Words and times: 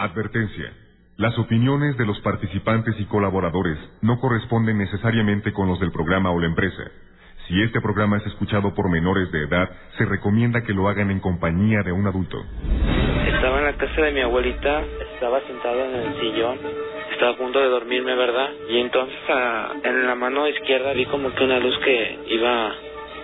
Advertencia. 0.00 0.72
Las 1.18 1.38
opiniones 1.38 1.94
de 1.98 2.06
los 2.06 2.18
participantes 2.20 2.98
y 2.98 3.04
colaboradores 3.04 3.76
no 4.00 4.18
corresponden 4.18 4.78
necesariamente 4.78 5.52
con 5.52 5.68
los 5.68 5.78
del 5.78 5.92
programa 5.92 6.30
o 6.30 6.40
la 6.40 6.46
empresa. 6.46 6.84
Si 7.46 7.60
este 7.60 7.82
programa 7.82 8.16
es 8.16 8.26
escuchado 8.28 8.74
por 8.74 8.88
menores 8.88 9.30
de 9.30 9.42
edad, 9.42 9.68
se 9.98 10.06
recomienda 10.06 10.62
que 10.62 10.72
lo 10.72 10.88
hagan 10.88 11.10
en 11.10 11.20
compañía 11.20 11.82
de 11.82 11.92
un 11.92 12.06
adulto. 12.06 12.42
Estaba 13.26 13.58
en 13.58 13.64
la 13.66 13.74
casa 13.74 14.00
de 14.00 14.12
mi 14.12 14.20
abuelita, 14.22 14.82
estaba 15.12 15.38
sentado 15.42 15.84
en 15.84 15.94
el 15.94 16.20
sillón, 16.20 16.58
estaba 17.12 17.32
a 17.32 17.36
punto 17.36 17.60
de 17.60 17.68
dormirme, 17.68 18.16
¿verdad? 18.16 18.48
Y 18.70 18.78
entonces 18.78 19.18
ah, 19.28 19.74
en 19.84 20.06
la 20.06 20.14
mano 20.14 20.48
izquierda 20.48 20.94
vi 20.94 21.04
como 21.04 21.30
que 21.34 21.44
una 21.44 21.58
luz 21.58 21.78
que 21.84 22.20
iba 22.26 22.72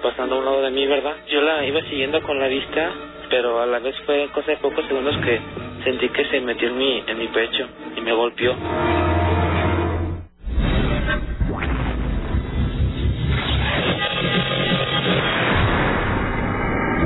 pasando 0.02 0.34
a 0.34 0.38
un 0.40 0.44
lado 0.44 0.60
de 0.60 0.72
mí, 0.72 0.86
¿verdad? 0.86 1.16
Yo 1.28 1.40
la 1.40 1.64
iba 1.64 1.80
siguiendo 1.84 2.20
con 2.20 2.38
la 2.38 2.48
vista, 2.48 2.92
pero 3.30 3.62
a 3.62 3.66
la 3.66 3.78
vez 3.78 3.96
fue 4.04 4.28
cosa 4.34 4.50
de 4.50 4.58
pocos 4.58 4.84
segundos 4.86 5.16
que 5.24 5.65
sentí 5.86 6.08
que 6.08 6.24
se 6.24 6.40
metió 6.40 6.68
en 6.68 6.78
mi, 6.78 7.04
en 7.06 7.16
mi 7.16 7.28
pecho 7.28 7.64
y 7.96 8.00
me 8.00 8.12
golpeó. 8.12 8.56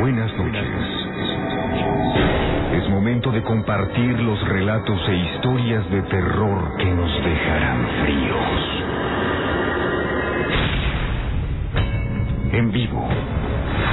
Buenas 0.01 0.33
noches. 0.35 0.65
Es 2.73 2.89
momento 2.89 3.31
de 3.31 3.43
compartir 3.43 4.19
los 4.21 4.49
relatos 4.49 4.99
e 5.11 5.15
historias 5.15 5.91
de 5.91 6.01
terror 6.01 6.79
que 6.79 6.87
nos 6.87 7.23
dejarán 7.23 7.87
fríos. 8.03 8.61
En 12.53 12.73
vivo, 12.73 13.07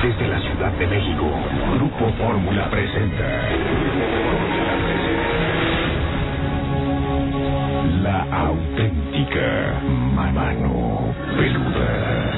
desde 0.02 0.28
la 0.30 0.40
Ciudad 0.40 0.72
de 0.72 0.88
México, 0.88 1.30
Grupo 1.76 2.10
Fórmula 2.14 2.70
presenta. 2.70 4.47
La 7.88 8.28
auténtica 8.48 9.80
mano 10.14 11.14
peluda. 11.38 12.32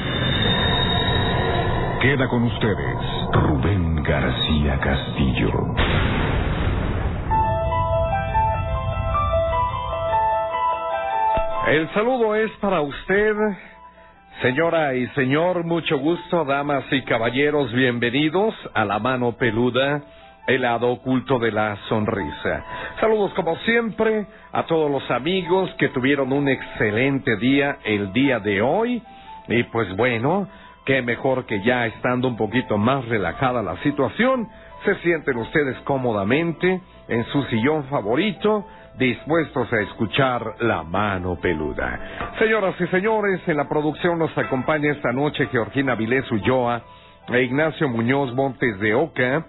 Queda 2.02 2.28
con 2.28 2.44
ustedes 2.44 2.98
Rubén 3.34 4.04
García 4.04 4.80
Castillo. 4.80 5.76
El 11.68 11.90
saludo 11.94 12.36
es 12.36 12.52
para 12.62 12.82
usted, 12.82 13.36
señora 14.42 14.94
y 14.96 15.08
señor, 15.10 15.64
mucho 15.66 15.98
gusto, 15.98 16.46
damas 16.46 16.86
y 16.92 17.02
caballeros, 17.04 17.72
bienvenidos 17.74 18.56
a 18.76 18.86
la 18.86 19.00
mano 19.00 19.34
peluda, 19.34 20.02
el 20.50 20.64
lado 20.64 20.90
oculto 20.90 21.38
de 21.38 21.52
la 21.52 21.78
sonrisa. 21.88 22.64
Saludos 23.00 23.32
como 23.36 23.56
siempre 23.58 24.26
a 24.52 24.64
todos 24.64 24.90
los 24.90 25.10
amigos 25.12 25.70
que 25.78 25.90
tuvieron 25.90 26.34
un 26.34 26.50
excelente 26.50 27.38
día 27.38 27.78
el 27.84 28.12
día 28.14 28.40
de 28.40 28.60
hoy. 28.60 29.02
Y 29.48 29.64
pues 29.66 29.96
bueno, 29.96 30.48
qué 30.86 31.04
mejor 31.04 31.46
que 31.46 31.62
ya 31.62 31.86
estando 31.86 32.28
un 32.28 32.36
poquito 32.36 32.80
más 32.80 33.06
relajada 33.06 33.62
la 33.62 33.78
situación, 33.84 34.50
se 34.86 34.96
sienten 34.96 35.38
ustedes 35.38 35.78
cómodamente 35.82 36.82
en 37.08 37.26
su 37.26 37.44
sillón 37.44 37.84
favorito, 37.86 38.66
dispuestos 38.98 39.72
a 39.72 39.82
escuchar 39.82 40.56
la 40.62 40.82
mano 40.82 41.36
peluda. 41.36 42.00
Señoras 42.40 42.74
y 42.80 42.88
señores, 42.88 43.40
en 43.48 43.58
la 43.58 43.70
producción 43.70 44.18
nos 44.18 44.36
acompaña 44.36 44.92
esta 44.94 45.12
noche 45.12 45.48
Georgina 45.52 45.94
Vilés 45.94 46.30
Ulloa 46.32 46.82
e 47.28 47.44
Ignacio 47.44 47.88
Muñoz 47.88 48.34
Montes 48.34 48.80
de 48.80 48.96
Oca. 48.96 49.46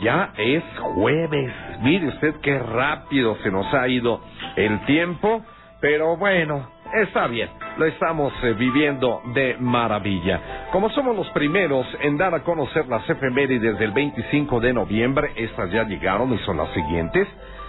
Ya 0.02 0.32
es 0.36 0.62
jueves. 0.94 1.52
Mire 1.82 2.08
usted 2.08 2.34
qué 2.42 2.58
rápido 2.58 3.36
se 3.42 3.50
nos 3.50 3.72
ha 3.74 3.88
ido 3.88 4.20
el 4.56 4.84
tiempo, 4.86 5.42
pero 5.80 6.16
bueno, 6.16 6.68
está 6.92 7.26
bien, 7.26 7.48
lo 7.76 7.86
estamos 7.86 8.32
eh, 8.42 8.52
viviendo 8.52 9.22
de 9.34 9.56
maravilla. 9.58 10.68
Como 10.70 10.90
somos 10.90 11.16
los 11.16 11.28
primeros 11.30 11.86
en 12.00 12.16
dar 12.16 12.34
a 12.34 12.42
conocer 12.42 12.86
las 12.86 13.08
efemérides 13.08 13.78
del 13.78 13.92
25 13.92 14.60
de 14.60 14.72
noviembre, 14.72 15.32
estas 15.36 15.70
ya 15.70 15.84
llegaron 15.84 16.32
y 16.32 16.38
son 16.38 16.56
las 16.58 16.72
siguientes. 16.74 17.26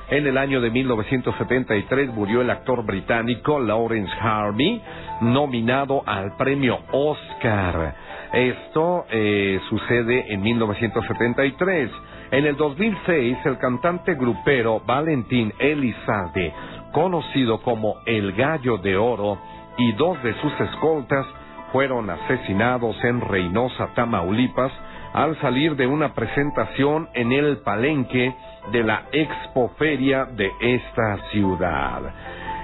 En 0.09 0.27
el 0.27 0.37
año 0.37 0.61
de 0.61 0.69
1973 0.69 2.13
murió 2.13 2.41
el 2.41 2.49
actor 2.51 2.85
británico 2.85 3.59
Lawrence 3.59 4.13
Harvey, 4.21 4.79
nominado 5.21 6.03
al 6.05 6.35
premio 6.35 6.77
Oscar. 6.91 7.95
Esto 8.31 9.05
eh, 9.09 9.59
sucede 9.69 10.31
en 10.31 10.41
1973. 10.41 11.89
En 12.31 12.45
el 12.45 12.55
2006, 12.55 13.37
el 13.45 13.57
cantante 13.57 14.13
grupero 14.13 14.81
Valentín 14.85 15.53
Elizalde, 15.57 16.53
conocido 16.95 17.59
como 17.59 17.97
el 18.05 18.31
Gallo 18.31 18.77
de 18.77 18.95
Oro, 18.95 19.37
y 19.77 19.91
dos 19.91 20.23
de 20.23 20.33
sus 20.35 20.53
escoltas 20.61 21.25
fueron 21.73 22.09
asesinados 22.09 22.95
en 23.03 23.19
Reynosa, 23.19 23.89
Tamaulipas, 23.95 24.71
al 25.11 25.37
salir 25.41 25.75
de 25.75 25.87
una 25.87 26.13
presentación 26.13 27.09
en 27.13 27.33
el 27.33 27.57
palenque 27.57 28.33
de 28.71 28.83
la 28.83 29.07
expoferia 29.11 30.23
de 30.23 30.49
esta 30.61 31.17
ciudad. 31.31 32.01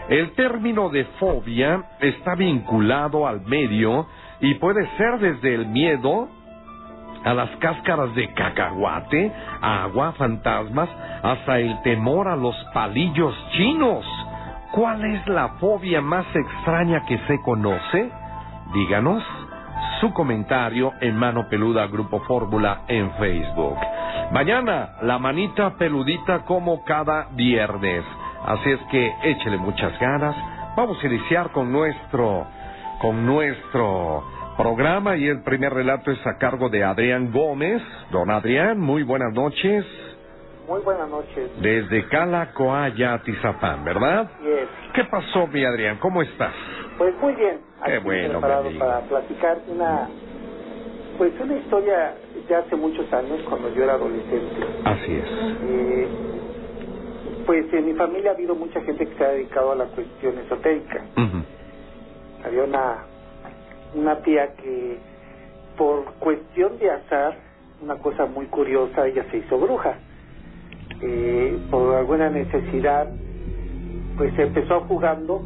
El 0.08 0.31
término 0.31 0.88
de 0.88 1.03
fobia 1.19 1.84
está 2.00 2.36
vinculado 2.36 3.28
al 3.28 3.42
medio 3.42 4.08
y 4.40 4.53
puede 4.53 4.88
ser 4.96 5.19
desde 5.19 5.56
el 5.56 5.68
miedo 5.68 6.30
a 7.23 7.33
las 7.33 7.49
cáscaras 7.57 8.13
de 8.15 8.33
cacahuate, 8.33 9.31
a 9.61 9.83
agua, 9.83 10.13
fantasmas, 10.13 10.89
hasta 11.23 11.59
el 11.59 11.81
temor 11.83 12.27
a 12.27 12.35
los 12.35 12.55
palillos 12.73 13.35
chinos. 13.51 14.05
¿Cuál 14.71 15.03
es 15.05 15.27
la 15.27 15.49
fobia 15.59 16.01
más 16.01 16.25
extraña 16.33 17.05
que 17.05 17.17
se 17.27 17.41
conoce? 17.41 18.09
Díganos 18.73 19.23
su 19.99 20.13
comentario 20.13 20.93
en 21.01 21.15
Mano 21.15 21.47
Peluda 21.49 21.87
Grupo 21.87 22.21
Fórmula 22.21 22.81
en 22.87 23.11
Facebook. 23.13 23.77
Mañana, 24.31 24.93
la 25.01 25.19
manita 25.19 25.71
peludita 25.77 26.45
como 26.45 26.83
cada 26.85 27.27
viernes. 27.31 28.03
Así 28.45 28.71
es 28.71 28.79
que 28.89 29.13
échele 29.23 29.57
muchas 29.57 29.97
ganas. 29.99 30.35
Vamos 30.75 30.97
a 31.03 31.07
iniciar 31.07 31.51
con 31.51 31.71
nuestro, 31.71 32.47
con 32.99 33.25
nuestro 33.25 34.23
programa 34.61 35.17
y 35.17 35.27
el 35.27 35.41
primer 35.41 35.73
relato 35.73 36.11
es 36.11 36.19
a 36.27 36.38
cargo 36.38 36.69
de 36.69 36.83
Adrián 36.83 37.31
Gómez. 37.31 37.81
Don 38.11 38.29
Adrián, 38.29 38.79
muy 38.79 39.01
buenas 39.01 39.33
noches. 39.33 39.83
Muy 40.67 40.81
buenas 40.81 41.09
noches. 41.09 41.49
Desde 41.59 42.07
Calacoaya, 42.09 43.19
Tizapán, 43.24 43.83
¿verdad? 43.83 44.30
Yes. 44.44 44.69
¿Qué 44.94 45.03
pasó, 45.06 45.47
mi 45.47 45.65
Adrián? 45.65 45.97
¿Cómo 45.97 46.21
estás? 46.21 46.53
Pues 47.00 47.15
muy 47.19 47.33
bien. 47.33 47.57
Qué 47.83 47.95
Aquí 47.95 48.03
bueno, 48.03 48.39
preparado 48.39 48.69
para 48.77 49.00
platicar 49.01 49.57
una, 49.68 50.07
pues 51.18 51.33
una 51.41 51.57
historia 51.57 52.13
de 52.47 52.56
hace 52.56 52.75
muchos 52.75 53.12
años 53.12 53.41
cuando 53.50 53.74
yo 53.74 53.83
era 53.83 53.94
adolescente. 53.94 54.63
Así 54.86 55.12
es. 55.12 55.25
Eh, 55.63 56.07
pues 57.47 57.74
en 57.74 57.86
mi 57.88 57.94
familia 57.94 58.30
ha 58.30 58.33
habido 58.36 58.53
mucha 58.53 58.80
gente 58.81 59.07
que 59.07 59.15
se 59.15 59.25
ha 59.25 59.30
dedicado 59.30 59.71
a 59.71 59.75
la 59.75 59.86
cuestión 59.86 60.38
esotérica. 60.38 61.01
Ujú. 61.18 61.44
Había 62.45 62.63
una, 62.63 63.11
una 63.93 64.21
tía 64.21 64.53
que 64.55 64.99
por 65.77 66.05
cuestión 66.19 66.77
de 66.77 66.91
azar, 66.91 67.38
una 67.81 67.95
cosa 67.95 68.25
muy 68.25 68.45
curiosa, 68.47 69.07
ella 69.07 69.25
se 69.31 69.38
hizo 69.38 69.57
bruja. 69.57 69.97
Eh, 71.01 71.57
por 71.71 71.95
alguna 71.95 72.29
necesidad, 72.29 73.07
pues 74.17 74.38
empezó 74.38 74.81
jugando 74.81 75.41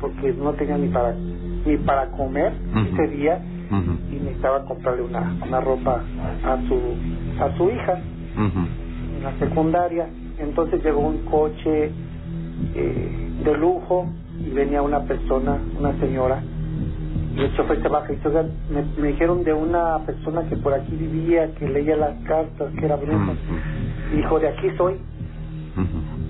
porque 0.00 0.32
no 0.32 0.52
tenía 0.54 0.78
ni 0.78 0.88
para 0.88 1.14
ni 1.66 1.76
para 1.78 2.10
comer 2.12 2.52
ese 2.92 3.06
día 3.08 3.40
y 4.10 4.14
necesitaba 4.14 4.64
comprarle 4.64 5.02
una, 5.02 5.34
una 5.46 5.60
ropa 5.60 6.02
a 6.44 6.56
su 6.68 6.80
a 7.42 7.56
su 7.56 7.70
hija. 7.70 8.00
Ujú. 8.36 8.60
en 9.16 9.22
la 9.24 9.32
secundaria. 9.38 10.08
Entonces 10.38 10.82
llegó 10.84 11.00
un 11.00 11.18
coche 11.24 11.90
eh, 12.74 13.30
de 13.44 13.56
lujo 13.56 14.06
y 14.38 14.50
venía 14.50 14.80
una 14.82 15.00
persona, 15.00 15.58
una 15.78 15.98
señora, 15.98 16.42
y 17.36 17.42
el 17.42 17.56
chofer 17.56 17.80
se 17.80 17.88
baja 17.88 18.12
y 18.12 18.18
me, 18.72 18.82
me 18.98 19.08
dijeron 19.08 19.44
de 19.44 19.52
una 19.52 19.98
persona 20.04 20.42
que 20.48 20.56
por 20.56 20.74
aquí 20.74 20.96
vivía, 20.96 21.54
que 21.54 21.68
leía 21.68 21.96
las 21.96 22.14
cartas, 22.24 22.72
que 22.78 22.84
era 22.84 22.96
bruja. 22.96 23.34
Y 24.12 24.16
dijo, 24.16 24.40
de 24.40 24.48
aquí 24.48 24.68
soy. 24.76 24.94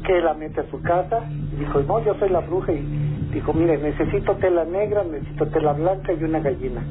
Que 0.05 0.21
la 0.21 0.35
mete 0.35 0.61
a 0.61 0.71
su 0.71 0.81
casa. 0.83 1.25
Y 1.53 1.57
dijo, 1.57 1.81
no, 1.83 2.05
yo 2.05 2.15
soy 2.19 2.29
la 2.29 2.41
bruja. 2.41 2.73
Y 2.73 3.31
dijo, 3.33 3.53
mire, 3.55 3.79
necesito 3.79 4.35
tela 4.37 4.65
negra, 4.65 5.03
necesito 5.05 5.47
tela 5.47 5.73
blanca 5.73 6.13
y 6.13 6.23
una 6.23 6.41
gallina. 6.41 6.83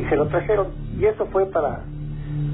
Y 0.00 0.08
se 0.08 0.16
lo 0.16 0.28
trajeron. 0.28 0.68
Y 0.98 1.06
eso 1.06 1.26
fue 1.26 1.46
para, 1.46 1.80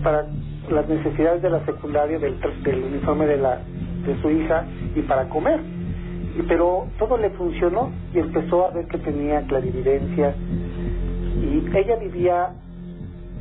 para 0.03 0.27
las 0.71 0.89
necesidades 0.89 1.43
de 1.43 1.51
la 1.51 1.65
secundaria, 1.67 2.19
del, 2.19 2.41
del 2.63 2.83
uniforme 2.83 3.27
de, 3.27 3.37
la, 3.37 3.59
de 4.07 4.23
su 4.23 4.31
hija 4.31 4.65
y 4.95 5.03
para 5.03 5.29
comer. 5.29 5.61
Pero 6.49 6.87
todo 6.99 7.19
le 7.19 7.31
funcionó 7.31 7.91
y 8.15 8.19
empezó 8.19 8.67
a 8.67 8.71
ver 8.71 8.87
que 8.87 8.99
tenía 8.99 9.43
clarividencia. 9.43 10.35
Y 11.41 11.65
ella 11.77 11.97
vivía 11.97 12.53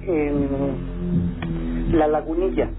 en 0.06 1.98
la 1.98 2.08
lagunilla, 2.08 2.70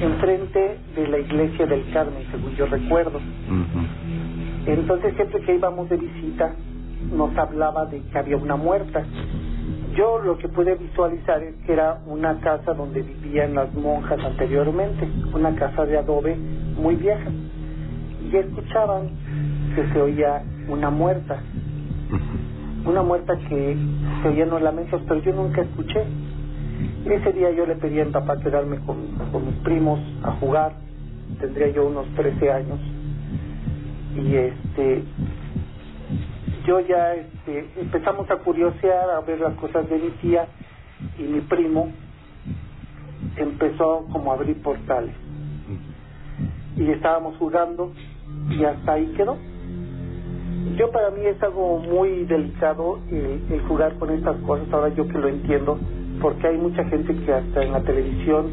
enfrente 0.00 0.78
de 0.94 1.08
la 1.08 1.18
iglesia 1.18 1.66
del 1.66 1.90
Carmen, 1.92 2.24
según 2.30 2.54
yo 2.56 2.66
recuerdo. 2.66 3.20
Entonces 4.66 5.14
siempre 5.14 5.40
que 5.42 5.54
íbamos 5.54 5.88
de 5.88 5.96
visita 5.96 6.54
nos 7.12 7.36
hablaba 7.36 7.86
de 7.86 8.02
que 8.02 8.18
había 8.18 8.36
una 8.36 8.56
muerta. 8.56 9.04
Yo 9.96 10.18
lo 10.18 10.36
que 10.38 10.48
pude 10.48 10.74
visualizar 10.74 11.42
es 11.42 11.54
que 11.64 11.72
era 11.72 12.00
una 12.06 12.38
casa 12.40 12.74
donde 12.74 13.02
vivían 13.02 13.54
las 13.54 13.72
monjas 13.74 14.22
anteriormente, 14.22 15.08
una 15.32 15.54
casa 15.54 15.86
de 15.86 15.96
adobe 15.98 16.36
muy 16.76 16.96
vieja. 16.96 17.30
Y 18.36 18.38
escuchaban 18.38 19.08
que 19.74 19.88
se 19.94 19.98
oía 19.98 20.42
una 20.68 20.90
muerta, 20.90 21.40
una 22.84 23.02
muerta 23.02 23.34
que 23.48 23.78
se 24.22 24.28
oían 24.28 24.50
los 24.50 24.60
lamentos, 24.60 25.00
pero 25.08 25.22
yo 25.22 25.32
nunca 25.32 25.62
escuché. 25.62 26.04
Ese 27.06 27.32
día 27.32 27.50
yo 27.52 27.64
le 27.64 27.76
pedí 27.76 27.98
a 27.98 28.04
mi 28.04 28.12
papá 28.12 28.38
quedarme 28.38 28.78
con, 28.80 29.06
con 29.32 29.46
mis 29.46 29.54
primos 29.60 30.00
a 30.22 30.32
jugar, 30.32 30.74
tendría 31.40 31.68
yo 31.68 31.86
unos 31.86 32.06
13 32.14 32.52
años, 32.52 32.78
y 34.16 34.34
este 34.34 35.04
yo 36.66 36.80
ya 36.80 37.14
este, 37.14 37.70
empezamos 37.80 38.30
a 38.30 38.36
curiosear, 38.36 39.08
a 39.08 39.20
ver 39.20 39.40
las 39.40 39.54
cosas 39.54 39.88
de 39.88 39.98
mi 39.98 40.10
tía 40.20 40.46
y 41.18 41.22
mi 41.22 41.40
primo. 41.40 41.90
Empezó 43.36 44.06
como 44.12 44.30
a 44.30 44.34
abrir 44.34 44.60
portales. 44.60 45.14
Y 46.76 46.90
estábamos 46.90 47.38
jugando 47.38 47.92
y 48.50 48.64
hasta 48.64 48.92
ahí 48.92 49.06
quedó. 49.16 49.36
Yo 50.76 50.90
para 50.90 51.10
mí 51.10 51.24
es 51.24 51.42
algo 51.42 51.78
muy 51.78 52.24
delicado 52.24 52.98
el, 53.10 53.40
el 53.50 53.60
jugar 53.62 53.94
con 53.98 54.10
estas 54.10 54.36
cosas, 54.38 54.66
ahora 54.72 54.88
yo 54.94 55.08
que 55.08 55.18
lo 55.18 55.28
entiendo, 55.28 55.78
porque 56.20 56.48
hay 56.48 56.58
mucha 56.58 56.84
gente 56.84 57.14
que 57.14 57.32
hasta 57.32 57.62
en 57.62 57.72
la 57.72 57.80
televisión 57.80 58.46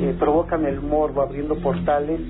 eh, 0.00 0.14
provocan 0.18 0.64
el 0.64 0.80
morbo 0.80 1.22
abriendo 1.22 1.54
portales 1.56 2.20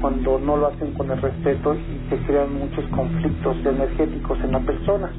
cuando 0.00 0.38
no 0.38 0.56
lo 0.56 0.68
hacen 0.68 0.92
con 0.94 1.10
el 1.10 1.20
respeto 1.20 1.74
y 1.74 2.08
se 2.08 2.16
crean 2.24 2.54
muchos 2.54 2.84
conflictos 2.88 3.56
energéticos 3.64 4.38
en 4.44 4.52
la 4.52 4.60
persona. 4.60 5.10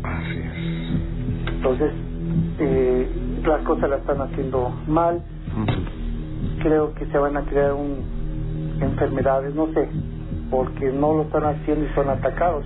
Entonces, 1.47 1.91
eh, 2.59 3.07
las 3.45 3.61
cosas 3.63 3.89
las 3.89 3.99
están 4.01 4.21
haciendo 4.21 4.71
mal. 4.87 5.23
Creo 6.61 6.93
que 6.93 7.05
se 7.07 7.17
van 7.17 7.37
a 7.37 7.41
crear 7.43 7.73
un, 7.73 8.03
enfermedades, 8.81 9.53
no 9.55 9.67
sé, 9.73 9.89
porque 10.55 10.89
no 10.89 11.13
lo 11.13 11.23
están 11.23 11.43
haciendo 11.43 11.85
y 11.85 11.93
son 11.93 12.09
atacados. 12.09 12.63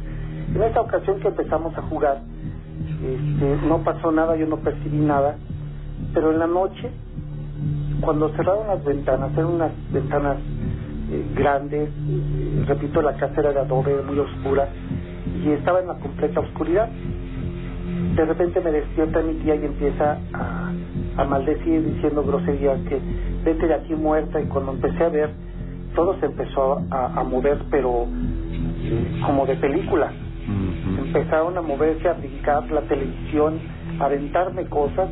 En 0.54 0.62
esta 0.62 0.82
ocasión 0.82 1.20
que 1.20 1.30
empezamos 1.30 1.76
a 1.76 1.82
jugar, 1.82 2.22
este, 3.04 3.68
no 3.68 3.80
pasó 3.80 4.12
nada, 4.12 4.36
yo 4.36 4.46
no 4.46 4.58
percibí 4.58 4.98
nada, 4.98 5.38
pero 6.14 6.32
en 6.32 6.38
la 6.38 6.46
noche, 6.46 6.92
cuando 8.02 8.30
cerraron 8.36 8.68
las 8.68 8.86
ventanas, 8.86 9.32
eran 9.34 9.48
unas 9.48 9.72
ventanas 9.92 10.38
eh, 11.12 11.26
grandes, 11.34 11.90
eh, 11.90 12.64
repito, 12.68 13.02
la 13.02 13.14
casa 13.14 13.34
era 13.42 13.54
de 13.54 13.60
adobe, 13.60 14.04
muy 14.04 14.20
oscura, 14.20 14.70
y 15.44 15.50
estaba 15.50 15.80
en 15.80 15.88
la 15.88 15.96
completa 15.96 16.42
oscuridad. 16.42 16.90
De 18.16 18.24
repente 18.24 18.62
me 18.62 18.72
despierta 18.72 19.22
mi 19.22 19.34
tía 19.36 19.56
y 19.56 19.66
empieza 19.66 20.20
a, 20.34 20.72
a 21.18 21.24
maldecir 21.26 21.84
diciendo 21.96 22.24
groserías 22.24 22.80
que 22.88 23.00
vete 23.44 23.66
de 23.66 23.74
aquí 23.74 23.96
muerta 23.96 24.40
y 24.40 24.46
cuando 24.46 24.74
empecé 24.74 25.04
a 25.04 25.10
ver 25.10 25.49
todo 26.00 26.18
se 26.22 26.28
empezó 26.28 26.82
a, 26.92 27.20
a 27.20 27.24
mover 27.26 27.58
pero 27.70 28.08
eh, 28.84 29.22
como 29.26 29.46
de 29.46 29.58
película. 29.58 30.14
Empezaron 30.98 31.58
a 31.58 31.62
moverse 31.62 32.08
a 32.08 32.14
brincar 32.14 32.72
la 32.72 32.82
televisión 32.84 33.60
a 34.00 34.06
aventarme 34.06 34.64
cosas 34.68 35.10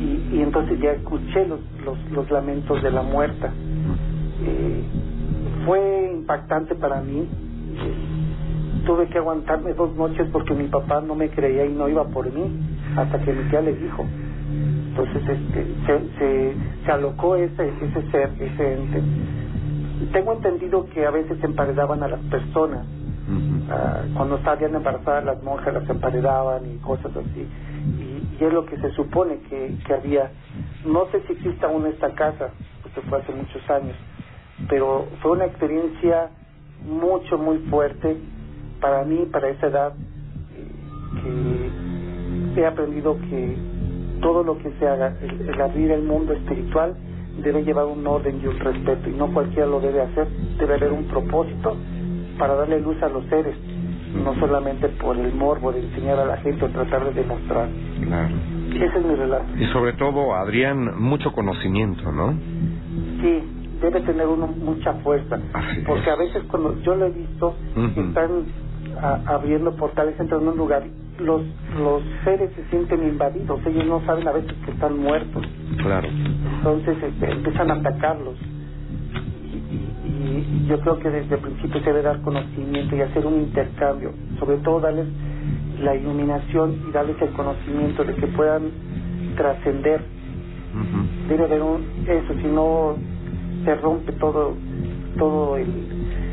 y, 0.00 0.34
y 0.34 0.42
entonces 0.42 0.80
ya 0.80 0.90
escuché 0.90 1.46
los, 1.46 1.60
los, 1.84 1.96
los 2.10 2.28
lamentos 2.28 2.82
de 2.82 2.90
la 2.90 3.02
muerta. 3.02 3.52
Eh, 4.42 4.82
fue 5.64 6.10
impactante 6.12 6.74
para 6.74 7.00
mí. 7.00 7.20
Eh, 7.20 8.84
tuve 8.84 9.06
que 9.06 9.18
aguantarme 9.18 9.74
dos 9.74 9.94
noches 9.94 10.26
porque 10.32 10.54
mi 10.54 10.66
papá 10.66 11.00
no 11.02 11.14
me 11.14 11.30
creía 11.30 11.66
y 11.66 11.72
no 11.72 11.88
iba 11.88 12.02
por 12.08 12.32
mí 12.32 12.50
hasta 12.96 13.20
que 13.20 13.32
mi 13.32 13.48
tía 13.48 13.60
le 13.60 13.74
dijo. 13.74 14.04
Entonces 14.88 15.22
este 15.22 15.66
se, 15.86 16.18
se, 16.18 16.54
se 16.84 16.90
alocó 16.90 17.36
ese 17.36 17.68
ese 17.68 18.10
ser 18.10 18.30
ese 18.40 18.74
ente 18.74 19.02
tengo 20.06 20.32
entendido 20.32 20.86
que 20.90 21.06
a 21.06 21.10
veces 21.10 21.42
emparedaban 21.42 22.02
a 22.02 22.08
las 22.08 22.20
personas 22.24 22.86
Ah, 23.70 24.02
cuando 24.14 24.38
salían 24.42 24.74
embarazadas 24.74 25.22
las 25.22 25.42
monjas 25.42 25.74
las 25.74 25.88
emparedaban 25.90 26.62
y 26.64 26.78
cosas 26.78 27.14
así. 27.14 27.46
Y, 27.98 28.36
y 28.40 28.44
es 28.44 28.50
lo 28.50 28.64
que 28.64 28.78
se 28.78 28.90
supone 28.92 29.40
que, 29.50 29.76
que 29.86 29.92
había. 29.92 30.30
No 30.86 31.06
sé 31.10 31.20
si 31.26 31.34
existe 31.34 31.66
aún 31.66 31.86
esta 31.86 32.08
casa 32.14 32.48
porque 32.82 33.02
fue 33.02 33.18
hace 33.18 33.32
muchos 33.32 33.68
años 33.68 33.94
pero 34.68 35.06
fue 35.22 35.32
una 35.32 35.44
experiencia 35.44 36.30
mucho 36.84 37.38
muy 37.38 37.58
fuerte 37.70 38.16
para 38.80 39.04
mí 39.04 39.26
para 39.30 39.50
esa 39.50 39.66
edad 39.68 39.92
eh, 41.24 41.70
que 42.54 42.60
he 42.60 42.66
aprendido 42.66 43.16
que 43.30 43.56
todo 44.20 44.42
lo 44.42 44.58
que 44.58 44.72
se 44.78 44.88
haga 44.88 45.14
el, 45.22 45.48
el 45.48 45.60
abrir 45.60 45.92
el 45.92 46.02
mundo 46.02 46.32
espiritual 46.32 46.96
debe 47.42 47.62
llevar 47.64 47.86
un 47.86 48.06
orden 48.06 48.40
y 48.42 48.46
un 48.46 48.58
respeto 48.58 49.08
y 49.08 49.12
no 49.14 49.32
cualquiera 49.32 49.66
lo 49.66 49.80
debe 49.80 50.02
hacer 50.02 50.28
debe 50.58 50.74
haber 50.74 50.92
un 50.92 51.04
propósito 51.04 51.76
para 52.38 52.54
darle 52.54 52.80
luz 52.80 53.02
a 53.02 53.08
los 53.08 53.24
seres, 53.26 53.56
no 54.24 54.34
solamente 54.36 54.88
por 54.88 55.16
el 55.16 55.32
morbo 55.34 55.72
de 55.72 55.80
enseñar 55.80 56.18
a 56.20 56.24
la 56.24 56.36
gente 56.38 56.64
o 56.64 56.68
tratar 56.68 57.04
de 57.12 57.20
demostrar. 57.22 57.68
Claro. 58.04 58.34
Ese 58.74 58.98
es 58.98 59.04
mi 59.04 59.14
relato. 59.14 59.44
Y 59.58 59.64
sobre 59.72 59.92
todo, 59.94 60.34
Adrián, 60.34 61.00
mucho 61.00 61.32
conocimiento, 61.32 62.12
¿no? 62.12 62.34
Sí, 63.20 63.42
debe 63.80 64.00
tener 64.02 64.26
uno 64.26 64.46
mucha 64.46 64.92
fuerza, 64.94 65.38
Así 65.52 65.80
porque 65.86 66.02
es. 66.02 66.08
a 66.08 66.16
veces 66.16 66.42
cuando 66.48 66.80
yo 66.82 66.94
lo 66.94 67.06
he 67.06 67.10
visto, 67.10 67.54
están 68.08 68.30
a- 69.02 69.20
abriendo 69.34 69.74
portales, 69.74 70.18
entran 70.20 70.42
en 70.42 70.48
un 70.48 70.56
lugar, 70.56 70.84
los, 71.18 71.42
los 71.82 72.02
seres 72.24 72.50
se 72.54 72.64
sienten 72.70 73.02
invadidos, 73.02 73.60
ellos 73.66 73.86
no 73.86 74.00
saben 74.06 74.28
a 74.28 74.32
veces 74.32 74.52
que 74.64 74.70
están 74.70 74.96
muertos, 74.98 75.44
Claro. 75.76 76.08
entonces 76.08 76.96
este, 77.02 77.30
empiezan 77.32 77.70
a 77.70 77.74
atacarlos. 77.74 78.36
Y, 79.52 79.56
y- 80.08 80.46
y 80.64 80.66
yo 80.68 80.80
creo 80.80 80.98
que 80.98 81.10
desde 81.10 81.34
el 81.36 81.40
principio 81.40 81.80
se 81.80 81.86
debe 81.90 82.02
dar 82.02 82.20
conocimiento 82.22 82.96
y 82.96 83.00
hacer 83.02 83.26
un 83.26 83.40
intercambio, 83.40 84.12
sobre 84.38 84.58
todo 84.58 84.80
darles 84.80 85.06
la 85.80 85.94
iluminación 85.94 86.76
y 86.88 86.92
darles 86.92 87.20
el 87.22 87.30
conocimiento 87.30 88.04
de 88.04 88.14
que 88.14 88.26
puedan 88.28 88.70
trascender. 89.36 90.04
Debe 91.28 91.44
haber 91.44 91.62
un, 91.62 91.84
eso, 92.08 92.34
si 92.40 92.46
no 92.48 92.96
se 93.64 93.74
rompe 93.76 94.12
todo, 94.12 94.54
todo 95.18 95.56
el... 95.56 95.68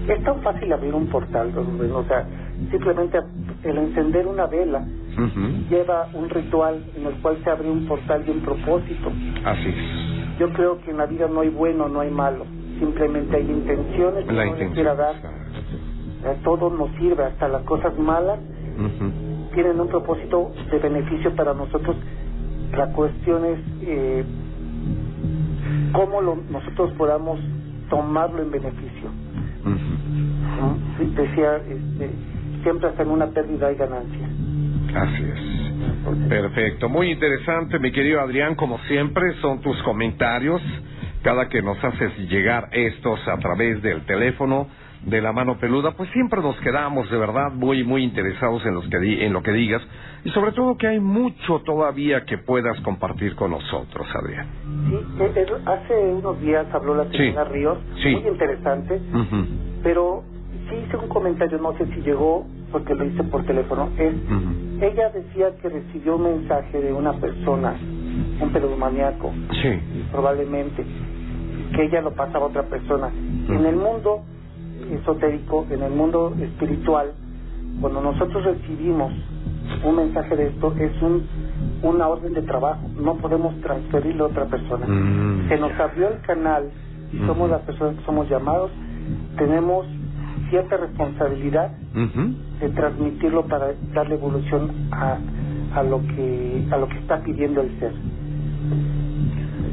Es 0.07 0.23
tan 0.23 0.41
fácil 0.41 0.71
abrir 0.71 0.93
un 0.93 1.07
portal, 1.07 1.51
Rubén, 1.53 1.91
o 1.91 2.03
sea, 2.05 2.25
simplemente 2.71 3.19
el 3.63 3.77
encender 3.77 4.27
una 4.27 4.45
vela 4.47 4.85
Lleva 5.69 6.07
un 6.13 6.29
ritual 6.29 6.83
en 6.95 7.05
el 7.07 7.13
cual 7.21 7.37
se 7.43 7.49
abre 7.49 7.69
un 7.69 7.85
portal 7.87 8.25
de 8.25 8.31
un 8.31 8.39
propósito. 8.41 9.11
Así 9.45 9.69
es. 9.69 10.37
Yo 10.39 10.49
creo 10.53 10.79
que 10.81 10.91
en 10.91 10.97
la 10.97 11.05
vida 11.05 11.27
no 11.27 11.39
hay 11.41 11.49
bueno, 11.49 11.87
no 11.87 12.01
hay 12.01 12.11
malo. 12.11 12.45
Simplemente 12.79 13.37
hay 13.37 13.43
intenciones 13.49 14.25
que 14.25 14.33
La 14.33 14.43
uno 14.47 14.73
quiera 14.73 14.95
dar. 14.95 15.15
Eh, 16.25 16.37
Todo 16.43 16.69
nos 16.69 16.89
sirve, 16.97 17.23
hasta 17.23 17.47
las 17.47 17.61
cosas 17.63 17.97
malas 17.97 18.39
tienen 19.53 19.79
un 19.79 19.87
propósito 19.87 20.51
de 20.69 20.79
beneficio 20.79 21.33
para 21.35 21.53
nosotros. 21.53 21.95
La 22.75 22.87
cuestión 22.91 23.45
es 23.45 23.59
eh, 23.83 24.25
cómo 25.93 26.21
lo- 26.21 26.37
nosotros 26.51 26.91
podamos 26.97 27.39
tomarlo 27.89 28.41
en 28.41 28.51
beneficio. 28.51 29.09
Sí, 30.97 31.13
decía, 31.15 31.57
este, 31.57 32.11
siempre 32.63 32.89
hasta 32.89 33.03
en 33.03 33.09
una 33.11 33.27
pérdida 33.27 33.67
hay 33.67 33.75
ganancia. 33.75 34.27
Así 34.95 35.23
es. 35.23 36.29
Perfecto, 36.29 36.89
muy 36.89 37.11
interesante, 37.11 37.79
mi 37.79 37.91
querido 37.91 38.21
Adrián, 38.21 38.55
como 38.55 38.77
siempre, 38.87 39.33
son 39.41 39.61
tus 39.61 39.81
comentarios 39.83 40.61
cada 41.23 41.49
que 41.49 41.61
nos 41.61 41.83
haces 41.83 42.17
llegar 42.29 42.69
estos 42.71 43.19
a 43.27 43.37
través 43.37 43.81
del 43.81 44.05
teléfono 44.05 44.67
de 45.03 45.21
la 45.21 45.31
mano 45.33 45.57
peluda, 45.59 45.91
pues 45.91 46.09
siempre 46.11 46.39
nos 46.41 46.55
quedamos 46.61 47.09
de 47.11 47.17
verdad 47.17 47.51
muy 47.51 47.83
muy 47.83 48.03
interesados 48.03 48.65
en 48.65 48.73
los 48.75 48.87
que 48.87 48.97
di- 48.99 49.21
en 49.23 49.33
lo 49.33 49.43
que 49.43 49.51
digas 49.51 49.81
y 50.23 50.29
sobre 50.29 50.51
todo 50.51 50.77
que 50.77 50.87
hay 50.87 50.99
mucho 50.99 51.59
todavía 51.59 52.25
que 52.25 52.37
puedas 52.39 52.79
compartir 52.81 53.35
con 53.35 53.51
nosotros, 53.51 54.07
Adrián. 54.15 54.47
Sí, 54.89 54.95
eh, 55.19 55.31
eh, 55.35 55.45
hace 55.65 55.93
unos 56.13 56.39
días 56.41 56.65
habló 56.73 56.95
la 56.95 57.05
señora 57.11 57.45
Sí. 57.45 57.51
Ríos, 57.53 57.77
Sí. 58.01 58.15
muy 58.15 58.27
interesante, 58.31 58.99
pero 59.83 60.23
sí 60.69 60.75
hice 60.87 60.97
un 60.97 61.07
comentario, 61.09 61.57
no 61.59 61.73
sé 61.77 61.85
si 61.87 62.01
llegó 62.01 62.45
porque 62.75 62.93
lo 62.93 63.05
hice 63.05 63.23
por 63.23 63.45
teléfono. 63.45 63.87
Es, 63.97 64.13
ella 64.81 65.09
decía 65.09 65.47
que 65.61 65.69
recibió 65.69 66.17
un 66.17 66.23
mensaje 66.23 66.81
de 66.81 66.91
una 66.91 67.13
persona, 67.13 67.73
un 68.41 68.49
pedomaníaco, 68.51 69.31
Sí. 69.61 69.79
probablemente, 70.11 70.83
que 71.73 71.85
ella 71.85 72.01
lo 72.01 72.11
pasaba 72.11 72.47
a 72.47 72.49
otra 72.49 72.63
persona. 72.63 73.07
En 73.47 73.65
el 73.65 73.77
mundo 73.77 74.23
esotérico, 74.91 75.65
en 75.69 75.83
el 75.83 75.91
mundo 75.93 76.35
espiritual, 76.41 77.13
cuando 77.79 78.01
nosotros 78.01 78.43
recibimos 78.43 79.13
un 79.85 79.95
mensaje 79.95 80.35
de 80.35 80.47
esto, 80.47 80.73
es 80.77 81.01
un 81.01 81.23
una 81.81 82.07
orden 82.09 82.33
de 82.33 82.41
trabajo, 82.41 82.81
no 83.01 83.15
podemos 83.15 83.55
transferirlo 83.61 84.25
a 84.25 84.27
otra 84.27 84.45
persona. 84.47 84.85
Mm, 84.85 85.47
Se 85.47 85.57
nos 85.57 85.71
abrió 85.79 86.09
el 86.09 86.19
canal 86.21 86.65
y 87.13 87.17
somos 87.25 87.49
las 87.49 87.61
personas 87.61 87.95
que 87.95 88.03
somos 88.05 88.27
llamados, 88.29 88.71
tenemos 89.37 89.85
cierta 90.49 90.77
responsabilidad 90.77 91.71
ujú. 91.93 92.35
de 92.59 92.69
transmitirlo 92.69 93.47
para 93.47 93.73
darle 93.93 94.15
evolución 94.15 94.71
a, 94.91 95.17
a 95.79 95.83
lo 95.83 96.01
que 96.01 96.67
a 96.71 96.77
lo 96.77 96.87
que 96.87 96.97
está 96.99 97.21
pidiendo 97.23 97.61
el 97.61 97.79
ser. 97.79 97.93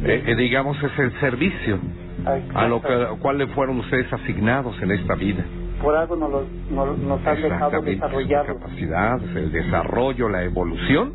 Eh, 0.04 0.22
eh, 0.26 0.36
digamos 0.36 0.82
es 0.82 0.98
el 0.98 1.12
servicio 1.20 1.78
Ay, 2.24 2.44
a 2.54 2.66
lo 2.68 2.80
que, 2.82 3.06
cual 3.20 3.38
le 3.38 3.46
fueron 3.48 3.78
ustedes 3.80 4.12
asignados 4.12 4.80
en 4.82 4.90
esta 4.92 5.14
vida. 5.14 5.44
Por 5.80 5.96
algo 5.96 6.16
nos, 6.16 6.30
lo- 6.30 6.46
nos, 6.70 6.98
nos 6.98 7.26
han 7.26 7.42
dejado 7.42 7.82
desarrollarlo. 7.82 8.58
capacidad, 8.58 9.36
el 9.36 9.50
desarrollo, 9.52 10.28
la 10.28 10.42
evolución 10.44 11.12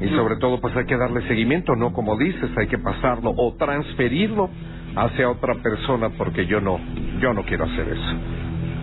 y 0.00 0.08
sobre 0.10 0.36
todo 0.36 0.60
pues 0.60 0.76
hay 0.76 0.84
que 0.86 0.96
darle 0.96 1.22
seguimiento, 1.26 1.74
no 1.74 1.92
como 1.92 2.16
dices, 2.16 2.50
hay 2.56 2.68
que 2.68 2.78
pasarlo 2.78 3.32
o 3.36 3.54
transferirlo 3.54 4.48
hacia 4.94 5.28
otra 5.30 5.54
persona 5.56 6.10
porque 6.10 6.46
yo 6.46 6.60
no, 6.60 6.78
yo 7.20 7.32
no 7.34 7.42
quiero 7.44 7.64
hacer 7.64 7.88
eso. 7.88 8.37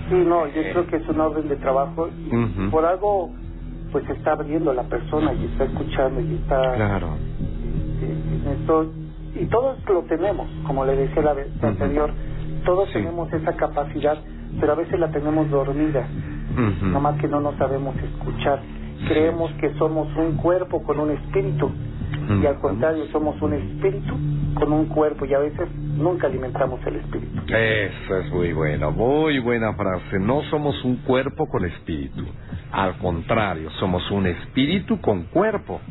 Sí, 0.10 0.16
no, 0.16 0.48
yo 0.48 0.62
creo 0.72 0.88
que 0.88 0.98
es 0.98 1.08
un 1.10 1.20
orden 1.20 1.48
de 1.48 1.56
trabajo 1.58 2.08
y 2.10 2.70
por 2.72 2.86
algo 2.86 3.32
pues 3.92 4.06
se 4.08 4.14
está 4.14 4.34
abriendo 4.34 4.74
la 4.74 4.84
persona 4.84 5.34
y 5.34 5.46
está 5.46 5.64
escuchando 5.66 6.22
y 6.22 6.36
está 6.36 6.74
Claro. 6.76 7.18
y, 9.34 9.40
y 9.42 9.46
todos 9.48 9.78
lo 9.88 10.04
tenemos, 10.04 10.48
como 10.68 10.86
le 10.86 10.96
decía 10.96 11.22
la 11.24 11.34
vez 11.34 11.48
anterior, 11.64 12.12
todos 12.66 12.88
Sí. 12.90 12.94
tenemos 13.00 13.32
esa 13.34 13.54
capacidad, 13.56 14.18
pero 14.60 14.74
a 14.74 14.76
veces 14.76 15.00
la 15.00 15.10
tenemos 15.12 15.50
dormida, 15.50 16.08
Ujú. 16.52 16.86
nomás 16.88 17.20
que 17.20 17.28
no 17.28 17.40
nos 17.42 17.56
sabemos 17.58 17.96
escuchar. 17.98 18.60
Creemos 19.08 19.52
que 19.60 19.74
somos 19.76 20.08
un 20.18 20.38
cuerpo 20.38 20.82
con 20.84 21.00
un 21.00 21.12
espíritu 21.12 21.72
y 22.30 22.46
al 22.46 22.60
contrario 22.60 23.06
somos 23.12 23.40
un 23.42 23.54
espíritu 23.54 24.14
con 24.56 24.72
un 24.72 24.86
cuerpo 24.86 25.26
y 25.26 25.34
a 25.34 25.40
veces 25.40 25.70
nunca 25.76 26.28
alimentamos 26.28 26.80
el 26.86 26.98
espíritu. 26.98 27.42
Eso 27.48 28.18
es 28.18 28.32
muy 28.32 28.54
bueno, 28.54 28.92
muy 28.92 29.40
buena 29.40 29.74
frase. 29.74 30.20
No 30.20 30.42
somos 30.44 30.84
un 30.84 30.98
cuerpo 30.98 31.48
con 31.48 31.66
espíritu. 31.66 32.26
Al 32.72 32.98
contrario, 32.98 33.70
somos 33.72 34.10
un 34.12 34.28
espíritu 34.28 35.00
con 35.02 35.24
cuerpo. 35.24 35.82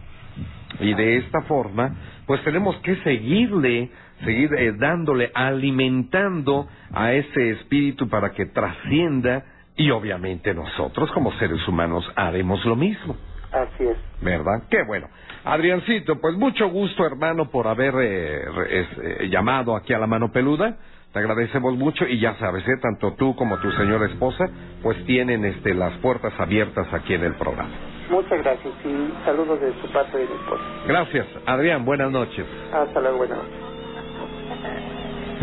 Y 0.81 0.93
de 0.95 1.19
esta 1.19 1.43
forma, 1.43 1.95
pues 2.27 2.43
tenemos 2.43 2.77
que 2.79 2.97
seguirle, 2.97 3.91
seguir 4.25 4.53
eh, 4.55 4.73
dándole, 4.77 5.31
alimentando 5.35 6.67
a 6.93 7.13
ese 7.13 7.51
espíritu 7.51 8.09
para 8.09 8.33
que 8.33 8.47
trascienda 8.47 9.45
y 9.77 9.91
obviamente 9.91 10.55
nosotros 10.55 11.11
como 11.13 11.33
seres 11.33 11.67
humanos 11.69 12.05
haremos 12.17 12.65
lo 12.65 12.77
mismo. 12.77 13.17
Así 13.53 13.85
es. 13.85 13.97
¿Verdad? 14.21 14.65
Qué 14.69 14.83
bueno. 14.83 15.09
Adriancito, 15.45 16.21
pues 16.21 16.35
mucho 16.37 16.69
gusto, 16.69 17.05
hermano, 17.07 17.51
por 17.51 17.67
haber 17.69 17.95
eh, 18.01 18.45
re- 18.51 18.81
es- 18.81 18.99
eh, 19.21 19.29
llamado 19.29 19.77
aquí 19.77 19.93
a 19.93 19.99
la 19.99 20.07
mano 20.07 20.33
peluda. 20.33 20.77
Te 21.13 21.19
agradecemos 21.21 21.75
mucho 21.77 22.07
y 22.07 22.19
ya 22.19 22.35
sabes, 22.37 22.67
¿eh? 22.67 22.77
tanto 22.83 23.13
tú 23.15 23.37
como 23.37 23.59
tu 23.59 23.71
señora 23.73 24.07
esposa, 24.07 24.47
pues 24.83 25.05
tienen 25.05 25.45
este, 25.45 25.75
las 25.75 25.93
puertas 25.99 26.33
abiertas 26.41 26.93
aquí 26.93 27.15
en 27.15 27.23
el 27.25 27.35
programa. 27.35 27.71
Muchas 28.11 28.43
gracias 28.43 28.75
y 28.85 29.25
saludos 29.25 29.61
de 29.61 29.73
su 29.81 29.93
parte 29.93 30.19
de 30.19 30.25
mi 30.27 30.33
esposa. 30.35 30.63
Gracias, 30.89 31.27
Adrián. 31.47 31.85
Buenas 31.85 32.11
noches. 32.11 32.45
Hasta 32.73 33.01
luego, 33.01 33.19
buenas 33.19 33.39
noches. 33.39 33.61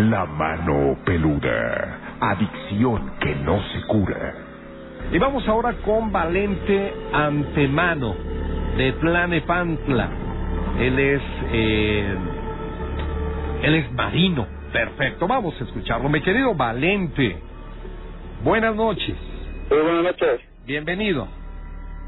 La 0.09 0.25
mano 0.25 0.97
peluda. 1.05 1.99
Adicción 2.19 3.13
que 3.19 3.35
no 3.35 3.61
se 3.71 3.81
cura. 3.87 4.33
Y 5.11 5.19
vamos 5.19 5.45
ahora 5.45 5.73
con 5.83 6.09
Valente 6.09 6.93
Antemano, 7.11 8.15
de 8.77 8.93
Tlanepantla. 8.93 10.09
Él 10.79 10.97
es, 10.99 11.21
eh, 11.51 12.15
él 13.63 13.75
es 13.75 13.91
marino. 13.91 14.47
Perfecto, 14.71 15.27
vamos 15.27 15.53
a 15.59 15.65
escucharlo. 15.65 16.07
Mi 16.07 16.21
querido 16.21 16.55
Valente, 16.55 17.35
buenas 18.41 18.73
noches. 18.73 19.17
buenas 19.67 20.03
noches. 20.03 20.39
Bienvenido. 20.65 21.27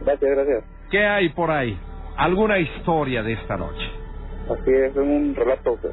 Gracias, 0.05 0.31
gracias. 0.31 0.63
¿Qué 0.89 1.05
hay 1.05 1.27
por 1.29 1.51
ahí? 1.51 1.77
¿Alguna 2.15 2.57
historia 2.59 3.21
de 3.21 3.33
esta 3.33 3.57
noche? 3.57 3.85
Así 4.45 4.71
es, 4.71 4.91
es 4.91 4.95
un 4.95 5.35
relato 5.35 5.77
que, 5.81 5.89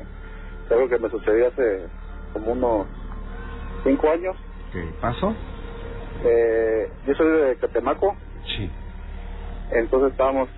algo 0.73 0.89
que 0.89 0.99
me 0.99 1.11
sucedió 1.11 1.49
hace 1.49 1.87
como 2.33 2.53
unos 2.53 2.87
cinco 3.83 4.11
años. 4.13 4.37
¿Qué 4.73 4.85
pasó? 5.01 5.35
Eh, 6.25 6.91
yo 7.07 7.15
soy 7.15 7.29
de 7.41 7.57
Catemaco, 7.57 8.17
Sí. 8.47 8.71
entonces 9.73 10.13
estábamos 10.13 10.49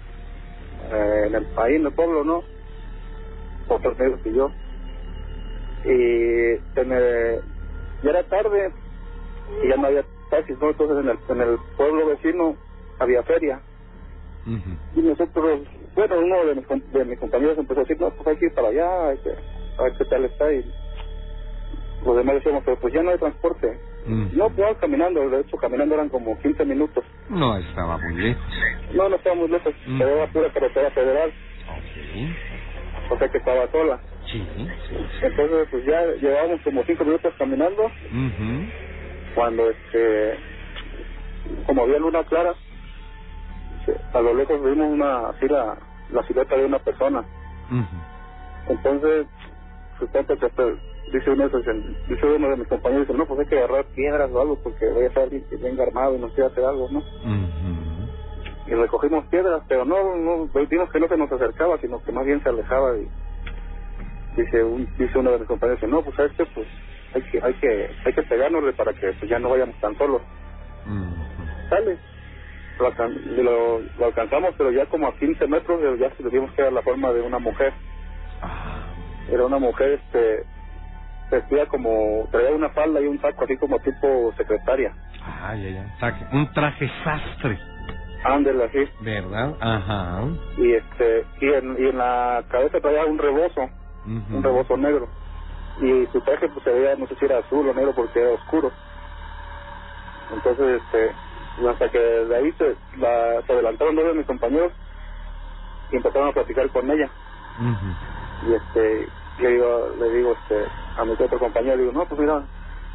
eh, 0.91 1.27
en 1.27 1.35
el, 1.35 1.47
ahí 1.57 1.77
en 1.77 1.87
el 1.87 1.93
pueblo, 1.93 2.25
¿no? 2.25 2.43
Otros 3.69 3.99
amigos 3.99 4.21
que 4.23 4.33
yo. 4.33 4.51
Y 5.85 6.57
ya 8.03 8.11
era 8.11 8.23
tarde 8.29 8.73
y 9.63 9.69
ya 9.69 9.77
no 9.77 9.87
había 9.87 10.05
taxis, 10.31 10.59
¿no? 10.59 10.71
Entonces 10.71 10.99
en 10.99 11.09
el, 11.11 11.19
en 11.29 11.49
el 11.53 11.59
pueblo 11.77 12.07
vecino 12.07 12.57
había 12.99 13.23
feria. 13.23 13.61
Y 14.95 15.01
nosotros, 15.01 15.61
bueno, 15.95 16.19
uno 16.19 16.45
de 16.47 16.55
mis, 16.57 16.93
de 16.93 17.05
mis 17.05 17.19
compañeros 17.19 17.57
empezó 17.59 17.81
a 17.81 17.85
decir, 17.85 18.01
no, 18.01 18.11
pues 18.11 18.27
hay 18.29 18.37
que 18.37 18.47
ir 18.47 18.55
para 18.55 18.69
allá, 18.69 19.09
hay 19.11 19.19
que, 19.19 19.31
a 19.31 19.83
ver 19.85 19.93
qué 19.97 20.05
tal 20.07 20.25
está. 20.25 20.53
Y 20.53 20.65
los 22.05 22.17
demás 22.17 22.35
decíamos, 22.37 22.63
pero 22.65 22.79
pues 22.81 22.93
ya 22.93 23.03
no 23.03 23.11
hay 23.11 23.19
transporte. 23.19 23.79
Mm. 24.07 24.37
No, 24.37 24.51
pues 24.51 24.77
caminando, 24.79 25.29
de 25.31 25.41
hecho 25.41 25.57
caminando 25.59 25.95
eran 25.95 26.09
como 26.09 26.37
15 26.41 26.65
minutos. 26.65 27.05
No 27.29 27.57
estaba 27.57 27.99
muy 27.99 28.15
lejos. 28.17 28.43
No, 28.95 29.09
no 29.09 29.17
estaba 29.17 29.37
muy 29.37 29.49
lejos, 29.49 29.75
Mm. 29.87 29.99
pero 29.99 30.11
era 30.11 30.27
pura 30.33 30.53
carretera 30.53 30.91
federal, 30.91 31.33
Ok. 31.69 33.13
o 33.13 33.19
sea 33.19 33.29
que 33.29 33.39
estaba 33.39 33.71
sola. 33.71 34.01
Sí. 34.31 34.47
Entonces, 35.23 35.69
pues 35.71 35.85
ya 35.85 36.01
llevábamos 36.21 36.61
como 36.63 36.83
5 36.85 37.05
minutos 37.05 37.35
caminando, 37.39 37.85
Ujú. 37.85 38.67
cuando 39.35 39.71
este, 39.71 40.35
como 41.67 41.83
había 41.83 41.99
luna 41.99 42.25
clara, 42.25 42.55
a 44.15 44.21
lo 44.21 44.35
lejos 44.35 44.63
vimos 44.65 44.93
una, 44.93 45.29
así 45.29 45.47
la, 45.49 45.77
la 46.11 46.23
silueta 46.27 46.57
de 46.57 46.65
una 46.67 46.79
persona. 46.79 47.21
Ujú. 47.71 48.73
Entonces, 48.73 49.27
tanto 50.13 50.37
que 50.39 50.47
dice 51.13 51.31
uno 51.31 51.49
de, 51.49 51.97
dice 52.09 52.27
uno 52.27 52.49
de 52.49 52.57
mis 52.57 52.69
compañeros, 52.69 53.07
dice, 53.07 53.19
no, 53.19 53.27
pues 53.27 53.41
hay 53.41 53.47
que 53.47 53.59
agarrar 53.59 53.85
piedras 53.95 54.31
o 54.33 54.41
algo 54.41 54.57
porque 54.63 54.89
voy 54.89 55.05
a 55.05 55.09
estar 55.09 55.29
venga 55.29 55.83
armado 55.85 56.17
y 56.17 56.19
nos 56.19 56.33
quiera 56.33 56.49
hacer 56.49 56.65
algo, 56.65 56.89
¿no? 56.91 57.03
Y 58.67 58.75
recogimos 58.75 59.27
piedras, 59.27 59.63
pero 59.69 59.85
no, 59.85 60.17
no, 60.17 60.49
vimos 60.69 60.91
que 60.91 61.01
no 61.01 61.09
se 61.09 61.17
nos 61.17 61.31
acercaba, 61.31 61.79
sino 61.79 62.03
que 62.03 62.13
más 62.13 62.25
bien 62.25 62.43
se 62.43 62.49
alejaba 62.49 62.97
y 62.97 63.09
dice 64.37 64.65
un, 64.65 64.89
dice 64.97 65.19
uno 65.19 65.33
de 65.33 65.39
mis 65.41 65.49
compañeros, 65.49 65.81
dice, 65.81 65.93
no, 65.93 66.03
pues 66.03 66.19
a 66.19 66.25
este, 66.25 66.47
pues 66.47 66.67
hay 67.15 67.23
que, 67.23 67.43
hay 67.43 67.55
que, 67.55 67.91
hay 68.07 68.13
que 68.15 68.23
pegárnosle 68.23 68.73
para 68.73 68.93
que 68.95 69.13
pues, 69.13 69.31
ya 69.31 69.39
no 69.39 69.51
vayamos 69.51 69.79
tan 69.81 69.97
solos. 69.99 70.23
Sale. 71.69 71.99
Lo, 72.79 73.43
lo, 73.43 73.81
lo 73.99 74.07
alcanzamos, 74.07 74.55
pero 74.57 74.73
ya 74.73 74.87
como 74.87 75.07
a 75.07 75.15
15 75.17 75.47
metros 75.47 75.99
ya 76.01 76.11
se 76.17 76.23
le 76.23 76.31
vimos 76.31 76.51
que 76.53 76.63
era 76.63 76.71
la 76.71 76.83
forma 76.83 77.13
de 77.13 77.21
una 77.21 77.39
mujer. 77.39 77.73
Ah. 78.41 78.87
Era 79.31 79.47
una 79.47 79.59
mujer, 79.59 80.01
este, 80.03 80.45
vestida 81.37 81.67
como, 81.67 82.29
traía 82.31 82.51
una 82.51 82.69
falda 82.71 83.01
y 83.01 83.07
un 83.07 83.21
saco 83.21 83.45
así 83.45 83.57
como 83.57 83.79
tipo 83.81 84.33
secretaria. 84.37 84.93
Ay, 85.43 85.67
ay. 85.67 85.93
Saque. 86.01 86.25
Un 86.33 86.53
traje 86.53 86.91
sastre, 87.05 87.59
Ándele 88.25 88.65
así. 88.65 88.89
¿verdad? 89.01 89.57
Ajá. 89.61 90.23
Y 90.57 90.73
este, 90.75 91.27
y 91.41 91.47
en, 91.53 91.77
y 91.79 91.89
en 91.89 91.99
la 91.99 92.45
cabeza 92.51 92.81
traía 92.81 93.05
un 93.05 93.19
rebozo, 93.19 93.69
un 94.07 94.43
rebozo 94.43 94.77
negro. 94.77 95.09
Y 95.81 96.07
su 96.13 96.21
traje 96.21 96.49
pues 96.49 96.63
se 96.65 96.71
veía, 96.71 96.95
no 96.97 97.07
sé 97.09 97.17
si 97.17 97.25
era 97.25 97.39
azul 97.39 97.69
o 97.69 97.75
negro 97.75 97.93
porque 97.95 98.21
era 98.21 98.31
oscuro. 98.31 98.71
Entonces, 100.33 100.83
este, 100.83 101.13
hasta 101.69 101.89
que 101.91 101.99
de 101.99 102.37
ahí 102.37 102.53
se, 102.53 102.77
la, 102.99 103.43
se 103.47 103.53
adelantaron 103.53 103.97
dos 103.97 104.05
de 104.05 104.15
mis 104.15 104.27
compañeros 104.27 104.73
y 105.91 105.97
empezaron 105.97 106.29
a 106.29 106.33
platicar 106.33 106.69
con 106.71 106.91
ella. 106.91 107.11
Y 108.49 108.53
este, 108.55 109.09
le 109.43 109.51
digo, 109.51 109.91
le 109.99 110.11
digo, 110.11 110.33
este, 110.33 110.65
a 110.97 111.05
mi 111.05 111.13
otro 111.13 111.39
compañero, 111.39 111.77
digo, 111.77 111.93
no, 111.93 112.07
pues 112.07 112.21
mira, 112.21 112.43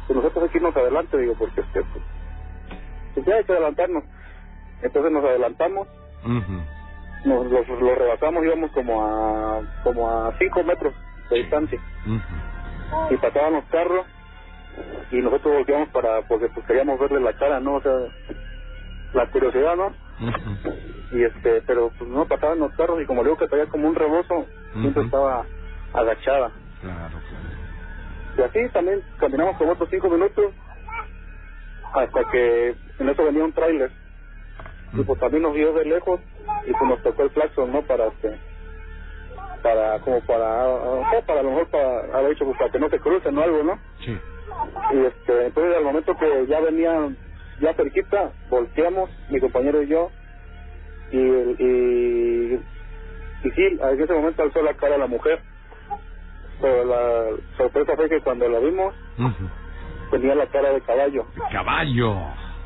pues 0.06 0.16
nosotros 0.16 0.44
hay 0.44 0.50
que 0.50 0.58
irnos 0.58 0.76
adelante, 0.76 1.18
digo, 1.18 1.34
porque 1.38 1.60
este, 1.60 1.80
pues, 1.82 2.04
pues 3.14 3.26
ya 3.26 3.34
hay 3.36 3.44
que 3.44 3.52
adelantarnos. 3.52 4.04
Entonces 4.82 5.12
nos 5.12 5.24
adelantamos, 5.24 5.88
nos 7.24 7.46
los, 7.50 7.68
los 7.68 7.98
rebasamos, 7.98 8.44
íbamos 8.44 8.70
como 8.72 9.04
a 9.04 9.60
como 9.82 10.08
a 10.10 10.32
5 10.38 10.64
metros 10.64 10.94
de 11.30 11.36
distancia. 11.38 11.80
Y 13.10 13.16
pasaban 13.16 13.54
los 13.54 13.64
carros 13.66 14.06
y 15.10 15.16
nosotros 15.16 15.54
volteamos 15.54 15.88
para, 15.88 16.22
porque 16.28 16.48
pues 16.48 16.64
queríamos 16.66 16.98
verle 17.00 17.20
la 17.20 17.32
cara, 17.32 17.60
¿no? 17.60 17.74
O 17.74 17.82
sea, 17.82 17.92
la 19.14 19.26
curiosidad, 19.30 19.76
¿no? 19.76 19.92
Y 21.12 21.24
este, 21.24 21.62
pero 21.66 21.90
pues 21.98 22.08
no 22.08 22.24
pasaban 22.26 22.60
los 22.60 22.72
carros 22.74 23.00
y 23.02 23.06
como 23.06 23.22
le 23.22 23.30
digo 23.30 23.38
que 23.38 23.48
traía 23.48 23.66
como 23.66 23.88
un 23.88 23.94
rebozo, 23.94 24.46
siempre 24.80 25.02
estaba 25.04 25.44
agachada. 25.92 26.50
Claro, 26.80 27.18
claro. 27.28 27.48
Y 28.36 28.42
así 28.42 28.72
también 28.72 29.02
caminamos 29.18 29.56
como 29.56 29.72
otros 29.72 29.88
cinco 29.90 30.08
minutos 30.08 30.54
hasta 31.92 32.24
que 32.30 32.74
en 32.98 33.08
eso 33.08 33.24
venía 33.24 33.44
un 33.44 33.52
tráiler. 33.52 33.90
Y 34.92 35.02
pues 35.02 35.20
también 35.20 35.42
nos 35.42 35.54
vio 35.54 35.72
de 35.72 35.84
lejos 35.84 36.20
y 36.66 36.72
pues 36.72 36.90
nos 36.90 37.02
tocó 37.02 37.22
el 37.24 37.30
claxon, 37.30 37.72
¿no? 37.72 37.82
Para 37.82 38.06
este, 38.06 38.38
para, 39.62 39.98
como 40.00 40.20
para, 40.20 41.20
para 41.26 41.40
a 41.40 41.42
lo 41.42 41.50
mejor 41.50 41.66
para 41.68 42.18
haber 42.18 42.30
dicho, 42.30 42.44
pues 42.44 42.58
para 42.58 42.70
que 42.70 42.78
no 42.78 42.88
se 42.88 42.98
crucen 43.00 43.36
o 43.36 43.42
algo, 43.42 43.62
¿no? 43.62 43.78
Sí. 44.00 44.18
Y 44.92 45.04
este, 45.04 45.46
entonces 45.46 45.76
al 45.76 45.84
momento 45.84 46.16
que 46.16 46.46
ya 46.46 46.60
venía, 46.60 47.10
ya 47.60 47.74
cerquita, 47.74 48.32
volteamos, 48.48 49.10
mi 49.30 49.40
compañero 49.40 49.82
y 49.82 49.88
yo, 49.88 50.10
y, 51.10 51.18
y, 51.18 52.60
y 53.44 53.50
sí, 53.50 53.78
en 53.80 54.00
ese 54.00 54.12
momento 54.12 54.42
alzó 54.42 54.62
la 54.62 54.74
cara 54.74 54.96
la 54.98 55.06
mujer. 55.06 55.40
Pero 56.60 56.84
la 56.84 57.36
sorpresa 57.56 57.94
fue 57.96 58.08
que 58.08 58.20
cuando 58.20 58.48
la 58.48 58.58
vimos, 58.58 58.94
Ujú. 59.18 59.48
tenía 60.10 60.34
la 60.34 60.46
cara 60.46 60.72
de 60.72 60.80
caballo. 60.82 61.26
Caballo. 61.52 62.16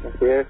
Así 0.01 0.25
es, 0.25 0.47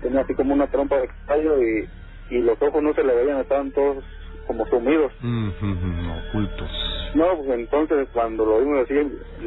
tenía 0.00 0.20
así 0.20 0.34
como 0.34 0.54
una 0.54 0.66
trompa 0.66 0.96
de 0.96 1.08
caballo 1.26 1.62
y, 1.62 1.88
y 2.30 2.38
los 2.42 2.60
ojos 2.60 2.82
no 2.82 2.92
se 2.94 3.04
le 3.04 3.14
veían, 3.14 3.40
estaban 3.40 3.70
todos 3.72 4.04
como 4.46 4.64
sumidos. 4.66 5.12
Ujú, 5.22 5.66
ujú, 5.66 6.28
Ocultos. 6.28 6.70
No, 7.14 7.24
pues 7.38 7.58
entonces 7.58 8.08
cuando 8.12 8.44
lo 8.44 8.58
vimos 8.60 8.82
así, 8.84 8.94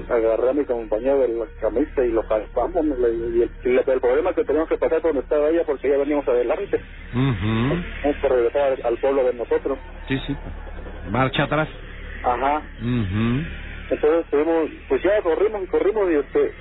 agarré 0.09 0.49
a 0.49 0.53
mi 0.53 0.65
compañero 0.65 1.19
de 1.19 1.27
la 1.29 1.45
camisa 1.61 2.03
y 2.03 2.09
lo 2.11 2.23
jalpamos. 2.23 2.85
Y 2.99 3.03
el, 3.03 3.51
el, 3.63 3.83
el 3.85 3.99
problema 4.01 4.29
es 4.31 4.35
que 4.35 4.43
teníamos 4.45 4.69
que 4.69 4.77
pasar 4.77 5.01
por 5.01 5.11
donde 5.11 5.21
estaba 5.21 5.49
ella 5.49 5.63
porque 5.65 5.89
ya 5.89 5.97
veníamos 5.97 6.27
adelante. 6.27 6.81
Tenemos 7.11 8.17
que 8.21 8.27
regresar 8.29 8.77
al 8.83 8.97
pueblo 8.97 9.23
de 9.23 9.33
nosotros. 9.33 9.77
Sí, 10.07 10.17
sí. 10.25 10.35
Marcha 11.11 11.43
atrás. 11.43 11.69
Ajá. 12.23 12.63
Ujú. 12.79 13.43
Entonces 13.89 14.25
tuvimos, 14.29 14.69
pues 14.87 15.01
ya 15.03 15.21
corrimos 15.21 15.63
y 15.63 15.67
corrimos 15.67 16.11
y 16.11 16.15
este, 16.15 16.51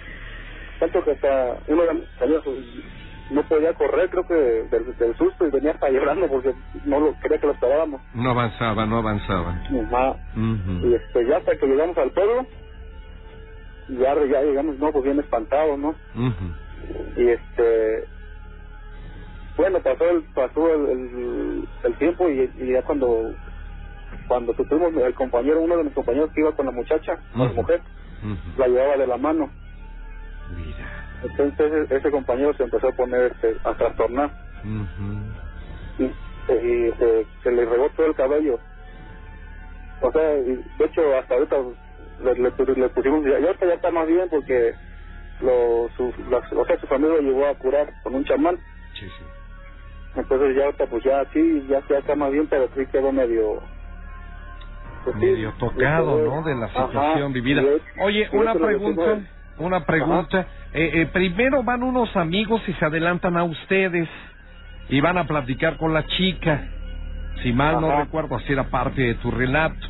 tanto 0.79 1.05
que 1.05 1.11
hasta 1.13 1.59
uno 1.67 1.83
de 1.83 1.95
mis 1.95 2.05
pues, 2.45 2.57
no 3.31 3.43
podía 3.43 3.75
correr, 3.75 4.09
creo 4.09 4.27
que 4.27 4.35
del, 4.35 4.97
del 4.97 5.17
susto 5.17 5.47
y 5.47 5.51
venía 5.51 5.73
hasta 5.73 5.91
llorando 5.91 6.29
porque 6.29 6.55
no 6.85 7.01
lo 7.01 7.19
quería 7.21 7.39
que 7.39 7.47
lo 7.47 7.53
esperábamos. 7.53 8.01
No 8.15 8.31
avanzaba, 8.31 8.87
no 8.87 8.99
avanzaban. 8.99 9.63
Ajá. 9.87 10.17
Y 10.83 10.95
este, 10.95 11.27
ya 11.27 11.37
hasta 11.37 11.57
que 11.57 11.67
llegamos 11.67 11.99
al 11.99 12.11
pueblo, 12.13 12.47
ya, 13.89 14.15
ya 14.27 14.43
llegamos, 14.43 14.79
no, 14.79 14.93
pues 14.93 15.05
bien 15.05 15.19
espantados, 15.21 15.79
¿no? 15.79 15.95
Y 17.17 17.29
este, 17.29 18.05
bueno, 19.57 19.81
pasó 19.81 20.05
el, 20.09 20.23
pasó 20.35 20.75
el, 20.75 20.87
el, 20.91 21.69
el 21.85 21.95
tiempo 21.99 22.31
y, 22.31 22.51
y 22.59 22.73
ya 22.73 22.83
cuando, 22.83 23.35
cuando 24.29 24.53
tuvimos 24.53 24.95
el 24.95 25.15
compañero, 25.15 25.61
uno 25.61 25.77
de 25.79 25.85
mis 25.85 25.95
compañeros 25.95 26.31
que 26.33 26.41
iba 26.41 26.53
con 26.53 26.67
la 26.67 26.73
muchacha, 26.73 27.19
con 27.33 27.49
la 27.49 27.53
mujer, 27.55 27.81
la 28.57 28.69
llevaba 28.69 28.97
de 28.97 29.07
la 29.07 29.17
mano. 29.17 29.51
Mira. 30.55 30.99
Entonces 31.23 31.91
ese, 31.91 32.11
compañero 32.11 32.55
se 32.55 32.63
empezó 32.63 32.89
a 32.89 32.93
poner, 32.93 33.33
este, 33.33 33.57
a 33.65 33.75
trastornar 33.75 34.31
y, 35.99 36.05
y 36.05 36.93
se, 36.93 37.27
se 37.43 37.51
le 37.51 37.65
regó 37.65 37.89
todo 37.91 38.07
el 38.07 38.15
cabello. 38.15 38.61
O 40.01 40.13
sea, 40.13 40.39
y 40.39 40.55
de 40.79 40.85
hecho 40.85 41.17
hasta 41.19 41.35
ahorita 41.35 41.57
le, 42.23 42.35
le, 42.35 42.75
le 42.77 42.89
pusimos, 42.91 43.27
y 43.27 43.33
ahorita 43.33 43.67
ya 43.67 43.75
está 43.75 43.91
más 43.91 44.07
bien 44.07 44.29
porque 44.29 44.75
lo, 45.41 45.89
su, 45.97 46.13
la, 46.31 46.39
o 46.39 46.65
sea, 46.67 46.79
su 46.79 46.87
familia 46.87 47.17
lo 47.17 47.23
llevó 47.23 47.47
a 47.47 47.55
curar 47.55 47.93
con 48.03 48.15
un 48.15 48.25
chamán. 48.25 48.57
Sí, 48.95 49.07
sí. 49.07 49.25
Entonces 50.17 50.57
ya 50.57 50.65
ahorita 50.67 50.87
pues 50.87 51.05
ya 51.05 51.25
sí, 51.33 51.67
ya, 51.69 51.83
ya 51.89 51.99
está 51.99 52.15
más 52.15 52.33
bien, 52.33 52.47
pero 52.47 52.69
sí 52.77 52.87
quedó 52.87 53.13
medio... 53.13 53.61
pues, 55.05 55.17
sí, 55.19 55.27
Medio 55.27 55.53
tocado, 55.59 56.19
¿no? 56.19 56.43
De 56.43 56.55
la 56.55 56.67
Ajá, 56.67 56.87
situación 56.87 57.33
vivida. 57.33 57.63
Oye, 58.01 58.29
una 58.33 58.55
pregunta. 58.55 59.19
Una 59.59 59.85
pregunta. 59.85 60.47
Eh, 60.73 60.91
eh, 60.95 61.07
primero 61.13 61.63
van 61.63 61.83
unos 61.83 62.15
amigos 62.17 62.63
y 62.69 62.73
se 62.75 62.85
adelantan 62.85 63.37
a 63.37 63.45
ustedes 63.45 64.09
y 64.89 65.01
van 65.01 65.19
a 65.19 65.25
platicar 65.27 65.77
con 65.77 65.93
la 65.93 66.05
chica. 66.07 66.69
Si 67.43 67.53
mal 67.53 67.81
no 67.81 67.99
recuerdo, 68.01 68.37
así 68.37 68.53
era 68.53 68.65
parte 68.65 69.03
de 69.03 69.15
tu 69.15 69.31
relato. 69.31 69.87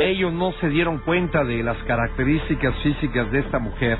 Ellos 0.00 0.32
no 0.32 0.52
se 0.52 0.68
dieron 0.68 0.98
cuenta 0.98 1.42
de 1.44 1.62
las 1.62 1.76
características 1.84 2.74
físicas 2.82 3.30
de 3.32 3.40
esta 3.40 3.58
mujer. 3.58 3.98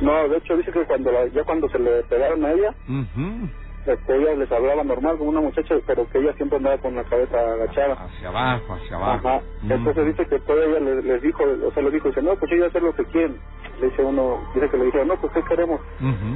No, 0.00 0.28
de 0.28 0.38
hecho 0.38 0.56
dice 0.56 0.72
que 0.72 0.84
cuando 0.84 1.10
la, 1.12 1.26
ya 1.28 1.44
cuando 1.44 1.68
se 1.68 1.78
le 1.78 2.02
pegaron 2.04 2.44
a 2.44 2.52
ella, 2.52 2.70
Ujú. 2.88 3.48
Este, 3.86 4.16
ella 4.16 4.34
les 4.34 4.52
hablaba 4.52 4.84
normal 4.84 5.16
como 5.16 5.30
una 5.30 5.40
muchacha, 5.40 5.74
pero 5.86 6.08
que 6.10 6.18
ella 6.18 6.32
siempre 6.34 6.58
andaba 6.58 6.78
con 6.78 6.94
la 6.94 7.04
cabeza 7.04 7.38
agachada. 7.38 7.94
Hacia 7.94 8.28
abajo, 8.28 8.74
hacia 8.74 8.96
abajo. 8.96 9.28
Ajá. 9.28 9.42
Ujú. 9.64 9.72
Entonces 9.74 10.06
dice 10.06 10.26
que 10.26 10.38
toda 10.40 10.64
ella 10.64 10.80
les, 10.80 11.04
les 11.04 11.22
dijo, 11.22 11.42
o 11.44 11.72
sea, 11.72 11.82
les 11.82 11.92
dijo, 11.92 12.08
dice, 12.08 12.22
no, 12.22 12.36
pues 12.36 12.52
ellos 12.52 12.68
hacer 12.68 12.82
lo 12.82 12.94
que 12.94 13.04
quieren. 13.06 13.38
Le 13.80 13.86
dice 13.88 14.02
uno, 14.04 14.38
dice 14.54 14.68
que 14.68 14.76
le 14.76 14.84
dijeron, 14.84 15.08
no, 15.08 15.16
pues 15.16 15.32
¿qué 15.32 15.42
queremos? 15.44 15.80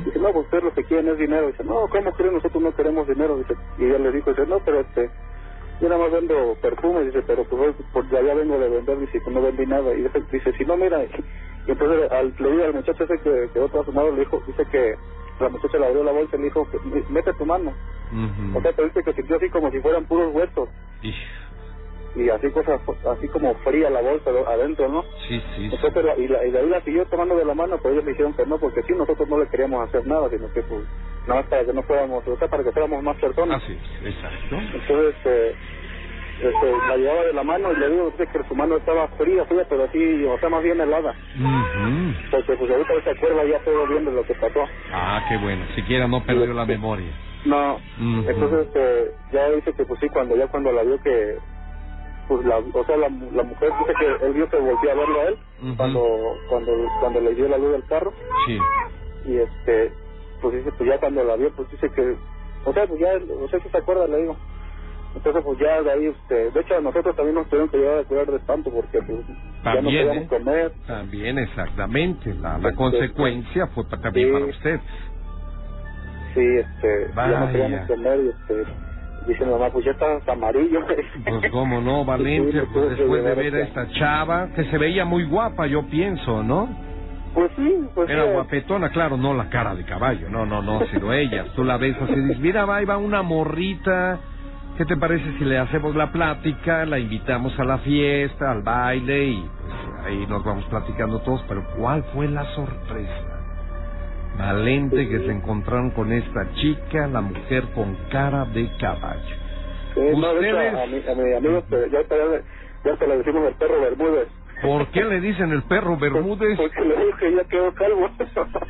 Dice, 0.06 0.18
no, 0.18 0.32
pues 0.32 0.44
ustedes 0.46 0.64
lo 0.64 0.72
que 0.72 0.84
quieren 0.84 1.08
es 1.08 1.18
dinero. 1.18 1.46
Dice, 1.48 1.64
no, 1.64 1.86
¿cómo 1.88 2.12
creen? 2.12 2.34
Nosotros 2.34 2.62
no 2.62 2.74
queremos 2.74 3.06
dinero. 3.06 3.36
Dice, 3.36 3.54
y 3.78 3.84
ella 3.84 3.98
le 3.98 4.12
dijo, 4.12 4.30
dice, 4.30 4.46
no, 4.46 4.58
pero 4.60 4.80
este, 4.80 5.10
yo 5.80 5.88
nada 5.90 6.00
más 6.00 6.12
vendo 6.12 6.56
perfumes. 6.62 7.06
Dice, 7.06 7.22
pero 7.26 7.44
pues, 7.44 7.60
hoy, 7.62 7.84
pues 7.92 8.10
de 8.10 8.18
allá 8.18 8.34
vengo 8.34 8.58
de 8.58 8.68
vender. 8.70 8.98
Dice, 8.98 9.20
pues 9.20 9.36
no 9.36 9.42
vendí 9.42 9.66
nada. 9.66 9.92
Y 9.92 10.02
dice, 10.02 10.22
dice 10.32 10.52
si 10.56 10.64
no, 10.64 10.76
mira. 10.78 11.04
Y 11.04 11.70
entonces 11.70 12.10
al, 12.10 12.34
le 12.38 12.50
digo 12.50 12.64
al 12.64 12.74
muchacho 12.74 13.04
ese 13.04 13.18
que 13.18 13.48
quedó 13.52 13.68
todo 13.68 13.82
asomado, 13.82 14.10
le 14.12 14.20
dijo, 14.20 14.42
dice 14.46 14.64
que 14.66 14.96
la 15.40 15.48
muchacha 15.48 15.78
le 15.78 15.86
abrió 15.86 16.04
la 16.04 16.12
bolsa 16.12 16.36
y 16.36 16.38
le 16.38 16.44
dijo, 16.44 16.66
mete 17.08 17.32
tu 17.34 17.46
mano. 17.46 17.72
O 18.56 18.60
sea, 18.62 18.72
pero 18.72 18.88
dice 18.88 19.02
que 19.04 19.12
sintió 19.12 19.36
así 19.36 19.48
como 19.50 19.70
si 19.70 19.80
fueran 19.80 20.04
puros 20.06 20.32
huesos. 20.34 20.68
Ij, 21.02 21.14
Y 22.16 22.28
así 22.30 22.48
cosas, 22.50 22.80
así 23.10 23.26
como 23.28 23.54
fría 23.56 23.90
la 23.90 24.00
bolsa 24.00 24.30
adentro, 24.48 24.88
¿no? 24.88 25.02
Sí, 25.26 25.40
sí. 25.40 25.42
sí. 25.56 25.70
Entonces, 25.74 26.04
la- 26.04 26.16
y, 26.16 26.28
la, 26.28 26.46
y 26.46 26.50
de 26.52 26.58
ahí 26.60 26.68
la 26.68 26.80
siguió 26.82 27.04
tomando 27.06 27.36
de 27.36 27.44
la 27.44 27.54
mano, 27.54 27.76
pero 27.82 27.94
ellos 27.94 28.04
le 28.04 28.12
dijeron 28.12 28.34
que 28.34 28.46
no, 28.46 28.58
porque 28.58 28.82
sí, 28.84 28.92
nosotros 28.96 29.28
no 29.28 29.38
le 29.38 29.48
queríamos 29.48 29.88
hacer 29.88 30.06
nada, 30.06 30.28
sino 30.30 30.48
que 30.52 30.62
pues, 30.62 30.82
nada 31.26 31.40
más 31.40 31.50
para 31.50 31.64
que 31.64 31.72
no 31.72 31.82
fuéramos, 31.82 32.26
o 32.28 32.36
sea, 32.38 32.46
para 32.48 32.62
que 32.62 32.70
fuéramos 32.70 33.02
más 33.02 33.16
personas. 33.16 33.60
Así 33.62 33.72
es, 33.72 34.06
exacto. 34.14 34.56
Entonces, 34.56 35.14
este, 35.16 35.56
este, 36.40 36.72
la 36.88 36.96
llevaba 36.96 37.22
de 37.22 37.32
la 37.32 37.42
mano 37.42 37.72
y 37.72 37.76
le 37.76 37.90
digo 37.90 38.10
dice 38.10 38.26
que 38.32 38.44
su 38.48 38.54
mano 38.54 38.76
estaba 38.76 39.08
fría, 39.16 39.44
fría, 39.46 39.66
pero 39.68 39.84
así, 39.84 40.24
o 40.24 40.38
sea, 40.38 40.48
más 40.48 40.62
bien 40.62 40.80
helada. 40.80 41.14
Ujú. 41.38 42.14
Porque 42.30 42.56
pues 42.56 42.70
ahorita 42.70 42.92
se 43.04 43.10
acuerda 43.10 43.44
ya 43.44 43.58
todo 43.60 43.86
bien 43.86 44.04
de 44.04 44.12
lo 44.12 44.22
que 44.24 44.34
pasó. 44.34 44.64
Ah, 44.92 45.24
qué 45.28 45.36
bueno. 45.38 45.64
Siquiera 45.74 46.06
no 46.08 46.22
perdió 46.24 46.52
la 46.52 46.66
memoria. 46.66 47.10
No, 47.44 47.78
entonces 47.98 48.66
este, 48.66 49.14
ya 49.32 49.50
dice 49.50 49.72
que 49.74 49.84
pues 49.84 50.00
sí, 50.00 50.08
cuando 50.08 50.34
ya 50.34 50.46
cuando 50.48 50.72
la 50.72 50.82
vio 50.82 50.98
que, 51.02 51.36
pues 52.26 52.42
la, 52.46 52.56
o 52.56 52.84
sea, 52.86 52.96
la, 52.96 53.10
la 53.10 53.42
mujer 53.42 53.70
dice 53.80 53.92
que 53.98 54.26
él 54.26 54.32
vio 54.32 54.48
que 54.48 54.56
volvió 54.56 54.90
a 54.90 54.94
verlo 54.94 55.20
a 55.20 55.24
él, 55.24 55.38
cuando, 55.76 56.02
cuando, 56.48 56.72
cuando 57.00 57.20
le 57.20 57.34
dio 57.34 57.46
la 57.48 57.58
luz 57.58 57.72
del 57.72 57.84
carro. 57.84 58.12
Sí. 58.46 58.58
y 59.26 59.36
este 59.38 59.92
pues 60.40 60.54
dice 60.56 60.70
pues 60.76 60.88
ya 60.88 60.98
cuando 60.98 61.22
la 61.24 61.36
vio 61.36 61.50
pues 61.54 61.70
dice 61.70 61.90
que 61.90 62.16
o 62.64 62.72
sea 62.72 62.86
pues 62.86 63.00
ya 63.00 63.12
o 63.42 63.48
sea 63.48 63.60
si 63.60 63.68
se 63.68 63.78
acuerda 63.78 64.06
le 64.06 64.18
digo 64.18 64.36
entonces 65.14 65.42
pues 65.44 65.58
ya 65.58 65.82
de 65.82 65.92
ahí 65.92 66.06
este 66.06 66.50
de 66.50 66.60
hecho 66.60 66.76
a 66.76 66.80
nosotros 66.80 67.14
también 67.16 67.36
nos 67.36 67.46
tuvieron 67.48 67.68
que 67.70 67.78
llevar 67.78 67.98
a 67.98 68.04
cuidar 68.04 68.26
de 68.26 68.36
espanto 68.36 68.70
porque 68.72 68.98
pues 69.02 69.20
ya 69.26 69.34
no 69.34 69.62
También, 69.62 70.06
podíamos 70.08 70.24
¿eh? 70.24 70.28
comer 70.38 70.72
También, 70.86 71.38
exactamente. 71.38 72.34
La, 72.34 72.58
la 72.58 72.68
Este, 72.68 72.74
consecuencia 72.76 73.66
fue 73.68 73.84
también 73.84 74.26
sí. 74.28 74.32
para 74.32 74.44
usted. 74.46 74.80
sí 76.34 76.40
este 76.40 77.08
ya 77.08 77.14
Vaya. 77.14 77.40
no 77.40 77.46
podíamos 77.52 77.86
comer 77.86 78.20
y 78.24 78.28
este 78.28 78.64
dice 79.28 79.44
mi 79.46 79.50
mamá 79.52 79.70
pues 79.70 79.84
ya 79.86 79.92
estás 79.92 80.28
amarillo 80.28 80.80
Pues 81.24 81.50
cómo 81.50 81.80
no, 81.80 82.04
Valencia, 82.06 82.62
Sí, 82.62 82.68
pues 82.72 82.90
después 82.98 83.24
de 83.24 83.34
ver 83.34 83.54
a 83.54 83.60
esta 83.62 83.88
chava, 83.92 84.48
que 84.54 84.64
se 84.64 84.78
veía 84.78 85.04
muy 85.04 85.24
guapa, 85.24 85.66
yo 85.66 85.86
pienso, 85.86 86.42
¿no? 86.42 86.68
pues 87.34 87.50
sí 87.56 87.88
pues 87.94 88.08
Era 88.10 88.24
sí, 88.26 88.30
guapetona, 88.32 88.90
claro, 88.90 89.16
no 89.16 89.34
la 89.34 89.48
cara 89.48 89.74
de 89.74 89.84
caballo, 89.84 90.28
no, 90.28 90.44
no, 90.46 90.60
no, 90.62 90.84
sino 90.86 91.12
ella. 91.12 91.46
Tú 91.56 91.64
la 91.64 91.78
ves 91.78 91.96
así, 92.00 92.14
dices, 92.14 92.38
mira, 92.38 92.64
va, 92.64 92.76
ahí 92.76 92.84
va 92.84 92.96
una 92.96 93.22
morrita, 93.22 94.20
¿qué 94.76 94.84
te 94.84 94.96
parece 94.96 95.38
si 95.38 95.44
le 95.44 95.58
hacemos 95.58 95.94
la 95.94 96.10
plática, 96.12 96.84
la 96.86 96.98
invitamos 96.98 97.58
a 97.58 97.64
la 97.64 97.78
fiesta, 97.78 98.50
al 98.50 98.62
baile 98.62 99.24
y 99.26 99.48
pues 99.60 99.74
ahí 100.06 100.26
nos 100.28 100.44
vamos 100.44 100.64
platicando 100.66 101.20
todos, 101.20 101.44
pero 101.48 101.64
¿cuál 101.76 102.02
fue 102.14 102.28
la 102.28 102.44
sorpresa? 102.54 103.40
Valente 104.38 105.08
que 105.08 105.18
se 105.20 105.30
encontraron 105.32 105.90
con 105.92 106.12
esta 106.12 106.52
chica, 106.54 107.06
la 107.06 107.20
mujer 107.20 107.64
con 107.74 107.94
cara 108.10 108.44
de 108.46 108.68
caballo. 108.80 109.36
Sí, 109.94 110.00
no, 110.00 110.30
hecho, 110.32 110.40
Ustedes- 110.40 110.74
a, 110.74 110.86
mi, 110.86 111.08
a 111.08 111.14
mi 111.14 111.34
amigo, 111.36 111.64
pues, 111.68 111.90
ya, 111.92 112.00
ya, 112.02 112.96
ya 112.98 113.06
le 113.06 113.18
decimos 113.18 113.46
el 113.48 113.54
perro 113.54 113.80
Bermúdez. 113.80 114.28
¿Por 114.62 114.86
qué 114.88 115.04
le 115.04 115.20
dicen 115.20 115.52
el 115.52 115.62
perro 115.64 115.96
Bermúdez? 115.98 116.56
Porque 116.58 116.80
le 116.80 116.96
digo 116.96 117.16
que 117.18 117.36
ya 117.36 117.44
quedó 117.44 117.72
calvo. 117.74 118.10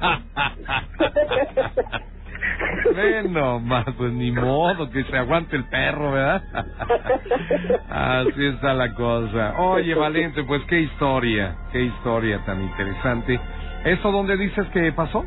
Ven 2.94 3.32
nomás, 3.32 3.84
pues 3.96 4.12
ni 4.12 4.30
modo 4.32 4.90
que 4.90 5.04
se 5.04 5.16
aguante 5.16 5.56
el 5.56 5.64
perro, 5.64 6.12
¿verdad? 6.12 6.42
Así 7.88 8.46
está 8.46 8.74
la 8.74 8.94
cosa. 8.94 9.54
Oye, 9.58 9.94
Valente, 9.94 10.42
pues 10.44 10.62
qué 10.68 10.80
historia, 10.80 11.56
qué 11.72 11.82
historia 11.82 12.38
tan 12.44 12.62
interesante. 12.62 13.38
¿Eso 13.84 14.10
dónde 14.10 14.36
dices 14.36 14.66
que 14.68 14.92
pasó? 14.92 15.24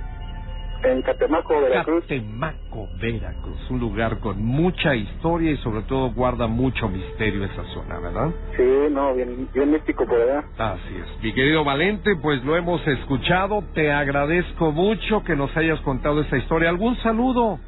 En 0.84 1.02
Catemaco, 1.04 1.62
Veracruz. 1.62 2.04
Catemaco, 2.08 2.88
Veracruz, 3.00 3.70
un 3.70 3.80
lugar 3.80 4.20
con 4.20 4.44
mucha 4.44 4.96
historia 4.96 5.52
y 5.52 5.58
sobre 5.58 5.84
todo 5.84 6.12
guarda 6.12 6.48
mucho 6.48 6.90
misterio 6.90 7.44
esa 7.46 7.64
zona, 7.74 8.00
¿verdad? 8.00 8.32
Sí, 8.58 8.64
no, 8.92 9.14
bien, 9.14 9.48
bien 9.54 9.72
místico 9.72 10.06
por 10.06 10.20
allá. 10.20 10.44
Así 10.58 10.96
es. 10.98 11.24
Mi 11.24 11.34
querido 11.34 11.64
Valente, 11.64 12.16
pues 12.22 12.44
lo 12.44 12.56
hemos 12.56 12.86
escuchado. 12.88 13.64
Te 13.76 13.92
agradezco 13.92 14.72
mucho 14.72 15.24
que 15.24 15.36
nos 15.36 15.56
hayas 15.56 15.80
contado 15.82 16.22
esta 16.22 16.38
historia. 16.38 16.70
¿Algún 16.70 16.96
saludo? 16.98 17.60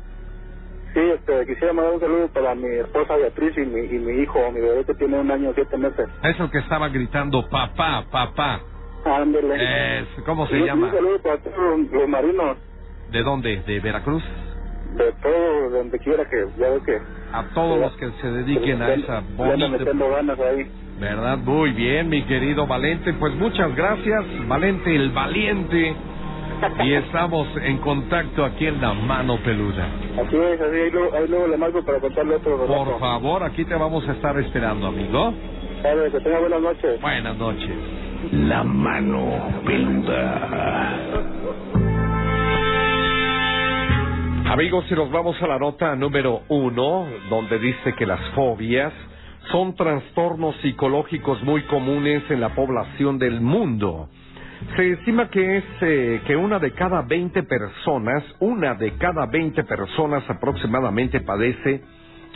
Sí, 0.94 1.00
este, 1.00 1.46
quisiera 1.48 1.74
mandar 1.74 1.94
un 1.96 2.00
saludo 2.00 2.28
para 2.30 2.54
mi 2.56 2.68
esposa 2.68 3.16
Beatriz 3.16 3.58
y 3.58 3.62
mi, 3.62 3.80
y 3.96 4.00
mi 4.00 4.22
hijo, 4.24 4.40
mi 4.52 4.60
bebé 4.60 4.86
que 4.86 4.94
tiene 4.96 5.20
un 5.20 5.30
año 5.32 5.50
y 5.52 5.54
siete 5.56 5.78
meses. 5.78 6.08
Es 6.24 6.40
el 6.40 6.50
que 6.52 6.60
estaba 6.60 6.90
gritando, 6.90 7.48
papá, 7.50 8.06
papá. 8.12 8.62
Ándele. 9.06 10.00
Es, 10.02 10.08
¿Cómo 10.26 10.48
se 10.48 10.58
Y 10.60 10.66
llama? 10.66 10.88
Un 10.88 10.94
saludo 10.94 11.20
para 11.22 11.38
todos 11.40 11.80
los 11.92 12.08
marinos, 12.08 12.58
¿De 13.14 13.24
dónde? 13.24 13.62
¿De 13.66 13.80
Veracruz? 13.80 14.24
de 14.96 15.12
todo, 15.22 15.70
donde 15.70 16.00
quiera 16.00 16.26
que, 16.26 16.46
ya 16.58 16.70
ve 16.70 16.82
que... 16.86 17.00
A 17.32 17.44
todos 17.54 17.80
los 17.80 17.96
que 17.98 18.12
se 18.22 18.32
dediquen 18.32 18.82
a 18.82 18.94
esa 18.94 19.24
bonita... 19.36 19.70
metiendo 19.70 20.10
ganas 20.10 20.40
ahí. 20.40 20.68
¿Verdad? 21.00 21.38
Muy 21.40 21.72
bien, 21.72 22.10
mi 22.10 22.24
querido 22.24 22.68
Valente. 22.68 23.14
Pues 23.14 23.34
muchas 23.36 23.76
gracias, 23.76 24.24
Valente 24.48 24.96
el 24.96 25.10
Valiente. 25.10 25.96
Y 26.84 26.94
estamos 27.06 27.48
en 27.64 27.78
contacto 27.80 28.46
aquí 28.46 28.68
en 28.68 28.80
la 28.80 28.94
mano 28.94 29.38
peluda. 29.44 29.88
Así 30.26 30.38
es, 30.38 30.62
así, 30.62 30.76
ahí 30.76 30.92
luego, 30.92 31.16
ahí 31.16 31.28
luego 31.28 31.48
le 31.48 31.58
marco 31.58 31.84
para 31.84 32.00
contarle 32.00 32.36
otro 32.36 32.58
relato. 32.58 32.86
Por 32.86 33.00
favor, 33.00 33.44
aquí 33.44 33.66
te 33.66 33.74
vamos 33.74 34.08
a 34.08 34.12
estar 34.12 34.38
esperando, 34.40 34.88
amigo. 34.88 35.34
Sabe, 35.82 36.12
que 36.12 36.20
tenga 36.20 36.40
buenas 36.40 36.62
noches. 36.62 37.02
Buenas 37.02 37.38
noches. 37.38 37.76
La 38.32 38.64
mano 38.64 39.62
peluda. 39.66 41.00
Amigos, 44.46 44.86
si 44.90 44.94
nos 44.94 45.10
vamos 45.10 45.42
a 45.42 45.48
la 45.48 45.58
nota 45.58 45.96
número 45.96 46.42
uno, 46.50 47.08
donde 47.30 47.58
dice 47.60 47.94
que 47.94 48.06
las 48.06 48.20
fobias 48.36 48.92
son 49.52 49.74
trastornos 49.74 50.56
psicológicos 50.58 51.42
muy 51.44 51.64
comunes 51.64 52.24
en 52.30 52.42
la 52.42 52.50
población 52.50 53.18
del 53.18 53.40
mundo. 53.40 54.10
Se 54.76 54.92
estima 54.92 55.30
que 55.30 55.58
es 55.58 55.64
eh, 55.82 56.22
que 56.28 56.36
una 56.36 56.60
de 56.60 56.72
cada 56.72 57.02
20 57.04 57.42
personas, 57.44 58.24
una 58.42 58.76
de 58.76 58.92
cada 58.98 59.26
20 59.28 59.64
personas 59.64 60.30
aproximadamente 60.30 61.22
padece 61.22 61.82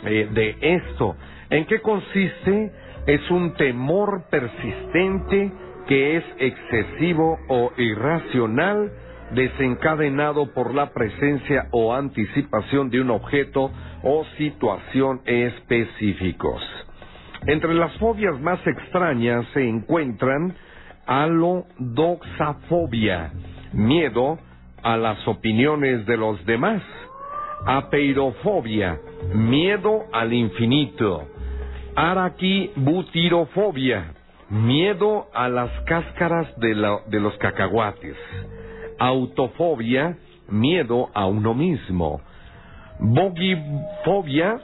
eh, 0.04 0.28
de 0.32 0.56
esto. 0.60 1.14
¿En 1.50 1.66
qué 1.66 1.80
consiste? 1.80 2.72
Es 3.06 3.30
un 3.30 3.52
temor 3.54 4.24
persistente 4.30 5.52
que 5.86 6.16
es 6.16 6.24
excesivo 6.38 7.38
o 7.48 7.70
irracional 7.76 8.92
desencadenado 9.32 10.52
por 10.52 10.74
la 10.74 10.90
presencia 10.90 11.68
o 11.70 11.94
anticipación 11.94 12.90
de 12.90 13.00
un 13.00 13.10
objeto 13.10 13.70
o 14.02 14.24
situación 14.36 15.20
específicos. 15.24 16.60
Entre 17.46 17.72
las 17.74 17.96
fobias 17.98 18.40
más 18.40 18.58
extrañas 18.66 19.46
se 19.54 19.68
encuentran 19.68 20.56
alodoxafobia, 21.06 23.30
miedo 23.72 24.40
a 24.82 24.96
las 24.96 25.24
opiniones 25.26 26.04
de 26.06 26.16
los 26.16 26.44
demás, 26.46 26.82
apeirofobia, 27.66 28.98
miedo 29.34 30.04
al 30.12 30.32
infinito, 30.32 31.28
araquibutirofobia, 31.96 34.14
miedo 34.50 35.26
a 35.34 35.48
las 35.48 35.70
cáscaras 35.84 36.46
de, 36.58 36.76
de 37.06 37.20
los 37.20 37.36
cacahuates, 37.38 38.16
autofobia, 38.98 40.16
miedo 40.48 41.10
a 41.14 41.26
uno 41.26 41.54
mismo, 41.54 42.20
bogifobia, 42.98 44.60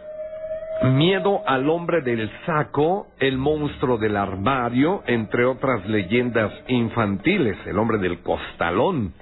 miedo 0.83 1.43
al 1.47 1.69
hombre 1.69 2.03
del 2.03 2.31
saco, 2.45 3.09
el 3.19 3.39
monstruo 3.39 3.97
del 3.99 4.17
armario, 4.17 5.03
entre 5.07 5.45
otras 5.45 5.87
leyendas 5.89 6.53
infantiles, 6.69 7.57
el 7.67 7.79
hombre 7.79 7.99
del 7.99 8.21
costalón, 8.23 9.15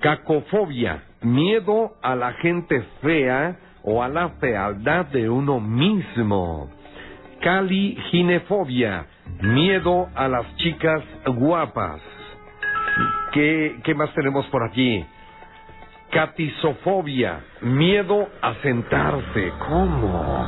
cacofobia, 0.00 1.02
miedo 1.22 1.96
a 2.02 2.14
la 2.14 2.32
gente 2.34 2.82
fea 3.00 3.56
o 3.82 4.02
a 4.02 4.08
la 4.08 4.30
fealdad 4.40 5.06
de 5.06 5.28
uno 5.28 5.60
mismo, 5.60 6.70
caliginefobia, 7.40 9.06
miedo 9.40 10.08
a 10.14 10.28
las 10.28 10.56
chicas 10.56 11.02
guapas. 11.26 12.00
¿Qué, 13.32 13.80
qué 13.84 13.94
más 13.94 14.12
tenemos 14.14 14.46
por 14.46 14.62
aquí? 14.62 15.04
Catisofobia, 16.10 17.40
miedo 17.62 18.28
a 18.42 18.54
sentarse. 18.56 19.52
¿Cómo? 19.66 20.46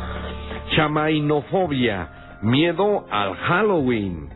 Chamainofobia, 0.76 2.38
miedo 2.42 3.06
al 3.10 3.34
Halloween. 3.36 4.28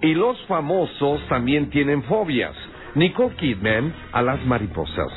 Y 0.00 0.14
los 0.14 0.36
famosos 0.46 1.20
también 1.28 1.70
tienen 1.70 2.02
fobias. 2.02 2.56
Nicole 2.94 3.36
Kidman 3.36 3.94
a 4.12 4.22
las 4.22 4.44
mariposas. 4.44 5.12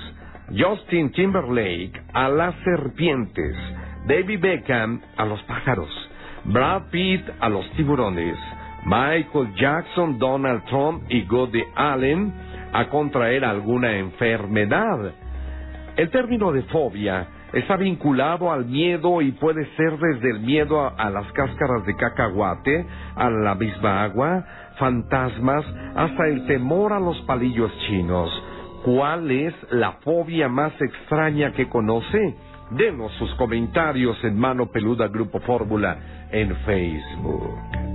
Justin 0.55 1.11
Timberlake 1.11 1.99
a 2.13 2.29
las 2.29 2.53
serpientes. 2.63 3.55
David 4.05 4.39
Beckham 4.39 5.01
a 5.17 5.25
los 5.25 5.41
pájaros. 5.43 5.89
Brad 6.43 6.91
Pitt 6.91 7.27
a 7.39 7.49
los 7.49 7.67
tiburones. 7.71 8.37
Michael 8.85 9.53
Jackson, 9.55 10.19
Donald 10.19 10.63
Trump 10.65 11.03
y 11.09 11.27
Woody 11.27 11.63
Allen 11.75 12.31
a 12.71 12.87
contraer 12.89 13.43
alguna 13.43 13.97
enfermedad. 13.97 15.11
El 15.95 16.09
término 16.11 16.51
de 16.51 16.61
fobia 16.63 17.27
está 17.53 17.77
vinculado 17.77 18.51
al 18.51 18.65
miedo 18.65 19.21
y 19.21 19.31
puede 19.31 19.65
ser 19.75 19.97
desde 19.97 20.29
el 20.29 20.41
miedo 20.41 20.81
a, 20.81 20.89
a 20.89 21.09
las 21.09 21.31
cáscaras 21.31 21.85
de 21.85 21.95
cacahuate, 21.95 22.85
a 23.15 23.29
la 23.29 23.55
misma 23.55 24.03
agua, 24.03 24.45
fantasmas, 24.77 25.65
hasta 25.95 26.27
el 26.27 26.45
temor 26.45 26.93
a 26.93 26.99
los 26.99 27.19
palillos 27.21 27.71
chinos. 27.87 28.29
¿Cuál 28.83 29.31
es 29.31 29.53
la 29.71 29.93
fobia 30.03 30.47
más 30.47 30.73
extraña 30.79 31.53
que 31.53 31.67
conoce? 31.69 32.35
Denos 32.71 33.11
sus 33.13 33.33
comentarios 33.35 34.21
en 34.23 34.37
Mano 34.37 34.67
Peluda 34.67 35.07
Grupo 35.07 35.39
Fórmula 35.39 36.27
en 36.31 36.55
Facebook. 36.57 37.94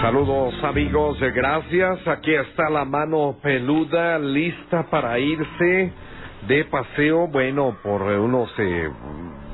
Saludos 0.00 0.54
amigos, 0.64 1.20
gracias. 1.20 2.08
Aquí 2.08 2.34
está 2.34 2.68
la 2.68 2.84
mano 2.84 3.36
peluda 3.42 4.18
lista 4.18 4.82
para 4.90 5.18
irse 5.18 5.92
de 6.48 6.64
paseo, 6.64 7.28
bueno, 7.28 7.76
por 7.82 8.02
unos, 8.02 8.50
eh, 8.58 8.90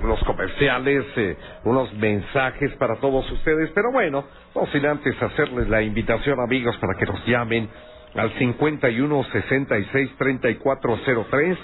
unos 0.03 0.23
comerciales, 0.25 1.05
eh, 1.17 1.37
unos 1.65 1.93
mensajes 1.95 2.73
para 2.77 2.97
todos 2.97 3.31
ustedes, 3.33 3.71
pero 3.75 3.93
bueno, 3.93 4.25
no 4.55 4.67
sin 4.69 4.87
antes 4.87 5.21
hacerles 5.21 5.69
la 5.69 5.83
invitación 5.83 6.41
amigos 6.41 6.77
para 6.79 6.95
que 6.95 7.07
nos 7.07 7.27
llamen 7.27 7.69
al 8.15 8.31
51 8.39 9.25
66 9.25 10.11
3403 10.17 11.59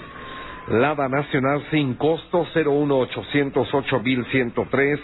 Lada 0.67 1.09
Nacional 1.09 1.61
sin 1.71 1.95
costo 1.95 2.45
01808 2.55 3.99
1103 3.99 4.99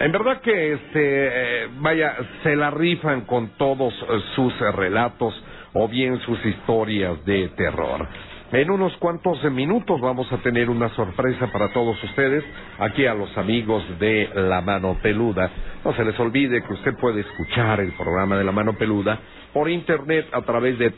En 0.00 0.10
verdad 0.10 0.40
que, 0.40 0.72
este, 0.72 0.94
eh, 0.94 1.68
vaya, 1.78 2.16
se 2.42 2.56
la 2.56 2.70
rifan 2.70 3.20
con 3.22 3.50
todos 3.50 3.94
eh, 3.94 4.20
sus 4.34 4.58
relatos 4.58 5.34
o 5.74 5.86
bien 5.86 6.18
sus 6.20 6.44
historias 6.44 7.24
de 7.24 7.48
terror. 7.50 8.08
En 8.52 8.68
unos 8.68 8.96
cuantos 8.96 9.44
minutos 9.52 10.00
vamos 10.00 10.32
a 10.32 10.38
tener 10.38 10.70
una 10.70 10.88
sorpresa 10.96 11.46
para 11.52 11.72
todos 11.72 12.02
ustedes, 12.02 12.42
aquí 12.80 13.06
a 13.06 13.14
los 13.14 13.38
amigos 13.38 13.84
de 14.00 14.28
La 14.34 14.60
Mano 14.60 14.98
Peluda. 15.00 15.48
No 15.84 15.94
se 15.94 16.04
les 16.04 16.18
olvide 16.18 16.60
que 16.64 16.72
usted 16.72 16.96
puede 16.96 17.20
escuchar 17.20 17.78
el 17.78 17.92
programa 17.92 18.36
de 18.36 18.42
La 18.42 18.50
Mano 18.50 18.72
Peluda 18.72 19.20
por 19.52 19.70
internet 19.70 20.26
a 20.32 20.42
través 20.42 20.80
de 20.80 20.92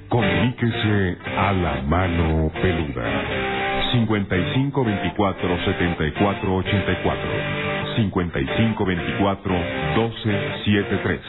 Comuníquese 0.08 1.18
a 1.36 1.52
la 1.52 1.82
mano 1.82 2.50
peluda. 2.62 3.04
5524 3.92 5.58
7484 5.64 7.28
5524 7.96 9.54
1273 9.96 11.20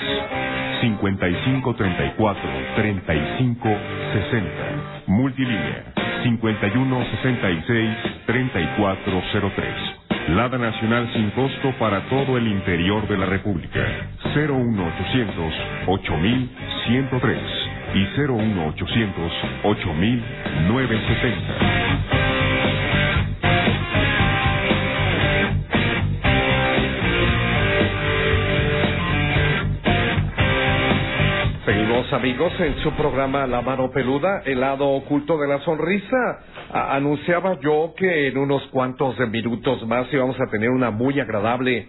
5534 0.82 2.49
3560 2.75 5.05
Multilínea. 5.08 5.93
5166 6.23 7.95
3403 8.25 9.98
Lada 10.27 10.58
Nacional 10.58 11.10
sin 11.13 11.29
costo 11.32 11.73
para 11.79 12.01
todo 12.10 12.38
el 12.38 12.45
interior 12.47 13.08
de 13.08 13.17
la 13.17 13.25
República. 13.25 13.79
01800 14.36 15.53
8103 15.88 17.38
y 17.95 17.99
01800 18.19 19.32
8970 19.63 22.18
Seguimos 31.69 32.12
amigos 32.13 32.51
en 32.62 32.82
su 32.82 32.91
programa 32.93 33.45
La 33.45 33.62
Mano 33.62 33.91
Peluda, 33.91 34.41
el 34.43 34.60
lado 34.60 34.89
oculto 34.89 35.38
de 35.38 35.47
la 35.47 35.60
sonrisa. 35.60 36.39
Anunciaba 36.71 37.60
yo 37.60 37.93
que 37.95 38.27
en 38.27 38.39
unos 38.39 38.63
cuantos 38.71 39.19
minutos 39.29 39.86
más 39.86 40.12
íbamos 40.12 40.36
a 40.41 40.49
tener 40.49 40.71
una 40.71 40.89
muy 40.89 41.19
agradable 41.19 41.88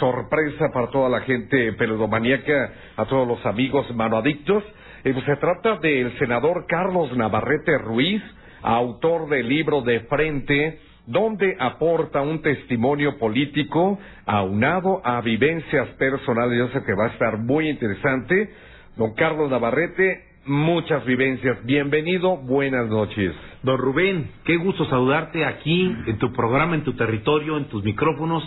sorpresa 0.00 0.70
para 0.74 0.88
toda 0.88 1.08
la 1.08 1.20
gente 1.20 1.72
peludomaníaca, 1.74 2.72
a 2.96 3.04
todos 3.04 3.28
los 3.28 3.46
amigos 3.46 3.86
manoadictos. 3.94 4.64
Eh, 5.04 5.12
pues 5.12 5.24
se 5.24 5.36
trata 5.36 5.76
del 5.76 6.18
senador 6.18 6.66
Carlos 6.66 7.16
Navarrete 7.16 7.78
Ruiz, 7.78 8.20
autor 8.62 9.28
del 9.28 9.48
libro 9.48 9.82
De 9.82 10.00
Frente, 10.00 10.80
donde 11.06 11.56
aporta 11.60 12.20
un 12.20 12.42
testimonio 12.42 13.16
político 13.16 13.96
aunado 14.26 15.00
a 15.04 15.20
vivencias 15.20 15.86
personales. 15.90 16.58
Yo 16.58 16.68
sé 16.70 16.84
que 16.84 16.94
va 16.94 17.04
a 17.04 17.10
estar 17.10 17.38
muy 17.38 17.68
interesante. 17.68 18.69
Don 18.96 19.14
Carlos 19.14 19.50
Navarrete, 19.50 20.24
muchas 20.46 21.04
vivencias. 21.04 21.64
Bienvenido, 21.64 22.36
buenas 22.36 22.88
noches. 22.88 23.32
Don 23.62 23.78
Rubén, 23.78 24.30
qué 24.44 24.56
gusto 24.56 24.84
saludarte 24.86 25.44
aquí 25.44 25.96
en 26.06 26.18
tu 26.18 26.32
programa, 26.32 26.74
en 26.74 26.82
tu 26.82 26.94
territorio, 26.94 27.56
en 27.56 27.66
tus 27.66 27.84
micrófonos 27.84 28.42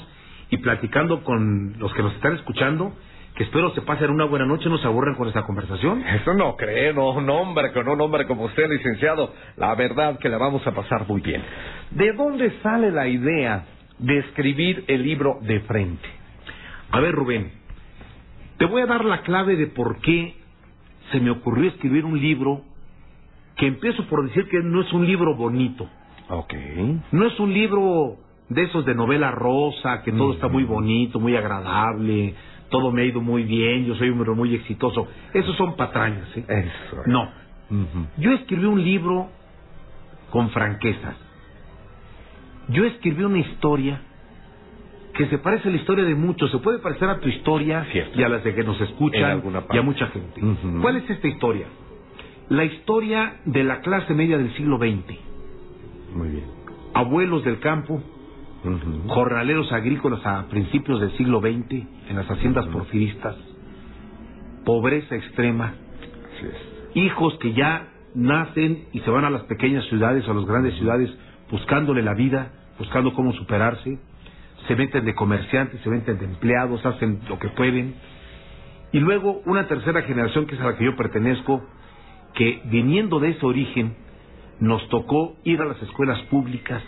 y 0.50 0.58
platicando 0.58 1.24
con 1.24 1.80
los 1.80 1.94
que 1.94 2.04
nos 2.04 2.14
están 2.16 2.36
escuchando, 2.36 2.94
que 3.36 3.44
espero 3.44 3.74
se 3.74 3.82
pasen 3.82 4.12
una 4.12 4.26
buena 4.26 4.46
noche, 4.46 4.70
no 4.70 4.78
se 4.78 4.86
aburren 4.86 5.16
con 5.16 5.30
esta 5.30 5.44
conversación. 5.44 6.04
Eso 6.06 6.34
no 6.34 6.58
cree, 6.58 6.94
no, 6.94 7.12
un 7.12 7.30
hombre 7.30 7.72
con 7.72 7.88
un 7.88 8.02
hombre 8.02 8.28
como 8.28 8.44
usted, 8.44 8.70
licenciado. 8.70 9.34
La 9.56 9.74
verdad 9.76 10.20
que 10.20 10.28
la 10.28 10.38
vamos 10.38 10.68
a 10.68 10.72
pasar 10.72 11.08
muy 11.08 11.22
bien. 11.22 11.42
¿De 11.92 12.12
dónde 12.12 12.52
sale 12.62 12.92
la 12.92 13.08
idea 13.08 13.64
de 13.98 14.20
escribir 14.20 14.84
el 14.88 15.04
libro 15.04 15.40
de 15.42 15.62
frente? 15.62 16.08
A 16.92 17.00
ver, 17.00 17.16
Rubén, 17.16 17.63
te 18.58 18.66
voy 18.66 18.82
a 18.82 18.86
dar 18.86 19.06
la 19.06 19.22
clave 19.22 19.56
de 19.56 19.68
por 19.68 19.98
qué 20.00 20.36
se 21.12 21.20
me 21.20 21.30
ocurrió 21.30 21.70
escribir 21.70 22.06
un 22.06 22.20
libro 22.20 22.62
que 23.58 23.68
empiezo 23.68 24.06
por 24.08 24.28
decir 24.28 24.48
que 24.50 24.62
no 24.62 24.82
es 24.82 24.92
un 24.94 25.06
libro 25.06 25.36
bonito. 25.36 25.88
Ok. 26.30 26.54
No 27.12 27.28
es 27.28 27.40
un 27.40 27.54
libro 27.54 28.18
de 28.50 28.64
esos 28.64 28.86
de 28.86 28.96
novela 28.96 29.32
rosa, 29.32 30.02
que 30.04 30.12
todo 30.12 30.34
está 30.34 30.48
muy 30.48 30.64
bonito, 30.64 31.20
muy 31.20 31.36
agradable, 31.36 32.36
todo 32.70 32.92
me 32.92 33.04
ha 33.04 33.06
ido 33.06 33.22
muy 33.22 33.44
bien, 33.44 33.86
yo 33.86 33.96
soy 33.96 34.10
un 34.10 34.20
hombre 34.20 34.34
muy 34.36 34.56
exitoso. 34.56 35.08
Esos 35.34 35.56
son 35.58 35.76
patrañas, 35.76 36.28
¿eh? 36.36 36.46
Eso. 36.48 37.04
No. 37.06 37.30
Yo 38.18 38.32
escribí 38.32 38.66
un 38.66 38.84
libro 38.84 39.30
con 40.30 40.50
franquezas. 40.50 41.16
Yo 42.70 42.86
escribí 42.86 43.24
una 43.24 43.40
historia 43.40 44.02
que 45.14 45.28
se 45.28 45.38
parece 45.38 45.68
a 45.68 45.72
la 45.72 45.78
historia 45.78 46.04
de 46.06 46.16
muchos, 46.16 46.50
se 46.52 46.58
puede 46.58 46.80
parecer 46.80 47.08
a 47.10 47.20
tu 47.20 47.30
historia 47.30 47.86
Cierto. 47.92 48.20
y 48.20 48.24
a 48.24 48.30
las 48.30 48.44
de 48.44 48.54
que 48.56 48.64
nos 48.64 48.80
escuchan 48.82 49.44
y 49.72 49.78
a 49.78 49.82
mucha 49.82 50.08
gente. 50.08 50.42
¿Cuál 50.82 50.98
es 50.98 51.10
esta 51.10 51.28
historia? 51.28 51.68
La 52.50 52.64
historia 52.66 53.36
de 53.46 53.64
la 53.64 53.82
clase 53.82 54.14
media 54.14 54.38
del 54.38 54.54
siglo 54.56 54.78
XX. 54.78 55.18
Muy 56.16 56.30
bien. 56.30 56.46
Abuelos 56.96 57.44
del 57.44 57.60
campo, 57.60 58.02
jornaleros 59.08 59.72
agrícolas 59.72 60.26
a 60.26 60.48
principios 60.48 61.00
del 61.00 61.12
siglo 61.18 61.40
XX 61.42 61.72
en 62.10 62.16
las 62.16 62.30
haciendas 62.30 62.66
porfiristas, 62.68 63.36
pobreza 64.66 65.16
extrema, 65.16 65.74
Así 66.38 66.46
es. 66.48 66.96
hijos 66.96 67.38
que 67.40 67.54
ya 67.54 67.88
nacen 68.16 68.86
y 68.94 69.00
se 69.00 69.10
van 69.10 69.26
a 69.26 69.30
las 69.30 69.44
pequeñas 69.44 69.84
ciudades 69.86 70.28
o 70.28 70.32
a 70.32 70.36
las 70.36 70.46
grandes 70.46 70.76
ciudades 70.76 71.10
buscándole 71.52 72.02
la 72.04 72.14
vida, 72.14 72.52
buscando 72.80 73.14
cómo 73.14 73.34
superarse, 73.34 74.00
se 74.68 74.76
meten 74.76 75.06
de 75.06 75.16
comerciantes, 75.16 75.82
se 75.82 75.90
meten 75.90 76.18
de 76.20 76.26
empleados, 76.26 76.86
hacen 76.86 77.20
lo 77.30 77.40
que 77.40 77.50
pueden. 77.50 77.96
Y 78.92 79.00
luego 79.00 79.42
una 79.46 79.68
tercera 79.68 80.04
generación 80.04 80.46
que 80.46 80.56
es 80.56 80.62
a 80.62 80.66
la 80.66 80.78
que 80.78 80.86
yo 80.86 80.96
pertenezco, 80.96 81.66
que 82.36 82.62
viniendo 82.66 83.20
de 83.20 83.30
ese 83.30 83.46
origen, 83.46 83.96
nos 84.60 84.88
tocó 84.90 85.36
ir 85.44 85.62
a 85.62 85.66
las 85.66 85.82
escuelas 85.82 86.20
públicas, 86.24 86.82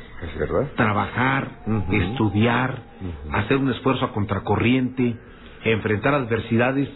trabajar, 0.76 1.64
estudiar, 1.92 2.84
hacer 3.32 3.58
un 3.58 3.70
esfuerzo 3.72 4.06
a 4.06 4.14
contracorriente, 4.14 5.16
enfrentar 5.64 6.14
adversidades 6.14 6.88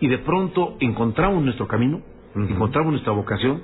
y 0.00 0.08
de 0.08 0.18
pronto 0.18 0.76
encontramos 0.80 1.42
nuestro 1.42 1.66
camino, 1.66 2.00
encontramos 2.34 2.92
nuestra 2.92 3.12
vocación, 3.12 3.62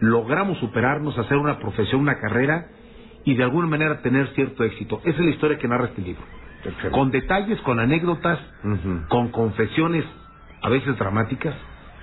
logramos 0.00 0.58
superarnos, 0.58 1.16
hacer 1.18 1.36
una 1.36 1.58
profesión, 1.58 2.00
una 2.00 2.18
carrera 2.18 2.68
y 3.24 3.34
de 3.34 3.42
alguna 3.44 3.66
manera 3.66 4.00
tener 4.02 4.28
cierto 4.34 4.64
éxito. 4.64 5.00
Esa 5.04 5.18
es 5.18 5.24
la 5.24 5.30
historia 5.30 5.58
que 5.58 5.68
narra 5.68 5.86
este 5.86 6.02
libro. 6.02 6.22
Excelente. 6.64 6.90
Con 6.90 7.10
detalles, 7.10 7.60
con 7.62 7.80
anécdotas, 7.80 8.38
con 9.08 9.28
confesiones 9.28 10.04
a 10.62 10.68
veces 10.68 10.96
dramáticas, 10.98 11.54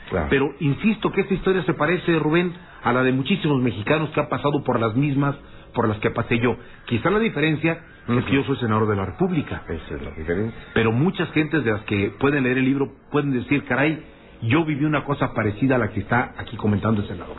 Claro. 0.10 0.28
pero 0.30 0.54
insisto 0.62 1.12
que 1.12 1.22
esta 1.22 1.34
historia 1.34 1.64
se 1.64 1.74
parece, 1.74 2.18
Rubén, 2.18 2.54
a 2.84 2.94
la 2.94 3.04
de 3.04 3.12
muchísimos 3.12 3.62
mexicanos 3.62 4.10
que 4.12 4.20
han 4.22 4.30
pasado 4.30 4.64
por 4.64 4.80
las 4.80 4.96
mismas 4.96 5.36
por 5.74 5.88
las 5.88 5.98
que 6.00 6.10
pasé 6.10 6.40
yo. 6.40 6.56
Quizá 6.86 7.10
la 7.12 7.20
diferencia 7.20 7.78
es 8.08 8.24
que 8.26 8.32
yo 8.34 8.44
soy 8.46 8.56
senador 8.58 8.88
de 8.88 8.96
la 8.96 9.06
República, 9.06 9.64
Esa 9.68 9.96
es 9.96 10.02
la 10.02 10.12
diferencia. 10.12 10.58
pero 10.74 10.92
muchas 10.92 11.30
gentes 11.34 11.64
de 11.66 11.72
las 11.72 11.82
que 11.82 12.12
pueden 12.20 12.46
leer 12.46 12.58
el 12.58 12.66
libro 12.66 12.94
pueden 13.12 13.32
decir, 13.34 13.64
caray, 13.66 14.02
yo 14.42 14.64
viví 14.66 14.86
una 14.86 15.04
cosa 15.04 15.34
parecida 15.34 15.76
a 15.76 15.78
la 15.78 15.90
que 15.90 16.00
está 16.00 16.34
aquí 16.38 16.56
comentando 16.58 17.02
el 17.02 17.08
senador. 17.08 17.36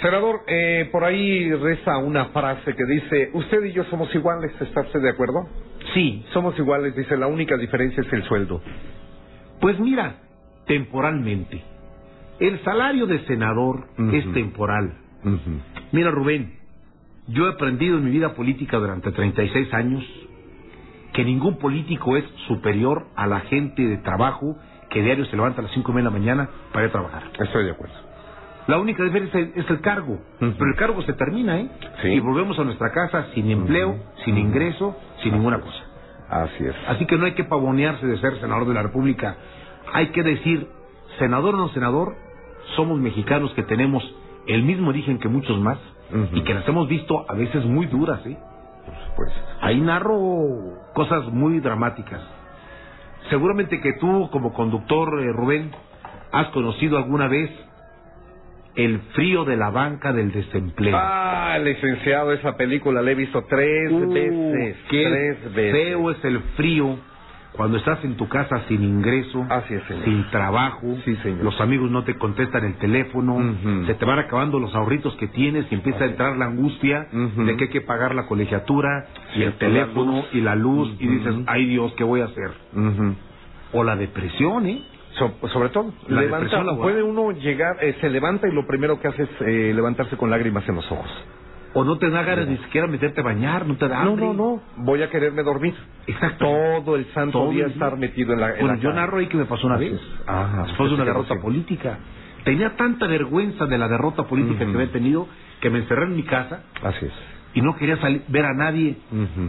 Senador, 0.00 0.40
eh, 0.46 0.88
por 0.90 1.04
ahí 1.04 1.52
reza 1.52 1.98
una 1.98 2.26
frase 2.26 2.74
que 2.74 2.84
dice, 2.84 3.30
usted 3.34 3.64
y 3.64 3.72
yo 3.72 3.84
somos 3.84 4.14
iguales, 4.14 4.52
¿está 4.60 4.80
usted 4.80 5.00
de 5.00 5.10
acuerdo? 5.10 5.46
Sí, 5.94 6.24
Somos 6.32 6.58
iguales, 6.58 6.94
dice, 6.96 7.16
la 7.16 7.26
única 7.26 7.56
diferencia 7.56 8.02
es 8.02 8.12
el 8.12 8.22
sueldo. 8.24 8.62
pues 9.60 9.78
mira, 9.78 10.16
temporalmente. 10.66 11.62
El 12.38 12.62
salario 12.64 13.06
de 13.06 13.18
senador 13.26 13.88
es 14.12 14.32
temporal. 14.32 14.94
Mira, 15.92 16.10
Rubén, 16.10 16.54
yo 17.26 17.46
he 17.46 17.50
aprendido 17.52 17.98
en 17.98 18.04
mi 18.04 18.10
vida 18.10 18.34
política 18.34 18.78
durante 18.78 19.10
36 19.12 19.74
años 19.74 20.02
que 21.12 21.24
ningún 21.24 21.58
político 21.58 22.16
es 22.16 22.24
superior 22.46 23.06
a 23.16 23.26
la 23.26 23.40
gente 23.40 23.82
de 23.82 23.98
trabajo 23.98 24.56
que 24.88 25.02
diario 25.02 25.26
se 25.26 25.36
levanta 25.36 25.60
a 25.60 25.64
las 25.64 25.72
5 25.72 25.92
de 25.92 26.02
la 26.02 26.10
mañana 26.10 26.48
para 26.72 26.84
ir 26.86 26.88
a 26.88 26.92
trabajar. 26.92 27.22
Estoy 27.38 27.64
de 27.64 27.72
acuerdo. 27.72 27.94
La 28.70 28.78
única 28.78 29.02
diferencia 29.02 29.40
es 29.40 29.68
el 29.68 29.80
cargo, 29.80 30.20
pero 30.38 30.70
el 30.70 30.76
cargo 30.76 31.02
se 31.02 31.12
termina, 31.14 31.58
¿eh? 31.58 31.68
Sí. 32.02 32.08
Y 32.08 32.20
volvemos 32.20 32.56
a 32.56 32.62
nuestra 32.62 32.92
casa 32.92 33.26
sin 33.34 33.50
empleo, 33.50 33.96
sin 34.24 34.38
ingreso, 34.38 34.96
sin 35.24 35.32
ninguna 35.32 35.58
cosa. 35.58 35.84
Así 36.28 36.64
es. 36.64 36.76
Así 36.86 37.04
que 37.06 37.16
no 37.16 37.26
hay 37.26 37.32
que 37.32 37.42
pavonearse 37.42 38.06
de 38.06 38.16
ser 38.18 38.40
senador 38.40 38.68
de 38.68 38.74
la 38.74 38.82
República. 38.84 39.36
Hay 39.92 40.10
que 40.10 40.22
decir, 40.22 40.68
senador 41.18 41.56
o 41.56 41.58
no 41.58 41.68
senador, 41.70 42.14
somos 42.76 43.00
mexicanos 43.00 43.52
que 43.54 43.64
tenemos 43.64 44.04
el 44.46 44.62
mismo 44.62 44.90
origen 44.90 45.18
que 45.18 45.28
muchos 45.28 45.58
más 45.58 45.78
y 46.32 46.42
que 46.42 46.54
las 46.54 46.68
hemos 46.68 46.86
visto 46.86 47.24
a 47.28 47.34
veces 47.34 47.64
muy 47.64 47.86
duras, 47.86 48.24
¿eh? 48.24 48.38
Pues, 49.16 49.32
Ahí 49.62 49.80
narro 49.80 50.14
cosas 50.94 51.24
muy 51.26 51.58
dramáticas. 51.58 52.20
Seguramente 53.30 53.80
que 53.80 53.94
tú, 53.94 54.28
como 54.30 54.52
conductor, 54.52 55.20
eh, 55.22 55.32
Rubén, 55.32 55.72
has 56.30 56.46
conocido 56.50 56.98
alguna 56.98 57.26
vez 57.26 57.50
el 58.76 59.00
frío 59.14 59.44
de 59.44 59.56
la 59.56 59.70
banca 59.70 60.12
del 60.12 60.30
desempleo. 60.32 60.96
ah, 60.98 61.58
licenciado, 61.62 62.32
esa 62.32 62.56
película 62.56 63.02
la 63.02 63.10
he 63.10 63.14
visto 63.14 63.44
tres 63.48 63.90
Uh, 63.92 64.12
veces. 64.12 64.76
qué 64.88 65.06
tres 65.08 65.54
veces. 65.54 65.72
feo 65.72 66.10
es 66.10 66.24
el 66.24 66.38
frío 66.56 66.96
cuando 67.52 67.78
estás 67.78 68.02
en 68.04 68.14
tu 68.16 68.28
casa 68.28 68.62
sin 68.68 68.82
ingreso, 68.84 69.44
Así 69.50 69.74
es, 69.74 69.82
sin 70.04 70.24
trabajo, 70.30 70.86
Sí, 71.04 71.16
señor. 71.16 71.42
los 71.44 71.60
amigos 71.60 71.90
no 71.90 72.04
te 72.04 72.14
contestan 72.14 72.64
el 72.64 72.74
teléfono, 72.74 73.38
se 73.86 73.94
te 73.94 74.04
van 74.04 74.20
acabando 74.20 74.60
los 74.60 74.72
ahorritos 74.74 75.16
que 75.16 75.26
tienes 75.26 75.66
y 75.70 75.74
empieza 75.74 76.04
a 76.04 76.06
entrar 76.06 76.36
la 76.36 76.44
angustia 76.46 77.08
de 77.10 77.56
que 77.56 77.64
hay 77.64 77.70
que 77.70 77.80
pagar 77.80 78.14
la 78.14 78.26
colegiatura 78.26 79.06
y 79.34 79.42
el 79.42 79.50
la 79.50 79.58
teléfono 79.58 80.24
y 80.32 80.40
la 80.42 80.54
luz 80.54 80.94
y 81.00 81.08
dices, 81.08 81.34
ay 81.48 81.66
Dios, 81.66 81.92
¿qué 81.96 82.04
voy 82.04 82.20
a 82.20 82.26
hacer? 82.26 82.50
O 83.72 83.84
la 83.84 83.96
depresión, 83.96 84.66
¿eh? 84.66 84.82
So- 85.12 85.34
sobre 85.52 85.70
todo, 85.70 85.92
levanta, 86.08 86.64
puede 86.76 87.02
uno 87.02 87.32
llegar, 87.32 87.76
eh, 87.80 87.96
se 88.00 88.08
levanta 88.08 88.46
y 88.48 88.52
lo 88.52 88.66
primero 88.66 89.00
que 89.00 89.08
hace 89.08 89.24
es 89.24 89.28
eh, 89.40 89.72
levantarse 89.74 90.16
con 90.16 90.30
lágrimas 90.30 90.68
en 90.68 90.76
los 90.76 90.90
ojos. 90.90 91.08
O 91.72 91.84
no 91.84 91.98
te 91.98 92.10
da 92.10 92.22
ganas 92.22 92.48
ni 92.48 92.56
siquiera 92.58 92.86
meterte 92.88 93.20
a 93.20 93.24
bañar, 93.24 93.64
no 93.66 93.76
te 93.76 93.86
da 93.88 94.02
No, 94.04 94.10
hambre. 94.10 94.26
no, 94.26 94.32
no, 94.34 94.62
voy 94.78 95.02
a 95.02 95.10
quererme 95.10 95.42
dormir. 95.42 95.74
Exacto. 96.06 96.44
Todo 96.46 96.96
el 96.96 97.06
santo 97.12 97.38
Todo 97.38 97.50
día 97.50 97.66
el 97.66 97.72
estar 97.72 97.96
metido 97.96 98.32
en 98.34 98.40
la, 98.40 98.50
en 98.54 98.60
Bueno, 98.60 98.74
la 98.74 98.80
yo 98.80 98.92
narro 98.92 99.18
ahí 99.18 99.26
que 99.26 99.36
me 99.36 99.44
pasó 99.44 99.66
una 99.68 99.76
vez. 99.76 100.00
Ajá. 100.26 100.64
Después 100.66 100.88
de 100.90 100.94
una 100.96 101.04
derrota 101.04 101.34
política. 101.40 101.98
Tenía 102.44 102.74
tanta 102.76 103.06
vergüenza 103.06 103.66
de 103.66 103.78
la 103.78 103.86
derrota 103.86 104.24
política 104.24 104.64
que 104.64 104.72
había 104.72 104.90
tenido 104.90 105.26
que 105.60 105.70
me 105.70 105.78
encerré 105.80 106.04
en 106.06 106.16
mi 106.16 106.22
casa. 106.22 106.62
Así 106.82 107.04
es. 107.06 107.12
Y 107.52 107.62
no 107.62 107.74
quería 107.76 107.96
salir, 107.96 108.22
ver 108.28 108.44
a 108.44 108.54
nadie. 108.54 108.96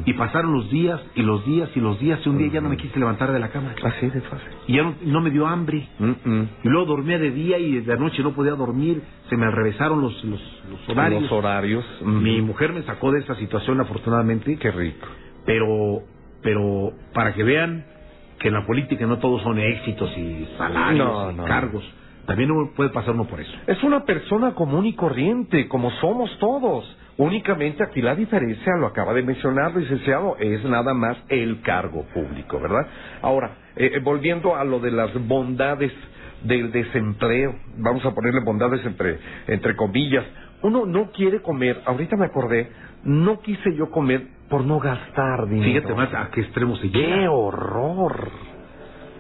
Y 0.06 0.14
pasaron 0.14 0.54
los 0.54 0.70
días 0.72 1.00
y 1.16 1.22
los 1.22 1.46
días 1.46 1.70
y 1.76 1.80
los 1.80 2.00
días 2.00 2.20
y 2.26 2.30
un 2.30 2.38
día 2.38 2.48
ya 2.48 2.62
no 2.62 2.70
me 2.70 2.78
quise 2.78 2.98
levantar 3.00 3.32
de 3.32 3.40
la 3.40 3.50
cama. 3.50 3.74
Así 3.84 4.08
de 4.10 4.22
fácil. 4.22 4.48
Y 4.68 4.74
ya 4.78 4.84
no, 4.84 4.96
no 5.04 5.22
me 5.22 5.30
dio 5.30 5.46
hambre. 5.48 5.88
Y 6.00 6.68
luego 6.68 6.86
dormía 6.88 7.20
de 7.20 7.32
día 7.32 7.58
y 7.60 7.80
de 7.82 7.98
noche 7.98 8.24
no 8.24 8.32
podía 8.34 8.54
dormir. 8.54 9.02
Se 9.30 9.38
me 9.38 9.50
revesaron 9.52 10.02
los, 10.02 10.24
los, 10.24 10.42
los 10.70 10.90
horarios. 10.90 11.22
Los 11.24 11.32
horarios. 11.32 11.86
Mi 12.04 12.42
mujer 12.42 12.74
me 12.74 12.82
sacó 12.84 13.12
de 13.12 13.20
esa 13.20 13.36
situación 13.36 13.80
afortunadamente. 13.82 14.58
Qué 14.58 14.72
rico. 14.72 15.08
pero 15.46 16.04
pero 16.44 16.94
para 17.14 17.34
que 17.36 17.44
vean 17.44 17.86
que 18.40 18.48
en 18.48 18.56
la 18.56 18.66
política 18.66 19.06
no 19.06 19.20
todos 19.20 19.44
son 19.44 19.60
éxitos 19.60 20.10
y 20.18 20.48
salarios 20.58 21.08
No, 21.08 21.32
y 21.32 21.36
no. 21.36 21.44
cargos 21.46 21.84
también 22.26 22.50
uno 22.52 22.72
puede 22.76 22.90
pasar 22.90 23.14
uno 23.14 23.26
por 23.26 23.40
eso 23.40 23.52
Es 23.68 23.82
una 23.84 24.06
persona 24.06 24.54
común 24.56 24.86
y 24.88 24.94
corriente, 24.94 25.68
como 25.68 25.92
somos 26.00 26.30
todos. 26.40 26.86
Únicamente 27.22 27.84
aquí 27.84 28.02
la 28.02 28.16
diferencia, 28.16 28.76
lo 28.78 28.88
acaba 28.88 29.14
de 29.14 29.22
mencionar, 29.22 29.76
licenciado, 29.76 30.38
es 30.40 30.64
nada 30.64 30.96
más 30.96 31.16
el 31.30 31.62
cargo 31.62 32.04
público, 32.16 32.60
¿verdad? 32.60 32.88
Ahora, 33.22 33.58
eh, 33.76 33.92
eh, 33.94 34.00
volviendo 34.00 34.56
a 34.56 34.64
lo 34.64 34.80
de 34.80 34.90
las 34.90 35.14
bondades 35.28 35.92
del 36.44 36.72
desempleo, 36.72 37.54
vamos 37.78 38.04
a 38.08 38.16
ponerle 38.16 38.40
bondades 38.44 38.84
entre, 38.88 39.20
entre 39.46 39.76
comillas. 39.76 40.26
Uno 40.64 40.88
no 40.88 41.12
quiere 41.12 41.44
comer, 41.44 41.84
ahorita 41.86 42.18
me 42.18 42.26
acordé, 42.26 42.72
no 43.04 43.40
quise 43.40 43.72
yo 43.76 43.92
comer 43.92 44.26
por 44.50 44.66
no 44.66 44.80
gastar 44.80 45.48
dinero. 45.48 45.74
fíjate 45.74 45.94
más 45.94 46.12
a 46.16 46.32
qué 46.32 46.42
extremo 46.42 46.76
se 46.78 46.90
¡Qué 46.90 46.98
llega 46.98 47.30
horror! 47.30 48.32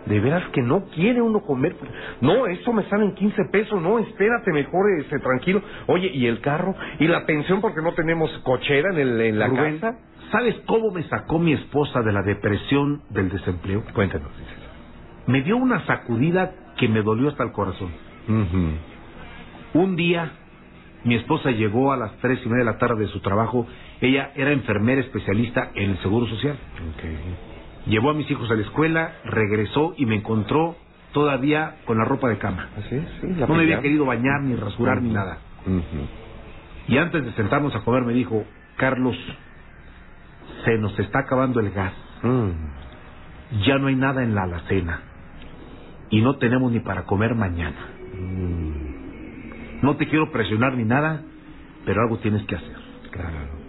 De 0.05 0.19
veras 0.19 0.43
que 0.51 0.61
no 0.61 0.85
quiere 0.85 1.21
uno 1.21 1.41
comer. 1.41 1.75
No, 2.21 2.47
eso 2.47 2.73
me 2.73 2.83
salen 2.89 3.13
15 3.13 3.45
pesos. 3.51 3.81
No, 3.81 3.99
espérate, 3.99 4.51
mejor 4.51 4.85
este, 4.99 5.19
tranquilo. 5.19 5.61
Oye, 5.87 6.09
¿y 6.13 6.25
el 6.25 6.41
carro? 6.41 6.75
¿Y 6.99 7.07
la 7.07 7.25
pensión 7.25 7.61
porque 7.61 7.81
no 7.81 7.93
tenemos 7.93 8.29
cochera 8.43 8.89
en, 8.93 8.99
el, 8.99 9.21
en 9.21 9.39
la 9.39 9.47
Rubén, 9.47 9.79
casa? 9.79 9.97
sabes 10.31 10.55
cómo 10.65 10.91
me 10.91 11.03
sacó 11.03 11.39
mi 11.39 11.53
esposa 11.53 12.01
de 12.01 12.11
la 12.13 12.21
depresión 12.23 13.01
del 13.09 13.29
desempleo 13.29 13.83
Cuéntanos. 13.93 14.29
me 15.27 15.41
dio 15.41 15.57
una 15.57 15.85
sacudida 15.85 16.53
que 16.77 16.87
me 16.87 17.01
dolió 17.01 17.29
hasta 17.29 17.43
el 17.43 17.51
corazón 17.51 17.89
un 19.73 19.95
día 19.97 20.31
mi 21.03 21.15
esposa 21.15 21.51
llegó 21.51 21.91
a 21.91 21.97
las 21.97 22.15
tres 22.19 22.39
y 22.45 22.49
media 22.49 22.59
de 22.65 22.71
la 22.71 22.77
tarde 22.77 23.01
de 23.01 23.07
su 23.07 23.19
trabajo 23.19 23.67
ella 23.99 24.31
era 24.35 24.51
enfermera 24.51 25.01
especialista 25.01 25.71
en 25.75 25.91
el 25.91 25.97
seguro 25.99 26.27
social 26.27 26.55
Llevó 27.85 28.11
a 28.11 28.13
mis 28.13 28.29
hijos 28.29 28.49
a 28.51 28.55
la 28.55 28.61
escuela, 28.61 29.13
regresó 29.25 29.93
y 29.97 30.05
me 30.05 30.15
encontró 30.15 30.75
todavía 31.13 31.77
con 31.85 31.97
la 31.97 32.05
ropa 32.05 32.29
de 32.29 32.37
cama. 32.37 32.69
Sí. 32.89 33.01
la 33.37 33.47
No 33.47 33.55
me 33.55 33.63
había 33.63 33.81
querido 33.81 34.05
bañar, 34.05 34.41
ni 34.41 34.55
rasurar, 34.55 35.01
ni 35.01 35.09
nada. 35.09 35.39
Y 36.87 36.97
antes 36.97 37.23
de 37.23 37.31
sentarnos 37.33 37.75
a 37.75 37.81
comer 37.81 38.03
me 38.03 38.13
dijo, 38.13 38.43
Carlos, 38.77 39.15
se 40.65 40.77
nos 40.77 40.97
está 40.99 41.19
acabando 41.19 41.59
el 41.59 41.71
gas. 41.71 41.93
Mm. 42.23 42.49
Ya 43.65 43.77
no 43.77 43.87
hay 43.87 43.95
nada 43.95 44.23
en 44.23 44.35
la 44.35 44.43
alacena. 44.43 45.01
Y 46.09 46.21
no 46.21 46.37
tenemos 46.37 46.71
ni 46.71 46.79
para 46.79 47.03
comer 47.03 47.35
mañana. 47.35 47.77
Mm. 48.19 49.81
No 49.81 49.95
te 49.95 50.07
quiero 50.07 50.31
presionar 50.31 50.75
ni 50.75 50.83
nada, 50.83 51.21
pero 51.85 52.01
algo 52.01 52.17
tienes 52.19 52.43
que 52.45 52.55
hacer. 52.55 52.75
Claro. 53.11 53.60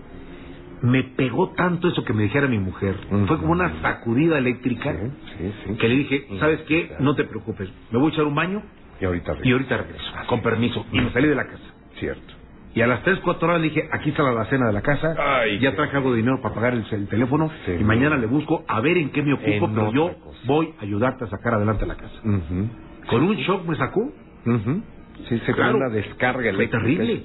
Me 0.83 1.05
pegó 1.05 1.51
tanto 1.51 1.89
eso 1.89 2.05
que 2.05 2.13
me 2.13 2.25
dijera 2.25 2.49
mi 2.49 2.59
mujer. 2.59 2.97
Fue 3.27 3.39
como 3.39 3.53
una 3.53 3.81
sacudida 3.83 4.39
eléctrica 4.39 4.93
Sí, 4.93 5.09
sí, 5.39 5.53
sí. 5.67 5.75
que 5.79 5.89
le 5.89 5.95
dije, 5.97 6.27
¿sabes 6.41 6.61
qué? 6.63 6.93
No 7.01 7.15
te 7.15 7.25
preocupes. 7.25 7.71
Me 7.91 7.99
voy 7.99 8.11
a 8.11 8.15
echar 8.15 8.25
un 8.25 8.35
baño 8.35 8.63
Y 9.01 9.05
ahorita 9.05 9.35
y 9.45 9.53
ahorita 9.53 9.77
regreso, 9.79 10.13
con 10.27 10.43
permiso. 10.43 10.85
Y 10.93 11.01
me 11.01 11.11
salí 11.13 11.29
de 11.29 11.35
la 11.37 11.47
casa. 11.47 11.63
Cierto. 11.99 12.35
Y 12.75 12.81
a 12.81 12.87
las 12.87 13.03
3, 13.03 13.19
4 13.23 13.49
horas 13.49 13.61
le 13.61 13.69
dije, 13.69 13.87
aquí 13.93 14.11
está 14.11 14.23
la 14.23 14.47
cena 14.47 14.67
de 14.69 14.73
la 14.73 14.81
casa, 14.81 15.15
Ay, 15.19 15.59
ya 15.59 15.75
traje 15.77 15.95
algo 15.97 16.11
de 16.13 16.17
dinero 16.17 16.41
para 16.41 16.55
pagar 16.55 16.73
el, 16.73 16.85
el 16.91 17.07
teléfono 17.07 17.51
y 17.79 17.85
mañana 17.85 18.17
le 18.17 18.27
busco 18.27 18.65
a 18.67 18.81
ver 18.81 18.97
en 18.97 19.11
qué 19.11 19.23
me 19.23 19.35
ocupo, 19.35 19.67
En 19.67 19.75
pero 19.75 19.93
yo 19.93 20.19
cosa. 20.21 20.39
voy 20.45 20.73
a 20.79 20.83
ayudarte 20.83 21.25
a 21.25 21.29
sacar 21.29 21.53
adelante 21.55 21.85
la 21.85 21.97
casa. 21.97 22.15
Con 22.23 23.23
un 23.25 23.37
shock 23.37 23.67
me 23.69 23.77
sacó 23.77 24.01
Ujú. 24.47 24.83
Sí, 25.29 25.39
se 25.45 25.53
Claro. 25.53 25.73
fue 25.73 25.81
una 25.83 25.89
descarga 25.95 26.41
Fue 26.41 26.49
eléctrica. 26.49 26.79
terrible. 26.83 27.25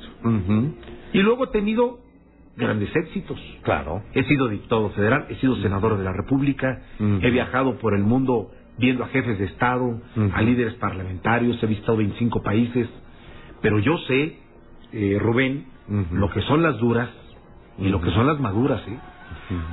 Y 1.14 1.20
luego 1.20 1.46
he 1.46 1.48
tenido 1.48 2.00
grandes 2.58 2.94
éxitos. 2.96 3.40
Claro. 3.64 4.02
He 4.14 4.24
sido 4.24 4.48
diputado 4.48 4.90
federal, 4.92 5.26
he 5.30 5.36
sido 5.36 5.56
senador 5.58 5.98
de 5.98 6.04
la 6.04 6.14
República, 6.14 6.82
he 7.00 7.30
viajado 7.32 7.78
por 7.78 7.94
el 7.94 8.04
mundo 8.04 8.52
viendo 8.78 9.04
a 9.04 9.08
jefes 9.08 9.40
de 9.40 9.46
Estado, 9.46 10.02
a 10.34 10.42
líderes 10.42 10.74
parlamentarios, 10.76 11.62
he 11.64 11.68
visitado 11.68 11.98
25 11.98 12.42
países, 12.44 12.88
pero 13.62 13.80
yo 13.80 13.98
sé, 14.08 14.38
eh, 14.94 15.18
Rubén, 15.20 15.66
lo 16.12 16.30
que 16.30 16.42
son 16.42 16.62
las 16.64 16.78
duras 16.78 17.10
y 17.78 17.90
lo 17.90 18.02
que 18.02 18.12
son 18.12 18.28
las 18.28 18.40
maduras, 18.40 18.82
¿eh? 18.88 18.98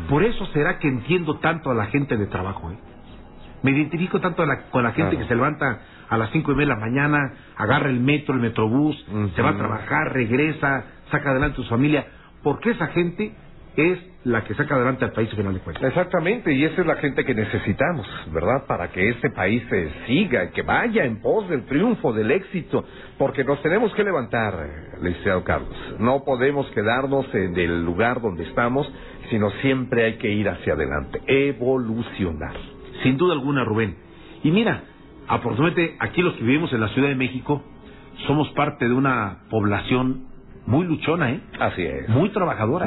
Por 0.08 0.22
eso 0.22 0.46
será 0.46 0.78
que 0.78 0.88
entiendo 0.88 1.38
tanto 1.38 1.70
a 1.70 1.74
la 1.74 1.86
gente 1.86 2.16
de 2.16 2.26
trabajo, 2.26 2.70
¿eh? 2.70 2.76
Me 3.62 3.70
identifico 3.70 4.20
tanto 4.20 4.42
a 4.42 4.46
la- 4.46 4.64
con 4.70 4.82
la 4.84 4.92
gente 4.92 5.12
Claro. 5.12 5.22
que 5.24 5.28
se 5.28 5.34
levanta 5.34 5.80
a 6.10 6.18
las 6.18 6.30
cinco 6.32 6.52
y 6.52 6.54
media 6.54 6.74
de 6.74 6.80
la 6.80 6.86
mañana, 6.86 7.32
agarra 7.56 7.88
el 7.88 7.98
metro, 8.00 8.34
el 8.34 8.40
metrobús, 8.40 8.94
se 9.34 9.40
va 9.42 9.50
a 9.50 9.56
trabajar, 9.56 10.12
regresa, 10.12 10.84
saca 11.10 11.30
adelante 11.30 11.60
a 11.60 11.64
su 11.64 11.68
familia, 11.70 12.06
porque 12.44 12.70
esa 12.70 12.86
gente 12.88 13.32
es 13.76 13.98
la 14.24 14.44
que 14.44 14.54
saca 14.54 14.76
adelante 14.76 15.04
al 15.04 15.12
país 15.12 15.28
al 15.30 15.36
final 15.36 15.54
de 15.54 15.60
cuentas. 15.60 15.84
Exactamente, 15.84 16.52
y 16.52 16.64
esa 16.64 16.80
es 16.82 16.86
la 16.86 16.96
gente 16.96 17.24
que 17.24 17.34
necesitamos, 17.34 18.06
¿verdad? 18.32 18.66
Para 18.66 18.88
que 18.88 19.08
este 19.08 19.30
país 19.30 19.62
se 19.68 19.90
siga, 20.06 20.50
que 20.50 20.62
vaya 20.62 21.04
en 21.04 21.20
pos 21.20 21.48
del 21.48 21.64
triunfo, 21.64 22.12
del 22.12 22.30
éxito, 22.30 22.84
porque 23.18 23.42
nos 23.42 23.60
tenemos 23.62 23.92
que 23.94 24.04
levantar, 24.04 24.54
licenciado 25.02 25.42
Carlos. 25.42 25.76
No 25.98 26.22
podemos 26.24 26.66
quedarnos 26.70 27.26
en 27.34 27.58
el 27.58 27.84
lugar 27.84 28.20
donde 28.20 28.44
estamos, 28.44 28.90
sino 29.30 29.50
siempre 29.62 30.04
hay 30.04 30.14
que 30.18 30.30
ir 30.30 30.48
hacia 30.48 30.74
adelante, 30.74 31.20
evolucionar. 31.26 32.54
Sin 33.02 33.16
duda 33.16 33.34
alguna, 33.34 33.64
Rubén. 33.64 33.96
Y 34.44 34.50
mira, 34.50 34.84
afortunadamente 35.26 35.96
aquí 35.98 36.22
los 36.22 36.34
que 36.34 36.44
vivimos 36.44 36.72
en 36.72 36.80
la 36.80 36.88
Ciudad 36.88 37.08
de 37.08 37.16
México 37.16 37.62
somos 38.26 38.48
parte 38.50 38.86
de 38.86 38.94
una 38.94 39.40
población 39.50 40.33
muy 40.66 40.86
luchona, 40.86 41.30
¿eh? 41.30 41.40
Así 41.60 41.82
es. 41.82 42.08
Muy 42.08 42.30
trabajadora. 42.30 42.86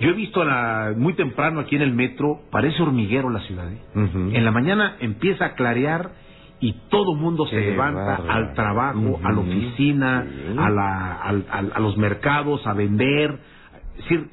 Yo 0.00 0.10
he 0.10 0.12
visto 0.12 0.42
a 0.42 0.44
la- 0.44 0.92
muy 0.96 1.14
temprano 1.14 1.60
aquí 1.60 1.76
en 1.76 1.82
el 1.82 1.94
metro, 1.94 2.40
parece 2.50 2.82
hormiguero 2.82 3.30
la 3.30 3.40
ciudad. 3.40 3.70
¿eh? 3.72 3.78
En 4.34 4.44
la 4.44 4.50
mañana 4.50 4.96
empieza 5.00 5.44
a 5.46 5.54
clarear 5.54 6.10
y 6.60 6.72
todo 6.90 7.14
mundo 7.14 7.46
se 7.46 7.56
Qué 7.56 7.70
levanta 7.70 8.16
al 8.28 8.54
trabajo, 8.54 9.20
a 9.22 9.32
la 9.32 9.40
oficina, 9.40 10.26
a, 10.58 10.70
la- 10.70 11.14
al- 11.22 11.46
al- 11.50 11.72
a 11.74 11.78
los 11.80 11.96
mercados, 11.96 12.66
a 12.66 12.72
vender. 12.72 13.38
Es 13.96 14.02
decir, 14.02 14.28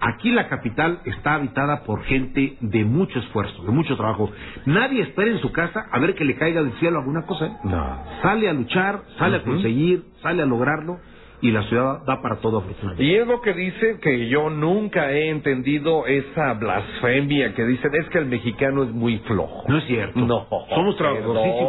aquí 0.00 0.30
la 0.30 0.48
capital 0.48 1.00
está 1.04 1.34
habitada 1.34 1.84
por 1.84 2.02
gente 2.04 2.56
de 2.60 2.84
mucho 2.84 3.18
esfuerzo, 3.18 3.64
de 3.64 3.70
mucho 3.70 3.96
trabajo. 3.96 4.30
Nadie 4.64 5.02
espera 5.02 5.30
en 5.30 5.38
su 5.38 5.52
casa 5.52 5.84
a 5.92 5.98
ver 5.98 6.14
que 6.14 6.24
le 6.24 6.36
caiga 6.36 6.62
del 6.62 6.72
cielo 6.74 6.98
alguna 7.00 7.22
cosa. 7.26 7.46
¿eh? 7.46 7.52
No. 7.64 7.98
Sale 8.22 8.48
a 8.48 8.52
luchar, 8.54 9.02
sale 9.18 9.36
a 9.36 9.42
conseguir, 9.42 10.04
sale 10.22 10.42
a 10.42 10.46
lograrlo 10.46 10.98
y 11.42 11.50
la 11.50 11.64
ciudad 11.64 12.04
da 12.06 12.22
para 12.22 12.36
todo 12.36 12.58
afortunadamente. 12.58 13.02
Y 13.04 13.16
es 13.16 13.26
lo 13.26 13.40
que 13.42 13.52
dice 13.52 13.98
que 14.00 14.28
yo 14.28 14.48
nunca 14.48 15.10
he 15.10 15.28
entendido 15.28 16.06
esa 16.06 16.54
blasfemia 16.54 17.52
que 17.54 17.64
dicen 17.64 17.90
es 17.96 18.08
que 18.10 18.18
el 18.18 18.26
mexicano 18.26 18.84
es 18.84 18.90
muy 18.92 19.18
flojo. 19.26 19.64
No 19.68 19.78
es 19.78 19.84
cierto. 19.84 20.20
No, 20.20 20.46
Somos 20.70 20.96
trabajadorcísimos. 20.96 21.68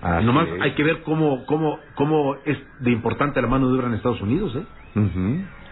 Así 0.00 0.24
Nomás 0.24 0.48
es. 0.48 0.60
hay 0.62 0.70
que 0.72 0.82
ver 0.82 1.02
cómo, 1.02 1.44
cómo, 1.44 1.78
cómo 1.94 2.34
es 2.46 2.56
de 2.80 2.90
importante 2.90 3.40
la 3.42 3.48
mano 3.48 3.68
de 3.68 3.78
obra 3.78 3.88
en 3.88 3.94
Estados 3.94 4.22
Unidos, 4.22 4.56
¿eh? 4.56 4.64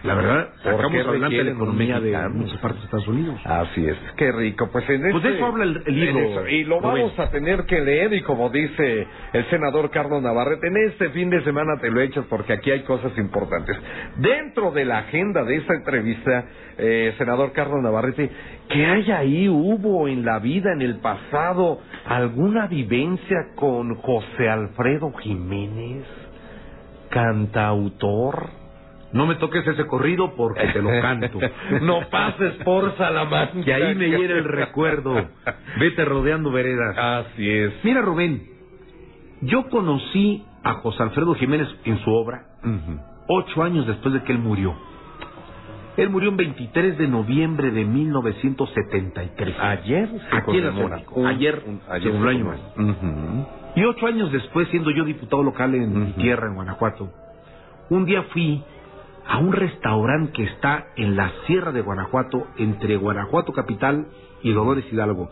La 0.01 0.15
verdad, 0.15 0.47
¿Por 0.63 0.75
sacamos 0.77 1.07
adelante 1.07 1.43
la 1.43 1.51
economía 1.51 1.99
de 1.99 2.29
muchas 2.29 2.57
partes 2.59 2.79
de 2.79 2.85
Estados 2.85 3.07
Unidos. 3.09 3.37
Así 3.43 3.85
es, 3.85 3.97
qué 4.15 4.31
rico. 4.31 4.69
Pues, 4.71 4.89
en 4.89 5.01
Pues 5.11 5.21
de 5.23 5.29
este- 5.29 5.35
eso 5.39 5.45
habla 5.45 5.65
el- 5.65 5.83
libro, 5.87 6.19
eso, 6.19 6.47
Y 6.47 6.63
lo 6.63 6.79
Rubén. 6.79 7.01
vamos 7.03 7.19
a 7.19 7.29
tener 7.31 7.65
que 7.65 7.81
leer 7.81 8.13
y 8.13 8.21
como 8.21 8.49
dice 8.49 9.05
el 9.33 9.45
senador 9.49 9.91
Carlos 9.91 10.21
Navarrete, 10.23 10.67
en 10.67 10.77
este 10.87 11.09
fin 11.09 11.29
de 11.29 11.43
semana 11.43 11.81
te 11.81 11.91
lo 11.91 11.99
echas 11.99 12.23
porque 12.29 12.53
aquí 12.53 12.71
hay 12.71 12.83
cosas 12.83 13.11
importantes. 13.17 13.75
Dentro 14.15 14.71
de 14.71 14.85
la 14.85 14.99
agenda 14.99 15.43
de 15.43 15.57
esta 15.57 15.73
entrevista, 15.75 16.45
eh, 16.77 17.13
senador 17.17 17.51
Carlos 17.51 17.81
Navarrete, 17.83 18.29
¿qué 18.69 18.85
hay 18.85 19.11
ahí? 19.11 19.49
¿Hubo 19.49 20.07
en 20.07 20.23
la 20.23 20.39
vida, 20.39 20.71
en 20.71 20.81
el 20.81 20.99
pasado, 20.99 21.81
alguna 22.05 22.67
vivencia 22.67 23.47
con 23.55 23.95
José 23.95 24.47
Alfredo 24.47 25.11
Jiménez, 25.11 26.05
cantautor? 27.09 28.58
No 29.11 29.25
me 29.25 29.35
toques 29.35 29.65
ese 29.65 29.85
corrido 29.87 30.35
porque 30.35 30.67
te 30.67 30.81
lo 30.81 30.89
canto. 31.01 31.39
no 31.81 32.01
pases 32.09 32.53
por 32.63 32.95
Salamanca. 32.97 33.63
Que 33.63 33.73
ahí 33.73 33.95
me 33.95 34.09
hiere 34.09 34.37
el 34.37 34.45
recuerdo. 34.45 35.29
Vete 35.79 36.05
rodeando 36.05 36.51
veredas. 36.51 36.97
Así 36.97 37.49
es. 37.49 37.73
Mira, 37.83 38.01
Rubén, 38.01 38.43
yo 39.41 39.69
conocí 39.69 40.45
a 40.63 40.73
José 40.73 41.03
Alfredo 41.03 41.33
Jiménez 41.35 41.67
en 41.85 41.97
su 41.99 42.11
obra 42.11 42.45
ocho 43.29 43.63
años 43.63 43.85
después 43.87 44.13
de 44.13 44.23
que 44.23 44.33
él 44.33 44.39
murió. 44.39 44.75
Él 45.97 46.09
murió 46.09 46.29
el 46.29 46.35
23 46.35 46.97
de 46.97 47.07
noviembre 47.07 47.71
de 47.71 47.85
1973. 47.85 49.55
Ayer 49.59 50.09
se 50.09 50.37
Aquí 50.37 50.61
México. 50.61 51.27
Ayer 51.27 51.61
se 52.01 52.09
cumplió 52.09 52.29
año 52.29 52.45
más. 52.45 52.59
Y 53.75 53.83
ocho 53.83 54.07
años 54.07 54.31
después, 54.31 54.67
siendo 54.69 54.91
yo 54.91 55.03
diputado 55.03 55.43
local 55.43 55.75
en 55.75 56.05
mi 56.05 56.11
tierra, 56.13 56.47
en 56.47 56.55
Guanajuato, 56.55 57.11
un 57.89 58.05
día 58.05 58.23
fui 58.33 58.63
a 59.29 59.37
un 59.37 59.53
restaurante 59.53 60.31
que 60.33 60.43
está 60.43 60.87
en 60.95 61.15
la 61.15 61.31
sierra 61.45 61.71
de 61.71 61.81
Guanajuato, 61.81 62.47
entre 62.57 62.97
Guanajuato 62.97 63.53
Capital 63.53 64.07
y 64.41 64.51
Dolores 64.51 64.85
Hidalgo. 64.91 65.29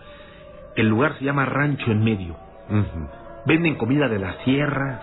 El 0.75 0.87
lugar 0.87 1.17
se 1.17 1.25
llama 1.25 1.45
Rancho 1.45 1.91
en 1.91 2.03
Medio. 2.03 2.35
Venden 3.47 3.75
comida 3.75 4.07
de 4.07 4.19
la 4.19 4.33
sierra, 4.43 4.99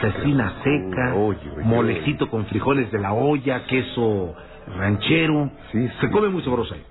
cecina 0.00 0.54
seca, 0.64 1.14
molecito 1.62 2.30
con 2.30 2.46
frijoles 2.46 2.90
de 2.90 2.98
la 2.98 3.12
olla, 3.12 3.66
queso 3.66 4.34
ranchero. 4.78 5.50
Sí, 5.70 5.86
Se 6.00 6.10
come 6.10 6.28
muy 6.30 6.42
sabroso 6.42 6.72
ahí. 6.72 6.82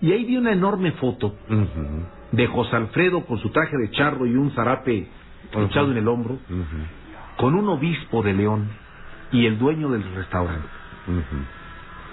Y 0.00 0.12
ahí 0.12 0.24
vi 0.24 0.38
una 0.38 0.52
enorme 0.52 0.92
foto 0.92 1.34
de 2.32 2.46
José 2.46 2.76
Alfredo 2.76 3.26
con 3.26 3.38
su 3.40 3.50
traje 3.50 3.76
de 3.76 3.90
charro 3.90 4.24
y 4.24 4.36
un 4.36 4.52
zarape 4.52 5.06
echado 5.52 5.90
en 5.90 5.98
el 5.98 6.08
hombro, 6.08 6.38
con 7.36 7.54
un 7.54 7.68
obispo 7.68 8.22
de 8.22 8.32
León 8.32 8.70
y 9.32 9.44
el 9.44 9.58
dueño 9.58 9.90
del 9.90 10.04
restaurante. 10.14 10.77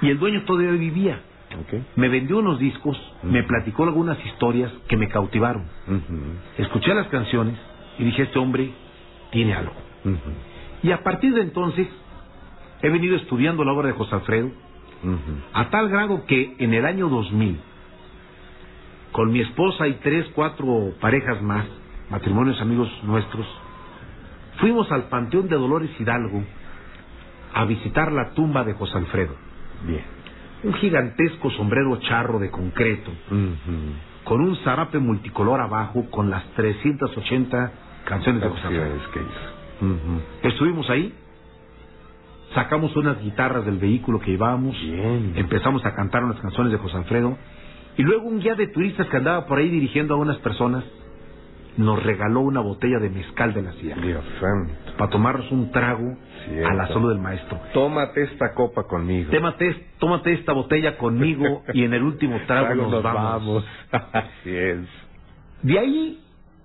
Y 0.02 0.10
el 0.10 0.20
dueño 0.20 0.44
todavía 0.44 0.72
vivía. 0.72 1.20
Me 1.96 2.10
vendió 2.10 2.40
unos 2.40 2.60
discos, 2.60 3.00
me 3.24 3.44
platicó 3.44 3.84
algunas 3.84 4.24
historias 4.26 4.72
que 4.88 4.98
me 4.98 5.08
cautivaron. 5.08 5.64
Escuché 6.58 6.94
las 6.94 7.08
canciones 7.08 7.56
y 7.98 8.04
dije, 8.04 8.24
este 8.24 8.40
hombre 8.40 8.72
tiene 9.32 9.54
algo. 9.54 9.74
Y 10.84 10.92
a 10.92 11.04
partir 11.04 11.34
de 11.34 11.42
entonces 11.42 11.88
he 12.82 12.90
venido 12.90 13.16
estudiando 13.16 13.64
la 13.64 13.72
obra 13.72 13.88
de 13.88 13.94
José 13.94 14.16
Alfredo 14.16 14.52
a 15.54 15.70
tal 15.70 15.90
grado 15.90 16.26
que 16.26 16.56
en 16.60 16.74
el 16.74 16.86
año 16.86 17.10
2000, 17.10 17.60
con 19.12 19.32
mi 19.32 19.40
esposa 19.40 19.88
y 19.88 19.94
tres, 20.04 20.26
cuatro 20.36 20.94
parejas 21.00 21.42
más, 21.42 21.66
matrimonios 22.10 22.60
amigos 22.60 22.90
nuestros, 23.04 23.46
fuimos 24.60 24.92
al 24.92 25.04
Panteón 25.04 25.48
de 25.48 25.56
Dolores 25.56 25.90
Hidalgo 26.00 26.44
a 27.56 27.64
visitar 27.64 28.12
la 28.12 28.32
tumba 28.32 28.66
de 28.66 28.74
José 28.74 28.98
Alfredo. 28.98 29.34
Bien. 29.88 30.04
Un 30.64 30.74
gigantesco 30.74 31.50
sombrero 31.52 31.96
charro 32.02 32.38
de 32.38 32.52
concreto, 32.52 33.12
con 34.26 34.42
un 34.42 34.56
zarape 34.58 35.00
multicolor 35.00 35.62
abajo, 35.62 36.06
con 36.10 36.30
las 36.30 36.44
380 36.56 37.72
canciones 38.04 38.42
de 38.42 38.50
José 38.50 38.68
Alfredo. 38.68 38.96
Que 39.14 39.20
hizo. 39.22 39.86
Ujú. 39.86 40.22
Estuvimos 40.44 40.90
ahí, 40.90 41.14
sacamos 42.54 42.94
unas 42.98 43.22
guitarras 43.22 43.66
del 43.66 43.78
vehículo 43.78 44.20
que 44.20 44.32
llevábamos, 44.32 44.76
Bien. 44.82 45.34
empezamos 45.36 45.86
a 45.86 45.96
cantar 45.96 46.26
unas 46.26 46.40
canciones 46.42 46.74
de 46.74 46.78
José 46.78 46.98
Alfredo, 46.98 47.38
y 47.96 48.04
luego 48.04 48.28
un 48.28 48.40
guía 48.42 48.56
de 48.56 48.68
turistas 48.68 49.08
que 49.08 49.16
andaba 49.16 49.46
por 49.46 49.60
ahí 49.60 49.70
dirigiendo 49.70 50.16
a 50.16 50.18
unas 50.18 50.38
personas 50.38 50.84
nos 51.78 52.02
regaló 52.04 52.42
una 52.42 52.62
botella 52.62 53.00
de 53.00 53.10
mezcal 53.10 53.54
de 53.54 53.62
la 53.62 53.72
sierra 53.74 54.02
Dios 54.02 54.24
santo. 54.40 54.74
para 54.98 55.10
tomarnos 55.10 55.52
un 55.52 55.72
trago 55.72 56.18
Cierto. 56.48 56.70
a 56.70 56.74
la 56.74 56.88
salud 56.88 57.10
del 57.10 57.22
maestro. 57.22 57.60
Tómate 57.74 58.24
esta 58.24 58.54
copa 58.54 58.84
conmigo. 58.84 59.32
Tómate, 59.32 59.88
tómate 59.98 60.34
esta 60.34 60.54
botella 60.54 60.98
conmigo 60.98 61.64
y 61.74 61.84
en 61.84 61.94
el 61.94 62.04
último 62.04 62.40
trago 62.48 62.68
Trago 62.68 62.90
nos, 62.90 63.04
vamos. 63.04 63.66
Así 63.92 64.56
es. 64.56 64.80
De 65.64 65.80
ahí 65.80 66.20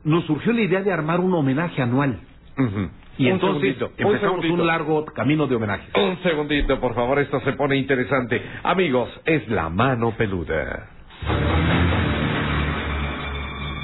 nos 0.04 0.24
surgió 0.24 0.52
la 0.52 0.62
idea 0.62 0.82
de 0.82 0.92
armar 0.92 1.20
un 1.20 1.34
homenaje 1.34 1.82
anual. 1.82 2.18
Y 3.18 3.26
Un 3.26 3.32
entonces 3.32 3.76
un 3.80 3.90
empezamos 3.96 4.44
un, 4.44 4.66
largo 4.66 5.04
camino 5.06 5.46
de 5.46 5.56
homenajes. 5.56 5.90
Un 5.94 6.22
segundito, 6.22 6.80
por 6.80 6.94
favor, 6.94 7.18
esto 7.18 7.40
se 7.40 7.52
pone 7.52 7.76
interesante. 7.76 8.40
Amigos, 8.62 9.08
es 9.24 9.46
la 9.48 9.68
mano 9.68 10.12
peluda. 10.16 10.88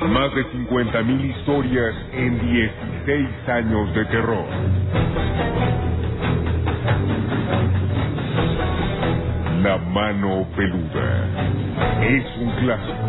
Más 0.02 0.34
de 0.34 0.44
50.000 0.52 1.24
historias 1.24 1.94
en 2.12 2.38
16 2.38 3.28
años 3.48 3.94
de 3.94 4.04
terror. 4.04 4.44
La 9.62 9.78
mano 9.78 10.46
peluda. 10.54 11.24
Es 12.02 12.24
un 12.38 12.50
clásico. 12.60 13.08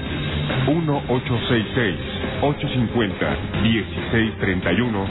1866 0.67 1.97
850 2.41 3.37
1631 3.63 5.07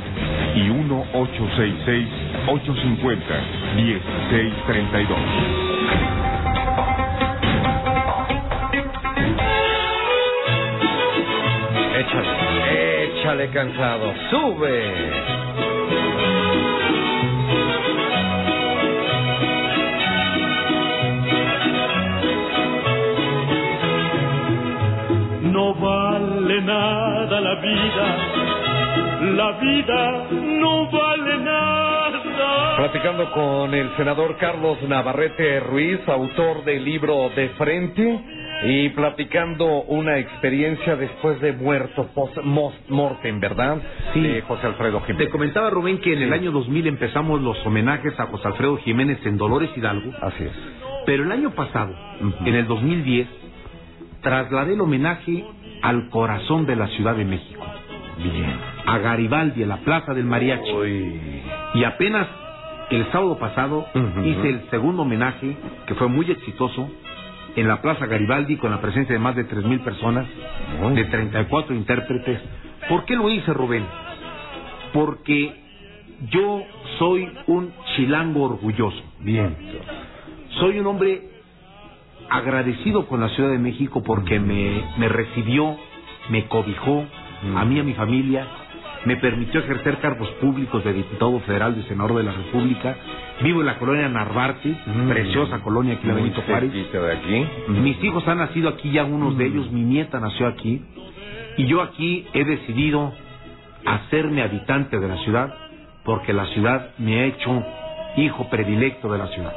y 0.56 0.62
1866 0.70 2.08
Échale, 12.14 13.04
échale 13.06 13.50
cansado. 13.50 14.14
Sube. 14.30 14.94
No 25.42 25.74
vale 25.74 26.62
nada 26.62 27.42
la 27.42 27.56
vida, 27.56 28.18
la 29.36 29.52
vida 29.54 30.28
no 30.32 30.92
vale 30.92 31.38
nada. 31.40 32.76
Platicando 32.78 33.32
con 33.32 33.74
el 33.74 33.90
senador 33.98 34.38
Carlos 34.38 34.78
Navarrete 34.84 35.60
Ruiz, 35.62 36.00
autor 36.08 36.64
del 36.64 36.84
libro 36.84 37.30
De 37.36 37.50
Frente, 37.50 38.43
y 38.66 38.90
platicando 38.90 39.66
una 39.84 40.18
experiencia 40.20 40.96
después 40.96 41.40
de 41.42 41.52
muerto, 41.54 42.08
post 42.14 42.38
mortem, 42.90 43.40
¿verdad? 43.40 43.78
Sí. 44.14 44.22
De 44.22 44.42
José 44.42 44.68
Alfredo 44.68 45.00
Te 45.00 45.08
Jiménez. 45.08 45.30
comentaba 45.32 45.70
Rubén 45.70 45.98
que 46.00 46.14
en 46.14 46.22
el 46.24 46.30
Sí. 46.30 46.36
año 46.36 46.52
2000 46.52 46.88
empezamos 46.88 47.42
los 47.42 47.58
homenajes 47.66 48.18
a 48.20 48.28
José 48.28 48.48
Alfredo 48.48 48.78
Jiménez 48.78 49.20
en 49.26 49.38
Dolores 49.38 49.70
Hidalgo, 49.76 50.12
Así 50.22 50.44
es. 50.46 50.52
pero 51.06 51.24
el 51.24 51.32
año 51.32 51.52
pasado, 51.52 51.94
Ujú. 52.22 52.46
en 52.48 52.56
el 52.56 52.68
2010, 52.68 53.28
trasladé 54.22 54.74
el 54.74 54.82
homenaje 54.82 55.44
al 55.82 56.10
corazón 56.10 56.66
de 56.66 56.76
la 56.78 56.88
Ciudad 56.88 57.16
de 57.16 57.26
México, 57.26 57.66
Bien. 58.18 58.56
a 58.86 58.98
Garibaldi, 59.00 59.64
a 59.64 59.68
la 59.68 59.78
Plaza 59.78 60.14
del 60.14 60.26
Mariachi. 60.26 60.72
Uy. 60.72 61.20
Y 61.74 61.84
apenas 61.84 62.28
el 62.90 63.06
sábado 63.12 63.38
pasado 63.38 63.88
Ujú. 63.94 64.24
hice 64.26 64.50
el 64.50 64.62
segundo 64.70 65.02
homenaje, 65.02 65.58
que 65.88 65.96
fue 65.96 66.08
muy 66.08 66.30
exitoso, 66.32 66.90
en 67.56 67.68
la 67.68 67.82
Plaza 67.82 68.06
Garibaldi 68.06 68.58
con 68.58 68.72
la 68.72 68.82
presencia 68.82 69.14
de 69.14 69.20
más 69.20 69.36
de 69.36 69.48
3.000 69.48 69.84
personas, 69.84 70.28
de 70.28 70.94
bien. 70.94 71.10
34 71.10 71.76
intérpretes. 71.76 72.40
¿Por 72.90 73.06
qué 73.06 73.16
lo 73.16 73.30
hice, 73.30 73.54
Rubén? 73.54 73.86
Porque 74.92 75.54
yo 76.30 76.64
soy 77.00 77.30
un 77.48 77.72
chilango 77.96 78.44
orgulloso. 78.44 79.02
Bien. 79.20 79.56
Soy 80.60 80.80
un 80.80 80.88
hombre 80.88 81.30
agradecido 82.30 83.08
con 83.08 83.22
la 83.22 83.30
Ciudad 83.30 83.52
de 83.52 83.60
México 83.60 84.04
porque 84.04 84.40
me, 84.40 84.84
me 84.98 85.08
recibió, 85.10 85.78
me 86.30 86.48
cobijó, 86.48 87.06
a 87.56 87.66
mí 87.66 87.76
y 87.76 87.80
a 87.80 87.84
mi 87.84 87.94
familia, 87.94 88.48
me 89.06 89.18
permitió 89.18 89.60
ejercer 89.60 89.98
cargos 90.00 90.30
públicos 90.42 90.84
de 90.84 90.94
diputado 90.94 91.40
federal, 91.42 91.76
de 91.76 91.84
senador 91.84 92.18
de 92.18 92.24
la 92.24 92.32
República. 92.32 92.96
Vivo 93.42 93.62
en 93.62 93.66
la 93.66 93.78
colonia 93.78 94.08
Narvarte, 94.08 94.76
preciosa 95.10 95.60
colonia 95.60 95.96
aquí 95.96 96.08
en 96.08 96.16
Benito 96.16 96.42
Juárez. 96.42 96.72
de 96.72 97.12
aquí. 97.12 97.46
Mis 97.70 98.04
hijos 98.04 98.28
han 98.28 98.38
nacido 98.38 98.70
aquí, 98.70 98.92
ya 98.92 99.04
unos 99.04 99.38
de 99.38 99.46
ellos, 99.46 99.72
mi 99.72 99.82
nieta 99.82 100.20
nació 100.20 100.48
aquí, 100.48 100.82
y 101.58 101.66
yo 101.66 101.82
aquí 101.82 102.26
he 102.34 102.44
decidido 102.44 103.14
hacerme 103.86 104.42
habitante 104.42 105.00
de 105.00 105.08
la 105.08 105.18
ciudad 105.18 105.54
porque 106.06 106.34
la 106.34 106.46
ciudad 106.48 106.92
me 106.98 107.20
ha 107.20 107.26
hecho 107.26 107.64
hijo 108.18 108.50
predilecto 108.50 109.12
de 109.12 109.18
la 109.18 109.28
ciudad. 109.28 109.54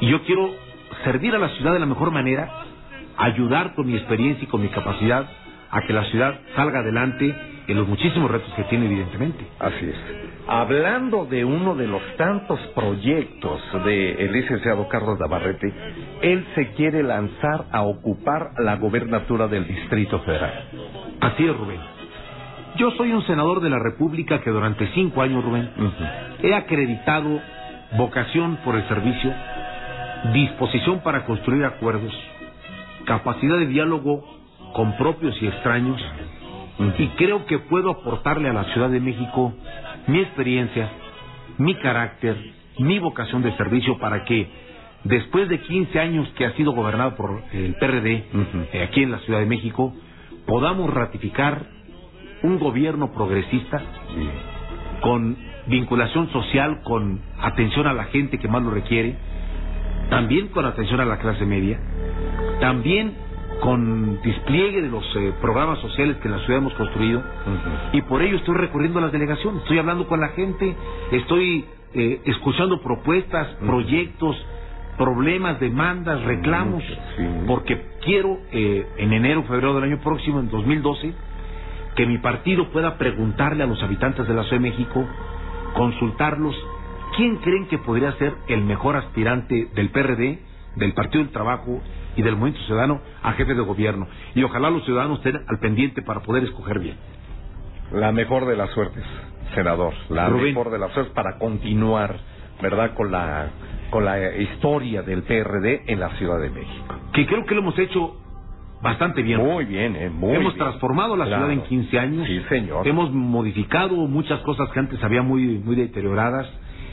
Y 0.00 0.08
yo 0.08 0.22
quiero 0.24 0.50
servir 1.04 1.34
a 1.34 1.38
la 1.38 1.48
ciudad 1.50 1.72
de 1.72 1.78
la 1.78 1.86
mejor 1.86 2.10
manera, 2.10 2.50
ayudar 3.16 3.74
con 3.74 3.86
mi 3.86 3.94
experiencia 3.94 4.44
y 4.44 4.46
con 4.46 4.62
mi 4.62 4.68
capacidad 4.68 5.28
a 5.70 5.82
que 5.82 5.92
la 5.92 6.04
ciudad 6.04 6.34
salga 6.56 6.80
adelante 6.80 7.34
en 7.66 7.76
los 7.76 7.86
muchísimos 7.86 8.30
retos 8.30 8.52
que 8.54 8.64
tiene, 8.64 8.86
evidentemente. 8.86 9.46
Así 9.58 9.86
es. 9.86 9.96
Hablando 10.48 11.26
de 11.26 11.44
uno 11.44 11.76
de 11.76 11.86
los 11.86 12.02
tantos 12.16 12.58
proyectos 12.74 13.60
del 13.84 14.32
licenciado 14.32 14.88
Carlos 14.88 15.18
Navarrete, 15.20 15.72
él 16.22 16.44
se 16.56 16.72
quiere 16.72 17.02
lanzar 17.04 17.66
a 17.70 17.82
ocupar 17.82 18.52
la 18.58 18.76
gobernatura 18.76 19.46
del 19.46 19.66
Distrito 19.66 20.18
Federal. 20.20 20.64
Así 21.20 21.46
es, 21.46 21.56
Rubén. 21.56 21.78
Yo 22.76 22.90
soy 22.92 23.12
un 23.12 23.24
senador 23.26 23.60
de 23.60 23.70
la 23.70 23.78
República 23.78 24.40
que 24.40 24.50
durante 24.50 24.88
cinco 24.94 25.22
años, 25.22 25.44
Rubén, 25.44 25.70
he 26.42 26.54
acreditado 26.54 27.40
vocación 27.96 28.58
por 28.64 28.74
el 28.74 28.86
servicio, 28.88 29.32
disposición 30.32 31.00
para 31.00 31.24
construir 31.24 31.64
acuerdos, 31.64 32.12
capacidad 33.04 33.58
de 33.58 33.66
diálogo 33.66 34.39
con 34.72 34.96
propios 34.96 35.40
y 35.42 35.46
extraños, 35.46 36.00
y 36.98 37.08
creo 37.08 37.44
que 37.46 37.58
puedo 37.58 37.90
aportarle 37.90 38.48
a 38.48 38.52
la 38.52 38.64
Ciudad 38.72 38.88
de 38.88 39.00
México 39.00 39.52
mi 40.06 40.20
experiencia, 40.20 40.90
mi 41.58 41.74
carácter, 41.74 42.36
mi 42.78 42.98
vocación 42.98 43.42
de 43.42 43.54
servicio 43.56 43.98
para 43.98 44.24
que 44.24 44.48
después 45.04 45.48
de 45.48 45.60
15 45.60 46.00
años 46.00 46.28
que 46.36 46.46
ha 46.46 46.52
sido 46.52 46.72
gobernado 46.72 47.16
por 47.16 47.42
el 47.52 47.74
PRD 47.74 48.24
eh, 48.72 48.82
aquí 48.82 49.02
en 49.02 49.10
la 49.10 49.18
Ciudad 49.20 49.40
de 49.40 49.46
México, 49.46 49.92
podamos 50.46 50.92
ratificar 50.92 51.66
un 52.42 52.58
gobierno 52.58 53.12
progresista 53.12 53.82
con 55.02 55.36
vinculación 55.66 56.30
social, 56.30 56.80
con 56.82 57.20
atención 57.40 57.86
a 57.86 57.92
la 57.92 58.04
gente 58.04 58.38
que 58.38 58.48
más 58.48 58.62
lo 58.62 58.70
requiere, 58.70 59.16
también 60.08 60.48
con 60.48 60.64
atención 60.64 61.00
a 61.00 61.04
la 61.04 61.18
clase 61.18 61.44
media, 61.44 61.78
también 62.60 63.14
con 63.60 64.20
despliegue 64.22 64.82
de 64.82 64.88
los 64.88 65.04
eh, 65.16 65.32
programas 65.40 65.78
sociales 65.80 66.16
que 66.18 66.28
en 66.28 66.32
la 66.32 66.40
ciudad 66.44 66.58
hemos 66.58 66.74
construido. 66.74 67.22
Y 67.92 68.02
por 68.02 68.22
ello 68.22 68.36
estoy 68.36 68.56
recurriendo 68.56 68.98
a 68.98 69.02
las 69.02 69.12
delegaciones, 69.12 69.62
estoy 69.62 69.78
hablando 69.78 70.06
con 70.06 70.20
la 70.20 70.28
gente, 70.28 70.74
estoy 71.12 71.66
eh, 71.94 72.20
escuchando 72.24 72.80
propuestas, 72.80 73.48
proyectos, 73.60 74.36
problemas, 74.96 75.60
demandas, 75.60 76.22
reclamos, 76.22 76.82
porque 77.46 77.80
quiero 78.02 78.38
eh, 78.52 78.86
en 78.98 79.12
enero, 79.12 79.42
febrero 79.44 79.74
del 79.74 79.84
año 79.84 80.00
próximo, 80.00 80.40
en 80.40 80.50
2012, 80.50 81.14
que 81.96 82.06
mi 82.06 82.18
partido 82.18 82.70
pueda 82.70 82.96
preguntarle 82.98 83.62
a 83.62 83.66
los 83.66 83.82
habitantes 83.82 84.26
de 84.26 84.34
la 84.34 84.42
Ciudad 84.44 84.62
de 84.62 84.70
México, 84.70 85.06
consultarlos, 85.74 86.56
¿quién 87.16 87.36
creen 87.36 87.66
que 87.68 87.78
podría 87.78 88.12
ser 88.12 88.34
el 88.48 88.62
mejor 88.62 88.96
aspirante 88.96 89.68
del 89.74 89.90
PRD, 89.90 90.38
del 90.76 90.92
Partido 90.92 91.24
del 91.24 91.32
Trabajo 91.32 91.80
y 92.20 92.22
del 92.22 92.36
Movimiento 92.36 92.64
Ciudadano 92.66 93.00
a 93.22 93.32
jefe 93.32 93.54
de 93.54 93.62
gobierno? 93.62 94.06
Y 94.34 94.42
ojalá 94.42 94.70
los 94.70 94.84
ciudadanos 94.84 95.18
estén 95.18 95.36
al 95.48 95.58
pendiente 95.58 96.02
para 96.02 96.20
poder 96.20 96.44
escoger 96.44 96.78
bien. 96.78 96.96
La 97.92 98.12
mejor 98.12 98.46
de 98.46 98.56
las 98.56 98.70
suertes, 98.70 99.02
senador. 99.54 99.92
La 100.10 100.28
Rubén. 100.28 100.54
mejor 100.54 100.70
de 100.70 100.78
las 100.78 100.92
suertes 100.92 101.12
para 101.14 101.38
continuar, 101.38 102.16
¿verdad? 102.62 102.94
Con 102.94 103.10
la, 103.10 103.48
con 103.90 104.04
la 104.04 104.36
historia 104.36 105.02
del 105.02 105.22
PRD 105.24 105.82
en 105.88 105.98
la 106.00 106.10
Ciudad 106.10 106.38
de 106.40 106.50
México. 106.50 106.94
Que 107.12 107.26
creo 107.26 107.44
que 107.44 107.54
lo 107.56 107.62
hemos 107.62 107.78
hecho 107.78 108.16
bastante 108.80 109.22
bien. 109.22 109.40
Muy 109.40 109.64
bien, 109.64 109.96
¿eh? 109.96 110.08
Muy 110.08 110.36
Hemos 110.36 110.54
bien. 110.54 110.58
transformado 110.58 111.16
la 111.16 111.26
Claro. 111.26 111.46
ciudad 111.46 111.52
en 111.52 111.68
15 111.68 111.98
años. 111.98 112.26
Sí, 112.28 112.40
señor. 112.48 112.86
Hemos 112.86 113.10
modificado 113.12 113.96
muchas 114.06 114.40
cosas 114.40 114.70
que 114.70 114.78
antes 114.78 115.02
había 115.02 115.22
muy, 115.22 115.58
muy 115.58 115.74
deterioradas. 115.76 116.48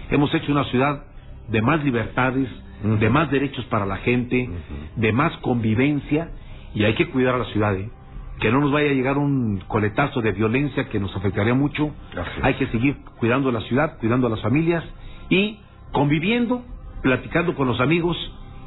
Hemos 0.09 0.34
hecho 0.34 0.51
una 0.51 0.63
ciudad 0.65 1.03
de 1.47 1.61
más 1.61 1.84
libertades, 1.84 2.49
de 2.84 3.09
más 3.09 3.32
derechos 3.32 3.65
para 3.65 3.86
la 3.86 3.97
gente, 3.97 4.49
de 4.95 5.11
más 5.11 5.36
convivencia. 5.38 6.32
Y 6.73 6.84
hay 6.84 6.93
que 6.95 7.09
cuidar 7.09 7.36
a 7.36 7.39
la 7.39 7.45
ciudad, 7.45 7.75
¿eh? 7.75 7.89
Que 8.39 8.51
no 8.51 8.59
nos 8.59 8.71
vaya 8.71 8.91
a 8.91 8.93
llegar 8.93 9.17
un 9.17 9.63
coletazo 9.67 10.21
de 10.21 10.32
violencia 10.32 10.89
que 10.89 10.99
nos 10.99 11.15
afectaría 11.15 11.55
mucho. 11.55 11.91
Hay 12.43 12.53
que 12.55 12.67
seguir 12.67 12.97
cuidando 13.19 13.51
la 13.51 13.61
ciudad, 13.61 13.97
cuidando 13.97 14.28
a 14.28 14.30
las 14.30 14.41
familias 14.41 14.84
y 15.30 15.59
conviviendo, 15.91 16.63
platicando 17.01 17.55
con 17.55 17.67
los 17.67 17.80
amigos 17.80 18.15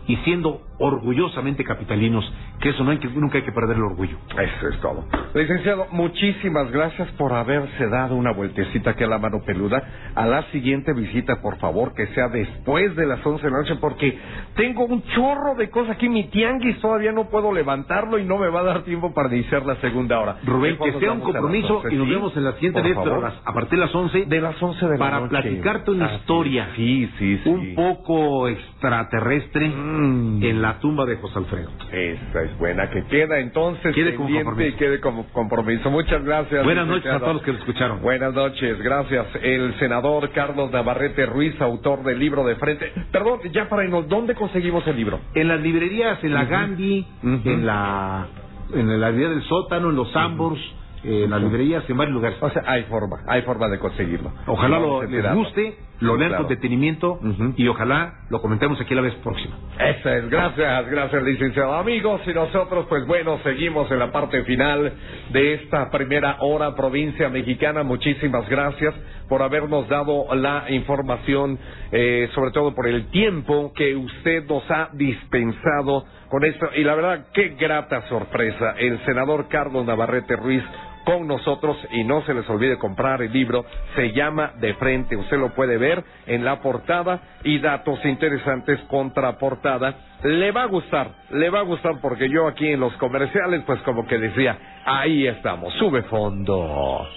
y 0.08 0.16
siendo 0.18 0.62
orgullosamente 0.80 1.62
capitalinos, 1.62 2.24
que 2.60 2.70
eso 2.70 2.82
no 2.82 2.90
hay 2.90 2.98
que, 2.98 3.08
nunca 3.08 3.38
hay 3.38 3.44
que 3.44 3.52
perder 3.52 3.76
el 3.76 3.82
orgullo. 3.84 4.16
Eso 4.32 4.68
es 4.68 4.80
todo. 4.80 5.04
Licenciado, 5.34 5.86
muchísimas 5.92 6.70
gracias 6.72 7.08
por 7.12 7.32
haberse 7.32 7.86
dado 7.88 8.16
una 8.16 8.32
vueltecita 8.32 8.90
aquí 8.90 9.04
a 9.04 9.06
la 9.06 9.18
mano 9.18 9.42
peluda. 9.46 9.82
A 10.14 10.26
la 10.26 10.42
siguiente 10.50 10.92
visita, 10.92 11.40
por 11.42 11.58
favor, 11.58 11.94
que 11.94 12.06
sea 12.08 12.28
después 12.28 12.96
de 12.96 13.06
las 13.06 13.24
11 13.24 13.44
de 13.44 13.50
la 13.50 13.58
noche, 13.58 13.76
porque 13.80 14.18
tengo 14.56 14.84
un 14.86 15.02
chorro 15.14 15.54
de 15.54 15.70
cosas 15.70 15.96
aquí. 15.96 16.08
Mi 16.08 16.24
tianguis 16.28 16.80
todavía 16.80 17.12
no 17.12 17.28
puedo 17.28 17.52
levantarlo 17.52 18.18
y 18.18 18.24
no 18.24 18.38
me 18.38 18.48
va 18.48 18.60
a 18.60 18.64
dar 18.64 18.82
tiempo 18.82 19.12
para 19.14 19.28
iniciar 19.34 19.64
la 19.66 19.76
segunda 19.76 20.18
hora. 20.18 20.38
Rubén, 20.44 20.76
que 20.82 20.92
sea 20.98 21.12
un 21.12 21.20
compromiso 21.20 21.76
11, 21.78 21.94
y 21.94 21.98
nos 21.98 22.08
vemos 22.08 22.36
en 22.36 22.44
la 22.44 22.52
siguiente 22.54 22.80
vez, 22.82 22.96
a 22.96 23.52
partir 23.52 23.78
de 23.78 23.84
las 23.84 23.94
11 23.94 24.24
De 24.26 24.40
las 24.40 24.60
11 24.62 24.84
de 24.86 24.92
la 24.92 24.98
para 24.98 25.20
noche. 25.20 25.28
platicarte 25.30 25.90
una 25.90 26.06
Así 26.06 26.14
historia. 26.16 26.68
Sí, 26.74 27.10
sí, 27.18 27.38
sí. 27.44 27.48
un 27.50 27.74
poco 27.74 28.48
extraterrestre 28.48 29.68
Mm. 29.68 30.42
en 30.42 30.62
la 30.62 30.69
tumba 30.78 31.04
de 31.06 31.16
José 31.16 31.38
Alfredo. 31.38 31.70
Esta 31.90 32.42
es 32.42 32.56
buena, 32.58 32.88
que 32.90 33.04
queda 33.06 33.38
entonces 33.38 33.94
Quede 33.94 34.14
como 34.14 34.26
pendiente 34.28 34.44
compromiso. 34.44 34.76
y 34.76 34.78
quede 34.78 35.00
como 35.00 35.24
compromiso. 35.32 35.90
Muchas 35.90 36.24
gracias. 36.24 36.64
Buenas 36.64 36.86
noches 36.86 37.12
a 37.12 37.18
todos 37.18 37.34
los 37.34 37.42
que 37.42 37.52
lo 37.52 37.58
escucharon. 37.58 38.00
Buenas 38.02 38.34
noches, 38.34 38.78
gracias. 38.80 39.26
El 39.42 39.74
senador 39.78 40.30
Carlos 40.30 40.70
Navarrete 40.70 41.26
Ruiz, 41.26 41.60
autor 41.60 42.02
del 42.04 42.18
libro 42.18 42.44
de 42.46 42.56
frente. 42.56 42.92
Perdón, 43.10 43.40
ya 43.52 43.68
para 43.68 43.84
irnos, 43.84 44.08
¿dónde 44.08 44.34
conseguimos 44.34 44.86
el 44.86 44.96
libro? 44.96 45.20
En 45.34 45.48
las 45.48 45.60
librerías, 45.60 46.22
en 46.22 46.34
la 46.34 46.44
Gandhi, 46.44 47.06
en 47.22 47.66
la 47.66 48.26
en 48.72 49.00
la 49.00 49.10
librería 49.10 49.30
del 49.34 49.42
sótano, 49.48 49.90
en 49.90 49.96
los 49.96 50.12
Sambors, 50.12 50.60
eh, 50.60 50.74
en 51.02 51.30
las 51.30 51.40
librerías, 51.40 51.84
en 51.88 51.96
varios 51.96 52.14
lugares. 52.14 52.38
O 52.40 52.50
sea, 52.50 52.62
hay 52.66 52.82
forma, 52.84 53.20
hay 53.26 53.42
forma 53.42 53.68
de 53.68 53.78
conseguirlo. 53.78 54.32
Ojalá 54.46 54.78
lo, 54.78 55.02
les 55.02 55.34
guste, 55.34 55.74
lo 56.00 56.16
lean 56.16 56.30
Claro. 56.30 56.44
con 56.46 56.54
detenimiento 56.54 57.20
y 57.56 57.66
ojalá 57.68 58.14
lo 58.30 58.40
comentemos 58.40 58.80
aquí 58.80 58.94
la 58.94 59.00
vez 59.02 59.14
próxima. 59.16 59.56
Esa 59.78 60.16
es, 60.18 60.28
gracias, 60.30 60.90
gracias 60.90 61.22
licenciado. 61.22 61.74
Amigos, 61.74 62.20
y 62.26 62.32
nosotros, 62.34 62.86
pues 62.88 63.06
bueno, 63.06 63.38
seguimos 63.42 63.90
en 63.90 63.98
la 63.98 64.12
parte 64.12 64.42
final 64.44 64.92
de 65.32 65.54
esta 65.54 65.90
primera 65.90 66.36
hora 66.40 66.74
provincia 66.74 67.28
mexicana. 67.28 67.82
Muchísimas 67.82 68.48
gracias 68.48 68.94
por 69.28 69.42
habernos 69.42 69.88
dado 69.88 70.26
la 70.34 70.64
información, 70.70 71.58
eh, 71.92 72.28
sobre 72.34 72.50
todo 72.50 72.74
por 72.74 72.86
el 72.88 73.06
tiempo 73.10 73.72
que 73.74 73.94
usted 73.96 74.44
nos 74.46 74.68
ha 74.70 74.90
dispensado 74.92 76.04
con 76.28 76.44
esto. 76.44 76.68
Y 76.76 76.84
la 76.84 76.94
verdad, 76.94 77.26
qué 77.32 77.56
grata 77.58 78.02
sorpresa. 78.08 78.74
El 78.78 78.98
senador 79.04 79.48
Carlos 79.48 79.84
Navarrete 79.86 80.36
Ruiz 80.36 80.62
con 81.04 81.26
nosotros 81.26 81.76
y 81.92 82.04
no 82.04 82.22
se 82.22 82.34
les 82.34 82.48
olvide 82.48 82.78
comprar 82.78 83.22
el 83.22 83.32
libro, 83.32 83.64
se 83.94 84.12
llama 84.12 84.52
De 84.60 84.74
Frente, 84.74 85.16
usted 85.16 85.38
lo 85.38 85.54
puede 85.54 85.76
ver 85.78 86.02
en 86.26 86.44
la 86.44 86.60
portada 86.60 87.20
y 87.44 87.58
datos 87.58 88.04
interesantes 88.04 88.78
contra 88.88 89.38
portada. 89.38 89.94
Le 90.22 90.52
va 90.52 90.62
a 90.62 90.66
gustar, 90.66 91.10
le 91.30 91.50
va 91.50 91.60
a 91.60 91.62
gustar 91.62 92.00
porque 92.00 92.28
yo 92.28 92.46
aquí 92.46 92.68
en 92.68 92.80
los 92.80 92.92
comerciales 92.94 93.62
pues 93.66 93.80
como 93.82 94.06
que 94.06 94.18
decía, 94.18 94.58
ahí 94.84 95.26
estamos, 95.26 95.72
sube 95.74 96.02
fondo. 96.02 97.08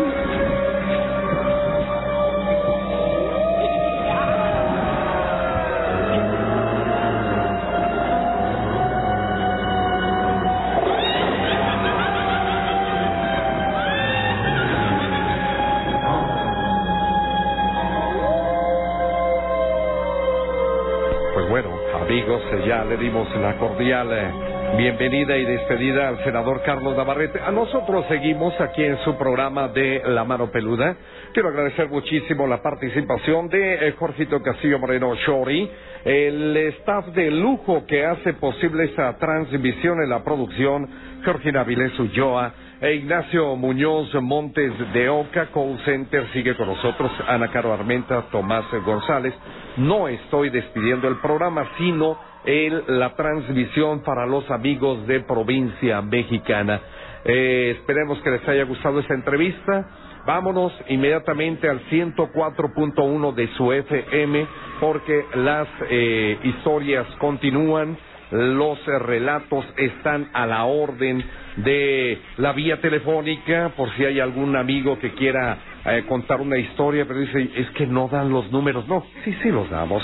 ya 22.59 22.83
le 22.83 22.97
dimos 22.97 23.27
la 23.37 23.57
cordial 23.57 24.09
eh, 24.11 24.51
Bienvenida 24.77 25.37
y 25.37 25.45
despedida 25.45 26.07
al 26.07 26.23
senador 26.23 26.61
Carlos 26.63 26.95
Navarrete. 26.95 27.41
A 27.41 27.51
nosotros 27.51 28.05
seguimos 28.07 28.53
aquí 28.61 28.83
en 28.83 28.97
su 28.99 29.17
programa 29.17 29.67
de 29.67 30.01
La 30.05 30.23
Mano 30.23 30.49
Peluda. 30.49 30.95
Quiero 31.33 31.49
agradecer 31.49 31.89
muchísimo 31.89 32.47
la 32.47 32.61
participación 32.61 33.49
de 33.49 33.87
eh, 33.87 33.95
Jorgito 33.99 34.41
Castillo 34.41 34.79
Moreno 34.79 35.13
Shori, 35.15 35.69
el 36.05 36.57
staff 36.79 37.07
de 37.07 37.31
lujo 37.31 37.85
que 37.85 38.05
hace 38.05 38.33
posible 38.33 38.85
esta 38.85 39.17
transmisión 39.17 40.01
en 40.01 40.09
la 40.09 40.23
producción, 40.23 40.89
Georgina 41.23 41.63
Vilés 41.63 41.97
Ulloa, 41.99 42.53
e 42.79 42.95
Ignacio 42.95 43.55
Muñoz 43.55 44.13
Montes 44.21 44.73
de 44.93 45.09
Oca, 45.09 45.49
Call 45.53 45.79
Center, 45.85 46.27
sigue 46.33 46.55
con 46.55 46.67
nosotros, 46.67 47.11
Ana 47.27 47.49
Caro 47.49 47.73
Armenta, 47.73 48.23
Tomás 48.31 48.65
González. 48.85 49.33
No 49.77 50.07
estoy 50.07 50.49
despidiendo 50.49 51.07
el 51.07 51.17
programa, 51.17 51.69
sino 51.77 52.30
el, 52.45 52.83
la 52.87 53.15
transmisión 53.15 54.01
para 54.03 54.25
los 54.25 54.49
amigos 54.49 55.05
de 55.07 55.21
provincia 55.21 56.01
mexicana. 56.01 56.81
Eh, 57.23 57.75
esperemos 57.77 58.19
que 58.21 58.31
les 58.31 58.47
haya 58.47 58.63
gustado 58.63 58.99
esta 58.99 59.13
entrevista. 59.13 59.87
Vámonos 60.25 60.71
inmediatamente 60.89 61.67
al 61.67 61.83
104.1 61.89 63.33
de 63.33 63.47
su 63.55 63.71
FM 63.71 64.47
porque 64.79 65.25
las 65.35 65.67
eh, 65.89 66.37
historias 66.43 67.07
continúan, 67.17 67.97
los 68.31 68.83
relatos 68.85 69.65
están 69.77 70.29
a 70.33 70.45
la 70.45 70.65
orden 70.65 71.23
de 71.57 72.19
la 72.37 72.53
vía 72.53 72.79
telefónica 72.79 73.73
por 73.75 73.91
si 73.95 74.05
hay 74.05 74.19
algún 74.19 74.55
amigo 74.55 74.97
que 74.99 75.11
quiera 75.11 75.57
eh, 75.85 76.03
contar 76.07 76.39
una 76.39 76.57
historia, 76.57 77.05
pero 77.07 77.19
dice, 77.19 77.49
es 77.55 77.69
que 77.71 77.87
no 77.87 78.07
dan 78.07 78.29
los 78.29 78.51
números. 78.51 78.87
No, 78.87 79.03
sí, 79.25 79.35
sí 79.41 79.49
los 79.49 79.69
damos. 79.69 80.03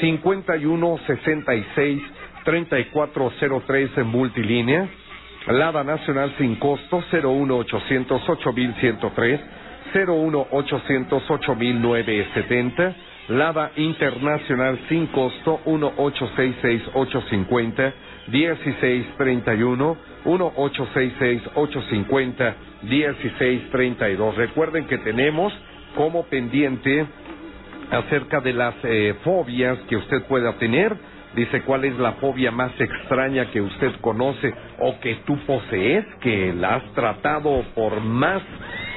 5166 0.00 2.02
3403 2.44 3.98
en 3.98 4.06
multilínea. 4.06 4.88
Lada 5.48 5.82
Nacional 5.84 6.34
sin 6.38 6.56
costo 6.56 7.02
01800 7.10 8.28
8103 8.28 9.40
01800 9.94 11.30
8970 11.30 12.94
Lada 13.28 13.72
Internacional 13.76 14.78
sin 14.88 15.06
costo 15.08 15.60
1866 15.66 16.82
850 16.94 17.92
1631 18.28 19.96
1866 20.24 21.42
850 21.54 22.54
1632 22.82 24.36
Recuerden 24.36 24.86
que 24.86 24.98
tenemos 24.98 25.52
como 25.94 26.24
pendiente 26.24 27.06
acerca 27.90 28.40
de 28.40 28.52
las 28.52 28.74
eh, 28.82 29.14
fobias 29.24 29.78
que 29.88 29.96
usted 29.96 30.22
pueda 30.24 30.52
tener. 30.54 30.96
Dice 31.34 31.62
cuál 31.62 31.84
es 31.84 31.96
la 31.98 32.12
fobia 32.12 32.50
más 32.50 32.72
extraña 32.80 33.50
que 33.50 33.60
usted 33.60 33.92
conoce 34.00 34.52
o 34.80 34.98
que 35.00 35.16
tú 35.26 35.38
posees, 35.46 36.04
que 36.20 36.52
la 36.54 36.76
has 36.76 36.92
tratado 36.94 37.64
por 37.74 38.00
más 38.00 38.42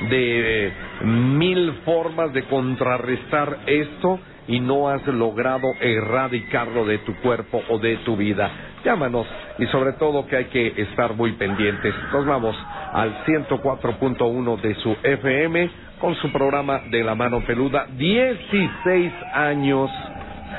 de 0.09 0.67
eh, 0.67 0.73
mil 1.03 1.73
formas 1.85 2.33
de 2.33 2.43
contrarrestar 2.43 3.59
esto 3.65 4.19
y 4.47 4.59
no 4.59 4.89
has 4.89 5.05
logrado 5.07 5.67
erradicarlo 5.79 6.85
de 6.85 6.99
tu 6.99 7.13
cuerpo 7.17 7.61
o 7.69 7.77
de 7.79 7.97
tu 7.97 8.15
vida. 8.15 8.49
Llámanos 8.83 9.27
y 9.59 9.65
sobre 9.67 9.93
todo 9.93 10.25
que 10.25 10.37
hay 10.37 10.45
que 10.45 10.73
estar 10.77 11.13
muy 11.13 11.33
pendientes. 11.33 11.93
Nos 12.11 12.25
vamos 12.25 12.55
al 12.93 13.23
104.1 13.25 14.61
de 14.61 14.75
su 14.75 14.95
FM 15.03 15.69
con 16.01 16.15
su 16.15 16.31
programa 16.31 16.81
de 16.89 17.03
la 17.03 17.13
mano 17.13 17.41
peluda. 17.41 17.85
16 17.95 19.13
años 19.33 19.89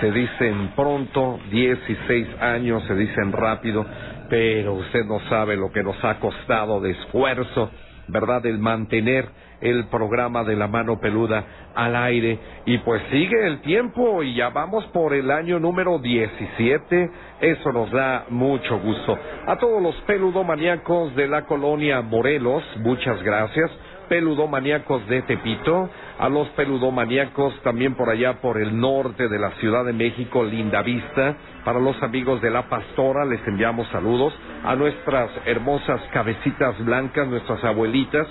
se 0.01 0.12
dicen 0.12 0.70
pronto, 0.76 1.40
16 1.51 2.28
años 2.40 2.84
se 2.86 2.95
dicen 2.95 3.32
rápido, 3.32 3.84
pero 4.30 4.74
usted 4.74 5.05
no 5.05 5.18
sabe 5.28 5.57
lo 5.57 5.72
que 5.72 5.82
nos 5.82 6.03
ha 6.05 6.20
costado 6.20 6.80
de 6.80 6.93
esfuerzo, 6.93 7.70
¿verdad? 8.07 8.47
El 8.47 8.59
mantener 8.59 9.26
el 9.61 9.84
programa 9.86 10.45
de 10.45 10.57
la 10.57 10.68
mano 10.68 11.01
peluda 11.01 11.45
al 11.74 11.97
aire. 11.97 12.38
Y 12.64 12.78
pues 12.78 13.03
sigue 13.11 13.47
el 13.47 13.61
tiempo 13.62 14.22
y 14.22 14.34
ya 14.34 14.51
vamos 14.51 14.84
por 14.86 15.12
el 15.12 15.30
año 15.30 15.59
número 15.59 15.99
17. 15.99 17.11
Eso 17.40 17.72
nos 17.72 17.90
da 17.90 18.26
mucho 18.28 18.78
gusto. 18.78 19.18
A 19.47 19.57
todos 19.57 19.82
los 19.82 19.95
peludomaníacos 20.03 21.16
de 21.16 21.26
la 21.26 21.43
colonia 21.47 22.01
Morelos, 22.01 22.62
muchas 22.78 23.20
gracias 23.24 23.70
peludomaníacos 24.12 25.08
de 25.08 25.22
Tepito, 25.22 25.88
a 26.18 26.28
los 26.28 26.46
peludomaníacos 26.48 27.58
también 27.62 27.94
por 27.94 28.10
allá 28.10 28.42
por 28.42 28.60
el 28.60 28.78
norte 28.78 29.26
de 29.26 29.38
la 29.38 29.52
Ciudad 29.52 29.86
de 29.86 29.94
México, 29.94 30.44
Linda 30.44 30.82
Vista, 30.82 31.34
para 31.64 31.80
los 31.80 31.96
amigos 32.02 32.42
de 32.42 32.50
La 32.50 32.68
Pastora 32.68 33.24
les 33.24 33.40
enviamos 33.48 33.88
saludos, 33.88 34.34
a 34.64 34.76
nuestras 34.76 35.30
hermosas 35.46 36.02
cabecitas 36.12 36.78
blancas, 36.84 37.26
nuestras 37.26 37.64
abuelitas, 37.64 38.26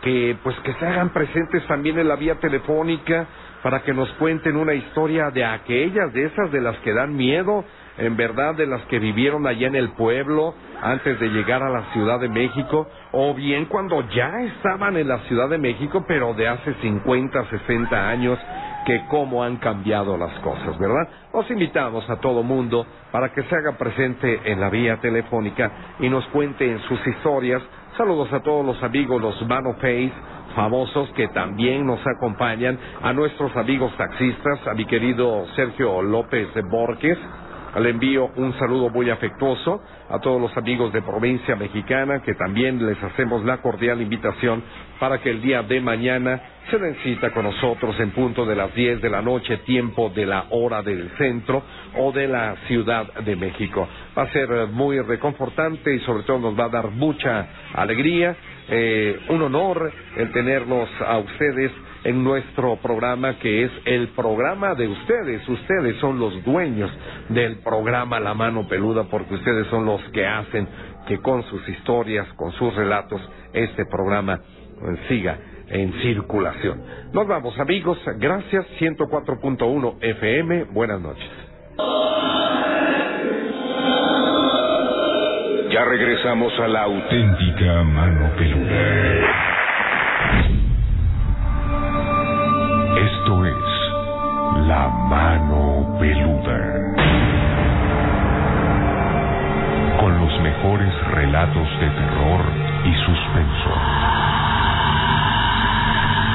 que 0.00 0.34
pues 0.42 0.56
que 0.60 0.72
se 0.72 0.86
hagan 0.86 1.10
presentes 1.10 1.62
también 1.66 1.98
en 1.98 2.08
la 2.08 2.16
vía 2.16 2.36
telefónica 2.36 3.26
para 3.62 3.80
que 3.82 3.92
nos 3.92 4.08
cuenten 4.12 4.56
una 4.56 4.72
historia 4.72 5.28
de 5.30 5.44
aquellas, 5.44 6.10
de 6.14 6.24
esas 6.24 6.50
de 6.50 6.62
las 6.62 6.78
que 6.78 6.94
dan 6.94 7.14
miedo, 7.14 7.66
en 7.98 8.16
verdad 8.16 8.54
de 8.54 8.66
las 8.66 8.82
que 8.82 8.98
vivieron 8.98 9.46
allá 9.46 9.66
en 9.66 9.76
el 9.76 9.90
pueblo 9.90 10.54
antes 10.80 11.18
de 11.18 11.28
llegar 11.28 11.62
a 11.62 11.70
la 11.70 11.92
Ciudad 11.92 12.20
de 12.20 12.28
México, 12.28 12.88
o 13.12 13.34
bien 13.34 13.66
cuando 13.66 14.08
ya 14.10 14.42
estaban 14.42 14.96
en 14.96 15.08
la 15.08 15.18
Ciudad 15.20 15.48
de 15.48 15.58
México, 15.58 16.04
pero 16.06 16.34
de 16.34 16.48
hace 16.48 16.74
50, 16.74 17.44
60 17.50 18.08
años, 18.08 18.38
que 18.86 19.04
cómo 19.08 19.42
han 19.42 19.56
cambiado 19.56 20.16
las 20.16 20.32
cosas, 20.40 20.78
¿verdad? 20.78 21.08
Los 21.32 21.50
invitamos 21.50 22.08
a 22.08 22.16
todo 22.16 22.42
mundo 22.42 22.86
para 23.10 23.32
que 23.32 23.42
se 23.42 23.54
haga 23.54 23.72
presente 23.76 24.40
en 24.44 24.60
la 24.60 24.70
vía 24.70 24.96
telefónica 24.96 25.70
y 26.00 26.08
nos 26.08 26.24
cuenten 26.28 26.78
sus 26.88 27.06
historias. 27.06 27.62
Saludos 27.96 28.32
a 28.32 28.40
todos 28.40 28.64
los 28.64 28.82
amigos, 28.82 29.20
los 29.20 29.38
Face 29.80 30.12
famosos 30.54 31.08
que 31.10 31.28
también 31.28 31.86
nos 31.86 32.00
acompañan, 32.04 32.78
a 33.02 33.12
nuestros 33.12 33.54
amigos 33.56 33.92
taxistas, 33.96 34.66
a 34.66 34.74
mi 34.74 34.86
querido 34.86 35.46
Sergio 35.54 36.02
López 36.02 36.52
de 36.54 36.62
Borges, 36.62 37.18
le 37.76 37.90
envío 37.90 38.30
un 38.36 38.58
saludo 38.58 38.88
muy 38.88 39.10
afectuoso 39.10 39.80
a 40.08 40.18
todos 40.18 40.40
los 40.40 40.56
amigos 40.56 40.92
de 40.92 41.02
provincia 41.02 41.54
mexicana 41.54 42.20
que 42.22 42.34
también 42.34 42.84
les 42.84 43.02
hacemos 43.02 43.44
la 43.44 43.58
cordial 43.58 44.00
invitación 44.00 44.62
para 44.98 45.18
que 45.18 45.30
el 45.30 45.42
día 45.42 45.62
de 45.62 45.80
mañana 45.80 46.40
se 46.70 46.78
den 46.78 46.96
cita 47.02 47.30
con 47.30 47.44
nosotros 47.44 47.98
en 48.00 48.10
punto 48.10 48.44
de 48.44 48.56
las 48.56 48.74
10 48.74 49.00
de 49.00 49.10
la 49.10 49.22
noche, 49.22 49.58
tiempo 49.58 50.10
de 50.10 50.26
la 50.26 50.46
hora 50.50 50.82
del 50.82 51.10
centro 51.16 51.62
o 51.96 52.12
de 52.12 52.28
la 52.28 52.56
Ciudad 52.66 53.12
de 53.14 53.36
México. 53.36 53.88
Va 54.16 54.22
a 54.24 54.32
ser 54.32 54.48
muy 54.68 55.00
reconfortante 55.00 55.94
y 55.94 56.00
sobre 56.00 56.24
todo 56.24 56.38
nos 56.38 56.58
va 56.58 56.64
a 56.64 56.68
dar 56.68 56.90
mucha 56.90 57.46
alegría, 57.74 58.36
eh, 58.70 59.18
un 59.28 59.42
honor 59.42 59.90
el 60.16 60.32
tenerlos 60.32 60.88
a 61.06 61.18
ustedes 61.18 61.72
en 62.04 62.22
nuestro 62.22 62.76
programa 62.76 63.38
que 63.38 63.64
es 63.64 63.70
el 63.84 64.08
programa 64.08 64.74
de 64.74 64.88
ustedes. 64.88 65.48
Ustedes 65.48 65.96
son 66.00 66.18
los 66.18 66.42
dueños 66.44 66.90
del 67.28 67.58
programa 67.58 68.20
La 68.20 68.34
Mano 68.34 68.68
Peluda 68.68 69.04
porque 69.04 69.34
ustedes 69.34 69.66
son 69.68 69.84
los 69.86 70.02
que 70.12 70.26
hacen 70.26 70.68
que 71.06 71.18
con 71.18 71.42
sus 71.44 71.66
historias, 71.68 72.26
con 72.34 72.52
sus 72.52 72.74
relatos, 72.74 73.20
este 73.52 73.86
programa 73.86 74.40
eh, 74.40 74.96
siga 75.08 75.38
en 75.68 75.92
circulación. 76.00 76.82
Nos 77.12 77.26
vamos 77.26 77.58
amigos, 77.58 77.98
gracias 78.18 78.66
104.1 78.78 79.96
FM, 80.00 80.64
buenas 80.64 81.00
noches. 81.00 81.28
Regresamos 85.84 86.52
a 86.58 86.66
la 86.66 86.82
auténtica 86.82 87.84
mano 87.84 88.30
peluda. 88.36 88.82
Esto 92.98 93.46
es 93.46 94.66
La 94.66 94.88
Mano 94.88 95.96
Peluda. 96.00 96.58
Con 100.00 100.20
los 100.20 100.40
mejores 100.40 100.92
relatos 101.12 101.68
de 101.80 101.88
terror 101.90 102.40
y 102.84 102.94
suspenso. 102.94 103.72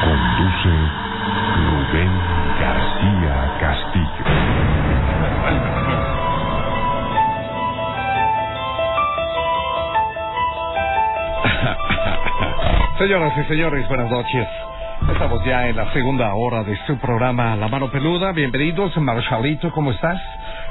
Conduce 0.04 0.74
Rubén 1.58 2.12
García 2.62 3.58
Castillo. 3.60 4.24
Señoras 12.98 13.34
y 13.36 13.44
señores, 13.46 13.88
buenas 13.90 14.12
noches. 14.12 14.48
Estamos 15.12 15.44
ya 15.46 15.68
en 15.68 15.76
la 15.76 15.92
segunda 15.94 16.32
hora 16.36 16.64
de 16.64 16.78
su 16.86 16.96
programa 17.00 17.56
La 17.56 17.68
Mano 17.68 17.90
Peluda. 17.90 18.32
Bienvenidos, 18.34 18.96
Marshallito, 18.98 19.72
¿cómo 19.72 19.92
estás? 19.92 20.22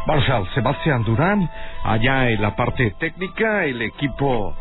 Marshall, 0.06 0.48
Sebastián 0.54 1.02
Durán, 1.02 1.50
allá 1.82 2.30
en 2.30 2.40
la 2.40 2.54
parte 2.54 2.94
técnica, 3.00 3.64
el 3.64 3.82
equipo, 3.82 4.54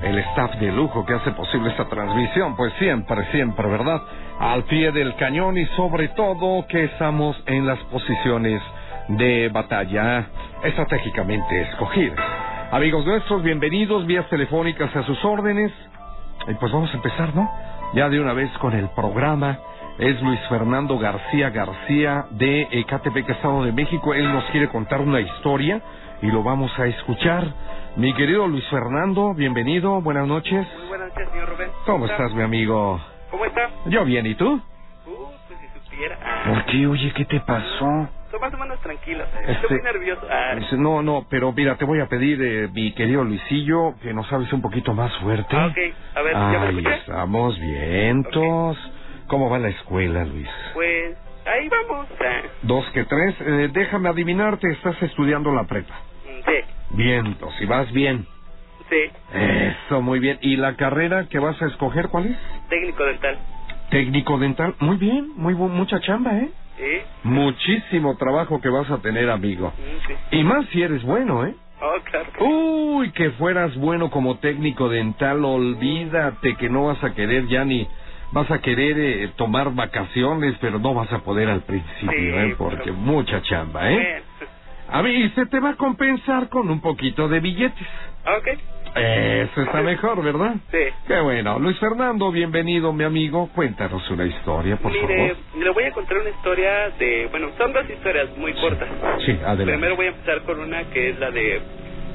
el 0.00 0.16
staff 0.18 0.54
de 0.60 0.70
lujo 0.70 1.04
que 1.04 1.14
hace 1.14 1.32
posible 1.32 1.70
esta 1.70 1.88
transmisión, 1.88 2.54
pues 2.54 2.72
siempre, 2.74 3.24
siempre, 3.32 3.66
¿verdad? 3.66 4.00
Al 4.38 4.62
pie 4.64 4.92
del 4.92 5.16
cañón 5.16 5.58
y 5.58 5.66
sobre 5.74 6.08
todo 6.10 6.66
que 6.68 6.84
estamos 6.84 7.36
en 7.46 7.66
las 7.66 7.80
posiciones 7.90 8.62
de 9.08 9.48
batalla 9.48 10.26
estratégicamente 10.62 11.62
escogidas. 11.62 12.24
Amigos 12.70 13.04
nuestros, 13.04 13.42
bienvenidos, 13.42 14.06
vías 14.06 14.28
telefónicas 14.28 14.94
a 14.94 15.02
sus 15.02 15.22
órdenes. 15.24 15.72
Y 16.48 16.54
pues 16.54 16.72
vamos 16.72 16.92
a 16.92 16.96
empezar, 16.96 17.34
¿no? 17.34 17.50
Ya 17.94 18.08
de 18.08 18.20
una 18.20 18.32
vez 18.32 18.50
con 18.58 18.72
el 18.74 18.88
programa. 18.90 19.58
Es 19.98 20.20
Luis 20.20 20.38
Fernando 20.48 20.98
García 20.98 21.50
García 21.50 22.26
de 22.30 22.68
Ecatepec, 22.70 23.28
Estado 23.30 23.64
de 23.64 23.72
México. 23.72 24.12
Él 24.12 24.30
nos 24.30 24.44
quiere 24.50 24.68
contar 24.68 25.00
una 25.00 25.20
historia 25.20 25.80
y 26.20 26.26
lo 26.26 26.42
vamos 26.42 26.70
a 26.78 26.86
escuchar. 26.86 27.44
Mi 27.96 28.12
querido 28.14 28.46
Luis 28.46 28.66
Fernando, 28.68 29.32
bienvenido, 29.32 30.00
buenas 30.02 30.28
noches. 30.28 30.66
Muy 30.78 30.88
buenas 30.88 31.08
noches, 31.08 31.28
señor 31.30 31.48
Rubén. 31.48 31.70
¿Cómo 31.86 32.06
estás, 32.06 32.34
mi 32.34 32.42
amigo? 32.42 33.00
¿Cómo 33.30 33.44
está? 33.46 33.70
Yo 33.86 34.04
bien, 34.04 34.26
¿y 34.26 34.34
tú? 34.34 34.52
Uh, 34.54 34.60
pues 35.48 35.58
si 35.60 35.80
supiera. 35.80 36.18
¿Por 36.46 36.64
qué? 36.66 36.86
Oye, 36.86 37.12
¿qué 37.12 37.24
te 37.24 37.40
pasó? 37.40 38.08
Más 38.40 38.52
o 38.54 38.58
menos 38.58 38.80
tranquilo. 38.80 39.24
Este- 39.40 39.52
Estoy 39.52 39.70
muy 39.78 39.82
nervioso. 39.82 40.26
Ah, 40.30 40.54
No, 40.72 41.02
no, 41.02 41.26
pero 41.28 41.52
mira, 41.52 41.76
te 41.76 41.84
voy 41.84 42.00
a 42.00 42.06
pedir, 42.06 42.40
eh, 42.42 42.68
mi 42.72 42.92
querido 42.92 43.24
Luisillo, 43.24 43.94
que 44.02 44.12
nos 44.12 44.30
hables 44.32 44.52
un 44.52 44.60
poquito 44.62 44.92
más 44.94 45.14
fuerte. 45.18 45.56
ah, 45.56 45.66
ok. 45.66 45.78
A 46.16 46.22
ver, 46.22 46.32
¿ya 46.32 46.58
me 46.60 46.66
Ahí 46.66 46.98
estamos, 47.00 47.58
vientos. 47.58 48.92
¿Cómo 49.26 49.50
va 49.50 49.58
la 49.58 49.68
escuela, 49.68 50.24
Luis? 50.24 50.48
Pues 50.74 51.16
ahí 51.46 51.68
vamos. 51.68 52.06
Ah, 52.20 52.42
Dos 52.62 52.84
que 52.90 53.04
tres. 53.04 53.34
Eh, 53.40 53.70
déjame 53.72 54.08
adivinarte, 54.08 54.70
estás 54.70 55.02
estudiando 55.02 55.52
la 55.52 55.64
prepa. 55.64 55.94
mm, 56.24 56.48
sí, 56.50 56.56
Vientos, 56.90 57.60
y 57.60 57.66
vas 57.66 57.90
bien. 57.92 58.26
sí. 58.88 59.10
Eso, 59.34 60.00
muy 60.02 60.20
bien. 60.20 60.38
¿Y 60.42 60.56
la 60.56 60.76
carrera 60.76 61.26
que 61.28 61.38
vas 61.40 61.60
a 61.60 61.66
escoger 61.66 62.08
cuál 62.08 62.26
es? 62.26 62.38
Técnico 62.68 63.04
dental. 63.04 63.38
Técnico 63.90 64.38
dental. 64.38 64.74
Muy 64.78 64.96
bien, 64.96 65.32
muy 65.36 65.54
bu- 65.54 65.68
mucha 65.68 65.98
chamba, 66.00 66.36
¿eh? 66.38 66.50
Sí. 66.76 67.02
Muchísimo 67.22 68.16
trabajo 68.16 68.60
que 68.60 68.68
vas 68.68 68.90
a 68.90 69.00
tener, 69.00 69.30
amigo. 69.30 69.72
Sí. 70.06 70.14
Y 70.38 70.44
más 70.44 70.66
si 70.66 70.82
eres 70.82 71.02
bueno, 71.02 71.46
¿eh? 71.46 71.54
Oh, 71.80 71.94
claro. 72.04 72.26
que. 72.32 72.44
Uy, 72.44 73.10
que 73.12 73.30
fueras 73.32 73.76
bueno 73.76 74.10
como 74.10 74.38
técnico 74.38 74.88
dental, 74.88 75.44
olvídate 75.44 76.56
que 76.56 76.68
no 76.68 76.86
vas 76.86 77.02
a 77.04 77.14
querer 77.14 77.46
ya 77.46 77.64
ni 77.64 77.86
vas 78.32 78.50
a 78.50 78.58
querer 78.60 78.98
eh, 78.98 79.28
tomar 79.36 79.74
vacaciones, 79.74 80.56
pero 80.60 80.78
no 80.78 80.94
vas 80.94 81.12
a 81.12 81.20
poder 81.20 81.48
al 81.48 81.62
principio, 81.62 82.10
Sí, 82.12 82.28
¿eh? 82.28 82.54
Porque 82.58 82.76
pero- 82.84 82.94
mucha 82.94 83.42
chamba, 83.42 83.90
¿eh? 83.90 84.22
A 84.88 85.02
y 85.02 85.28
se 85.30 85.46
te 85.46 85.58
va 85.60 85.70
a 85.70 85.76
compensar 85.76 86.48
con 86.48 86.70
un 86.70 86.80
poquito 86.80 87.28
de 87.28 87.40
billetes. 87.40 87.86
Ok. 88.24 88.48
Eso 88.96 89.62
está 89.62 89.82
mejor, 89.82 90.22
¿verdad? 90.24 90.54
Sí. 90.70 90.78
Qué 91.06 91.20
bueno. 91.20 91.58
Luis 91.58 91.78
Fernando, 91.78 92.30
bienvenido, 92.32 92.92
mi 92.92 93.04
amigo. 93.04 93.50
Cuéntanos 93.54 94.08
una 94.10 94.24
historia, 94.24 94.76
por 94.76 94.90
Mire, 94.92 95.34
favor. 95.34 95.62
le 95.62 95.70
voy 95.70 95.84
a 95.84 95.92
contar 95.92 96.16
una 96.18 96.30
historia 96.30 96.90
de... 96.98 97.26
Bueno, 97.30 97.50
son 97.58 97.72
dos 97.74 97.88
historias 97.90 98.28
muy 98.38 98.54
cortas. 98.54 98.88
Sí, 99.24 99.32
adelante. 99.32 99.64
Primero 99.64 99.96
voy 99.96 100.06
a 100.06 100.10
empezar 100.10 100.40
con 100.42 100.60
una 100.60 100.84
que 100.90 101.10
es 101.10 101.18
la 101.18 101.30
de 101.30 101.60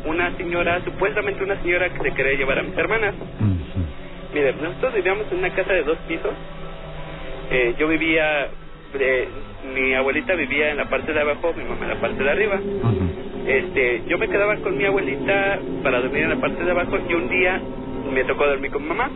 una 0.06 0.36
señora, 0.38 0.82
supuestamente 0.84 1.44
una 1.44 1.62
señora 1.62 1.90
que 1.90 2.00
se 2.00 2.12
quería 2.16 2.34
llevar 2.34 2.58
a 2.60 2.64
mis 2.64 2.76
hermanas. 2.78 3.14
Ujú, 3.16 3.86
Mire, 4.34 4.54
nosotros 4.54 4.94
vivíamos 4.96 5.32
en 5.32 5.38
una 5.38 5.50
casa 5.54 5.74
de 5.74 5.84
dos 5.84 5.98
pisos. 6.08 6.32
Eh, 7.52 7.76
yo 7.78 7.88
vivía, 7.90 8.48
eh, 9.00 9.28
mi 9.76 9.94
abuelita 9.94 10.36
vivía 10.36 10.72
en 10.72 10.78
la 10.78 10.90
parte 10.90 11.14
de 11.14 11.20
abajo, 11.22 11.54
mi 11.58 11.64
mamá 11.64 11.84
en 11.84 11.90
la 11.90 12.02
parte 12.02 12.24
de 12.24 12.30
arriba. 12.30 12.60
Este, 13.48 14.04
yo 14.08 14.18
me 14.18 14.28
quedaba 14.28 14.56
con 14.58 14.78
mi 14.78 14.86
abuelita 14.86 15.60
para 15.84 16.02
dormir 16.02 16.24
en 16.24 16.30
la 16.30 16.36
parte 16.38 16.64
de 16.64 16.72
abajo 16.72 16.98
y 17.10 17.14
un 17.14 17.30
día 17.30 17.62
me 18.14 18.24
tocó 18.26 18.46
dormir 18.48 18.72
con 18.72 18.88
mamá. 18.88 19.10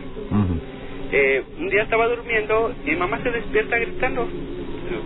Eh, 1.12 1.42
un 1.58 1.68
día 1.68 1.82
estaba 1.84 2.08
durmiendo 2.08 2.74
y 2.84 2.96
mamá 2.96 3.20
se 3.22 3.30
despierta 3.30 3.78
gritando, 3.78 4.26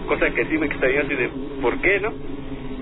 cosa 0.09 0.31
que 0.31 0.47
sí 0.47 0.57
me 0.57 0.67
extrañó 0.67 1.01
así 1.03 1.15
de, 1.15 1.31
¿por 1.61 1.79
qué, 1.81 2.01
no? 2.01 2.13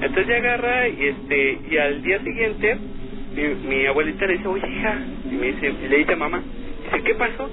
Entonces 0.01 0.29
ella 0.29 0.37
agarra 0.39 0.89
y 0.89 1.07
este 1.07 1.59
y 1.71 1.77
al 1.77 2.03
día 2.03 2.21
siguiente 2.23 2.77
mi, 3.35 3.69
mi 3.69 3.87
abuelita 3.87 4.27
le 4.27 4.35
dice, 4.35 4.49
oye 4.49 4.69
hija, 4.69 4.99
y 5.25 5.35
me 5.35 5.47
dice, 5.49 5.75
y 5.85 5.89
le 5.89 5.99
dice 5.99 6.13
a 6.13 6.17
mamá, 6.17 6.43
dice, 6.91 7.03
¿qué 7.05 7.15
pasó? 7.15 7.51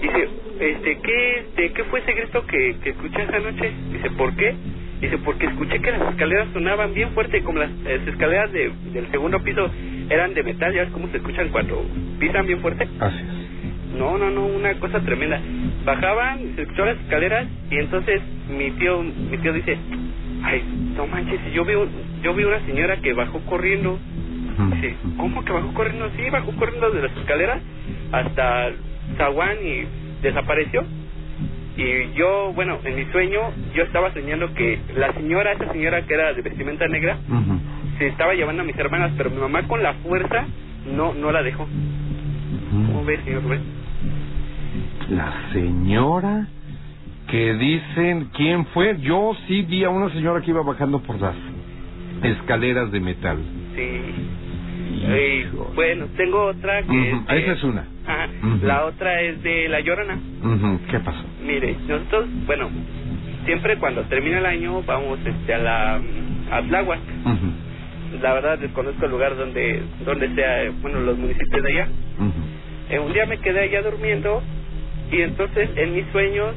Dice, 0.00 0.28
este, 0.60 0.98
¿qué, 1.00 1.38
este, 1.40 1.72
¿qué 1.72 1.84
fue 1.84 2.00
ese 2.00 2.12
grito 2.12 2.44
que, 2.46 2.76
que 2.82 2.90
escuché 2.90 3.22
esa 3.22 3.38
noche? 3.40 3.72
Dice, 3.92 4.10
¿por 4.10 4.34
qué? 4.36 4.54
Dice, 5.00 5.18
porque 5.18 5.46
escuché 5.46 5.80
que 5.80 5.90
las 5.90 6.10
escaleras 6.10 6.48
sonaban 6.52 6.94
bien 6.94 7.10
fuerte, 7.10 7.42
como 7.42 7.58
las, 7.58 7.70
las 7.70 8.06
escaleras 8.08 8.50
de, 8.52 8.70
del 8.92 9.10
segundo 9.10 9.42
piso 9.42 9.70
eran 10.08 10.32
de 10.34 10.42
metal, 10.42 10.72
ya 10.72 10.82
ves 10.82 10.90
cómo 10.92 11.08
se 11.08 11.18
escuchan 11.18 11.48
cuando 11.50 11.84
pisan 12.18 12.46
bien 12.46 12.60
fuerte. 12.60 12.88
Así 13.00 13.18
es. 13.18 13.96
No, 13.98 14.16
no, 14.18 14.30
no, 14.30 14.46
una 14.46 14.74
cosa 14.74 15.00
tremenda. 15.00 15.40
Bajaban, 15.84 16.54
se 16.56 16.62
escuchó 16.62 16.84
las 16.84 16.98
escaleras 16.98 17.46
y 17.70 17.76
entonces 17.78 18.20
mi 18.48 18.70
tío, 18.72 19.02
mi 19.02 19.38
tío 19.38 19.52
dice, 19.52 19.76
ay, 20.42 20.62
no 20.96 21.06
manches, 21.06 21.40
yo 21.54 21.64
vi, 21.64 21.74
un- 21.74 21.90
yo 22.22 22.34
vi 22.34 22.44
una 22.44 22.60
señora 22.66 22.96
que 22.98 23.12
bajó 23.12 23.40
corriendo. 23.40 23.98
Dice, 24.58 24.96
¿cómo 25.16 25.44
que 25.44 25.52
bajó 25.52 25.72
corriendo? 25.74 26.10
Sí, 26.16 26.30
bajó 26.30 26.52
corriendo 26.52 26.90
de 26.90 27.02
las 27.02 27.16
escaleras 27.16 27.60
hasta 28.12 28.70
Zaguán 29.18 29.56
y 29.62 29.84
desapareció. 30.22 30.84
Y 31.76 32.14
yo, 32.14 32.52
bueno, 32.54 32.78
en 32.84 32.96
mi 32.96 33.04
sueño, 33.12 33.40
yo 33.74 33.82
estaba 33.82 34.12
soñando 34.14 34.54
que 34.54 34.78
la 34.96 35.12
señora, 35.12 35.52
esa 35.52 35.70
señora 35.72 36.02
que 36.02 36.14
era 36.14 36.32
de 36.32 36.40
vestimenta 36.40 36.88
negra, 36.88 37.18
se 37.98 38.06
estaba 38.06 38.34
llevando 38.34 38.62
a 38.62 38.64
mis 38.64 38.78
hermanas, 38.78 39.12
pero 39.16 39.30
mi 39.30 39.38
mamá 39.38 39.62
con 39.64 39.82
la 39.82 39.92
fuerza 39.94 40.46
no, 40.94 41.12
no 41.12 41.32
la 41.32 41.42
dejó. 41.42 41.66
¿Cómo 42.70 43.04
ves, 43.04 43.20
señor 43.24 43.42
Rubén? 43.42 43.60
La 45.10 45.50
señora 45.52 46.48
que 47.28 47.54
dicen 47.54 48.30
quién 48.34 48.66
fue. 48.66 48.98
Yo 49.00 49.36
sí 49.46 49.62
vi 49.62 49.84
a 49.84 49.90
una 49.90 50.10
señora 50.10 50.40
que 50.40 50.50
iba 50.50 50.62
bajando 50.62 51.00
por 51.00 51.20
las 51.20 51.34
escaleras 52.22 52.90
de 52.90 53.00
metal. 53.00 53.38
Sí. 53.74 54.00
Y, 55.08 55.44
bueno, 55.74 56.06
tengo 56.16 56.44
otra 56.46 56.82
que 56.82 57.10
es 57.10 57.26
de- 57.26 57.38
Esa 57.42 57.52
es 57.52 57.62
una. 57.64 57.86
Ajá. 58.06 58.28
La 58.62 58.84
otra 58.86 59.20
es 59.22 59.42
de 59.42 59.68
La 59.68 59.80
Llorona. 59.80 60.18
¿Qué 60.90 60.98
pasó? 61.00 61.24
Mire, 61.44 61.76
nosotros, 61.86 62.26
bueno, 62.46 62.70
siempre 63.44 63.76
cuando 63.76 64.02
termina 64.02 64.38
el 64.38 64.46
año 64.46 64.82
vamos 64.82 65.18
este 65.24 65.54
a 65.54 65.58
la 65.58 66.00
a 66.50 66.62
Tláhuac. 66.62 67.00
La 68.22 68.32
verdad 68.34 68.58
desconozco 68.58 69.04
el 69.04 69.10
lugar 69.10 69.36
donde 69.36 69.82
donde 70.04 70.34
sea, 70.34 70.64
eh, 70.64 70.72
bueno, 70.80 71.00
los 71.00 71.18
municipios 71.18 71.62
de 71.62 71.68
allá. 71.72 71.88
Eh, 72.90 72.98
un 73.00 73.12
día 73.12 73.26
me 73.26 73.38
quedé 73.38 73.60
allá 73.60 73.82
durmiendo 73.82 74.42
y 75.12 75.20
entonces 75.22 75.68
en 75.76 75.94
mis 75.94 76.06
sueños 76.12 76.54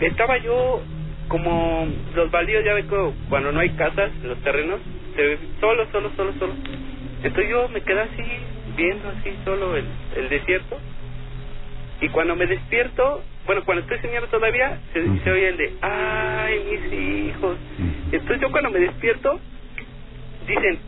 estaba 0.00 0.38
yo 0.38 0.82
como 1.28 1.86
los 2.14 2.30
baldíos, 2.30 2.62
ya 2.64 2.74
ve 2.74 2.84
cuando 3.30 3.52
no 3.52 3.60
hay 3.60 3.70
casas, 3.70 4.10
los 4.22 4.36
terrenos, 4.42 4.80
se 5.16 5.22
ve 5.22 5.38
solo, 5.60 5.86
solo, 5.90 6.10
solo, 6.16 6.32
solo. 6.38 6.52
Entonces 7.22 7.50
yo 7.50 7.68
me 7.68 7.80
quedé 7.82 8.00
así, 8.00 8.22
viendo 8.76 9.08
así 9.08 9.30
solo 9.44 9.76
el, 9.76 9.84
el 10.16 10.28
desierto. 10.28 10.78
Y 12.00 12.08
cuando 12.08 12.34
me 12.34 12.46
despierto, 12.46 13.22
bueno, 13.46 13.62
cuando 13.64 13.82
estoy 13.82 13.98
soñando 14.00 14.28
todavía, 14.28 14.80
se, 14.92 15.00
Ujú. 15.02 15.18
se 15.22 15.30
oye 15.30 15.48
el 15.48 15.56
de, 15.56 15.72
ay, 15.82 16.60
mis 16.70 16.92
hijos. 17.34 17.56
Entonces 18.10 18.40
yo 18.40 18.50
cuando 18.50 18.70
me 18.70 18.80
despierto, 18.80 19.38
dicen, 20.46 20.78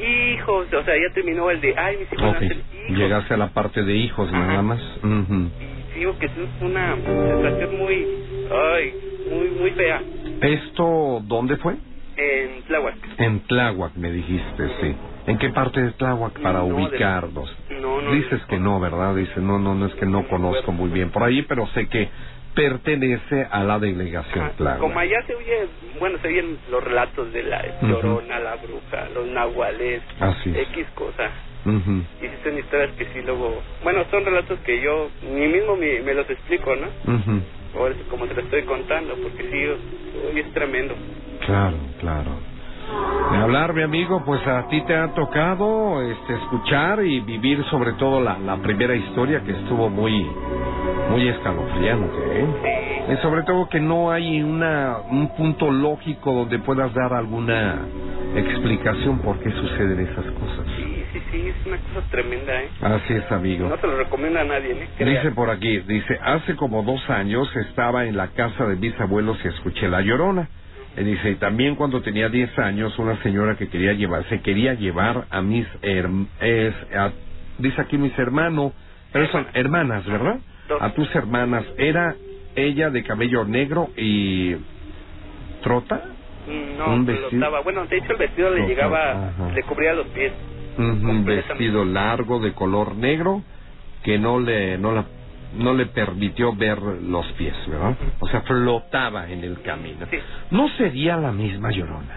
hijos, 0.00 0.66
o 0.72 0.84
sea, 0.84 0.94
ya 0.96 1.14
terminó 1.14 1.50
el 1.50 1.60
de, 1.60 1.74
ay, 1.76 1.98
mis 1.98 2.12
hijos 2.12 2.28
Ok. 2.28 2.32
nacen 2.40 2.62
hijos. 2.86 2.98
Llegaste 2.98 3.34
a 3.34 3.36
la 3.36 3.48
parte 3.48 3.82
de 3.84 3.94
hijos 3.94 4.32
nada 4.32 4.62
más. 4.62 4.80
Ujú. 5.02 5.50
Y 5.94 5.98
digo 6.00 6.18
que 6.18 6.26
es 6.26 6.32
una 6.60 6.96
sensación 6.96 7.78
muy, 7.78 8.06
ay, 8.50 8.94
muy, 9.30 9.48
muy 9.60 9.70
fea 9.70 10.02
¿Esto 10.40 11.20
dónde 11.24 11.56
fue? 11.56 11.76
En 12.16 12.62
Tláhuac. 12.64 12.94
En 13.18 13.40
Tláhuac, 13.46 13.94
me 13.96 14.10
dijiste, 14.10 14.68
sí. 14.80 14.96
¿En 15.26 15.38
qué 15.38 15.50
parte 15.50 15.80
de 15.80 15.92
Tláhuac 15.92 16.38
para 16.40 16.58
No, 16.60 16.66
de- 16.66 16.72
ubicarnos? 16.74 17.56
No, 17.80 18.02
no. 18.02 18.12
Dices 18.12 18.44
que 18.46 18.58
no, 18.58 18.78
¿verdad? 18.80 19.14
Dice, 19.14 19.40
no, 19.40 19.58
no, 19.58 19.74
no 19.74 19.86
es 19.86 19.94
que 19.94 20.06
no 20.06 20.26
conozco 20.28 20.72
muy 20.72 20.90
bien 20.90 21.10
por 21.10 21.22
ahí, 21.22 21.42
pero 21.42 21.66
sé 21.68 21.86
que 21.88 22.10
pertenece 22.54 23.46
a 23.50 23.64
la 23.64 23.78
delegación. 23.78 24.52
Tláhuac. 24.56 24.80
Como 24.80 24.98
allá 24.98 25.22
se 25.26 25.34
oye, 25.34 25.66
bueno, 25.98 26.18
se 26.22 26.28
oyen 26.28 26.58
los 26.70 26.82
relatos 26.84 27.32
de 27.32 27.42
la 27.42 27.80
llorona, 27.82 28.38
la 28.38 28.56
bruja, 28.56 29.08
los 29.14 29.26
nahuales. 29.28 30.02
X 30.44 30.86
cosa. 30.94 31.30
Ujú. 31.64 32.04
Y 32.22 32.26
sí 32.28 32.34
son 32.44 32.58
historias 32.58 32.90
que 32.96 33.06
sí 33.06 33.22
luego, 33.24 33.62
bueno, 33.82 34.04
son 34.10 34.24
relatos 34.24 34.58
que 34.60 34.80
yo 34.82 35.10
ni 35.22 35.46
mismo 35.48 35.76
me, 35.76 36.00
me 36.02 36.12
los 36.14 36.28
explico, 36.28 36.70
¿no? 36.76 36.86
Ujú. 37.14 37.40
Por 37.40 37.63
eso 37.74 38.04
como 38.08 38.26
te 38.26 38.34
lo 38.34 38.40
estoy 38.42 38.62
contando, 38.62 39.14
porque 39.22 39.42
sí, 39.50 40.28
hoy 40.28 40.40
es 40.40 40.52
tremendo. 40.52 40.94
Claro, 41.44 41.76
claro. 42.00 42.30
De 43.32 43.38
hablar, 43.38 43.74
mi 43.74 43.82
amigo, 43.82 44.22
pues 44.24 44.46
a 44.46 44.68
ti 44.68 44.80
te 44.82 44.94
ha 44.94 45.12
tocado 45.14 46.00
este, 46.02 46.34
escuchar 46.34 47.04
y 47.04 47.20
vivir 47.20 47.64
sobre 47.64 47.94
todo 47.94 48.20
la, 48.20 48.38
la 48.38 48.56
primera 48.58 48.94
historia 48.94 49.42
que 49.42 49.52
estuvo 49.52 49.88
muy, 49.88 50.26
muy 51.10 51.28
escalofriante, 51.28 52.16
¿eh? 52.40 52.46
Y 53.12 53.16
sobre 53.22 53.42
todo 53.42 53.68
que 53.68 53.80
no 53.80 54.10
hay 54.10 54.42
una, 54.42 54.98
un 55.10 55.28
punto 55.36 55.70
lógico 55.70 56.32
donde 56.32 56.58
puedas 56.60 56.92
dar 56.94 57.12
alguna 57.12 57.80
explicación 58.36 59.18
por 59.18 59.38
qué 59.40 59.50
suceden 59.50 60.00
esas 60.00 60.24
cosas. 60.24 60.43
Sí, 61.34 61.48
es 61.48 61.66
una 61.66 61.78
cosa 61.78 62.06
tremenda, 62.10 62.62
¿eh? 62.62 62.68
Así 62.80 63.12
es, 63.12 63.32
amigo. 63.32 63.68
No 63.68 63.76
se 63.78 63.86
lo 63.88 63.96
recomienda 63.96 64.42
a 64.42 64.44
nadie, 64.44 64.70
¿eh? 64.70 65.04
Dice 65.04 65.32
por 65.32 65.50
aquí, 65.50 65.78
dice, 65.80 66.16
hace 66.22 66.54
como 66.54 66.84
dos 66.84 67.10
años 67.10 67.50
estaba 67.56 68.04
en 68.04 68.16
la 68.16 68.28
casa 68.28 68.64
de 68.66 68.76
mis 68.76 68.98
abuelos 69.00 69.36
y 69.44 69.48
escuché 69.48 69.88
la 69.88 70.00
llorona. 70.00 70.48
Y 70.96 71.02
dice, 71.02 71.30
y 71.30 71.34
también 71.34 71.74
cuando 71.74 72.02
tenía 72.02 72.28
10 72.28 72.56
años, 72.56 72.96
una 73.00 73.20
señora 73.24 73.56
que 73.56 73.68
quería 73.68 73.94
llevar, 73.94 74.24
se 74.28 74.42
quería 74.42 74.74
llevar 74.74 75.26
a 75.28 75.42
mis 75.42 75.66
herm- 75.82 76.28
es, 76.40 76.72
a- 76.96 77.10
dice 77.58 77.80
aquí 77.80 77.98
mis 77.98 78.16
hermanos, 78.16 78.72
pero 79.12 79.26
son 79.32 79.48
hermanas, 79.54 80.06
¿verdad? 80.06 80.38
Dos. 80.68 80.80
A 80.80 80.90
tus 80.90 81.12
hermanas. 81.16 81.64
Era 81.78 82.14
ella 82.54 82.90
de 82.90 83.02
cabello 83.02 83.44
negro 83.44 83.88
y 83.96 84.54
trota, 85.64 86.00
No, 86.78 86.94
Un 86.94 87.06
lo 87.06 87.28
estaba. 87.28 87.60
Bueno, 87.62 87.86
de 87.86 87.96
hecho 87.96 88.12
el 88.12 88.18
vestido 88.18 88.50
le 88.50 88.66
llegaba, 88.66 89.28
ajá. 89.28 89.50
le 89.54 89.62
cubría 89.62 89.94
los 89.94 90.06
pies. 90.08 90.32
Un 90.78 91.24
vestido 91.24 91.84
largo 91.84 92.40
de 92.40 92.52
color 92.52 92.96
negro 92.96 93.42
que 94.02 94.18
no 94.18 94.40
le 94.40 94.78
no 94.78 94.92
la 94.92 95.06
no 95.56 95.72
le 95.72 95.86
permitió 95.86 96.54
ver 96.54 96.78
los 96.78 97.26
pies, 97.32 97.54
¿verdad? 97.68 97.96
O 98.18 98.26
sea, 98.26 98.40
flotaba 98.42 99.30
en 99.30 99.44
el 99.44 99.62
camino. 99.62 100.06
Sí. 100.10 100.18
No 100.50 100.68
sería 100.70 101.16
la 101.16 101.30
misma 101.30 101.70
llorona, 101.70 102.16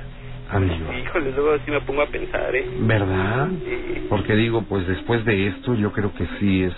amigo. 0.49 0.91
Híjole, 0.91 1.31
luego 1.33 1.55
sí 1.63 1.69
me 1.69 1.81
pongo 1.81 2.01
a 2.01 2.07
pensar, 2.07 2.55
¿eh? 2.55 2.67
¿Verdad? 2.79 3.49
Sí. 3.63 4.07
Porque 4.09 4.35
digo, 4.35 4.63
pues 4.63 4.87
después 4.87 5.23
de 5.23 5.49
esto 5.49 5.75
yo 5.75 5.91
creo 5.91 6.13
que 6.15 6.25
sí 6.39 6.63
es 6.63 6.73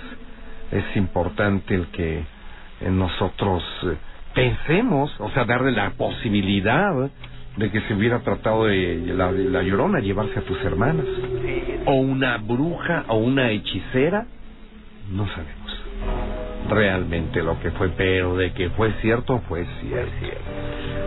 es 0.71 0.95
importante 0.97 1.73
el 1.73 1.88
que 1.88 2.23
nosotros 2.82 3.63
eh, 3.84 3.97
pensemos, 4.34 5.13
o 5.19 5.30
sea, 5.32 5.45
darle 5.45 5.71
la 5.71 5.91
posibilidad 5.91 7.09
de 7.57 7.71
que 7.71 7.81
se 7.81 7.93
hubiera 7.93 8.19
tratado 8.19 8.65
de 8.65 9.01
la, 9.07 9.31
de 9.31 9.45
la 9.45 9.61
llorona 9.63 9.99
llevarse 9.99 10.39
a 10.39 10.43
tus 10.43 10.59
hermanas. 10.63 11.05
Sí, 11.05 11.63
O 11.85 11.93
una 11.95 12.37
bruja 12.37 13.05
o 13.07 13.17
una 13.17 13.51
hechicera, 13.51 14.25
no 15.11 15.27
sabemos 15.27 15.59
realmente 16.69 17.41
lo 17.41 17.59
que 17.59 17.71
fue, 17.71 17.89
pero 17.89 18.35
de 18.35 18.51
que 18.53 18.69
fue 18.71 18.91
cierto, 19.01 19.41
fue 19.47 19.65
cierto. 19.81 20.11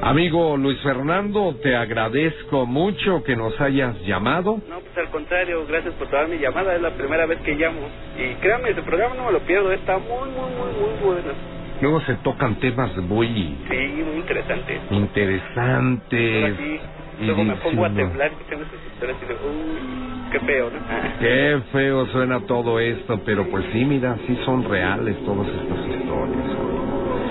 Amigo 0.03 0.57
Luis 0.57 0.81
Fernando, 0.81 1.57
te 1.63 1.77
agradezco 1.77 2.67
mucho 2.67 3.23
que 3.23 3.37
nos 3.37 3.59
hayas 3.61 4.01
llamado. 4.03 4.61
No, 4.69 4.81
pues 4.81 4.99
al 4.99 5.11
contrario, 5.11 5.65
gracias 5.67 5.95
por 5.95 6.09
tomar 6.09 6.29
mi 6.29 6.39
llamada, 6.39 6.75
es 6.75 6.83
la 6.83 6.91
primera 6.91 7.27
vez 7.27 7.39
que 7.41 7.55
llamo. 7.55 7.81
Y 8.19 8.35
créanme, 8.41 8.71
ese 8.71 8.83
programa 8.83 9.15
no 9.15 9.27
me 9.27 9.33
lo 9.33 9.41
pierdo, 9.41 9.73
está 9.73 9.99
muy, 9.99 10.29
muy, 10.31 10.51
muy, 10.51 10.73
muy 10.81 11.05
bueno. 11.05 11.62
Luego 11.83 12.01
se 12.03 12.15
tocan 12.19 12.61
temas 12.61 12.97
muy 12.99 13.27
Sí, 13.69 14.03
muy 14.05 14.19
interesante. 14.21 14.81
interesantes. 14.91 16.43
Ahora 16.43 16.57
sí, 16.57 16.81
luego 17.27 17.45
me 17.45 17.57
pongo 17.57 17.85
a 17.85 17.91
temblar 17.93 18.33
escuchando 18.33 18.65
esas 18.67 18.87
historias 18.87 19.17
y 19.21 19.27
digo, 19.27 19.41
uy, 19.45 20.31
qué 20.31 20.41
feo, 20.41 20.71
¿no? 20.71 20.79
Qué 21.21 21.61
feo 21.73 22.07
suena 22.07 22.41
todo 22.47 22.79
esto, 22.79 23.21
pero 23.25 23.49
pues 23.51 23.65
sí, 23.73 23.85
mira, 23.85 24.17
sí 24.27 24.39
son 24.45 24.63
reales 24.65 25.17
todas 25.25 25.49
estas 25.49 25.87
historias. 25.89 26.57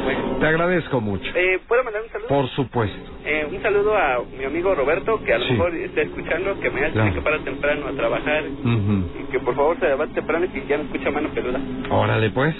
Bueno, 0.03 0.37
Te 0.39 0.45
agradezco 0.47 0.99
mucho. 0.99 1.31
eh, 1.35 1.59
¿Puedo 1.67 1.83
mandar 1.85 2.01
un 2.03 2.09
saludo? 2.09 2.27
Por 2.27 2.47
supuesto. 2.49 3.11
Eh, 3.23 3.47
un 3.49 3.61
saludo 3.61 3.95
a 3.97 4.21
mi 4.37 4.43
amigo 4.43 4.75
Roberto, 4.75 5.21
que 5.23 5.33
a 5.33 5.37
lo 5.37 5.45
Sí. 5.45 5.53
mejor 5.53 5.73
está 5.75 6.01
escuchando, 6.01 6.59
que 6.59 6.69
me 6.71 6.81
hace 6.81 6.91
Claro. 6.93 7.13
que 7.13 7.21
para 7.21 7.39
temprano 7.39 7.87
a 7.87 7.91
trabajar 7.93 8.43
Ujú. 8.49 9.09
y 9.19 9.31
que 9.31 9.39
por 9.39 9.55
favor 9.55 9.79
se 9.79 9.85
levante 9.85 10.15
temprano 10.15 10.45
y 10.53 10.67
ya 10.67 10.77
no 10.77 10.83
escucha 10.83 11.09
mano 11.11 11.29
peluda. 11.33 11.59
Órale 11.89 12.29
pues, 12.31 12.55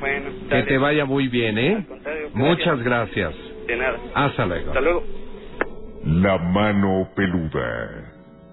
Bueno, 0.00 0.30
que 0.48 0.62
te 0.62 0.78
vaya 0.78 1.04
muy 1.04 1.28
bien, 1.28 1.58
¿eh? 1.58 1.76
Al 1.76 1.86
contrario, 1.86 2.30
Muchas 2.34 2.82
gracias. 2.82 3.34
De 3.66 3.76
nada. 3.76 3.98
Hasta 4.14 4.46
luego. 4.46 4.68
Hasta 4.68 4.80
luego. 4.80 5.04
La 6.04 6.38
mano 6.38 7.08
peluda. 7.14 8.10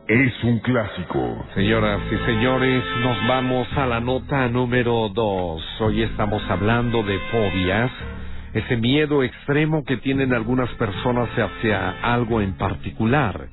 Es 0.08 0.43
un 0.43 0.60
clásico. 0.60 1.45
Señoras 1.54 2.02
y 2.12 2.26
señores, 2.26 2.84
nos 3.02 3.28
vamos 3.28 3.68
a 3.78 3.86
la 3.86 4.00
nota 4.00 4.48
número 4.50 5.10
dos. 5.10 5.64
Hoy 5.80 6.04
estamos 6.04 6.41
hablando 6.50 7.04
de 7.04 7.18
fobias, 7.32 7.91
ese 8.54 8.78
miedo 8.78 9.24
extremo 9.24 9.84
que 9.86 9.98
tienen 9.98 10.34
algunas 10.34 10.70
personas 10.76 11.30
hacia 11.38 11.95
algo 12.02 12.41
en 12.41 12.58
particular. 12.58 13.48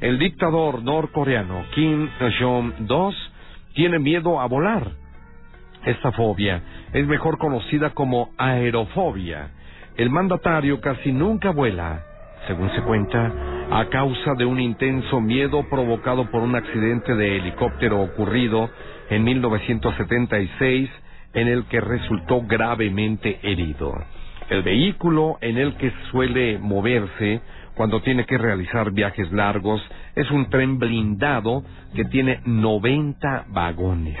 El 0.00 0.18
dictador 0.18 0.82
norcoreano 0.82 1.64
Kim 1.74 2.08
Jong-un 2.40 3.14
tiene 3.74 3.98
miedo 3.98 4.40
a 4.40 4.46
volar. 4.46 4.92
Esta 5.84 6.12
fobia 6.12 6.62
es 6.92 7.06
mejor 7.06 7.38
conocida 7.38 7.90
como 7.90 8.30
aerofobia. 8.36 9.50
El 9.96 10.10
mandatario 10.10 10.80
casi 10.80 11.12
nunca 11.12 11.50
vuela, 11.50 12.02
según 12.46 12.70
se 12.74 12.82
cuenta, 12.82 13.32
a 13.70 13.86
causa 13.86 14.34
de 14.34 14.44
un 14.44 14.58
intenso 14.58 15.20
miedo 15.20 15.64
provocado 15.68 16.30
por 16.30 16.42
un 16.42 16.56
accidente 16.56 17.14
de 17.14 17.36
helicóptero 17.36 18.02
ocurrido 18.02 18.70
en 19.08 19.24
1976 19.24 20.90
en 21.34 21.48
el 21.48 21.64
que 21.66 21.80
resultó 21.80 22.42
gravemente 22.42 23.38
herido. 23.42 23.94
El 24.48 24.62
vehículo 24.62 25.38
en 25.40 25.58
el 25.58 25.76
que 25.76 25.92
suele 26.10 26.58
moverse 26.58 27.40
cuando 27.74 28.02
tiene 28.02 28.26
que 28.26 28.36
realizar 28.36 28.90
viajes 28.90 29.30
largos 29.30 29.80
es 30.16 30.28
un 30.30 30.50
tren 30.50 30.78
blindado 30.78 31.62
que 31.94 32.04
tiene 32.06 32.40
90 32.44 33.46
vagones. 33.48 34.18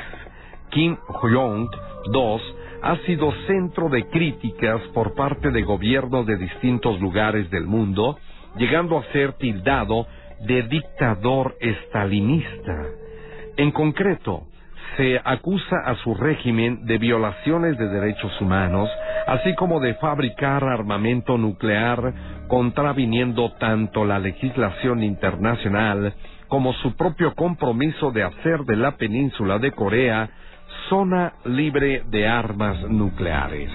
Kim 0.70 0.96
Jong 1.08 1.68
II 2.14 2.40
ha 2.82 2.96
sido 3.06 3.32
centro 3.46 3.88
de 3.88 4.08
críticas 4.08 4.80
por 4.94 5.14
parte 5.14 5.50
de 5.50 5.62
gobiernos 5.62 6.26
de 6.26 6.36
distintos 6.36 7.00
lugares 7.00 7.50
del 7.50 7.66
mundo, 7.66 8.18
llegando 8.56 8.98
a 8.98 9.04
ser 9.12 9.34
tildado 9.34 10.06
de 10.46 10.62
dictador 10.62 11.56
estalinista. 11.60 12.86
En 13.56 13.70
concreto, 13.70 14.46
se 14.96 15.20
acusa 15.22 15.76
a 15.84 15.94
su 15.96 16.14
régimen 16.14 16.86
de 16.86 16.98
violaciones 16.98 17.78
de 17.78 17.88
derechos 17.88 18.40
humanos, 18.40 18.90
así 19.26 19.54
como 19.54 19.80
de 19.80 19.94
fabricar 19.94 20.64
armamento 20.64 21.38
nuclear, 21.38 22.12
contraviniendo 22.48 23.52
tanto 23.52 24.04
la 24.04 24.18
legislación 24.18 25.02
internacional 25.02 26.14
como 26.48 26.72
su 26.74 26.96
propio 26.96 27.34
compromiso 27.34 28.10
de 28.10 28.24
hacer 28.24 28.60
de 28.64 28.76
la 28.76 28.96
península 28.96 29.58
de 29.58 29.70
Corea 29.70 30.30
zona 30.90 31.34
libre 31.44 32.02
de 32.10 32.26
armas 32.26 32.76
nucleares. 32.90 33.70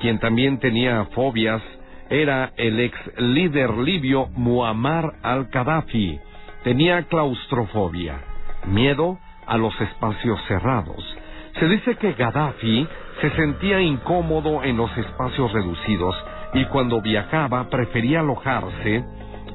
Quien 0.00 0.20
también 0.20 0.58
tenía 0.60 1.04
fobias 1.06 1.60
era 2.08 2.52
el 2.56 2.78
ex 2.78 2.96
líder 3.18 3.76
libio 3.76 4.28
Muammar 4.36 5.14
al-Gaddafi. 5.22 6.20
Tenía 6.62 7.02
claustrofobia, 7.02 8.20
miedo 8.66 9.18
a 9.46 9.58
los 9.58 9.78
espacios 9.80 10.40
cerrados. 10.46 11.04
Se 11.58 11.68
dice 11.68 11.96
que 11.96 12.12
Gaddafi 12.12 12.86
se 13.20 13.30
sentía 13.30 13.80
incómodo 13.80 14.62
en 14.62 14.76
los 14.76 14.96
espacios 14.96 15.52
reducidos 15.52 16.14
y 16.54 16.64
cuando 16.66 17.02
viajaba 17.02 17.68
prefería 17.68 18.20
alojarse 18.20 19.04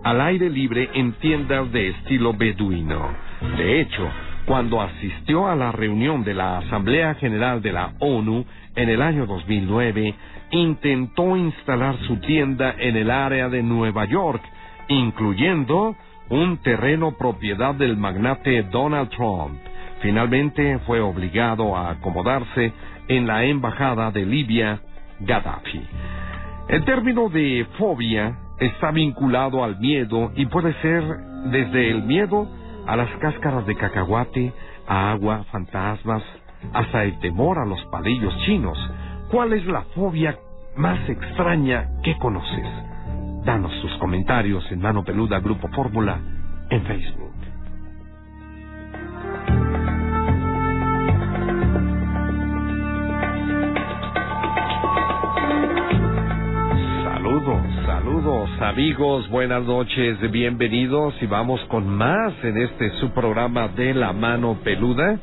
al 0.04 0.20
aire 0.20 0.50
libre 0.50 0.89
en 0.93 1.14
tiendas 1.14 1.72
de 1.72 1.89
estilo 1.89 2.34
beduino. 2.34 3.10
De 3.58 3.82
hecho, 3.82 4.06
cuando 4.50 4.82
asistió 4.82 5.47
a 5.47 5.56
la 5.56 5.72
reunión 5.72 6.24
de 6.24 6.34
la 6.34 6.58
Asamblea 6.58 7.14
General 7.14 7.62
de 7.62 7.72
la 7.72 7.93
ONU 8.00 8.43
en 8.76 8.89
el 8.89 9.00
año 9.00 9.28
2009, 9.28 10.16
intentó 10.50 11.38
instalar 11.38 11.95
su 12.08 12.16
tienda 12.16 12.74
en 12.80 12.97
el 12.97 13.12
área 13.12 13.47
de 13.47 13.62
Nueva 13.62 14.06
York, 14.06 14.41
incluyendo 14.88 15.95
un 16.32 16.58
terreno 16.64 17.16
propiedad 17.16 17.76
del 17.76 17.95
magnate 17.95 18.64
Donald 18.64 19.12
Trump. 19.12 19.60
Finalmente 20.02 20.80
fue 20.80 21.00
obligado 21.00 21.78
a 21.78 21.91
acomodarse 21.91 22.74
en 23.08 23.28
la 23.28 23.43
embajada 23.45 24.10
de 24.10 24.26
Libia, 24.26 24.82
Gaddafi. 25.20 25.82
El 26.70 26.86
término 26.86 27.30
de 27.30 27.68
fobia 27.78 28.36
está 28.60 28.89
vinculado 28.89 29.64
al 29.64 29.78
miedo 29.80 30.32
y 30.36 30.47
puede 30.47 30.74
ser 30.82 31.04
desde 31.52 31.91
el 31.91 32.02
miedo 32.02 32.50
a 32.90 32.96
las 32.96 33.10
cáscaras 33.18 33.68
de 33.68 33.76
cacahuate, 33.76 34.52
a 34.88 35.12
agua, 35.12 35.46
fantasmas, 35.52 36.24
hasta 36.74 37.04
el 37.04 37.20
temor 37.20 37.60
a 37.60 37.66
los 37.66 37.80
palillos 37.92 38.36
chinos. 38.46 38.80
¿Cuál 39.30 39.54
es 39.54 39.64
la 39.68 39.84
fobia 39.94 40.36
más 40.76 41.08
extraña 41.08 41.88
que 42.04 42.18
conoces? 42.18 42.66
Danos 43.46 43.72
tus 43.84 43.96
comentarios 44.00 44.66
en 44.72 44.82
Mano 44.82 45.04
Peluda 45.04 45.40
Grupo 45.40 45.68
Fórmula 45.68 46.18
en 46.72 46.82
Facebook. 46.82 47.29
Saludos 58.20 58.49
amigos, 58.59 59.30
buenas 59.30 59.63
noches, 59.63 60.20
bienvenidos 60.30 61.13
y 61.22 61.26
vamos 61.26 61.61
con 61.70 61.88
más 61.88 62.34
en 62.43 62.57
este 62.57 62.89
su 62.99 63.11
programa 63.11 63.70
de 63.70 63.93
la 63.93 64.11
mano 64.11 64.57
peluda. 64.61 65.17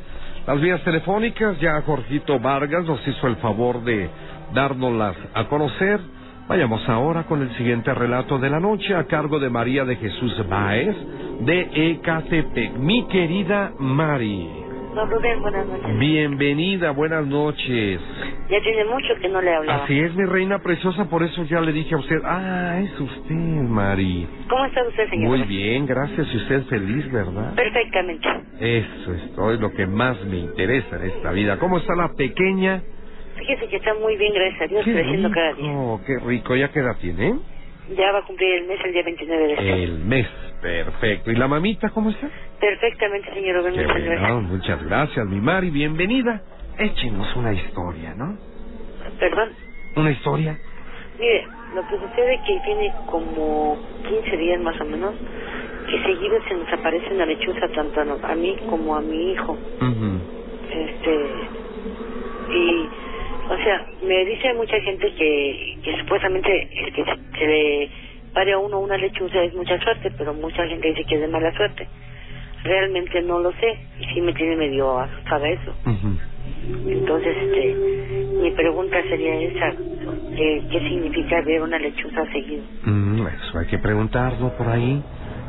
Las 0.47 0.61
vías 0.63 0.83
telefónicas, 0.83 1.61
ya 1.61 1.83
Jorgito 1.83 2.39
Vargas 2.41 2.87
nos 2.87 3.07
hizo 3.07 3.27
el 3.27 3.37
favor 3.37 3.85
de 3.85 4.09
dárnoslas 4.55 5.15
a 5.35 5.45
conocer. 5.45 6.01
Vayamos 6.49 6.89
ahora 6.89 7.25
con 7.25 7.43
el 7.43 7.55
siguiente 7.57 7.93
relato 7.93 8.39
de 8.39 8.49
la 8.49 8.61
noche 8.61 8.95
a 8.95 9.05
cargo 9.05 9.39
de 9.41 9.51
María 9.51 9.85
de 9.85 9.97
Jesús 9.97 10.49
Báez 10.49 10.97
de 11.41 11.91
Ecatepec. 11.91 12.79
Mi 12.79 13.07
querida 13.09 13.73
Mari, 13.79 14.49
Don 14.97 15.11
Rubén, 15.11 15.43
buenas 15.43 15.67
noches. 15.67 15.99
bienvenida, 15.99 16.91
buenas 16.93 17.27
noches. 17.27 18.01
Ya 18.49 18.61
tiene 18.63 18.87
mucho 18.87 19.15
que 19.21 19.29
no 19.29 19.43
le 19.43 19.55
hablaba. 19.55 19.85
Así 19.85 20.01
es, 20.01 20.15
mi 20.15 20.25
reina 20.25 20.59
preciosa, 20.61 21.05
por 21.11 21.23
eso 21.23 21.45
ya 21.45 21.61
le 21.61 21.73
dije 21.73 21.95
a 21.95 21.99
usted, 21.99 22.17
ah, 22.25 22.81
es 22.83 22.99
usted, 22.99 23.35
Mari. 23.35 24.27
¿Cómo 24.49 24.65
está 24.65 24.83
usted, 24.89 25.11
señor? 25.11 25.29
Muy 25.29 25.43
bien, 25.43 25.85
gracias, 25.85 26.27
y 26.33 26.37
usted 26.39 26.63
feliz, 26.69 27.13
¿verdad? 27.13 27.55
Perfectamente. 27.55 28.27
Eso 28.59 29.13
es 29.13 29.35
todo 29.35 29.53
lo 29.57 29.71
que 29.73 29.87
más 29.87 30.17
me 30.25 30.39
interesa 30.39 30.97
en 30.97 31.11
esta 31.11 31.31
vida. 31.31 31.59
¿Cómo 31.59 31.77
está 31.77 31.95
la 31.95 32.15
pequeña? 32.15 32.81
Fíjese 33.37 33.69
que 33.69 33.77
está 33.77 33.93
muy 33.97 34.17
bien, 34.17 34.33
gracias 34.33 34.63
a 34.63 34.67
Dios, 34.67 34.83
creciendo 34.83 35.31
cada 35.31 35.53
día. 35.53 35.69
rico, 35.69 36.01
qué 36.07 36.19
rico, 36.21 36.57
¿ya 36.57 36.69
qué 36.73 36.79
edad 36.79 36.97
tiene? 37.03 37.35
Ya 37.95 38.13
va 38.13 38.19
a 38.19 38.23
cumplir 38.23 38.55
el 38.55 38.67
mes 38.67 38.81
el 38.85 38.93
día 38.93 39.03
29 39.05 39.47
de 39.47 39.53
este. 39.53 39.83
El 39.85 39.99
mes, 39.99 40.27
perfecto. 40.61 41.31
¿Y 41.31 41.37
la 41.37 41.47
mamita 41.47 41.91
cómo 41.91 42.11
está? 42.11 42.29
Perfectamente, 42.61 43.33
señor 43.33 43.57
Rubén, 43.57 43.75
muchas 43.75 43.87
bueno, 43.87 44.05
gracias. 44.05 44.43
muchas 44.43 44.85
gracias, 44.85 45.27
mi 45.27 45.41
Mari, 45.41 45.71
bienvenida. 45.71 46.43
Échenos 46.79 47.35
una 47.37 47.53
historia, 47.53 48.15
¿no? 48.15 48.37
Perdón. 49.21 49.51
Una 49.95 50.11
historia. 50.11 50.59
Mire, 51.19 51.47
lo 51.75 51.83
que 51.89 51.97
sucede 51.99 52.35
es 52.35 52.41
que 52.43 52.61
tiene 52.65 52.93
como 53.07 53.79
15 54.09 54.37
días 54.37 54.61
más 54.61 54.79
o 54.81 54.85
menos 54.85 55.15
que 55.87 56.03
seguido 56.03 56.43
se 56.49 56.55
nos 56.55 56.73
aparece 56.73 57.15
una 57.15 57.27
lechuza 57.27 57.69
tanto 57.69 58.01
a 58.01 58.35
mí 58.35 58.57
como 58.69 58.97
a 58.97 59.01
mi 59.01 59.33
hijo. 59.33 59.57
Este, 60.71 61.31
y, 62.53 62.89
o 63.49 63.57
sea, 63.63 63.87
me 64.03 64.25
dice 64.25 64.55
mucha 64.55 64.81
gente 64.81 65.13
que, 65.15 65.79
que 65.83 65.97
supuestamente 65.99 66.69
el 66.85 66.93
que 66.93 67.05
se, 67.05 67.39
se 67.39 67.47
le 67.47 67.91
pare 68.33 68.53
a 68.53 68.59
uno 68.59 68.81
una 68.81 68.97
lechuza 68.97 69.43
es 69.43 69.55
mucha 69.55 69.79
suerte, 69.81 70.11
pero 70.17 70.35
mucha 70.35 70.67
gente 70.67 70.89
dice 70.89 71.05
que 71.05 71.15
es 71.15 71.21
de 71.21 71.29
mala 71.29 71.53
suerte. 71.57 71.89
Realmente 72.65 73.23
no 73.23 73.39
lo 73.39 73.53
sé 73.53 73.79
y 74.01 74.05
sí 74.13 74.21
me 74.21 74.33
tiene 74.33 74.57
medio 74.57 74.99
asustada 74.99 75.49
eso. 75.49 75.75
Entonces, 76.87 77.37
este, 77.37 77.75
mi 78.43 78.51
pregunta 78.51 79.01
sería 79.09 79.41
esa, 79.41 79.73
¿qué, 80.37 80.63
qué 80.71 80.81
significa 80.81 81.41
ver 81.43 81.63
una 81.63 81.79
lechuza 81.79 82.25
seguido? 82.33 82.65
Mm, 82.85 83.27
eso 83.27 83.59
hay 83.59 83.67
que 83.69 83.79
preguntarlo 83.79 84.57
por 84.57 84.69
ahí, 84.69 85.03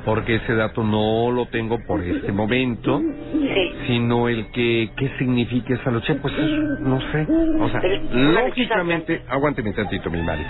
porque 0.08 0.36
ese 0.36 0.56
dato 0.56 0.84
no 0.86 1.32
lo 1.32 1.48
tengo 1.48 1.80
por 1.86 2.02
este 2.02 2.32
momento, 2.32 3.02
Sí. 3.34 3.72
sino 3.88 4.30
el 4.30 4.50
que 4.52 4.90
qué 4.96 5.10
significa 5.20 5.74
esa 5.76 5.92
lucha, 5.92 6.16
pues 6.22 6.34
es- 6.38 6.80
no 6.80 7.02
sé. 7.12 7.28
O 7.60 7.68
sea, 7.68 7.82
lógicamente, 8.14 9.22
aguánteme 9.28 9.74
tantito, 9.74 10.10
mi 10.10 10.22
Mari. 10.22 10.44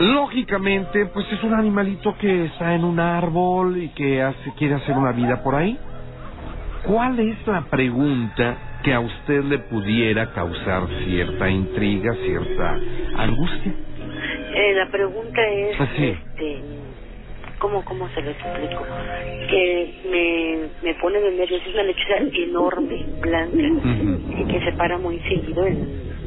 Lógicamente, 0.00 1.06
pues 1.06 1.24
es 1.32 1.42
un 1.44 1.54
animalito 1.54 2.14
que 2.18 2.44
está 2.44 2.74
en 2.74 2.84
un 2.84 3.00
árbol 3.00 3.78
y 3.78 3.88
que 3.88 4.20
hace, 4.22 4.52
quiere 4.58 4.74
hacer 4.74 4.94
una 4.98 5.12
vida 5.12 5.42
por 5.42 5.54
ahí. 5.54 5.78
¿Cuál 6.82 7.18
es 7.20 7.38
la 7.46 7.62
pregunta 7.70 8.58
que 8.82 8.92
a 8.92 9.00
usted 9.00 9.44
le 9.44 9.60
pudiera 9.60 10.30
causar 10.32 10.82
cierta 11.06 11.48
intriga, 11.48 12.12
cierta 12.22 12.78
angustia? 13.16 13.72
Eh, 14.56 14.74
la 14.74 14.90
pregunta 14.90 15.40
es, 15.48 15.80
Ah, 15.80 15.88
sí. 15.96 16.04
este, 16.04 16.58
¿cómo, 17.64 17.82
¿cómo 17.82 18.08
se 18.10 18.20
lo 18.20 18.30
explico? 18.30 18.84
Que 19.48 19.94
me, 20.10 20.86
me 20.86 20.94
pone 21.00 21.18
de 21.18 21.30
nervios, 21.30 21.62
es 21.66 21.72
una 21.72 21.82
lechuza 21.82 22.16
enorme, 22.18 23.06
blanca, 23.22 23.56
y 24.38 24.44
que 24.44 24.60
se 24.60 24.72
para 24.72 24.98
muy 24.98 25.18
seguido 25.20 25.64
en, 25.64 25.78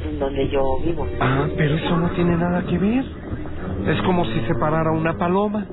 en 0.10 0.20
donde 0.20 0.50
yo 0.50 0.62
vivo. 0.84 1.08
Ah, 1.20 1.48
pero 1.56 1.76
eso 1.76 1.96
no 1.96 2.10
tiene 2.10 2.36
nada 2.38 2.64
que 2.66 2.80
ver. 2.80 3.06
Es 3.88 4.02
como 4.02 4.26
si 4.26 4.40
se 4.48 4.56
parara 4.60 4.92
una 4.92 5.14
paloma. 5.14 5.68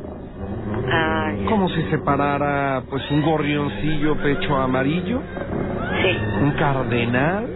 Ah, 0.90 1.32
Como 1.48 1.70
si 1.70 1.82
se 1.84 1.98
parara, 1.98 2.84
pues, 2.90 3.10
un 3.10 3.22
gorrioncillo 3.22 4.16
pecho 4.16 4.56
amarillo. 4.56 5.22
Sí. 6.02 6.18
Un 6.42 6.50
cardenal. 6.52 7.48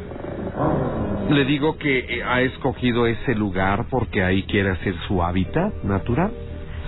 Le 1.29 1.45
digo 1.45 1.77
que 1.77 1.99
eh, 1.99 2.23
ha 2.25 2.41
escogido 2.41 3.07
ese 3.07 3.35
lugar 3.35 3.87
porque 3.91 4.23
ahí 4.25 4.45
quiere 4.45 4.71
hacer 4.71 4.95
su 5.07 5.23
hábitat 5.23 5.75
natural. 5.83 6.33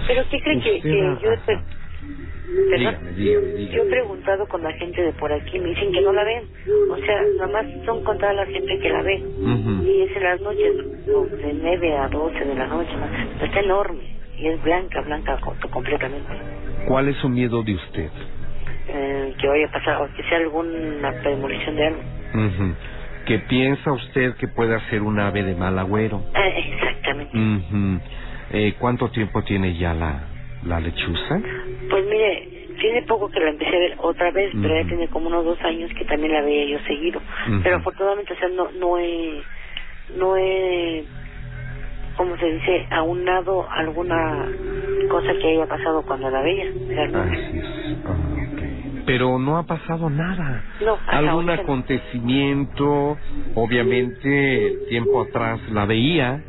Pero 0.06 0.22
¿qué 0.30 0.40
cree 0.40 0.60
que, 0.60 0.80
que 0.80 1.00
ha- 1.06 1.18
yo... 1.20 1.30
Perdón. 1.46 1.64
Dígame, 2.76 3.12
dígame, 3.12 3.46
dígame. 3.54 3.76
Yo 3.76 3.82
he 3.82 3.86
preguntado 3.90 4.46
con 4.48 4.62
la 4.62 4.72
gente 4.72 5.02
de 5.02 5.12
por 5.14 5.32
aquí, 5.32 5.58
me 5.58 5.68
dicen 5.70 5.92
que 5.92 6.00
no 6.02 6.12
la 6.12 6.24
ven. 6.24 6.44
O 6.90 6.96
sea, 6.96 7.20
nada 7.38 7.52
más 7.52 7.66
son 7.84 8.02
contadas 8.04 8.36
la 8.36 8.46
gente 8.46 8.78
que 8.78 8.88
la 8.90 9.02
ve. 9.02 9.22
Ujú. 9.40 9.84
Y 9.84 10.02
es 10.02 10.16
en 10.16 10.22
las 10.22 10.40
noches, 10.40 10.72
no, 11.06 11.24
de 11.36 11.52
9 11.54 11.96
a 11.98 12.08
12 12.08 12.44
de 12.44 12.54
la 12.54 12.66
noche. 12.66 12.92
Está 13.42 13.60
enorme. 13.60 14.04
Y 14.36 14.48
es 14.48 14.62
blanca, 14.62 15.00
blanca 15.02 15.38
co- 15.40 15.56
completamente. 15.70 16.28
¿Cuál 16.88 17.08
es 17.08 17.16
su 17.16 17.28
miedo 17.28 17.62
de 17.62 17.74
usted? 17.74 18.10
Eh, 18.88 19.34
que 19.38 19.46
vaya 19.48 19.66
a 19.66 19.70
pasar, 19.70 20.02
o 20.02 20.08
que 20.14 20.22
sea 20.24 20.38
alguna 20.38 21.12
premonición 21.22 21.76
de 21.76 21.86
algo. 21.86 22.00
Ujú. 22.34 22.74
¿Qué 23.26 23.38
piensa 23.40 23.92
usted 23.92 24.34
que 24.36 24.48
puede 24.48 24.78
ser 24.88 25.02
un 25.02 25.20
ave 25.20 25.42
de 25.42 25.54
mal 25.54 25.78
agüero? 25.78 26.24
Ah, 26.34 26.48
exactamente. 26.48 27.36
Ujú. 27.36 28.00
Eh, 28.52 28.74
¿Cuánto 28.78 29.08
tiempo 29.10 29.42
tiene 29.42 29.76
ya 29.76 29.94
la, 29.94 30.24
la 30.64 30.80
lechuza? 30.80 31.40
Pues 31.88 32.04
mire, 32.06 32.48
tiene 32.80 33.02
poco 33.02 33.28
que 33.30 33.40
la 33.40 33.50
empecé 33.50 33.76
a 33.76 33.78
ver 33.78 33.94
otra 33.98 34.30
vez, 34.32 34.52
pero 34.60 34.74
ya 34.74 34.88
tiene 34.88 35.08
como 35.08 35.28
unos 35.28 35.44
dos 35.44 35.60
años 35.62 35.90
que 35.96 36.04
también 36.04 36.32
la 36.32 36.42
veía 36.42 36.78
yo 36.78 36.84
seguido. 36.84 37.20
Pero 37.62 37.76
afortunadamente, 37.76 38.32
o 38.32 38.36
sea, 38.36 38.48
no, 38.48 38.70
no 38.72 38.98
he, 38.98 39.42
no 40.16 40.36
he, 40.36 41.04
¿cómo 42.16 42.36
se 42.38 42.46
dice? 42.46 42.86
Aunado 42.90 43.70
alguna 43.70 44.46
cosa 45.10 45.32
que 45.40 45.48
haya 45.48 45.66
pasado 45.66 46.02
cuando 46.06 46.30
la 46.30 46.42
veía. 46.42 46.64
realmente. 46.88 47.38
Así 47.46 47.58
es. 47.58 47.96
Ah. 48.06 48.16
Pero 49.06 49.38
no 49.38 49.58
ha 49.58 49.64
pasado 49.64 50.08
nada. 50.08 50.64
No, 50.84 50.98
Algún 51.08 51.50
acontecimiento, 51.50 53.18
obviamente, 53.54 54.86
tiempo 54.88 55.22
atrás 55.22 55.60
la 55.72 55.84
veía. 55.84 56.44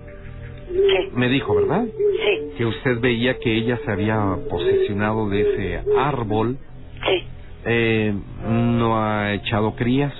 Me 1.13 1.27
dijo, 1.29 1.55
¿verdad? 1.55 1.85
Sí. 1.85 2.53
Que 2.57 2.65
usted 2.65 2.99
veía 2.99 3.37
que 3.39 3.53
ella 3.55 3.77
se 3.85 3.91
había 3.91 4.19
posesionado 4.49 5.29
de 5.29 5.41
ese 5.41 5.81
árbol. 5.97 6.57
Sí. 7.05 7.23
Eh, 7.65 8.13
no 8.47 8.97
ha 9.01 9.33
echado 9.33 9.75
crías. 9.75 10.13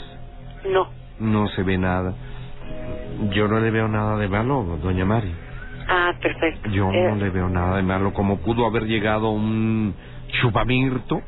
No. 0.71 0.87
No 1.19 1.47
se 1.49 1.63
ve 1.63 1.77
nada. 1.77 2.13
Yo 3.33 3.47
no 3.47 3.59
le 3.59 3.71
veo 3.71 3.87
nada 3.87 4.17
de 4.17 4.27
malo, 4.27 4.79
doña 4.81 5.05
Mari. 5.05 5.31
Ah, 5.87 6.13
perfecto. 6.21 6.69
Yo 6.69 6.89
Eh, 6.91 7.07
no 7.09 7.15
le 7.15 7.29
veo 7.29 7.49
nada 7.49 7.77
de 7.77 7.83
malo. 7.83 8.13
Como 8.13 8.37
pudo 8.37 8.65
haber 8.65 8.83
llegado 8.85 9.31
un 9.31 9.93
chupamirto, 10.41 11.21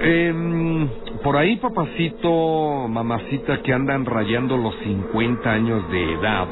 Em, 0.00 0.88
por 1.22 1.36
ahí, 1.36 1.56
papacito, 1.56 2.88
mamacita, 2.88 3.62
que 3.62 3.72
andan 3.72 4.04
rayando 4.04 4.56
los 4.56 4.74
50 4.84 5.50
años 5.50 5.88
de 5.90 6.14
edad, 6.14 6.48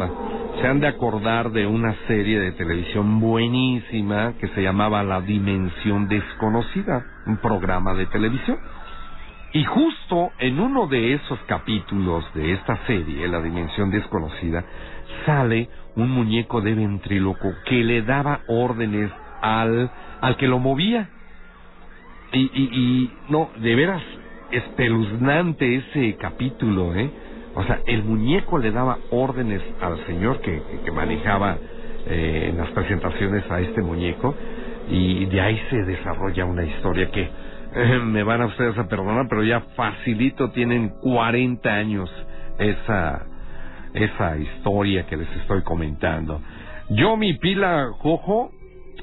se 0.61 0.67
han 0.67 0.81
de 0.81 0.89
acordar 0.89 1.51
de 1.51 1.67
una 1.67 1.95
serie 2.07 2.39
de 2.39 2.53
televisión 2.53 3.19
buenísima 3.19 4.35
que 4.39 4.49
se 4.49 4.63
llamaba 4.63 5.03
La 5.03 5.21
Dimensión 5.21 6.09
Desconocida, 6.09 7.05
un 7.27 7.39
programa 7.39 7.95
de 7.95 8.07
televisión. 8.07 8.59
Y 9.53 9.65
justo 9.65 10.31
en 10.39 10.61
uno 10.61 10.87
de 10.87 11.15
esos 11.15 11.39
capítulos 11.47 12.25
de 12.35 12.53
esta 12.53 12.77
serie, 12.87 13.27
La 13.27 13.41
Dimensión 13.41 13.91
Desconocida, 13.91 14.65
sale 15.27 15.69
un 15.97 16.11
muñeco 16.11 16.61
de 16.61 16.75
ventríloco 16.75 17.53
que 17.65 17.83
le 17.83 18.03
daba 18.03 18.41
órdenes 18.47 19.11
al, 19.43 19.91
al 20.21 20.37
que 20.37 20.47
lo 20.47 20.59
movía. 20.59 21.09
Y, 22.33 22.39
y, 22.39 22.71
y 22.73 23.11
no, 23.29 23.51
de 23.57 23.75
veras, 23.75 24.03
espeluznante 24.51 25.77
ese 25.77 26.17
capítulo, 26.17 26.95
¿eh? 26.95 27.11
O 27.55 27.65
sea, 27.65 27.81
el 27.87 28.05
muñeco 28.05 28.59
le 28.59 28.71
daba 28.71 28.99
órdenes 29.11 29.61
al 29.81 30.05
señor 30.07 30.41
que, 30.41 30.63
que 30.85 30.91
manejaba 30.93 31.59
eh, 32.07 32.49
en 32.51 32.59
las 32.59 32.71
presentaciones 32.71 33.49
a 33.51 33.61
este 33.61 33.83
muñeco 33.83 34.35
y 34.89 35.27
de 35.27 35.41
ahí 35.41 35.61
se 35.69 35.83
desarrolla 35.83 36.45
una 36.45 36.65
historia 36.65 37.11
que 37.11 37.29
eh, 37.75 37.99
me 38.05 38.23
van 38.23 38.43
a 38.43 38.47
ustedes 38.47 38.79
a 38.79 38.87
perdonar, 38.89 39.27
pero 39.29 39.43
ya 39.43 39.61
facilito 39.77 40.51
tienen 40.51 40.91
40 41.01 41.69
años 41.69 42.11
esa 42.59 43.27
esa 43.95 44.37
historia 44.37 45.07
que 45.07 45.17
les 45.17 45.29
estoy 45.37 45.63
comentando. 45.63 46.41
Yo, 46.91 47.17
mi 47.17 47.35
pila 47.39 47.89
Jojo, 47.99 48.53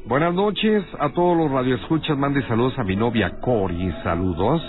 buenas 0.08 0.34
noches 0.34 0.84
a 1.00 1.10
todos 1.10 1.38
los 1.38 1.52
radioescuchas, 1.52 2.18
mande 2.18 2.42
saludos 2.48 2.78
a 2.80 2.84
mi 2.84 2.96
novia 2.96 3.40
Cori, 3.42 3.92
saludos. 4.04 4.62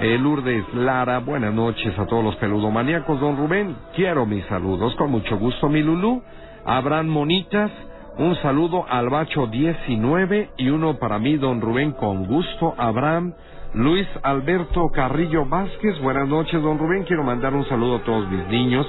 Eh, 0.00 0.18
Lourdes 0.18 0.64
Lara, 0.74 1.20
buenas 1.20 1.54
noches 1.54 1.96
a 1.96 2.06
todos 2.06 2.24
los 2.24 2.34
peludomaníacos. 2.36 3.20
Don 3.20 3.36
Rubén, 3.36 3.76
quiero 3.94 4.26
mis 4.26 4.44
saludos, 4.46 4.94
con 4.96 5.12
mucho 5.12 5.38
gusto, 5.38 5.68
mi 5.68 5.82
Lulú. 5.82 6.22
Abraham 6.64 7.06
Monitas, 7.06 7.70
un 8.18 8.34
saludo 8.36 8.84
al 8.88 9.08
Bacho 9.10 9.46
19 9.46 10.50
y 10.56 10.68
uno 10.70 10.98
para 10.98 11.20
mí, 11.20 11.36
don 11.36 11.60
Rubén, 11.60 11.92
con 11.92 12.26
gusto. 12.26 12.74
Abraham, 12.76 13.34
Luis 13.74 14.08
Alberto 14.24 14.90
Carrillo 14.90 15.46
Vázquez, 15.46 16.00
buenas 16.00 16.28
noches, 16.28 16.60
don 16.60 16.78
Rubén. 16.78 17.04
Quiero 17.04 17.22
mandar 17.22 17.54
un 17.54 17.64
saludo 17.68 17.96
a 17.96 18.04
todos 18.04 18.28
mis 18.28 18.46
niños 18.48 18.86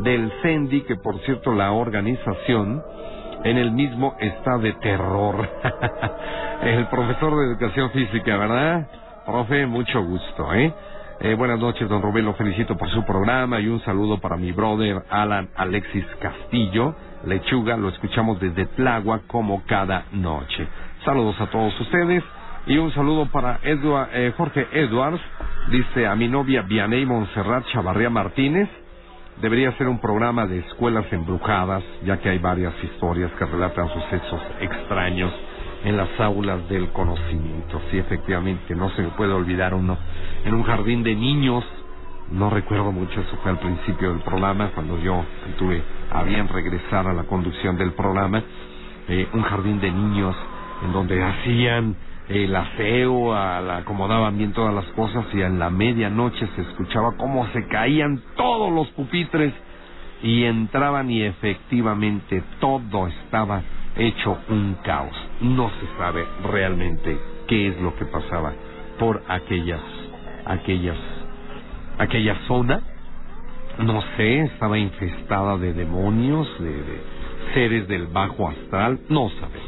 del 0.00 0.32
CENDI, 0.42 0.80
que 0.82 0.96
por 0.96 1.18
cierto 1.20 1.52
la 1.52 1.70
organización 1.70 2.82
en 3.44 3.58
el 3.58 3.70
mismo 3.70 4.16
está 4.18 4.58
de 4.58 4.72
terror. 4.74 5.48
el 6.62 6.86
profesor 6.86 7.36
de 7.36 7.46
educación 7.46 7.90
física, 7.90 8.36
¿verdad? 8.36 8.88
Profe, 9.26 9.66
mucho 9.66 10.02
gusto, 10.02 10.54
¿eh? 10.54 10.72
¿eh? 11.20 11.34
Buenas 11.34 11.58
noches, 11.58 11.88
don 11.88 12.02
Rubén, 12.02 12.24
lo 12.24 12.34
felicito 12.34 12.76
por 12.76 12.88
su 12.90 13.04
programa 13.04 13.60
y 13.60 13.68
un 13.68 13.80
saludo 13.80 14.18
para 14.18 14.36
mi 14.36 14.52
brother 14.52 15.02
Alan 15.10 15.48
Alexis 15.56 16.04
Castillo, 16.20 16.94
Lechuga, 17.24 17.76
lo 17.76 17.88
escuchamos 17.88 18.40
desde 18.40 18.66
Tlagua 18.66 19.20
como 19.26 19.62
cada 19.66 20.04
noche. 20.12 20.66
Saludos 21.04 21.40
a 21.40 21.46
todos 21.46 21.78
ustedes 21.80 22.24
y 22.66 22.76
un 22.78 22.92
saludo 22.92 23.26
para 23.26 23.60
eh, 23.62 24.32
Jorge 24.36 24.66
Edwards, 24.72 25.20
dice 25.70 26.06
a 26.06 26.14
mi 26.14 26.28
novia 26.28 26.62
Vianey 26.62 27.06
Monserrat 27.06 27.64
Chavarría 27.72 28.10
Martínez, 28.10 28.68
debería 29.40 29.72
ser 29.72 29.88
un 29.88 29.98
programa 29.98 30.46
de 30.46 30.58
escuelas 30.58 31.06
embrujadas, 31.12 31.82
ya 32.04 32.18
que 32.18 32.28
hay 32.28 32.38
varias 32.38 32.74
historias 32.82 33.30
que 33.38 33.44
relatan 33.44 33.88
sucesos 33.88 34.40
extraños 34.60 35.32
en 35.84 35.96
las 35.96 36.08
aulas 36.18 36.68
del 36.68 36.88
conocimiento. 36.88 37.80
Sí, 37.90 37.98
efectivamente, 37.98 38.74
no 38.74 38.90
se 38.90 39.02
me 39.02 39.08
puede 39.10 39.32
olvidar 39.32 39.74
uno. 39.74 39.96
En 40.44 40.54
un 40.54 40.64
jardín 40.64 41.02
de 41.02 41.14
niños, 41.14 41.64
no 42.32 42.50
recuerdo 42.50 42.90
mucho, 42.90 43.20
eso 43.20 43.36
fue 43.42 43.52
al 43.52 43.58
principio 43.58 44.10
del 44.10 44.20
programa, 44.20 44.72
cuando 44.74 44.98
yo 44.98 45.24
tuve 45.56 45.82
a 46.10 46.22
bien 46.24 46.48
regresar 46.48 47.06
a 47.06 47.12
la 47.12 47.24
conducción 47.24 47.76
del 47.76 47.92
programa, 47.92 48.42
eh, 49.08 49.28
un 49.32 49.42
jardín 49.42 49.80
de 49.80 49.90
niños 49.90 50.36
en 50.84 50.92
donde 50.92 51.22
hacían 51.22 51.96
el 52.28 52.54
aseo, 52.54 53.32
la, 53.32 53.78
acomodaban 53.78 54.36
bien 54.36 54.52
todas 54.52 54.74
las 54.74 54.84
cosas 54.92 55.24
y 55.32 55.40
en 55.40 55.58
la 55.58 55.70
medianoche 55.70 56.46
se 56.54 56.62
escuchaba 56.62 57.16
cómo 57.16 57.46
se 57.48 57.66
caían 57.68 58.20
todos 58.36 58.72
los 58.72 58.88
pupitres 58.88 59.54
y 60.22 60.44
entraban 60.44 61.10
y 61.10 61.22
efectivamente 61.22 62.42
todo 62.60 63.06
estaba 63.06 63.62
hecho 63.96 64.38
un 64.48 64.76
caos. 64.84 65.16
No 65.40 65.70
se 65.70 65.98
sabe 65.98 66.26
realmente 66.44 67.18
qué 67.46 67.68
es 67.68 67.80
lo 67.80 67.94
que 67.96 68.04
pasaba 68.04 68.52
por 68.98 69.22
aquellas, 69.28 69.80
aquellas, 70.44 70.98
aquella 71.98 72.36
zona. 72.46 72.82
No 73.78 74.02
sé, 74.16 74.40
estaba 74.40 74.76
infestada 74.76 75.56
de 75.56 75.72
demonios, 75.72 76.48
de, 76.58 77.00
seres 77.54 77.88
del 77.88 78.06
bajo 78.08 78.48
astral, 78.48 79.00
no 79.08 79.30
sabemos. 79.30 79.67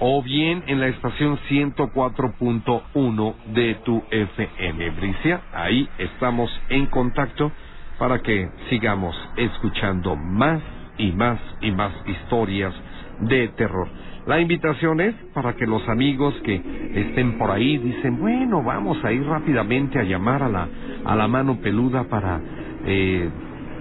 o 0.00 0.22
bien 0.22 0.62
en 0.66 0.80
la 0.80 0.88
estación 0.88 1.38
104.1 1.48 3.34
de 3.52 3.74
tu 3.84 4.02
FM. 4.10 4.90
Bricia, 4.90 5.42
ahí 5.52 5.88
estamos 5.98 6.50
en 6.68 6.86
contacto 6.86 7.52
para 7.98 8.18
que 8.20 8.48
sigamos 8.70 9.14
escuchando 9.36 10.16
más 10.16 10.62
y 10.98 11.12
más 11.12 11.40
y 11.60 11.70
más 11.72 11.92
historias 12.06 12.74
de 13.20 13.48
terror. 13.48 13.88
La 14.28 14.38
invitación 14.38 15.00
es 15.00 15.14
para 15.32 15.54
que 15.56 15.66
los 15.66 15.88
amigos 15.88 16.34
que 16.44 16.60
estén 16.94 17.38
por 17.38 17.50
ahí 17.50 17.78
dicen, 17.78 18.20
bueno, 18.20 18.62
vamos 18.62 19.02
a 19.02 19.10
ir 19.10 19.24
rápidamente 19.24 19.98
a 19.98 20.02
llamar 20.02 20.42
a 20.42 20.50
la, 20.50 20.68
a 21.06 21.16
la 21.16 21.26
mano 21.26 21.58
peluda 21.62 22.04
para, 22.04 22.38
eh, 22.84 23.26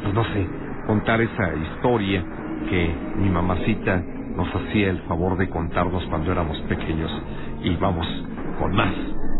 pues 0.02 0.14
no 0.14 0.24
sé, 0.24 0.48
contar 0.86 1.20
esa 1.20 1.54
historia 1.54 2.24
que 2.70 2.96
mi 3.18 3.30
mamacita 3.30 4.02
nos 4.38 4.48
hacía 4.56 4.90
el 4.90 5.00
favor 5.00 5.38
de 5.38 5.50
contarnos 5.50 6.06
cuando 6.06 6.32
éramos 6.32 6.58
pequeños. 6.62 7.12
Y 7.62 7.76
vamos 7.76 8.08
con 8.58 8.74
más 8.74 8.94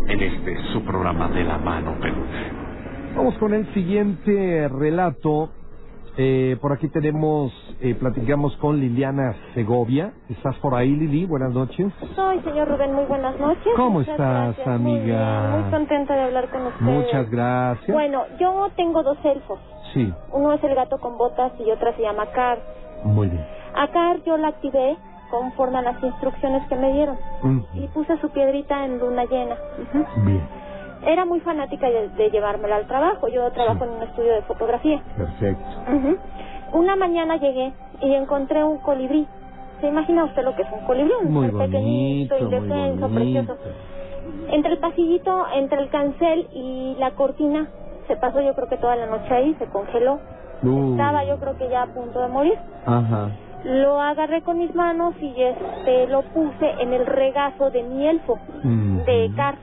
en 0.08 0.20
este 0.20 0.58
su 0.74 0.84
programa 0.84 1.28
de 1.28 1.42
la 1.42 1.56
mano 1.56 1.98
peluda. 2.02 3.14
Vamos 3.16 3.34
con 3.38 3.54
el 3.54 3.66
siguiente 3.72 4.68
relato. 4.68 5.52
Eh, 6.20 6.56
por 6.60 6.72
aquí 6.72 6.88
tenemos, 6.88 7.52
eh, 7.80 7.94
platicamos 7.94 8.56
con 8.56 8.80
Liliana 8.80 9.36
Segovia. 9.54 10.12
¿Estás 10.28 10.56
por 10.58 10.74
ahí, 10.74 10.90
Lili? 10.90 11.26
Buenas 11.26 11.52
noches. 11.54 11.92
Soy, 12.16 12.40
señor 12.40 12.66
Rubén, 12.66 12.92
muy 12.92 13.04
buenas 13.04 13.38
noches. 13.38 13.72
¿Cómo 13.76 14.00
Muchas 14.00 14.14
estás, 14.14 14.46
gracias. 14.56 14.66
amiga? 14.66 15.50
Muy, 15.52 15.60
muy 15.62 15.70
contenta 15.70 16.16
de 16.16 16.22
hablar 16.22 16.50
con 16.50 16.66
usted. 16.66 16.80
Muchas 16.80 17.30
gracias. 17.30 17.94
Bueno, 17.94 18.22
yo 18.40 18.68
tengo 18.74 19.04
dos 19.04 19.18
elfos. 19.22 19.60
Sí, 19.94 20.12
Uno 20.32 20.52
es 20.54 20.64
el 20.64 20.74
gato 20.74 20.98
con 20.98 21.16
botas 21.16 21.52
y 21.64 21.70
otra 21.70 21.94
se 21.94 22.02
llama 22.02 22.26
Car. 22.32 22.58
muy 23.04 23.28
bien. 23.28 23.46
A 23.76 23.86
Car 23.86 24.16
yo 24.26 24.36
la 24.38 24.48
activé 24.48 24.96
conforme 25.30 25.78
a 25.78 25.82
las 25.82 26.02
instrucciones 26.02 26.66
que 26.68 26.74
me 26.74 26.92
dieron. 26.94 27.16
Mm, 27.44 27.60
Y 27.74 27.86
puse 27.94 28.18
su 28.18 28.28
piedrita 28.30 28.84
en 28.84 28.98
luna 28.98 29.24
llena. 29.24 29.54
Ujú. 29.54 30.04
Bien, 30.26 30.42
Era 31.08 31.24
muy 31.24 31.40
fanática 31.40 31.88
de, 31.88 32.08
de 32.10 32.30
llevármela 32.30 32.76
al 32.76 32.86
trabajo. 32.86 33.28
Yo 33.28 33.50
trabajo 33.52 33.84
en 33.84 33.90
un 33.90 34.02
estudio 34.02 34.32
de 34.34 34.42
fotografía. 34.42 35.00
perfecto. 35.16 35.64
Ujú. 35.96 36.16
Una 36.78 36.96
mañana 36.96 37.36
llegué 37.36 37.72
y 38.02 38.12
encontré 38.14 38.62
un 38.62 38.78
colibrí. 38.78 39.26
¿Se 39.80 39.86
imagina 39.88 40.24
usted 40.24 40.42
lo 40.44 40.54
que 40.54 40.62
es 40.62 40.68
un 40.72 40.84
colibrí? 40.86 41.12
Un 41.24 41.32
Muy 41.32 41.50
pequeñito, 41.50 42.36
indefenso, 42.36 43.08
bonito. 43.08 43.14
precioso. 43.54 43.56
Entre 44.50 44.72
el 44.72 44.78
pasillito, 44.78 45.46
entre 45.54 45.78
el 45.80 45.88
cancel 45.88 46.46
y 46.52 46.96
la 46.98 47.12
cortina, 47.12 47.68
se 48.06 48.16
pasó 48.16 48.40
yo 48.42 48.54
creo 48.54 48.68
que 48.68 48.76
toda 48.76 48.96
la 48.96 49.06
noche 49.06 49.32
ahí, 49.32 49.54
se 49.58 49.66
congeló. 49.66 50.18
Uh, 50.62 50.90
Estaba 50.92 51.24
yo 51.24 51.38
creo 51.38 51.56
que 51.56 51.68
ya 51.70 51.82
a 51.82 51.86
punto 51.86 52.20
de 52.20 52.28
morir. 52.28 52.58
Ajá. 52.84 53.30
Lo 53.64 54.00
agarré 54.00 54.42
con 54.42 54.58
mis 54.58 54.74
manos 54.74 55.14
y 55.20 55.32
este 55.42 56.06
lo 56.08 56.22
puse 56.22 56.70
en 56.80 56.92
el 56.92 57.06
regazo 57.06 57.70
de 57.70 57.82
mi 57.82 58.06
elfo, 58.06 58.38
Mm, 58.62 58.98
de 59.04 59.30
Car. 59.36 59.54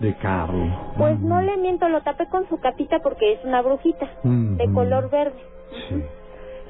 De 0.00 0.14
Carlos. 0.16 0.68
Pues 0.98 1.20
no 1.20 1.42
le 1.42 1.56
miento, 1.58 1.88
lo 1.88 2.00
tapé 2.02 2.26
con 2.28 2.48
su 2.48 2.58
capita 2.58 2.98
porque 3.00 3.34
es 3.34 3.44
una 3.44 3.62
brujita, 3.62 4.06
Mm, 4.24 4.56
de 4.56 4.66
mm. 4.66 4.74
color 4.74 5.10
verde. 5.10 5.38
Sí. 5.88 6.02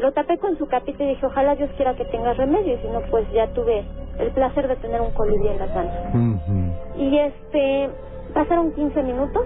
Lo 0.01 0.13
tapé 0.13 0.39
con 0.39 0.57
su 0.59 0.67
capita 0.67 1.05
y 1.05 1.09
dije, 1.11 1.27
ojalá 1.27 1.55
Dios 1.57 1.71
quiera 1.77 1.95
que 1.95 2.05
tenga 2.07 2.33
remedio, 2.35 2.75
y 2.75 2.79
si 2.79 2.89
no, 2.89 3.01
pues 3.11 3.31
ya 3.33 3.49
tuve 3.49 3.85
el 4.19 4.31
placer 4.33 4.67
de 4.67 4.77
tener 4.77 5.01
un 5.01 5.11
colibrí 5.13 5.49
en 5.49 5.59
las 5.59 5.75
manos. 5.75 5.95
Ujú. 6.15 7.03
Y 7.03 7.19
este, 7.19 7.91
pasaron 8.35 8.73
15 8.73 9.03
minutos, 9.03 9.45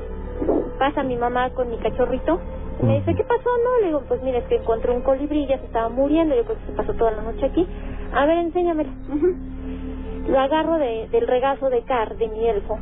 pasa 0.78 1.02
mi 1.02 1.16
mamá 1.16 1.50
con 1.50 1.70
mi 1.70 1.76
cachorrito, 1.78 2.40
y 2.82 2.86
me 2.86 2.94
dice, 3.00 3.14
¿qué 3.14 3.24
pasó? 3.24 3.50
No, 3.64 3.80
le 3.80 3.86
digo, 3.88 4.02
pues 4.08 4.22
mire, 4.22 4.38
es 4.38 4.44
que 4.44 4.56
encontré 4.56 4.92
un 4.92 5.02
colibrí, 5.02 5.46
ya 5.46 5.58
se 5.58 5.66
estaba 5.66 5.88
muriendo, 5.88 6.34
yo 6.36 6.44
creo 6.44 6.56
que 6.58 6.66
se 6.66 6.72
pasó 6.72 6.92
toda 6.94 7.10
la 7.12 7.22
noche 7.22 7.46
aquí. 7.46 7.66
A 8.14 8.24
ver, 8.26 8.38
enséñamelo. 8.38 8.90
Lo 10.28 10.40
agarro 10.40 10.78
de, 10.78 11.08
del 11.10 11.26
regazo 11.26 11.68
de 11.68 11.82
Car, 11.82 12.16
de 12.16 12.28
mi 12.28 12.46
elfo. 12.48 12.78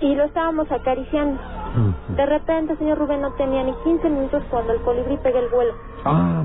Y 0.00 0.14
lo 0.14 0.24
estábamos 0.24 0.70
acariciando. 0.72 1.40
Ujú. 1.40 2.14
De 2.16 2.26
repente, 2.26 2.76
señor 2.76 2.98
Rubén, 2.98 3.20
no 3.20 3.32
tenía 3.34 3.62
ni 3.62 3.72
15 3.84 4.08
minutos 4.10 4.42
cuando 4.50 4.72
el 4.72 4.80
colibrí 4.82 5.16
pega 5.18 5.38
el 5.40 5.48
vuelo. 5.48 5.74
Ah, 6.04 6.42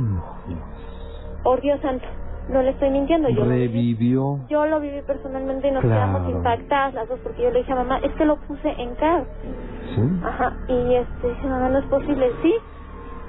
Por 1.43 1.61
Dios 1.61 1.79
santo, 1.81 2.05
no 2.49 2.61
le 2.61 2.71
estoy 2.71 2.89
mintiendo, 2.89 3.29
yo 3.29 3.45
lo 3.45 3.51
viví. 3.51 3.67
revivió. 3.67 4.39
Yo 4.49 4.65
lo 4.65 4.79
viví 4.79 5.01
personalmente 5.01 5.67
y 5.67 5.71
nos 5.71 5.83
Claro. 5.83 6.11
quedamos 6.13 6.29
impactadas 6.29 6.93
las 6.93 7.07
dos 7.09 7.19
porque 7.23 7.43
yo 7.43 7.51
le 7.51 7.59
dije 7.59 7.71
a 7.71 7.75
mamá, 7.75 7.97
es 8.03 8.11
que 8.13 8.25
lo 8.25 8.37
puse 8.37 8.69
en 8.81 8.95
Car. 8.95 9.25
Sí. 9.95 10.01
Ajá, 10.23 10.53
y 10.67 10.95
este, 10.95 11.27
dice, 11.29 11.47
mamá, 11.47 11.69
no 11.69 11.79
es 11.79 11.85
posible, 11.85 12.31
sí. 12.41 12.53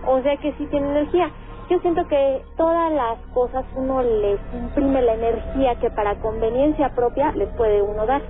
O 0.06 0.20
sea 0.22 0.36
que 0.38 0.52
sí 0.54 0.66
tiene 0.66 0.88
energía. 0.90 1.30
Yo 1.68 1.78
siento 1.80 2.06
que 2.06 2.42
todas 2.56 2.92
las 2.92 3.18
cosas 3.34 3.64
uno 3.74 4.02
les 4.02 4.38
imprime 4.54 5.02
la 5.02 5.14
energía 5.14 5.74
que 5.76 5.90
para 5.90 6.14
conveniencia 6.20 6.90
propia 6.94 7.32
les 7.32 7.48
puede 7.50 7.82
uno 7.82 8.06
dar. 8.06 8.22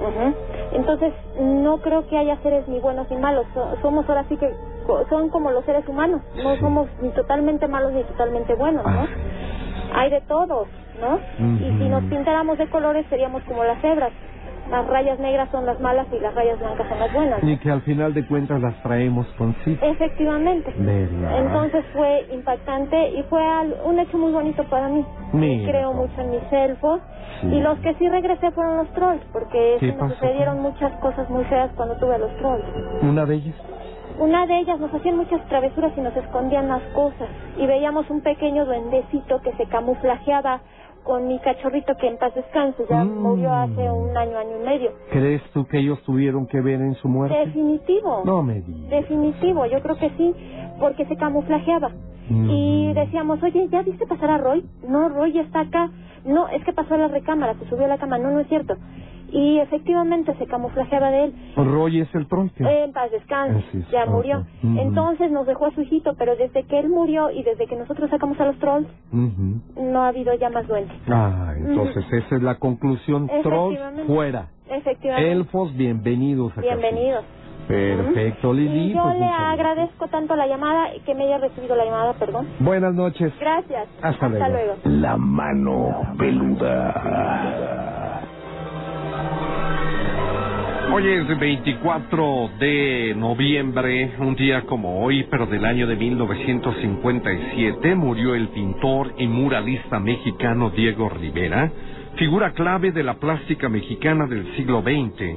Ujú. 0.00 0.34
Entonces, 0.72 1.12
no 1.40 1.78
creo 1.78 2.06
que 2.08 2.18
haya 2.18 2.36
seres 2.42 2.66
ni 2.68 2.80
buenos 2.80 3.08
ni 3.10 3.16
malos. 3.16 3.46
So- 3.54 3.76
somos 3.82 4.08
ahora 4.08 4.24
sí 4.28 4.36
que 4.36 4.52
son 5.08 5.30
como 5.30 5.50
los 5.50 5.64
seres 5.64 5.86
humanos. 5.88 6.20
No 6.42 6.54
Sí. 6.54 6.60
somos 6.60 6.88
ni 7.00 7.10
totalmente 7.10 7.68
malos 7.68 7.92
ni 7.92 8.02
totalmente 8.04 8.54
buenos, 8.54 8.84
¿no? 8.84 8.90
Ah, 9.02 10.00
Hay 10.00 10.10
de 10.10 10.20
todos, 10.22 10.66
¿no? 11.00 11.18
Y 11.60 11.78
si 11.78 11.88
nos 11.88 12.02
pintáramos 12.04 12.58
de 12.58 12.68
colores 12.68 13.06
seríamos 13.08 13.42
como 13.44 13.62
las 13.64 13.80
cebras. 13.80 14.12
Las 14.70 14.86
rayas 14.86 15.18
negras 15.18 15.48
son 15.50 15.66
las 15.66 15.78
malas 15.80 16.06
y 16.12 16.18
las 16.20 16.34
rayas 16.34 16.58
blancas 16.58 16.88
son 16.88 16.98
las 16.98 17.12
buenas. 17.12 17.42
Y 17.42 17.56
que 17.58 17.70
al 17.70 17.82
final 17.82 18.14
de 18.14 18.26
cuentas 18.26 18.60
las 18.60 18.74
traemos 18.82 19.26
consigo. 19.36 19.78
Efectivamente. 19.84 20.74
¿Verdad? 20.78 21.38
Entonces 21.38 21.84
fue 21.92 22.26
impactante 22.32 23.10
y 23.10 23.22
fue 23.24 23.42
un 23.84 23.98
hecho 23.98 24.16
muy 24.18 24.32
bonito 24.32 24.64
para 24.64 24.88
mí. 24.88 25.04
Mira, 25.32 25.70
Creo 25.70 25.92
mucho 25.92 26.20
en 26.20 26.30
mis 26.30 26.52
elfos. 26.52 27.00
Sí. 27.40 27.48
Y 27.48 27.60
los 27.60 27.78
que 27.80 27.94
sí 27.94 28.08
regresé 28.08 28.50
fueron 28.52 28.78
los 28.78 28.92
trolls, 28.94 29.22
porque 29.32 29.76
¿Qué 29.80 29.90
sí 29.90 29.96
me 30.00 30.08
sucedieron 30.08 30.60
muchas 30.62 30.92
cosas 31.00 31.28
muy 31.28 31.44
feas 31.44 31.70
cuando 31.76 31.96
tuve 31.96 32.14
a 32.14 32.18
los 32.18 32.34
trolls. 32.36 32.64
Una 33.02 33.26
de 33.26 33.34
ellas. 33.34 33.54
Una 34.18 34.46
de 34.46 34.60
ellas 34.60 34.78
nos 34.78 34.94
hacían 34.94 35.16
muchas 35.16 35.44
travesuras 35.48 35.92
y 35.96 36.00
nos 36.00 36.16
escondían 36.16 36.68
las 36.68 36.82
cosas. 36.94 37.28
Y 37.58 37.66
veíamos 37.66 38.08
un 38.10 38.20
pequeño 38.20 38.64
duendecito 38.64 39.40
que 39.42 39.52
se 39.54 39.66
camuflajeaba 39.66 40.60
con 41.04 41.28
mi 41.28 41.38
cachorrito 41.38 41.94
que 41.96 42.08
en 42.08 42.16
paz 42.18 42.34
descanse. 42.34 42.84
Ya 42.90 43.04
Mm. 43.04 43.22
murió 43.22 43.52
hace 43.52 43.90
un 43.90 44.16
año, 44.16 44.38
año 44.38 44.60
y 44.60 44.64
medio. 44.64 44.90
¿Crees 45.12 45.42
tú 45.52 45.66
que 45.66 45.78
ellos 45.78 46.02
tuvieron 46.02 46.46
que 46.46 46.60
ver 46.60 46.80
en 46.80 46.94
su 46.96 47.08
muerte? 47.08 47.36
Definitivo. 47.38 48.22
No 48.24 48.42
me 48.42 48.60
digas. 48.60 48.90
Definitivo, 48.90 49.66
yo 49.66 49.80
creo 49.82 49.96
que 49.96 50.10
sí, 50.16 50.34
porque 50.80 51.04
se 51.06 51.16
camuflajeaba. 51.16 51.90
Mm. 52.28 52.50
Y 52.50 52.92
decíamos, 52.94 53.42
oye, 53.42 53.68
¿ya 53.70 53.82
viste 53.82 54.06
pasar 54.06 54.30
a 54.30 54.38
Roy? 54.38 54.64
No, 54.88 55.08
Roy 55.10 55.38
está 55.38 55.60
acá. 55.60 55.90
No, 56.24 56.48
es 56.48 56.64
que 56.64 56.72
pasó 56.72 56.94
a 56.94 56.98
la 56.98 57.08
recámara, 57.08 57.54
se 57.54 57.68
subió 57.68 57.84
a 57.84 57.88
la 57.88 57.98
cama. 57.98 58.16
No, 58.18 58.30
no 58.30 58.40
es 58.40 58.48
cierto. 58.48 58.76
Y 59.34 59.58
efectivamente 59.58 60.32
se 60.38 60.46
camuflajeaba 60.46 61.10
de 61.10 61.24
él. 61.24 61.34
Roy 61.56 62.00
es 62.00 62.14
el 62.14 62.28
tronco. 62.28 62.54
En 62.60 62.92
paz 62.92 63.10
descanse, 63.10 63.64
sí, 63.72 63.84
ya 63.90 64.06
murió. 64.06 64.44
Ujú. 64.62 64.78
Entonces 64.78 65.32
nos 65.32 65.44
dejó 65.44 65.66
a 65.66 65.70
su 65.72 65.80
hijito, 65.80 66.14
pero 66.16 66.36
desde 66.36 66.62
que 66.62 66.78
él 66.78 66.88
murió 66.88 67.30
y 67.30 67.42
desde 67.42 67.66
que 67.66 67.74
nosotros 67.74 68.08
sacamos 68.10 68.40
a 68.40 68.44
los 68.44 68.56
trolls, 68.60 68.86
Ujú. 69.12 69.60
no 69.90 70.04
ha 70.04 70.08
habido 70.08 70.32
ya 70.34 70.50
más 70.50 70.68
duendes. 70.68 70.96
Ah, 71.08 71.52
entonces 71.56 72.04
esa 72.12 72.36
es 72.36 72.42
la 72.42 72.54
conclusión. 72.60 73.28
Trolls 73.42 73.80
fuera. 74.06 74.50
Efectivamente. 74.70 75.32
Elfos, 75.32 75.76
bienvenidos 75.76 76.52
a 76.52 76.62
casa. 76.62 76.68
Bienvenidos. 76.68 77.24
Perfecto, 77.66 78.52
Lili. 78.52 78.90
Y 78.90 78.94
yo 78.94 79.02
pues, 79.02 79.18
le 79.18 79.26
agradezco 79.26 80.06
tanto 80.08 80.36
la 80.36 80.46
llamada 80.46 80.94
y 80.94 81.00
que 81.00 81.14
me 81.14 81.24
haya 81.24 81.38
recibido 81.38 81.74
la 81.74 81.86
llamada, 81.86 82.12
perdón. 82.12 82.46
Buenas 82.60 82.94
noches. 82.94 83.32
Gracias. 83.40 83.88
Hasta 84.00 84.28
luego. 84.28 84.48
luego. 84.48 84.74
La 84.84 85.16
mano 85.16 86.02
peluda. 86.18 88.13
Hoy 90.96 91.08
es 91.08 91.38
24 91.40 92.50
de 92.60 93.14
noviembre, 93.16 94.12
un 94.20 94.36
día 94.36 94.62
como 94.62 95.02
hoy, 95.02 95.26
pero 95.28 95.44
del 95.44 95.64
año 95.64 95.88
de 95.88 95.96
1957, 95.96 97.96
murió 97.96 98.36
el 98.36 98.46
pintor 98.50 99.12
y 99.18 99.26
muralista 99.26 99.98
mexicano 99.98 100.70
Diego 100.70 101.08
Rivera, 101.08 101.68
figura 102.14 102.52
clave 102.52 102.92
de 102.92 103.02
la 103.02 103.14
plástica 103.14 103.68
mexicana 103.68 104.28
del 104.28 104.54
siglo 104.54 104.82
XX. 104.82 105.36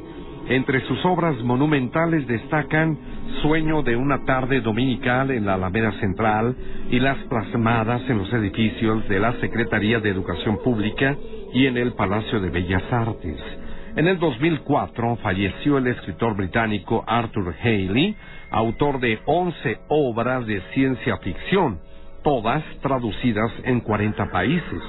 Entre 0.50 0.82
sus 0.82 1.04
obras 1.04 1.36
monumentales 1.42 2.28
destacan 2.28 2.96
Sueño 3.42 3.82
de 3.82 3.96
una 3.96 4.26
tarde 4.26 4.62
dominical 4.62 5.32
en 5.32 5.48
la 5.48 5.56
Alameda 5.56 5.92
Central 5.94 6.56
y 6.92 7.00
las 7.00 7.18
plasmadas 7.30 8.04
en 8.10 8.20
los 8.20 8.32
edificios 8.32 9.10
de 9.10 9.20
la 9.20 9.34
Secretaría 9.42 10.00
de 10.00 10.12
Educación 10.12 10.60
Pública 10.64 11.18
y 11.52 11.66
en 11.66 11.78
el 11.78 11.94
Palacio 11.94 12.40
de 12.40 12.52
Bellas 12.52 12.84
Artes. 12.92 13.57
En 13.98 14.08
el 14.08 14.20
2004 14.20 15.16
falleció 15.24 15.80
el 15.80 15.88
escritor 15.88 16.36
británico 16.36 17.04
Arthur 17.08 17.56
Haley, 17.64 18.16
autor 18.52 19.00
de 19.00 19.18
11 19.26 19.80
obras 19.88 20.46
de 20.46 20.62
ciencia 20.76 21.18
ficción, 21.18 21.80
todas 22.24 22.64
traducidas 22.84 23.52
en 23.64 23.80
40 23.80 24.30
países. 24.30 24.84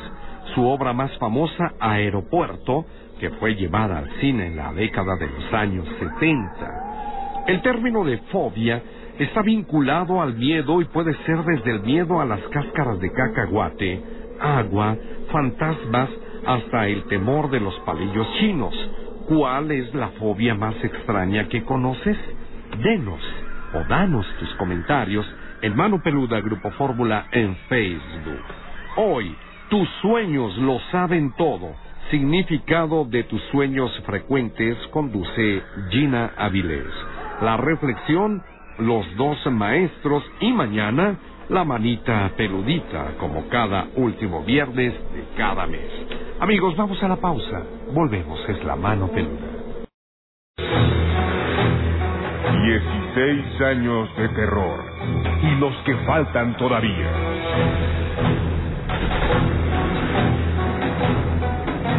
Su 0.55 0.67
obra 0.67 0.93
más 0.93 1.11
famosa, 1.17 1.73
Aeropuerto, 1.81 2.85
que 3.19 3.31
fue 3.31 3.55
llevada 3.55 3.97
al 3.97 4.11
cine 4.21 4.49
en 4.49 4.57
la 4.57 4.75
década 4.75 5.17
de 5.17 5.27
los 5.27 5.55
años 5.55 5.87
70. 5.99 7.45
El 7.47 7.63
término 7.63 8.05
de 8.05 8.19
fobia 8.31 8.83
está 9.19 9.41
vinculado 9.41 10.21
al 10.21 10.35
miedo 10.35 10.83
y 10.83 10.85
puede 10.85 11.15
ser 11.25 11.39
desde 11.45 11.71
el 11.71 11.81
miedo 11.81 12.21
a 12.21 12.27
las 12.27 12.43
cáscaras 12.49 13.01
de 13.01 13.11
cacahuate, 13.11 14.03
agua, 14.39 14.99
fantasmas, 15.33 16.11
hasta 16.49 16.87
el 16.87 17.05
temor 17.05 17.51
de 17.51 17.61
los 17.61 17.79
palillos 17.81 18.27
chinos. 18.41 18.75
¿Cuál 19.29 19.71
es 19.71 19.95
la 19.95 20.09
fobia 20.19 20.55
más 20.55 20.75
extraña 20.83 21.47
que 21.47 21.63
conoces? 21.63 22.17
Denos 22.83 23.21
o 23.75 23.85
danos 23.87 24.27
tus 24.39 24.49
comentarios 24.55 25.27
en 25.61 25.77
Mano 25.77 26.03
Peluda 26.03 26.41
Grupo 26.41 26.71
Fórmula 26.71 27.27
en 27.33 27.55
Facebook. 27.69 28.41
Hoy, 28.97 29.37
tus 29.69 29.87
sueños 30.01 30.57
lo 30.57 30.81
saben 30.91 31.35
todo. 31.37 31.75
Significado 32.11 33.05
de 33.05 33.25
tus 33.25 33.43
sueños 33.53 33.93
frecuentes 34.07 34.79
conduce 34.91 35.63
Gina 35.91 36.33
Avilés. 36.39 36.87
La 37.43 37.59
reflexión, 37.59 38.43
los 38.79 39.05
dos 39.17 39.37
maestros 39.53 40.25
y 40.41 40.51
mañana 40.53 41.19
la 41.49 41.65
manita 41.65 42.31
peludita 42.37 43.15
como 43.19 43.49
cada 43.49 43.87
último 43.97 44.43
viernes 44.43 44.93
de 44.93 45.25
cada 45.37 45.67
mes. 45.67 45.91
Amigos, 46.41 46.77
vamos 46.77 47.03
a 47.03 47.09
la 47.09 47.17
pausa. 47.17 47.63
Volvemos, 47.93 48.39
es 48.49 48.63
la 48.65 48.77
mano 48.77 49.09
peluda. 49.09 49.59
16 52.65 53.61
años 53.63 54.17
de 54.17 54.29
terror. 54.29 54.85
Y 55.43 55.59
los 55.59 55.75
que 55.85 55.97
faltan 56.05 56.57
todavía. 56.59 57.11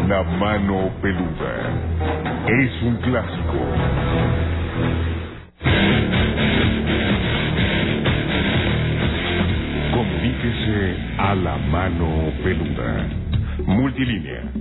La 0.07 0.23
mano 0.23 0.91
peluda. 1.01 1.53
Es 2.47 2.83
un 2.83 2.95
clásico. 2.97 3.59
Comuníquese 10.19 11.15
a 11.17 11.33
la 11.33 11.55
mano 11.55 12.33
peluda. 12.43 13.07
Multilínea 13.65 14.51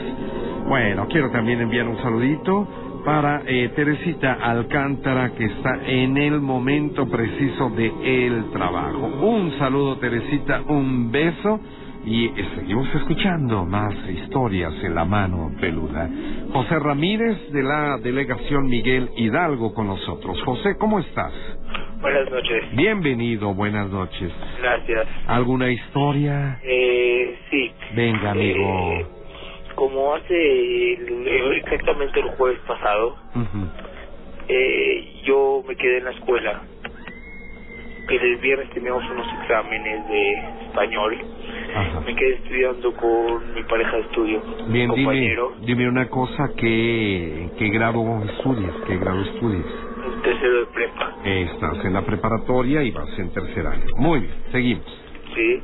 Bueno, 0.68 1.08
quiero 1.08 1.30
también 1.30 1.62
enviar 1.62 1.88
un 1.88 2.02
saludito 2.02 2.68
para 3.06 3.44
eh, 3.46 3.72
Teresita 3.76 4.34
Alcántara 4.42 5.32
que 5.36 5.46
está 5.46 5.80
en 5.86 6.18
el 6.18 6.42
momento 6.42 7.08
preciso 7.08 7.70
de 7.70 7.92
el 8.04 8.52
trabajo. 8.52 9.06
Un 9.22 9.58
saludo 9.60 9.98
Teresita, 9.98 10.62
un 10.68 11.12
beso 11.12 11.60
y 12.06 12.30
seguimos 12.56 12.88
escuchando 12.96 13.66
más 13.66 13.94
historias 14.10 14.74
en 14.84 14.96
la 14.96 15.06
mano 15.06 15.52
peluda. 15.60 16.10
José 16.54 16.80
Ramírez 16.80 17.52
de 17.52 17.62
la 17.64 17.98
delegación 17.98 18.68
Miguel 18.68 19.10
Hidalgo 19.18 19.74
con 19.74 19.88
nosotros. 19.88 20.42
José, 20.44 20.76
¿cómo 20.80 21.00
estás? 21.00 21.34
Buenas 22.02 22.32
noches. 22.32 22.64
Bienvenido, 22.76 23.54
buenas 23.54 23.90
noches. 23.90 24.32
Gracias. 24.62 25.08
¿Alguna 25.28 25.70
historia? 25.70 26.60
Eh, 26.64 27.38
sí. 27.52 27.72
Venga, 27.96 28.32
amigo. 28.32 28.92
Eh, 28.94 29.06
como 29.76 30.14
hace 30.16 30.94
el- 30.94 31.28
exactamente 31.58 32.20
el 32.22 32.30
jueves 32.38 32.60
pasado, 32.66 33.16
eh, 34.48 35.22
yo 35.26 35.64
me 35.68 35.76
quedé 35.76 35.98
en 36.00 36.06
la 36.06 36.12
escuela. 36.12 36.62
Pero 38.10 38.26
el 38.26 38.38
viernes 38.38 38.70
teníamos 38.72 39.04
unos 39.12 39.28
exámenes 39.42 40.08
de 40.10 40.34
español. 40.66 41.18
Ajá. 41.76 42.00
Me 42.02 42.16
quedé 42.16 42.34
estudiando 42.36 42.94
con 42.96 43.54
mi 43.54 43.64
pareja 43.64 43.98
de 43.98 44.02
estudio, 44.02 44.42
Bien, 44.68 44.90
dime, 44.90 45.04
compañero, 45.04 45.54
dime 45.62 45.88
una 45.88 46.10
cosa, 46.10 46.50
¿qué, 46.58 47.50
¿qué 47.60 47.70
grado 47.70 48.02
estudias? 48.24 48.74
¿Qué 48.88 48.98
grado 48.98 49.22
estudias? 49.22 49.66
un 50.06 50.22
tercero 50.24 50.60
de 50.62 50.66
prepa. 50.68 51.14
Estás 51.24 51.86
en 51.86 51.94
la 51.94 52.02
preparatoria 52.02 52.82
y 52.84 52.92
vas 52.92 53.20
en 53.20 53.32
tercer 53.32 53.68
año. 53.68 53.86
Muy 53.98 54.22
bien, 54.22 54.34
seguimos. 54.52 54.86
Sí. 55.36 55.62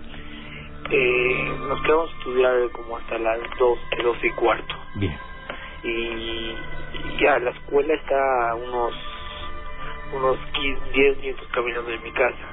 Eh, 0.91 1.51
nos 1.67 1.81
quedamos 1.81 2.11
a 2.11 2.17
estudiar 2.19 2.53
como 2.71 2.97
hasta 2.97 3.17
las 3.17 3.39
2, 3.57 3.79
12 4.03 4.27
y 4.27 4.29
cuarto. 4.31 4.75
Bien. 4.95 5.17
y 5.83 6.55
ya 7.19 7.39
la 7.39 7.51
escuela 7.51 7.93
está 7.93 8.49
a 8.51 8.55
unos 8.55 8.93
unos 10.13 10.37
15, 10.53 10.91
10 10.91 11.17
minutos 11.17 11.47
caminando 11.51 11.89
de 11.89 11.97
mi 11.99 12.11
casa. 12.11 12.45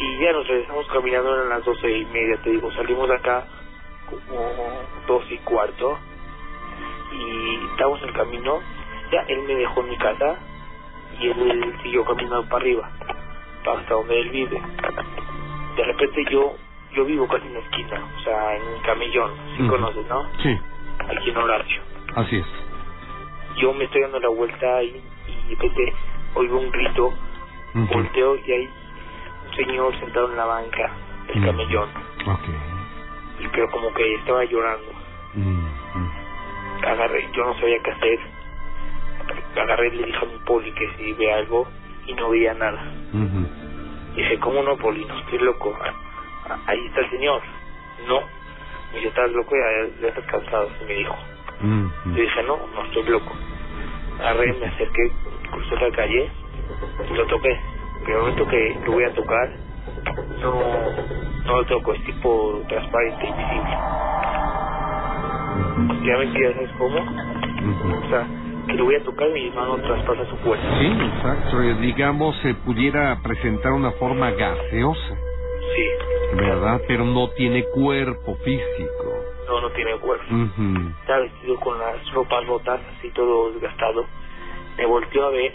Y 0.00 0.18
ya 0.18 0.32
nos 0.32 0.46
regresamos 0.46 0.86
caminando 0.88 1.34
eran 1.34 1.48
las 1.48 1.64
doce 1.64 1.90
y 1.90 2.04
media 2.06 2.36
te 2.42 2.50
digo 2.50 2.70
salimos 2.72 3.08
de 3.08 3.16
acá 3.16 3.46
como 4.08 4.54
dos 5.06 5.24
y 5.30 5.38
cuarto 5.38 5.98
y 7.12 7.66
estábamos 7.72 8.00
en 8.02 8.08
el 8.08 8.14
camino 8.14 8.60
ya 9.10 9.22
él 9.28 9.42
me 9.42 9.54
dejó 9.54 9.80
en 9.80 9.88
mi 9.88 9.96
casa 9.98 10.38
y 11.20 11.28
él 11.28 11.74
siguió 11.82 12.04
caminando 12.04 12.44
para 12.44 12.62
arriba 12.62 12.90
hasta 13.66 13.94
donde 13.94 14.18
él 14.20 14.30
vive. 14.30 14.62
De 15.76 15.84
repente 15.84 16.24
yo 16.30 16.54
yo 16.92 17.04
vivo 17.04 17.26
casi 17.28 17.46
en 17.46 17.54
la 17.54 17.60
esquina 17.60 18.02
o 18.18 18.22
sea 18.22 18.56
en 18.56 18.62
un 18.62 18.80
camellón 18.82 19.30
si 19.56 19.66
conoces 19.66 20.06
no 20.06 20.28
Sí, 20.42 20.58
aquí 21.08 21.30
en 21.30 21.36
Horacio. 21.36 21.82
Así 22.14 22.36
es. 22.36 22.46
yo 23.56 23.72
me 23.74 23.84
estoy 23.84 24.02
dando 24.02 24.20
la 24.20 24.28
vuelta 24.28 24.82
y, 24.84 25.02
y 25.48 25.54
repente 25.54 25.92
oigo 26.34 26.58
un 26.58 26.70
grito, 26.70 27.12
volteo 27.74 28.36
y 28.36 28.52
hay 28.52 28.70
un 29.48 29.54
señor 29.54 29.94
sentado 29.98 30.30
en 30.30 30.36
la 30.36 30.44
banca 30.44 30.92
Ujú. 31.34 31.44
camellón, 31.46 31.88
Ok. 32.26 32.48
y 33.40 33.48
pero 33.48 33.70
como 33.70 33.92
que 33.94 34.14
estaba 34.14 34.44
llorando. 34.44 34.92
Agarré, 36.86 37.28
yo 37.32 37.44
no 37.44 37.54
sabía 37.54 37.78
qué 37.82 37.90
hacer. 37.90 38.18
Agarré 39.56 39.88
y 39.88 39.96
le 39.96 40.04
dije 40.06 40.18
a 40.24 40.24
mi 40.28 40.38
poli 40.46 40.72
que 40.72 40.88
si 40.96 41.12
ve 41.14 41.32
algo 41.32 41.66
y 42.06 42.14
no 42.14 42.30
veía 42.30 42.54
nada. 42.54 42.82
Dije, 44.14 44.38
¿cómo 44.40 44.62
no, 44.62 44.76
poli? 44.76 45.04
No 45.04 45.18
estoy 45.18 45.38
loco. 45.40 45.76
Ah, 45.80 45.92
ah, 46.50 46.58
Ahí 46.66 46.86
está 46.86 47.00
el 47.02 47.10
señor. 47.10 47.42
No. 48.08 48.20
Me 48.92 48.96
dice, 48.96 49.08
¿estás 49.08 49.30
loco? 49.32 49.54
Ya, 49.54 50.00
ya 50.02 50.08
estás 50.08 50.24
cansado. 50.26 50.70
Y 50.80 50.84
me 50.86 50.94
dijo. 50.94 51.16
Yo 52.06 52.22
dije, 52.22 52.42
no, 52.44 52.58
no 52.74 52.84
estoy 52.84 53.04
loco. 53.04 53.32
Agarré, 54.20 54.52
me 54.54 54.66
acerqué, 54.66 55.12
crucé 55.50 55.74
la 55.76 55.90
calle 55.96 56.30
y 57.10 57.14
lo 57.14 57.26
toqué. 57.26 57.58
Pero 58.04 58.18
el 58.18 58.22
momento 58.22 58.48
que 58.48 58.78
lo 58.86 58.92
voy 58.92 59.04
a 59.04 59.12
tocar, 59.14 59.50
no, 60.40 60.54
no 61.46 61.56
lo 61.58 61.64
toco, 61.66 61.92
es 61.94 62.04
tipo 62.04 62.62
transparente, 62.68 63.26
invisible. 63.26 63.76
Ya 66.04 66.16
me 66.16 66.24
entiendes 66.24 66.54
¿sabes 66.54 66.70
cómo? 66.78 66.98
O 66.98 68.08
sea, 68.08 68.26
que 68.66 68.74
lo 68.74 68.84
voy 68.84 68.94
a 68.94 69.02
tocar 69.04 69.28
y 69.28 69.32
mi 69.32 69.50
mano 69.50 69.76
traspasa 69.78 70.24
su 70.26 70.36
cuerpo. 70.38 70.64
Sí, 70.78 70.86
exacto. 70.86 71.62
Eh, 71.62 71.74
Digamos, 71.80 72.36
se 72.38 72.54
pudiera 72.54 73.18
presentar 73.22 73.72
una 73.72 73.90
forma 73.92 74.30
gaseosa, 74.30 75.16
Sí, 75.74 76.36
¿verdad? 76.36 76.80
Pero 76.88 77.04
no 77.04 77.28
tiene 77.30 77.64
cuerpo 77.64 78.36
físico. 78.44 79.24
no, 79.48 79.60
no 79.60 79.70
tiene 79.70 79.92
cuerpo. 79.98 80.24
Estaba 81.00 81.20
vestido 81.20 81.56
con 81.60 81.78
las 81.78 82.12
ropas 82.12 82.46
rotas, 82.46 82.80
así 82.98 83.10
todo 83.10 83.52
desgastado. 83.52 84.04
Me 84.78 84.86
volteó 84.86 85.26
a 85.26 85.30
ver 85.30 85.54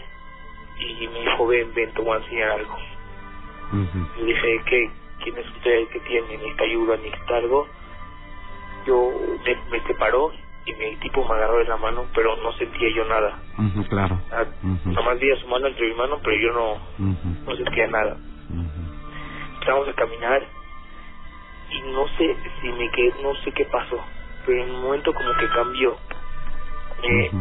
y 0.80 1.08
me 1.08 1.20
dijo, 1.22 1.48
ven, 1.48 1.74
ven, 1.74 1.94
te 1.94 2.02
voy 2.02 2.14
a 2.16 2.18
enseñar 2.22 2.52
algo. 2.52 2.78
Ujú. 3.72 4.08
Le 4.20 4.26
dije, 4.26 4.62
¿qué? 4.66 4.92
¿Quién 5.24 5.38
es 5.38 5.48
usted? 5.48 5.88
¿Qué 5.94 6.00
tiene? 6.02 6.28
¿Necesita 6.38 6.64
ayuda? 6.66 6.98
¿Necesita 6.98 7.38
algo? 7.38 7.68
Yo 8.86 9.12
me, 9.46 9.56
me 9.72 9.88
separó 9.88 10.32
y 10.66 10.74
mi 10.74 10.96
tipo 10.98 11.26
me 11.28 11.36
agarró 11.36 11.58
de 11.60 11.66
la 11.66 11.78
mano, 11.78 12.06
pero 12.14 12.36
no 12.38 12.52
sentía 12.54 12.90
yo 12.94 13.06
nada. 13.06 13.40
Ujú, 13.58 13.84
claro. 13.88 14.20
Ah, 14.32 14.46
Ujú. 14.62 14.92
Nomás 14.92 15.20
veía 15.20 15.36
su 15.38 15.48
mano 15.48 15.68
entre 15.68 15.88
mi 15.88 15.94
mano, 15.96 16.20
pero 16.24 16.36
yo 16.38 16.52
no, 16.54 16.74
Ujú. 16.74 17.30
no 17.46 17.56
sentía 17.56 17.88
nada. 17.88 18.18
Empezamos 19.54 19.88
a 19.88 19.94
caminar 19.94 20.44
y 21.72 21.82
no 21.94 22.08
sé 22.18 22.36
si 22.62 22.68
me 22.74 22.90
quedé, 22.92 23.14
no 23.24 23.34
sé 23.36 23.52
qué 23.54 23.66
pasó, 23.66 24.04
pero 24.46 24.62
en 24.64 24.72
un 24.72 24.82
momento 24.82 25.14
como 25.14 25.34
que 25.38 25.48
cambió. 25.48 25.98
Eh, 27.04 27.32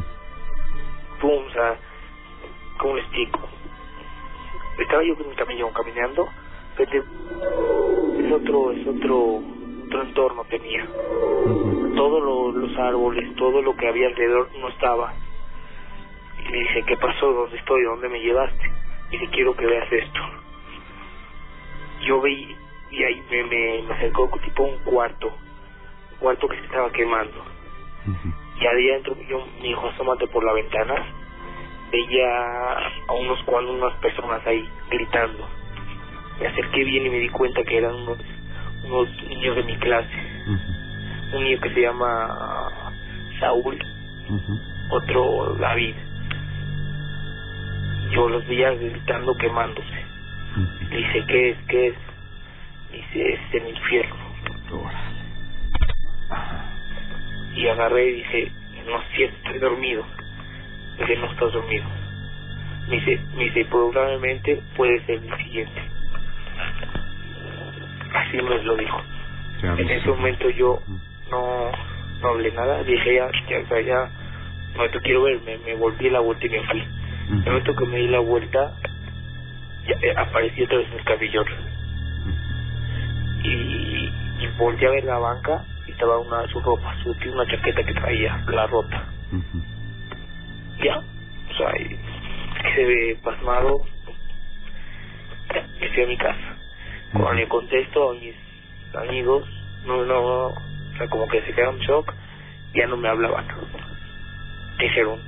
Ujú. 1.23 1.29
pum, 1.41 1.47
o 1.47 1.51
sea, 1.51 1.79
¿cómo 2.79 2.95
le 2.95 3.01
explico? 3.03 3.41
Estaba 4.79 5.03
yo 5.05 5.17
con 5.17 5.29
mi 5.29 5.35
camellón 5.35 5.73
caminando, 5.73 6.29
pero 6.77 7.05
es 8.19 8.33
otro, 8.33 8.73
es 8.73 8.87
otro, 8.87 9.41
otro 9.87 10.03
entorno 10.03 10.45
tenía. 10.49 10.87
Todos 11.95 12.23
lo- 12.23 12.53
los 12.53 12.77
árboles, 12.79 13.35
todo 13.37 13.63
lo 13.63 13.77
que 13.77 13.89
había 13.89 14.09
alrededor 14.09 14.51
no 14.59 14.69
estaba. 14.69 15.13
Y 16.45 16.49
le 16.51 16.59
dije, 16.59 16.83
¿qué 16.87 16.97
pasó? 16.97 17.33
¿Dónde 17.33 17.57
estoy? 17.57 17.83
¿Dónde 17.85 18.09
me 18.09 18.21
llevaste? 18.21 18.73
Y 19.11 19.19
dice, 19.19 19.31
quiero 19.33 19.55
que 19.55 19.67
veas 19.67 19.93
esto. 19.93 20.21
Yo 22.07 22.21
vi, 22.21 22.57
y 22.91 23.05
ahí 23.05 23.23
me, 23.31 23.45
me, 23.45 23.83
me 23.83 23.95
acercó 23.95 24.29
tipo 24.43 24.65
un 24.65 24.79
cuarto, 24.79 25.29
un 25.29 26.19
cuarto 26.19 26.49
que 26.49 26.57
se 26.57 26.65
estaba 26.65 26.91
quemando. 26.91 27.45
Y 28.63 28.91
adentro 28.91 29.17
yo 29.29 29.47
me 29.61 29.69
dijo 29.69 29.89
asómate 29.89 30.27
por 30.29 30.45
la 30.45 30.53
ventana 30.53 30.95
veía 31.91 32.73
a 33.09 33.13
unos 33.13 33.43
cuantos 33.43 33.75
unas 33.75 33.95
personas 34.01 34.45
ahí 34.47 34.67
gritando. 34.91 35.47
Me 36.41 36.47
acerqué 36.47 36.85
bien 36.85 37.07
y 37.07 37.11
me 37.11 37.19
di 37.19 37.29
cuenta 37.29 37.63
que 37.65 37.77
eran 37.77 37.95
unos 37.95 38.19
unos 38.85 39.09
niños 39.29 39.57
de 39.57 39.63
mi 39.63 39.77
clase. 39.77 40.09
Un 41.35 41.45
niño 41.45 41.61
que 41.61 41.71
se 41.71 41.83
llama 41.83 42.93
Saúl 43.41 43.79
otro 44.91 45.55
David. 45.59 45.95
Yo 48.11 48.29
los 48.29 48.47
veía 48.47 48.71
gritando 48.73 49.35
quemándose. 49.37 50.05
Le 50.91 50.97
dije 50.97 51.25
qué 51.27 51.51
es 51.51 51.59
qué 51.69 51.87
es 51.89 51.95
dice 52.93 53.33
es 53.33 53.55
el 53.55 53.69
infierno 53.71 54.17
Órale. 54.71 55.23
Y 57.55 57.69
agarré 57.69 58.09
y 58.09 58.13
dije, 58.15 58.53
no 58.87 59.01
cierto, 59.15 59.37
estoy 59.45 59.59
dormido. 59.59 60.05
¿por 60.97 61.07
qué 61.07 61.17
no 61.17 61.27
estás 61.27 61.53
dormido? 61.53 61.85
Me 62.89 62.97
dice, 62.97 63.21
me 63.35 63.45
dice, 63.45 63.65
probablemente 63.67 64.63
puede 64.77 65.05
ser 65.07 65.17
el 65.17 65.37
siguiente. 65.39 65.83
Así 68.15 68.37
me 68.37 68.63
lo 68.63 68.77
dijo. 68.77 69.01
En 69.63 69.89
ese 69.89 70.09
momento 70.09 70.51
yo 70.51 70.83
no, 71.31 71.71
no 72.21 72.29
hablé 72.29 72.51
nada, 72.53 72.83
dije 72.83 73.15
ya, 73.15 73.31
ya, 73.49 73.81
ya, 73.81 74.11
no 74.77 74.91
te 74.91 75.01
quiero 75.01 75.23
ver, 75.23 75.41
me, 75.43 75.57
me 75.59 75.75
volví 75.75 76.11
la 76.11 76.21
vuelta 76.21 76.47
y 76.47 76.51
me 76.51 76.63
fui. 76.65 76.81
En 77.29 77.39
el 77.39 77.45
momento 77.45 77.77
que 77.77 77.87
me 77.87 77.99
di 77.99 78.09
la 78.09 78.19
vuelta, 78.19 78.75
ya, 79.87 79.95
eh, 80.03 80.15
apareció 80.17 80.65
otra 80.65 80.79
vez 80.79 80.89
el 80.93 81.05
cabellón. 81.05 81.47
Y, 83.45 84.13
y 84.41 84.47
volteé 84.59 84.89
a 84.89 84.91
ver 84.91 85.05
la 85.05 85.19
banca 85.19 85.65
estaba 86.03 86.19
una 86.19 86.49
su 86.49 86.59
ropa, 86.61 86.97
su 87.05 87.11
una 87.31 87.47
chaqueta 87.47 87.85
que 87.85 87.95
traía, 87.95 88.45
la 88.49 88.67
rota. 88.67 89.07
Ya, 90.83 90.99
o 90.99 91.55
sea, 91.57 91.71
y 91.81 91.97
se 92.75 92.85
ve 92.85 93.19
pasmado, 93.23 93.83
ya, 95.55 95.65
me 95.81 95.89
fui 95.91 96.03
a 96.03 96.07
mi 96.09 96.17
casa. 96.17 96.57
Cuando 97.13 97.35
le 97.35 97.47
contesto 97.47 98.11
a 98.11 98.15
mis 98.15 98.35
amigos, 98.95 99.49
no, 99.87 100.05
no, 100.05 100.47
o 100.47 100.55
sea, 100.99 101.07
como 101.09 101.29
que 101.29 101.41
se 101.43 101.53
quedaron 101.53 101.77
en 101.77 101.83
shock, 101.83 102.13
ya 102.75 102.89
no 102.89 102.97
me 102.97 103.09
hablaban. 103.09 103.47
Dijeron, 104.81 105.21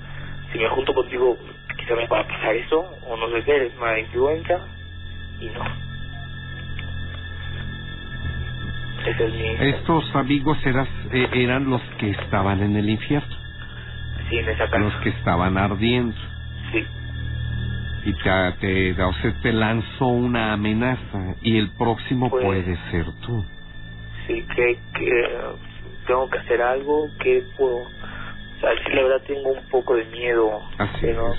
si 0.50 0.58
me 0.58 0.68
junto 0.70 0.92
contigo, 0.92 1.38
quizá 1.78 1.94
me 1.94 2.08
va 2.08 2.20
a 2.20 2.26
pasar 2.26 2.56
eso, 2.56 2.80
o 3.06 3.16
no 3.16 3.30
sé 3.30 3.44
qué, 3.44 3.54
eres 3.54 3.76
una 3.76 4.00
influenza, 4.00 4.66
y 5.38 5.46
no. 5.50 5.83
Estos 9.08 10.14
amigos 10.16 10.58
eras, 10.64 10.88
eh, 11.12 11.28
eran 11.34 11.68
los 11.68 11.82
que 11.98 12.10
estaban 12.10 12.62
en 12.62 12.76
el 12.76 12.88
infierno, 12.88 13.34
Sí, 14.30 14.38
en 14.38 14.48
esa 14.48 14.64
casa. 14.64 14.78
los 14.78 14.94
que 14.96 15.10
estaban 15.10 15.58
ardiendo. 15.58 16.16
Sí. 16.72 16.84
Y 18.06 18.12
te, 18.14 18.92
te, 18.94 19.02
o 19.02 19.12
sea, 19.14 19.34
te 19.42 19.52
lanzó 19.52 20.06
una 20.06 20.52
amenaza 20.54 21.34
y 21.42 21.58
el 21.58 21.70
próximo 21.70 22.30
Pues- 22.30 22.44
puede 22.44 22.76
ser 22.90 23.06
tú. 23.26 23.44
Sí, 24.26 24.44
que, 24.56 24.78
que 24.98 25.28
tengo 26.06 26.28
que 26.30 26.38
hacer 26.38 26.60
algo, 26.62 27.06
que 27.20 27.42
puedo... 27.58 27.76
O 27.76 28.60
sea, 28.60 28.70
sí, 28.86 28.92
la 28.94 29.02
verdad 29.02 29.22
tengo 29.26 29.50
un 29.52 29.68
poco 29.70 29.96
de 29.96 30.04
miedo. 30.06 30.50
Así 30.78 30.98
pero- 31.02 31.32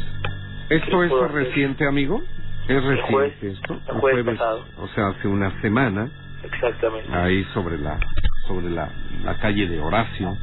¿Esto 0.70 1.00
¿Qué 1.00 1.06
es 1.06 1.12
hacer? 1.14 1.32
reciente, 1.32 1.88
amigo? 1.88 2.22
¿Es 2.68 2.84
El 2.84 3.02
jueves- 3.02 3.34
reciente 3.42 3.74
el 3.74 4.00
jueves 4.00 4.26
pasado. 4.26 4.66
O 4.78 4.88
sea, 4.90 5.08
hace 5.10 5.28
una 5.28 5.62
semana, 5.62 6.10
Exactamente. 6.46 7.14
ahí 7.16 7.44
sobre 7.54 7.78
la 7.78 8.00
sobre 8.48 8.70
la, 8.70 8.90
la 9.24 9.36
calle 9.40 9.68
de 9.68 9.80
Horacio, 9.80 10.38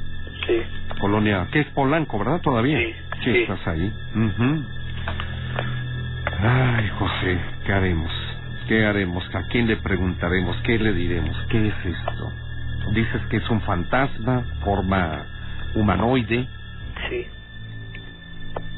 Sí. 0.47 0.63
colonia, 1.01 1.47
que 1.53 1.61
es 1.61 1.67
Polanco, 1.69 2.19
¿verdad? 2.19 2.41
Todavía. 2.41 2.79
Sí, 2.79 2.95
Sí, 3.23 3.31
estás 3.43 3.65
ahí. 3.69 3.93
Ujú. 4.17 4.65
Ay, 6.41 6.89
José, 6.99 7.39
¿qué 7.65 7.73
haremos? 7.73 8.11
¿Qué 8.67 8.85
haremos? 8.85 9.25
¿A 9.35 9.43
quién 9.51 9.69
le 9.69 9.77
preguntaremos? 9.77 10.57
¿Qué 10.65 10.79
le 10.79 10.93
diremos? 10.93 11.37
¿Qué 11.49 11.69
es 11.69 11.75
esto? 11.85 12.33
Dices 12.93 13.23
que 13.31 13.37
es 13.37 13.49
un 13.51 13.61
fantasma, 13.61 14.43
forma 14.65 15.25
humanoide, 15.75 16.49
Sí. 17.09 17.27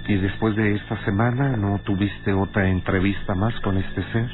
y 0.06 0.14
después 0.16 0.55
de 0.56 0.74
esta 0.74 1.02
semana 1.05 1.56
no 1.56 1.78
tuviste 1.84 2.32
otra 2.34 2.68
entrevista 2.68 3.34
más 3.34 3.59
con 3.60 3.78
este 3.78 4.02
ser. 4.12 4.30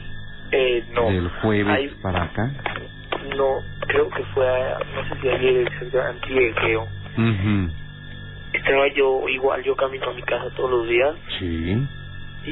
Eh, 0.52 0.84
no. 0.92 1.04
Del 1.06 1.28
jueves 1.42 1.92
para 2.02 2.24
acá. 2.24 2.50
no, 3.36 3.62
creo 3.86 4.08
que 4.10 4.24
fue, 4.34 4.48
a- 4.48 4.78
no 4.78 5.08
sé 5.14 5.20
si 5.20 5.28
ayer, 5.28 5.68
antier, 6.08 6.54
creo. 6.54 6.82
Ujú. 7.16 7.70
Estaba 8.52 8.88
yo, 8.96 9.28
igual, 9.28 9.62
yo 9.62 9.76
camino 9.76 10.10
a 10.10 10.14
mi 10.14 10.22
casa 10.22 10.50
todos 10.56 10.70
los 10.70 10.88
días 10.88 11.14
Sí. 11.38 11.86
y, 12.44 12.50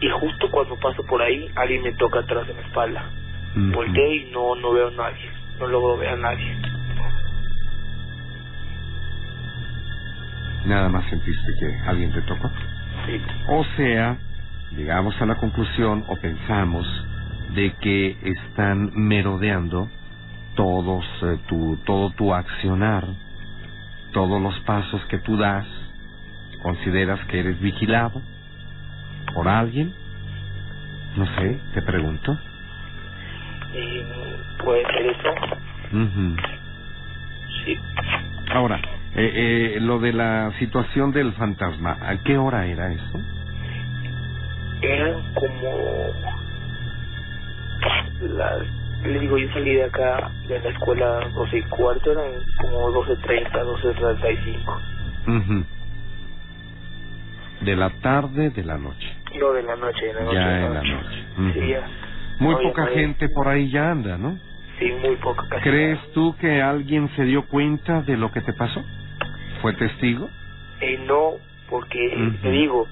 y 0.00 0.08
justo 0.20 0.50
cuando 0.50 0.76
paso 0.76 1.02
por 1.04 1.20
ahí, 1.20 1.50
alguien 1.56 1.82
me 1.82 1.92
toca 1.94 2.20
atrás 2.20 2.48
en 2.48 2.56
la 2.56 2.62
espalda. 2.62 3.10
Volteo 3.54 4.12
y 4.12 4.30
no, 4.30 4.54
no 4.54 4.72
veo 4.72 4.88
a 4.88 4.90
nadie, 4.92 5.30
no 5.58 5.66
logro 5.66 5.96
ver 5.98 6.10
a 6.10 6.16
nadie. 6.16 6.56
Nada 10.64 10.88
más 10.88 11.04
sentiste 11.08 11.52
que 11.60 11.88
alguien 11.88 12.12
te 12.12 12.20
tocó. 12.22 12.50
Sí. 13.06 13.20
O 13.48 13.64
sea, 13.76 14.18
llegamos 14.72 15.20
a 15.20 15.26
la 15.26 15.36
conclusión 15.36 16.04
o 16.08 16.16
pensamos 16.16 16.86
de 17.54 17.72
que 17.80 18.16
están 18.22 18.90
merodeando 18.94 19.88
todos 20.54 21.04
eh, 21.22 21.38
tu 21.46 21.76
todo 21.84 22.10
tu 22.10 22.34
accionar, 22.34 23.04
todos 24.12 24.40
los 24.40 24.58
pasos 24.60 25.04
que 25.06 25.18
tú 25.18 25.36
das. 25.36 25.66
¿Consideras 26.62 27.24
que 27.26 27.38
eres 27.38 27.60
vigilado 27.60 28.20
por 29.32 29.48
alguien? 29.48 29.94
No 31.16 31.24
sé, 31.36 31.60
te 31.72 31.82
pregunto. 31.82 32.36
Y 33.72 34.02
puede 34.62 34.82
ser 34.86 35.06
eso. 35.06 35.28
Sí. 37.64 37.78
Ahora, 38.52 38.80
eh, 39.14 39.76
eh, 39.76 39.80
lo 39.80 40.00
de 40.00 40.12
la 40.12 40.52
situación 40.58 41.12
del 41.12 41.32
fantasma, 41.34 41.96
¿a 42.00 42.16
qué 42.24 42.38
hora 42.38 42.66
era 42.66 42.92
eso? 42.92 43.20
Eran 44.82 45.34
como 45.34 46.08
las 48.20 48.58
le 49.04 49.20
digo 49.20 49.38
yo 49.38 49.48
salí 49.52 49.74
de 49.74 49.84
acá 49.84 50.30
de 50.48 50.58
la 50.60 50.70
escuela 50.70 51.20
12 51.34 51.58
y 51.58 51.62
cuarto 51.62 52.10
eran 52.12 52.32
como 52.60 52.90
12.30 52.90 53.50
12.35 53.52 54.78
Ujú. 55.28 55.64
De 57.64 57.76
la 57.76 57.90
tarde, 58.00 58.50
de 58.50 58.64
la 58.64 58.76
noche. 58.78 59.06
no 59.38 59.52
de 59.52 59.62
la 59.62 59.76
noche 59.76 60.06
de 60.06 60.14
la 60.14 60.20
noche 60.24 60.34
Ya 60.34 60.48
de 60.48 60.64
en 60.66 60.74
la 60.74 60.82
noche. 60.82 61.24
Ujú. 61.38 61.52
sí 61.52 61.68
ya 61.68 61.88
Muy 62.40 62.54
No, 62.54 62.62
poca 62.62 62.86
gente 62.88 63.28
por 63.28 63.48
ahí 63.48 63.70
ya 63.70 63.90
anda, 63.90 64.16
¿no? 64.18 64.38
sí 64.78 64.90
muy 65.02 65.16
poca 65.16 65.42
casi 65.48 65.62
¿Crees 65.64 65.98
tú 66.12 66.36
que 66.40 66.60
alguien 66.62 67.08
se 67.16 67.24
dio 67.24 67.46
cuenta 67.48 68.02
de 68.02 68.16
lo 68.16 68.30
que 68.32 68.40
te 68.40 68.52
pasó? 68.52 68.84
¿Fue 69.62 69.72
testigo? 69.74 70.28
Eh, 70.80 70.98
no 71.06 71.34
porque 71.68 71.98
te 72.42 72.50
digo 72.50 72.86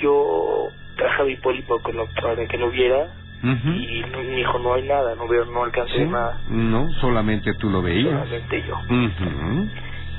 yo 0.00 0.68
a 0.98 1.16
para 1.18 1.82
que 1.84 1.92
lo, 1.92 2.06
para 2.22 2.46
que 2.46 2.58
lo 2.58 2.70
viera 2.70 3.06
Ujú. 3.42 3.68
y 3.72 4.00
no- 4.10 4.18
me 4.18 4.36
dijo 4.36 4.58
no 4.58 4.74
hay 4.74 4.82
nada 4.88 5.14
no 5.16 5.28
veo 5.28 5.44
no 5.46 5.64
alcanzo 5.64 5.94
a 5.94 5.98
Sí. 5.98 6.04
nada 6.04 6.40
No, 6.48 6.90
solamente 7.00 7.52
tú 7.54 7.70
lo 7.70 7.82
veías. 7.82 8.12
solamente 8.28 8.64
yo 8.66 8.74
Ujú. 8.74 9.68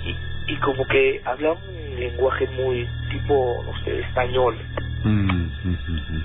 y, 0.03 0.15
y 0.53 0.55
como 0.57 0.85
que 0.87 1.21
hablaba 1.25 1.55
un 1.55 1.99
lenguaje 1.99 2.47
muy 2.47 2.87
tipo 3.11 3.63
no 3.65 3.73
sé 3.83 3.99
español 4.01 4.57
ujú, 5.03 5.71
ujú. 5.71 6.23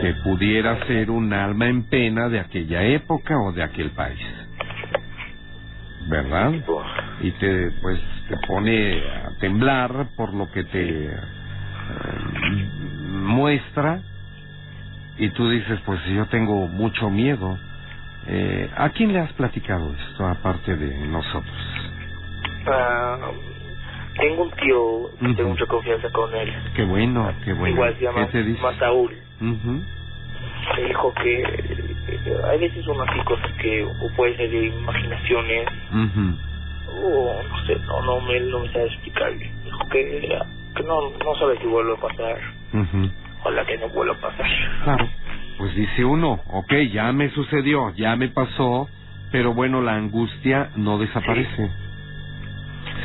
Que 0.00 0.14
pudiera 0.24 0.84
ser 0.86 1.10
un 1.10 1.32
alma 1.32 1.66
en 1.68 1.88
pena 1.88 2.28
de 2.28 2.40
aquella 2.40 2.82
época 2.84 3.34
o 3.38 3.52
de 3.52 3.62
aquel 3.62 3.90
país. 3.92 4.18
¿Verdad? 6.08 6.52
Y 7.20 7.30
te, 7.32 7.70
pues, 7.80 8.00
te 8.28 8.36
pone 8.48 8.98
a 8.98 9.30
temblar 9.38 10.08
por 10.16 10.34
lo 10.34 10.50
que 10.50 10.64
te 10.64 11.10
muestra. 13.30 14.02
Y 15.18 15.28
tú 15.30 15.48
dices, 15.50 15.78
pues 15.84 16.02
yo 16.06 16.26
tengo 16.26 16.66
mucho 16.66 17.10
miedo. 17.10 17.58
Eh, 18.26 18.70
¿A 18.76 18.90
quién 18.90 19.12
le 19.12 19.20
has 19.20 19.32
platicado 19.34 19.92
esto, 19.94 20.26
aparte 20.26 20.76
de 20.76 20.98
nosotros? 21.06 21.92
Ah, 22.66 23.16
tengo 24.16 24.42
un 24.44 24.50
tío 24.52 25.10
que 25.18 25.24
Ujú. 25.26 25.34
tengo 25.34 25.50
mucha 25.50 25.66
confianza 25.66 26.10
con 26.10 26.34
él. 26.34 26.52
Qué 26.74 26.84
bueno, 26.84 27.32
qué 27.44 27.52
bueno. 27.52 27.74
Igual 27.74 27.96
se 27.98 28.04
llama 28.04 28.26
¿Qué 28.26 28.32
te 28.32 28.42
dice? 28.44 28.62
Masaúl. 28.62 29.14
Ujú. 29.40 29.82
Me 30.76 30.82
dijo 30.88 31.12
que 31.14 31.42
eh, 31.42 32.36
hay 32.50 32.58
veces 32.58 32.84
son 32.84 32.96
así 33.08 33.18
cosas 33.24 33.50
que 33.60 33.82
o 33.84 34.16
puede 34.16 34.36
ser 34.36 34.50
de 34.50 34.66
imaginaciones 34.66 35.66
Ujú. 35.90 36.36
o 37.06 37.42
no 37.48 37.58
sé, 37.66 37.76
no, 37.86 38.02
no, 38.02 38.20
me, 38.20 38.40
no 38.40 38.60
me 38.60 38.72
sabe 38.72 38.86
explicar. 38.86 39.32
Dijo 39.38 39.88
que, 39.90 40.38
que 40.74 40.82
no, 40.84 41.10
no 41.10 41.34
sabe 41.38 41.58
si 41.58 41.66
vuelve 41.66 41.94
a 41.94 42.00
pasar. 42.00 42.38
Ujú. 42.72 43.10
Ojalá 43.40 43.64
que 43.64 43.78
no 43.78 43.88
vuelva 43.88 44.14
a 44.14 44.20
pasar. 44.20 44.46
Claro. 44.84 45.08
Pues 45.58 45.74
dice 45.74 46.04
uno, 46.04 46.40
ok, 46.46 46.72
ya 46.92 47.12
me 47.12 47.28
sucedió, 47.30 47.94
ya 47.94 48.16
me 48.16 48.28
pasó, 48.28 48.88
pero 49.30 49.52
bueno, 49.52 49.82
la 49.82 49.94
angustia 49.94 50.70
no 50.76 50.98
desaparece. 50.98 51.70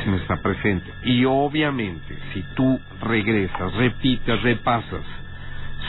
No 0.06 0.16
está 0.16 0.36
presente. 0.36 0.90
Y 1.04 1.24
obviamente, 1.24 2.16
si 2.32 2.42
tú 2.54 2.80
regresas, 3.02 3.74
repites, 3.74 4.42
repasas, 4.42 5.02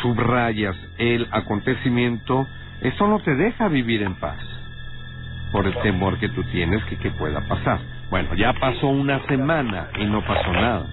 subrayas 0.02 0.76
el 0.98 1.28
acontecimiento, 1.32 2.48
eso 2.82 3.08
no 3.08 3.20
te 3.20 3.34
deja 3.36 3.68
vivir 3.68 4.02
en 4.02 4.16
paz. 4.16 4.40
Por 5.52 5.68
el 5.68 5.78
temor 5.78 6.20
que 6.20 6.30
tú 6.30 6.44
tienes 6.46 6.84
que, 6.86 6.98
que 6.98 7.12
pueda 7.12 7.42
pasar. 7.48 7.80
Bueno, 8.10 8.34
ya 8.36 8.54
pasó 8.54 8.88
una 8.88 9.26
semana 9.28 9.90
y 10.00 10.06
no 10.06 10.22
pasó 10.26 10.52
nada. 10.52 10.86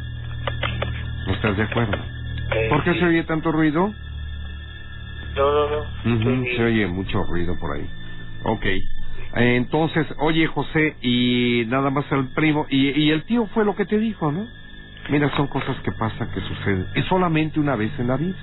¿No 1.26 1.32
estás 1.34 1.56
de 1.56 1.62
acuerdo? 1.64 1.94
Eh, 1.94 2.66
¿Por 2.70 2.84
qué 2.84 2.94
sí. 2.94 2.98
se 3.00 3.06
oye 3.06 3.24
tanto 3.24 3.52
ruido? 3.52 3.94
No, 5.36 5.52
no, 5.52 5.70
no. 5.70 6.44
Se 6.56 6.64
oye 6.64 6.86
mucho 6.86 7.22
ruido 7.24 7.58
por 7.58 7.76
ahí. 7.76 7.88
Ok. 8.44 8.64
Eh, 8.66 9.56
Entonces, 9.56 10.06
oye 10.18 10.46
José, 10.46 10.96
y 11.02 11.64
nada 11.68 11.90
más 11.90 12.10
el 12.12 12.30
primo, 12.32 12.66
y, 12.70 12.90
y 13.02 13.10
el 13.10 13.24
tío 13.24 13.46
fue 13.48 13.64
lo 13.64 13.74
que 13.74 13.84
te 13.86 13.98
dijo, 13.98 14.30
¿no? 14.32 14.48
Mira, 15.10 15.30
son 15.36 15.48
cosas 15.48 15.76
que 15.82 15.92
pasan, 15.98 16.30
que 16.32 16.40
suceden. 16.40 16.88
Es 16.94 17.04
solamente 17.06 17.60
una 17.60 17.76
vez 17.76 17.92
en 17.98 18.08
la 18.08 18.16
vida. 18.16 18.38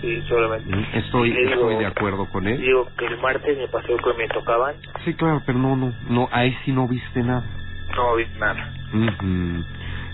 Sí, 0.00 0.22
solamente. 0.28 0.98
Estoy, 0.98 1.32
Le 1.32 1.40
digo- 1.42 1.52
estoy 1.54 1.76
de 1.76 1.86
acuerdo 1.86 2.28
con 2.30 2.46
él. 2.46 2.58
Digo 2.60 2.88
que 2.98 3.06
el 3.06 3.18
martes 3.20 3.56
me 3.56 3.68
pasó 3.68 3.88
que 3.96 4.14
me 4.18 4.28
tocaban, 4.28 4.76
Sí, 5.04 5.14
claro, 5.14 5.42
pero 5.46 5.58
no, 5.58 5.76
no, 5.76 5.94
no, 6.10 6.28
ahí 6.32 6.56
sí 6.64 6.72
no 6.72 6.86
viste 6.88 7.20
nada. 7.22 7.44
no 7.96 8.16
vi 8.16 8.26
nada. 8.38 8.72
Ujú. 8.92 9.64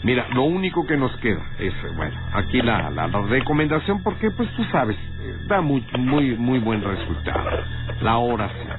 Mira, 0.05 0.27
lo 0.35 0.43
único 0.43 0.85
que 0.85 0.97
nos 0.97 1.17
queda 1.19 1.43
es, 1.61 1.73
bueno, 1.97 2.17
aquí 2.33 2.61
la, 2.61 2.91
la, 2.91 3.07
la 3.07 3.21
recomendación, 3.23 4.03
porque 4.03 4.31
pues 4.37 4.51
tú 4.57 4.65
sabes, 4.65 4.97
eh, 4.97 5.37
da 5.47 5.61
muy, 5.61 5.87
muy, 5.99 6.37
muy 6.37 6.59
buen 6.59 6.83
resultado. 6.83 7.49
La 8.01 8.19
oración, 8.19 8.79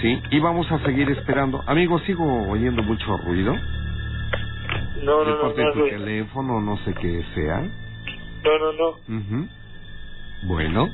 ¿sí? 0.00 0.20
Y 0.30 0.40
vamos 0.40 0.70
a 0.72 0.78
seguir 0.80 1.08
esperando. 1.10 1.62
Amigo, 1.66 2.00
sigo 2.00 2.48
oyendo 2.48 2.82
mucho 2.82 3.16
ruido. 3.18 3.54
No, 5.02 5.24
no, 5.24 5.24
no, 5.24 5.54
no, 5.54 5.72
tu 5.72 5.78
Luis. 5.78 5.92
teléfono, 5.92 6.60
no 6.60 6.76
sé 6.78 6.94
qué 6.94 7.24
sea. 7.34 7.60
no, 8.44 8.58
no, 8.58 8.72
no. 8.72 9.18
Ujú. 9.18 9.48
Bueno, 10.42 10.88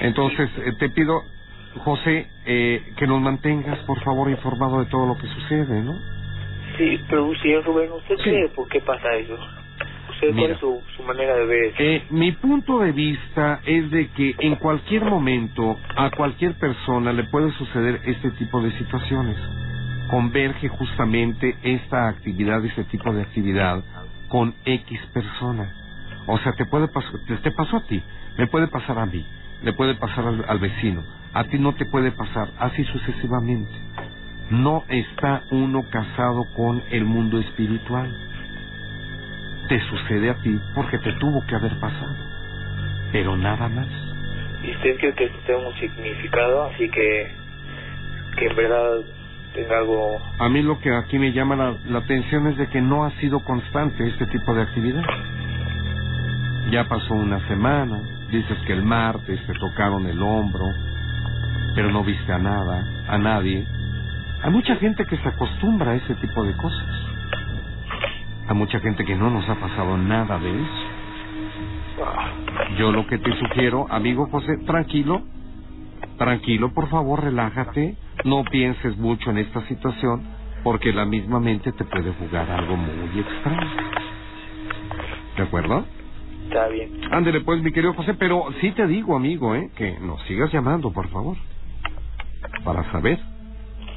entonces 0.00 0.48
eh, 0.58 0.72
te 0.78 0.90
pido, 0.90 1.22
José, 1.84 2.28
eh, 2.46 2.94
que 2.96 3.06
nos 3.06 3.20
mantengas, 3.20 3.78
por 3.80 4.00
favor, 4.04 4.30
informado 4.30 4.78
de 4.80 4.86
todo 4.86 5.06
lo 5.06 5.16
que 5.18 5.26
sucede, 5.26 5.82
¿no? 5.82 6.17
Sí, 6.78 7.00
pero 7.10 7.34
señor 7.42 7.64
Rubén, 7.64 7.90
¿usted 7.90 8.14
cree 8.22 8.48
por 8.50 8.68
qué 8.68 8.80
pasa 8.80 9.14
eso? 9.16 9.34
¿Usted 10.10 10.28
Mira. 10.32 10.38
cuál 10.38 10.50
es 10.52 10.58
su, 10.58 10.82
su 10.96 11.02
manera 11.02 11.34
de 11.34 11.46
ver 11.46 11.64
eso? 11.64 11.76
Eh, 11.80 12.04
mi 12.10 12.32
punto 12.32 12.78
de 12.78 12.92
vista 12.92 13.60
es 13.66 13.90
de 13.90 14.08
que 14.10 14.34
en 14.38 14.54
cualquier 14.56 15.04
momento 15.04 15.76
a 15.96 16.10
cualquier 16.10 16.54
persona 16.54 17.12
le 17.12 17.24
puede 17.24 17.50
suceder 17.52 18.00
este 18.04 18.30
tipo 18.32 18.62
de 18.62 18.70
situaciones. 18.78 19.36
Converge 20.08 20.68
justamente 20.68 21.56
esta 21.62 22.08
actividad, 22.08 22.64
este 22.64 22.84
tipo 22.84 23.12
de 23.12 23.22
actividad 23.22 23.82
con 24.28 24.54
X 24.64 25.00
persona. 25.12 25.74
O 26.26 26.38
sea, 26.38 26.52
te 26.52 26.64
puede 26.66 26.88
pasar, 26.88 27.12
te, 27.26 27.36
te 27.38 27.50
pasó 27.50 27.78
a 27.78 27.86
ti, 27.86 28.02
me 28.36 28.46
puede 28.46 28.68
pasar 28.68 28.98
a 28.98 29.06
mí, 29.06 29.26
le 29.62 29.72
puede 29.72 29.94
pasar 29.96 30.26
al, 30.26 30.44
al 30.46 30.58
vecino, 30.58 31.02
a 31.32 31.44
ti 31.44 31.58
no 31.58 31.74
te 31.74 31.86
puede 31.86 32.12
pasar, 32.12 32.48
así 32.58 32.84
sucesivamente. 32.84 33.72
No 34.50 34.84
está 34.88 35.42
uno 35.50 35.84
casado 35.90 36.46
con 36.54 36.82
el 36.90 37.04
mundo 37.04 37.38
espiritual 37.38 38.14
te 39.68 39.78
sucede 39.80 40.30
a 40.30 40.34
ti 40.36 40.58
porque 40.74 40.98
te 40.98 41.12
tuvo 41.14 41.44
que 41.46 41.54
haber 41.54 41.78
pasado. 41.78 42.16
Pero 43.12 43.36
nada 43.36 43.68
más. 43.68 43.86
¿Y 44.62 44.70
usted 44.72 44.96
cree 44.98 45.14
que 45.14 45.24
esto 45.24 45.38
tenga 45.46 45.68
un 45.68 45.74
significado? 45.74 46.64
Así 46.64 46.90
que, 46.90 47.32
que 48.36 48.46
en 48.46 48.56
verdad 48.56 49.00
tenga 49.54 49.78
algo... 49.78 50.20
A 50.38 50.48
mí 50.48 50.62
lo 50.62 50.80
que 50.80 50.94
aquí 50.94 51.18
me 51.18 51.32
llama 51.32 51.56
la, 51.56 51.76
la 51.86 51.98
atención 52.00 52.48
es 52.48 52.56
de 52.56 52.68
que 52.68 52.80
no 52.80 53.04
ha 53.04 53.10
sido 53.20 53.40
constante 53.44 54.06
este 54.08 54.26
tipo 54.26 54.54
de 54.54 54.62
actividad. 54.62 55.02
Ya 56.70 56.84
pasó 56.84 57.14
una 57.14 57.46
semana, 57.48 58.00
dices 58.30 58.58
que 58.66 58.72
el 58.72 58.82
martes 58.82 59.40
te 59.46 59.54
tocaron 59.54 60.06
el 60.06 60.20
hombro, 60.20 60.66
pero 61.74 61.90
no 61.90 62.02
viste 62.04 62.32
a 62.32 62.38
nada, 62.38 62.84
a 63.06 63.18
nadie. 63.18 63.66
Hay 64.42 64.50
mucha 64.52 64.76
gente 64.76 65.04
que 65.04 65.16
se 65.16 65.28
acostumbra 65.28 65.92
a 65.92 65.94
ese 65.96 66.14
tipo 66.14 66.44
de 66.44 66.56
cosas. 66.56 66.86
Hay 68.48 68.54
mucha 68.54 68.78
gente 68.80 69.04
que 69.04 69.16
no 69.16 69.30
nos 69.30 69.48
ha 69.48 69.56
pasado 69.56 69.98
nada 69.98 70.38
de 70.38 70.50
eso. 70.50 70.88
Yo 72.78 72.92
lo 72.92 73.06
que 73.06 73.18
te 73.18 73.32
sugiero, 73.36 73.86
amigo 73.90 74.28
José, 74.30 74.58
tranquilo, 74.64 75.22
tranquilo, 76.16 76.72
por 76.72 76.88
favor, 76.88 77.24
relájate, 77.24 77.96
no 78.24 78.44
pienses 78.44 78.96
mucho 78.96 79.30
en 79.30 79.38
esta 79.38 79.62
situación, 79.66 80.22
porque 80.62 80.92
la 80.92 81.04
misma 81.04 81.40
mente 81.40 81.72
te 81.72 81.84
puede 81.84 82.12
jugar 82.12 82.48
algo 82.50 82.76
muy 82.76 83.20
extraño. 83.20 83.68
¿De 85.36 85.42
acuerdo? 85.42 85.84
Está 86.44 86.68
bien. 86.68 87.00
Ándele 87.10 87.40
pues, 87.40 87.60
mi 87.62 87.72
querido 87.72 87.92
José, 87.94 88.14
pero 88.14 88.46
sí 88.60 88.70
te 88.70 88.86
digo, 88.86 89.16
amigo, 89.16 89.54
¿eh? 89.56 89.70
que 89.76 89.98
nos 90.00 90.22
sigas 90.22 90.52
llamando, 90.52 90.92
por 90.92 91.08
favor, 91.08 91.36
para 92.64 92.90
saber 92.92 93.18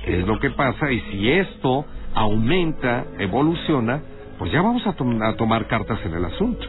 es 0.06 0.26
lo 0.28 0.40
que 0.40 0.50
pasa 0.52 0.92
y 0.92 1.00
si 1.02 1.32
esto 1.32 1.86
aumenta, 2.14 3.06
evoluciona, 3.20 4.02
pues 4.38 4.52
ya 4.52 4.62
vamos 4.62 4.86
a, 4.88 4.94
tom- 4.94 5.22
a 5.22 5.36
tomar 5.36 5.68
cartas 5.68 6.00
en 6.06 6.14
el 6.14 6.26
asunto, 6.26 6.66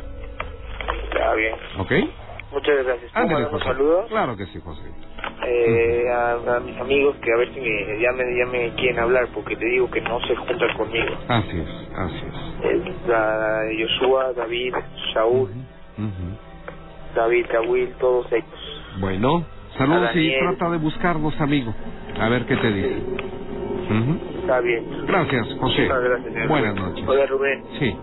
Está 1.05 1.35
bien. 1.35 1.55
¿ok? 1.79 1.93
Muchas 2.53 2.85
gracias. 2.85 3.11
¿Puedo 3.13 3.25
Ándele, 3.25 3.43
mandar 3.45 3.55
un 3.55 3.61
saludo? 3.63 4.07
Claro 4.09 4.37
que 4.37 4.47
sí, 4.47 4.61
José. 4.63 4.83
Eh, 5.47 6.05
a, 6.11 6.57
a 6.57 6.61
mis 6.61 6.77
amigos 6.79 7.17
que 7.23 7.33
a 7.33 7.37
ver 7.39 7.53
si 7.55 7.61
me, 7.61 8.01
ya, 8.01 8.13
me, 8.13 8.37
ya 8.37 8.47
me 8.47 8.75
quieren 8.75 8.99
hablar 9.01 9.29
porque 9.35 9.57
te 9.57 9.65
digo 9.67 9.91
que 9.91 10.01
no 10.03 10.21
se 10.21 10.37
juntan 10.37 10.77
conmigo. 10.77 11.15
Así 11.29 11.59
es, 11.59 11.89
así 11.97 12.25
es. 12.27 13.89
Joshua, 13.89 14.33
David, 14.35 14.75
Saúl, 15.15 15.51
Ujú. 15.99 16.37
David, 17.15 17.47
Tawil, 17.51 17.95
todos 18.01 18.27
ellos. 18.33 18.83
Bueno, 19.01 19.45
saludos 19.77 20.11
y 20.15 20.33
trata 20.39 20.71
de 20.71 20.79
buscarlos, 20.79 21.39
amigo. 21.41 21.75
A 22.21 22.29
ver 22.29 22.47
qué 22.47 22.57
te 22.57 22.73
dice. 22.73 22.97
Ujú. 23.91 24.19
Está 24.41 24.61
bien. 24.61 24.85
Gracias, 25.07 25.47
José. 25.61 25.83
Muchas 25.83 26.03
gracias, 26.03 26.33
señor. 26.33 26.49
Buenas 26.49 26.75
noches. 26.77 27.05
Hola, 27.09 27.27
Rubén. 27.27 27.65
Sí, 27.79 27.97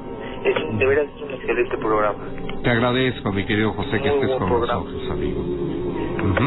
Es, 0.45 0.77
de 0.80 0.86
veras 0.86 1.06
es 1.15 1.22
un 1.22 1.31
excelente 1.31 1.77
programa. 1.77 2.19
te 2.64 2.69
agradezco, 2.69 3.31
mi 3.31 3.45
querido 3.45 3.72
José, 3.73 3.91
que 4.02 4.10
Muy 4.10 4.10
estés 4.10 4.27
buen 4.27 4.40
con 4.40 4.48
programa. 4.49 4.84
nosotros, 4.84 5.11
amigo. 5.11 5.40
Ujú. 5.41 6.44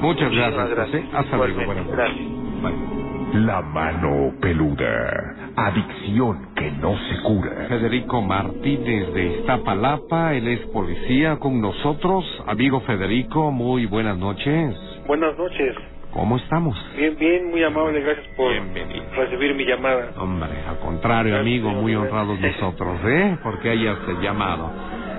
Muchas 0.00 0.28
Muchísimas 0.30 0.52
gracias, 0.54 0.70
gracias. 0.70 1.02
José. 1.04 1.16
Hasta 1.16 1.36
luego. 1.36 1.64
Buenas 1.64 1.86
noches. 1.86 2.16
Bye. 2.62 3.04
La 3.44 3.60
mano 3.62 4.32
peluda. 4.40 5.34
Adicción 5.56 6.48
que 6.54 6.70
no 6.72 6.96
se 6.96 7.22
cura. 7.22 7.66
Federico 7.68 8.22
Martínez 8.22 9.12
de 9.12 9.26
Iztapalapa, 9.38 10.34
él 10.34 10.46
es 10.48 10.60
policía 10.66 11.36
con 11.38 11.60
nosotros. 11.60 12.24
Amigo 12.46 12.80
Federico, 12.80 13.50
muy 13.50 13.86
buenas 13.86 14.16
noches. 14.18 14.76
Buenas 15.08 15.36
noches. 15.36 15.74
¿Cómo 16.14 16.36
estamos? 16.36 16.76
Bien, 16.96 17.16
bien, 17.18 17.50
muy 17.50 17.62
amable, 17.64 18.00
gracias 18.00 18.26
por 18.36 18.52
recibir 19.16 19.54
mi 19.56 19.64
llamada. 19.64 20.12
Hombre, 20.16 20.48
al 20.68 20.78
contrario, 20.78 21.36
amigo, 21.36 21.70
muy 21.70 21.94
honrados 21.96 22.38
nosotros, 22.40 23.00
¿eh? 23.04 23.36
Porque 23.42 23.70
hayas 23.70 23.98
llamado. 24.22 24.70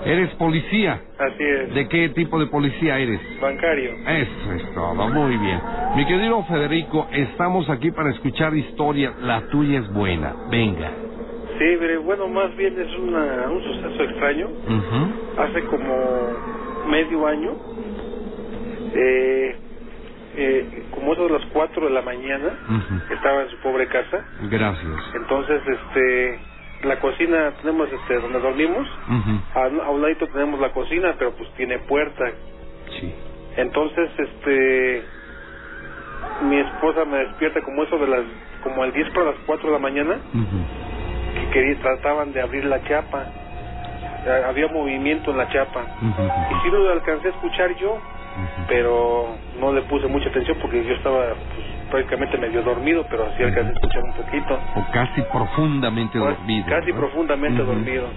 ¿Eres 0.06 0.34
policía? 0.36 1.02
Así 1.18 1.44
es, 1.44 1.74
¿De 1.74 1.88
qué 1.90 2.10
tipo 2.10 2.40
de 2.40 2.46
policía 2.48 2.98
eres? 3.00 3.20
bancario. 3.42 3.92
Eso 4.08 4.52
es 4.54 4.74
todo, 4.74 5.10
muy 5.10 5.36
bien. 5.38 5.60
Mi 5.98 6.06
querido 6.06 6.44
Federico, 6.46 7.08
estamos 7.12 7.70
aquí 7.70 7.92
para 7.92 8.12
escuchar 8.12 8.56
historias. 8.56 9.20
La 9.22 9.42
tuya 9.50 9.80
es 9.80 9.92
buena. 9.92 10.34
Venga. 10.50 10.92
Sí, 11.60 11.66
pero 11.80 12.04
bueno, 12.04 12.28
más 12.30 12.56
bien 12.56 12.80
es 12.80 12.96
una, 12.98 13.50
un 13.50 13.62
suceso 13.64 14.04
extraño. 14.04 14.48
Hace 15.40 15.62
como 15.66 16.30
medio 16.90 17.28
año, 17.28 17.52
eh, 18.94 19.56
eh, 20.38 20.86
como 20.92 21.14
eso 21.14 21.24
de 21.28 21.34
las 21.34 21.46
4 21.48 21.86
de 21.86 21.92
la 21.92 22.02
mañana, 22.02 22.50
estaba 23.12 23.44
en 23.44 23.50
su 23.50 23.58
pobre 23.58 23.88
casa. 23.88 24.24
Gracias. 24.50 24.94
Entonces, 25.16 25.62
este, 25.68 26.40
la 26.84 27.00
cocina 27.00 27.52
tenemos, 27.62 27.90
este, 27.92 28.20
donde 28.20 28.40
dormimos. 28.40 28.88
A, 29.56 29.64
a 29.86 29.90
un 29.90 30.02
ladito 30.02 30.28
tenemos 30.28 30.60
la 30.60 30.72
cocina, 30.72 31.16
pero 31.18 31.32
pues 31.36 31.50
tiene 31.56 31.80
puerta. 31.80 32.26
Sí. 33.00 33.14
Entonces, 33.58 34.10
este, 34.18 35.04
mi 36.44 36.58
esposa 36.58 37.06
me 37.06 37.18
despierta 37.20 37.62
como 37.62 37.84
eso 37.84 37.98
de 37.98 38.08
las, 38.08 38.22
como 38.64 38.84
al 38.84 38.92
10 38.92 39.10
para 39.12 39.28
las 39.28 39.36
4 39.46 39.68
de 39.68 39.74
la 39.74 39.80
mañana, 39.80 40.18
que 41.34 41.50
quería, 41.52 41.80
trataban 41.82 42.34
de 42.34 42.42
abrir 42.42 42.66
la 42.66 42.82
chapa. 42.84 43.26
Eh, 44.26 44.44
Había 44.50 44.68
movimiento 44.68 45.32
en 45.32 45.38
la 45.38 45.48
chapa. 45.50 45.82
Y 46.52 46.64
sí 46.64 46.72
lo 46.72 46.92
alcancé 46.92 47.28
a 47.28 47.32
escuchar 47.32 47.76
yo, 47.78 47.98
pero 48.68 49.36
no 49.60 49.72
le 49.74 49.82
puse 49.84 50.08
mucha 50.08 50.30
atención 50.30 50.58
porque 50.62 50.84
yo 50.84 50.94
estaba 50.96 51.26
pues, 51.56 51.66
prácticamente 51.90 52.38
medio 52.38 52.62
dormido, 52.64 53.06
pero 53.10 53.28
sí 53.38 53.44
alcancé 53.44 53.70
a 53.70 53.74
escuchar 53.74 54.04
un 54.04 54.14
poquito. 54.14 54.60
O 54.76 54.92
casi 54.92 55.22
profundamente 55.24 56.20
Pues, 56.20 56.36
dormido. 56.38 56.66
casi 56.70 56.94
profundamente 56.94 57.64
dormido. 57.64 58.08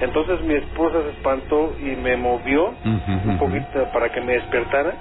Entonces 0.00 0.40
mi 0.42 0.54
esposa 0.54 1.02
se 1.02 1.10
espantó 1.10 1.74
y 1.80 1.96
me 1.96 2.16
movió 2.16 2.72
un 2.84 3.36
poquito 3.38 3.84
para 3.92 4.10
que 4.10 4.20
me 4.20 4.34
despertara 4.34 4.94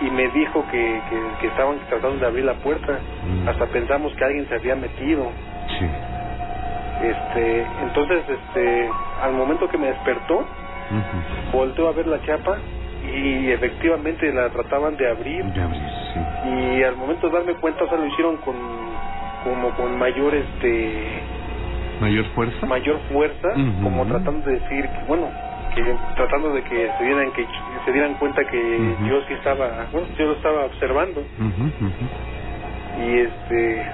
y 0.00 0.10
me 0.10 0.28
dijo 0.28 0.64
que, 0.70 1.02
que, 1.10 1.22
que 1.40 1.46
estaban 1.48 1.78
tratando 1.88 2.18
de 2.18 2.26
abrir 2.26 2.44
la 2.44 2.54
puerta. 2.54 2.98
Hasta 3.48 3.66
pensamos 3.66 4.12
que 4.14 4.24
alguien 4.24 4.48
se 4.48 4.54
había 4.54 4.74
metido. 4.76 5.30
Sí. 5.78 5.86
Este, 7.02 7.66
entonces, 7.82 8.24
este, 8.28 8.90
al 9.22 9.32
momento 9.34 9.68
que 9.68 9.78
me 9.78 9.86
despertó, 9.88 10.44
volteó 11.52 11.88
a 11.88 11.92
ver 11.92 12.06
la 12.06 12.20
chapa 12.22 12.56
y 13.02 13.50
efectivamente 13.52 14.32
la 14.32 14.48
trataban 14.50 14.96
de 14.96 15.08
abrir 15.08 15.44
sí. 16.12 16.20
y 16.48 16.82
al 16.82 16.96
momento 16.96 17.28
de 17.28 17.32
darme 17.34 17.54
cuenta, 17.54 17.84
o 17.84 17.88
sea, 17.88 17.98
lo 17.98 18.06
hicieron 18.06 18.36
con 18.38 18.56
como 19.44 19.70
con 19.76 19.96
mayor 19.98 20.34
este 20.34 21.22
¿Mayor 22.00 22.24
fuerza? 22.26 22.66
mayor 22.66 23.00
fuerza, 23.12 23.48
como 23.82 24.06
tratando 24.06 24.46
de 24.48 24.52
decir 24.60 24.88
que 24.88 25.04
bueno, 25.06 25.30
que 25.74 25.82
tratando 26.14 26.52
de 26.52 26.62
que 26.62 26.90
se 26.96 27.04
dieran 27.04 27.32
que 27.32 27.46
se 27.84 27.92
dieran 27.92 28.14
cuenta 28.14 28.42
que 28.44 28.96
yo 29.08 29.20
sí 29.26 29.34
estaba, 29.34 29.88
bueno, 29.92 30.06
yo 30.16 30.26
lo 30.26 30.32
estaba 30.32 30.64
observando 30.66 31.20
ujú. 31.20 33.02
y 33.02 33.18
este 33.18 33.86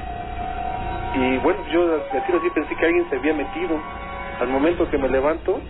y 1.14 1.38
bueno, 1.38 1.60
yo 1.70 1.96
a 1.96 2.20
tiro 2.26 2.38
así 2.38 2.50
pensé 2.50 2.74
que 2.74 2.84
alguien 2.86 3.08
se 3.08 3.16
había 3.16 3.34
metido 3.34 3.80
al 4.40 4.48
momento 4.48 4.88
que 4.90 4.98
me 4.98 5.08
levanto, 5.08 5.60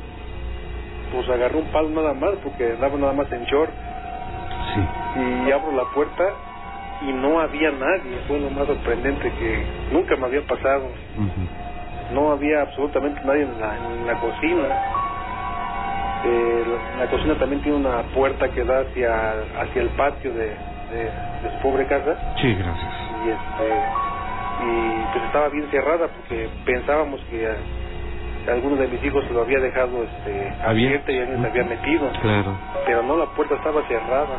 pues 1.14 1.28
agarré 1.30 1.56
un 1.58 1.66
palo 1.72 1.88
nada 1.90 2.12
más 2.14 2.30
porque 2.42 2.72
andaba 2.72 2.96
nada 2.98 3.12
más 3.12 3.30
en 3.32 3.44
short 3.44 3.70
y 5.46 5.52
abro 5.52 5.72
la 5.72 5.84
puerta 5.94 6.24
y 7.02 7.12
no 7.12 7.40
había 7.40 7.70
nadie, 7.70 8.18
fue 8.26 8.38
lo 8.40 8.50
más 8.50 8.66
sorprendente 8.66 9.30
que 9.32 9.64
nunca 9.92 10.16
me 10.16 10.26
había 10.26 10.42
pasado. 10.46 10.88
No 12.12 12.32
había 12.32 12.62
absolutamente 12.62 13.20
nadie 13.24 13.42
en 13.42 13.60
la, 13.60 13.76
en 13.76 14.06
la 14.06 14.14
cocina. 14.20 14.64
Eh, 16.24 16.64
la, 16.96 17.04
la 17.04 17.10
cocina 17.10 17.34
también 17.38 17.62
tiene 17.62 17.76
una 17.78 18.02
puerta 18.14 18.48
que 18.48 18.64
da 18.64 18.80
hacia, 18.80 19.08
hacia 19.62 19.82
el 19.82 19.88
patio 19.90 20.32
de, 20.32 20.46
de, 20.90 21.04
de 21.42 21.50
su 21.52 21.58
pobre 21.62 21.86
casa 21.86 22.16
Sí, 22.36 22.54
gracias. 22.54 22.92
y 23.24 23.28
este 23.28 23.82
y 24.66 25.04
pues 25.12 25.24
estaba 25.24 25.48
bien 25.50 25.68
cerrada 25.70 26.08
porque 26.08 26.48
pensábamos 26.64 27.20
que 27.28 27.46
alguno 28.50 28.76
de 28.76 28.88
mis 28.88 29.02
hijos 29.04 29.28
lo 29.30 29.42
había 29.42 29.58
dejado 29.58 30.02
este 30.04 30.52
abierta 30.64 31.12
y 31.12 31.18
alguien 31.18 31.40
se 31.42 31.48
había 31.48 31.64
metido. 31.64 32.10
Claro. 32.22 32.56
pero 32.86 33.02
no 33.02 33.16
la 33.16 33.26
puerta 33.34 33.54
estaba 33.56 33.82
cerrada. 33.88 34.38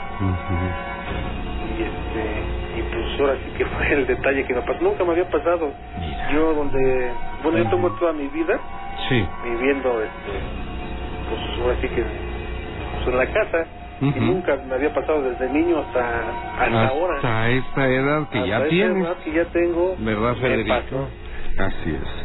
Y 1.78 1.82
este 1.84 2.80
y 2.80 2.82
pues 2.92 3.20
ahora 3.20 3.34
sí 3.44 3.52
que 3.58 3.66
fue 3.66 3.94
el 3.94 4.08
detalle 4.08 4.46
que 4.46 4.54
me 4.54 4.62
pasó 4.62 4.82
nunca 4.82 5.04
me 5.04 5.12
había 5.12 5.30
pasado. 5.30 5.72
Yo 6.32 6.54
donde 6.54 7.14
bueno 7.44 7.58
yo 7.60 7.70
tengo 7.70 7.92
toda 8.00 8.14
mi 8.14 8.28
vida 8.28 8.60
Sí. 9.10 9.28
viviendo 9.44 10.02
este 10.02 10.40
pues 11.30 11.60
ahora 11.62 11.76
sí 11.82 11.88
que 11.90 12.04
pues, 12.04 13.08
en 13.08 13.18
la 13.18 13.26
casa. 13.28 13.66
Y 14.02 14.06
nunca 14.20 14.58
me 14.58 14.76
había 14.76 14.94
pasado 14.94 15.22
desde 15.24 15.50
niño 15.52 15.80
hasta 15.80 16.00
hasta 16.60 16.88
ahora. 16.90 17.16
Hasta 17.16 17.50
esta 17.50 17.88
edad 17.88 18.28
que 18.30 18.40
Hasta 18.40 18.50
ya 18.50 18.68
tienes. 18.68 19.06
edad 19.06 19.18
que 19.24 19.32
ya 19.32 19.46
tengo. 19.46 19.96
¿Verdad, 20.00 20.36
Federico? 20.36 21.08
Así 21.58 21.98
es. 22.04 22.25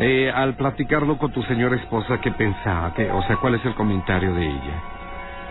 Eh, 0.00 0.30
al 0.32 0.54
platicarlo 0.54 1.18
con 1.18 1.32
tu 1.32 1.42
señora 1.42 1.74
esposa, 1.76 2.18
¿qué 2.22 2.30
pensaba? 2.30 2.92
¿Qué, 2.94 3.10
o 3.10 3.20
sea, 3.22 3.36
¿cuál 3.36 3.56
es 3.56 3.64
el 3.64 3.74
comentario 3.74 4.32
de 4.32 4.46
ella? 4.46 4.82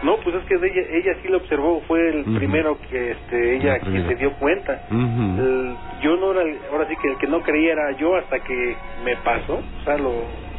No, 0.03 0.15
pues 0.23 0.35
es 0.35 0.43
que 0.45 0.57
de 0.57 0.67
ella, 0.67 0.81
ella 0.91 1.11
sí 1.21 1.27
lo 1.27 1.37
observó, 1.37 1.81
fue 1.87 2.09
el 2.09 2.23
primero 2.35 2.79
que 2.89 3.11
este, 3.11 3.55
ella 3.57 3.79
primera. 3.81 4.07
se 4.09 4.15
dio 4.15 4.31
cuenta. 4.37 4.79
El- 4.91 5.77
yo 6.01 6.15
no 6.17 6.31
era, 6.31 6.43
el- 6.43 6.59
ahora 6.71 6.87
sí 6.87 6.95
que 6.95 7.07
el 7.09 7.17
que 7.17 7.27
no 7.27 7.41
creía 7.41 7.73
era 7.73 7.91
yo 7.93 8.15
hasta 8.15 8.39
que 8.39 8.77
me 9.03 9.15
pasó, 9.17 9.55
o 9.55 9.83
sea, 9.83 9.97
lo, 9.97 10.13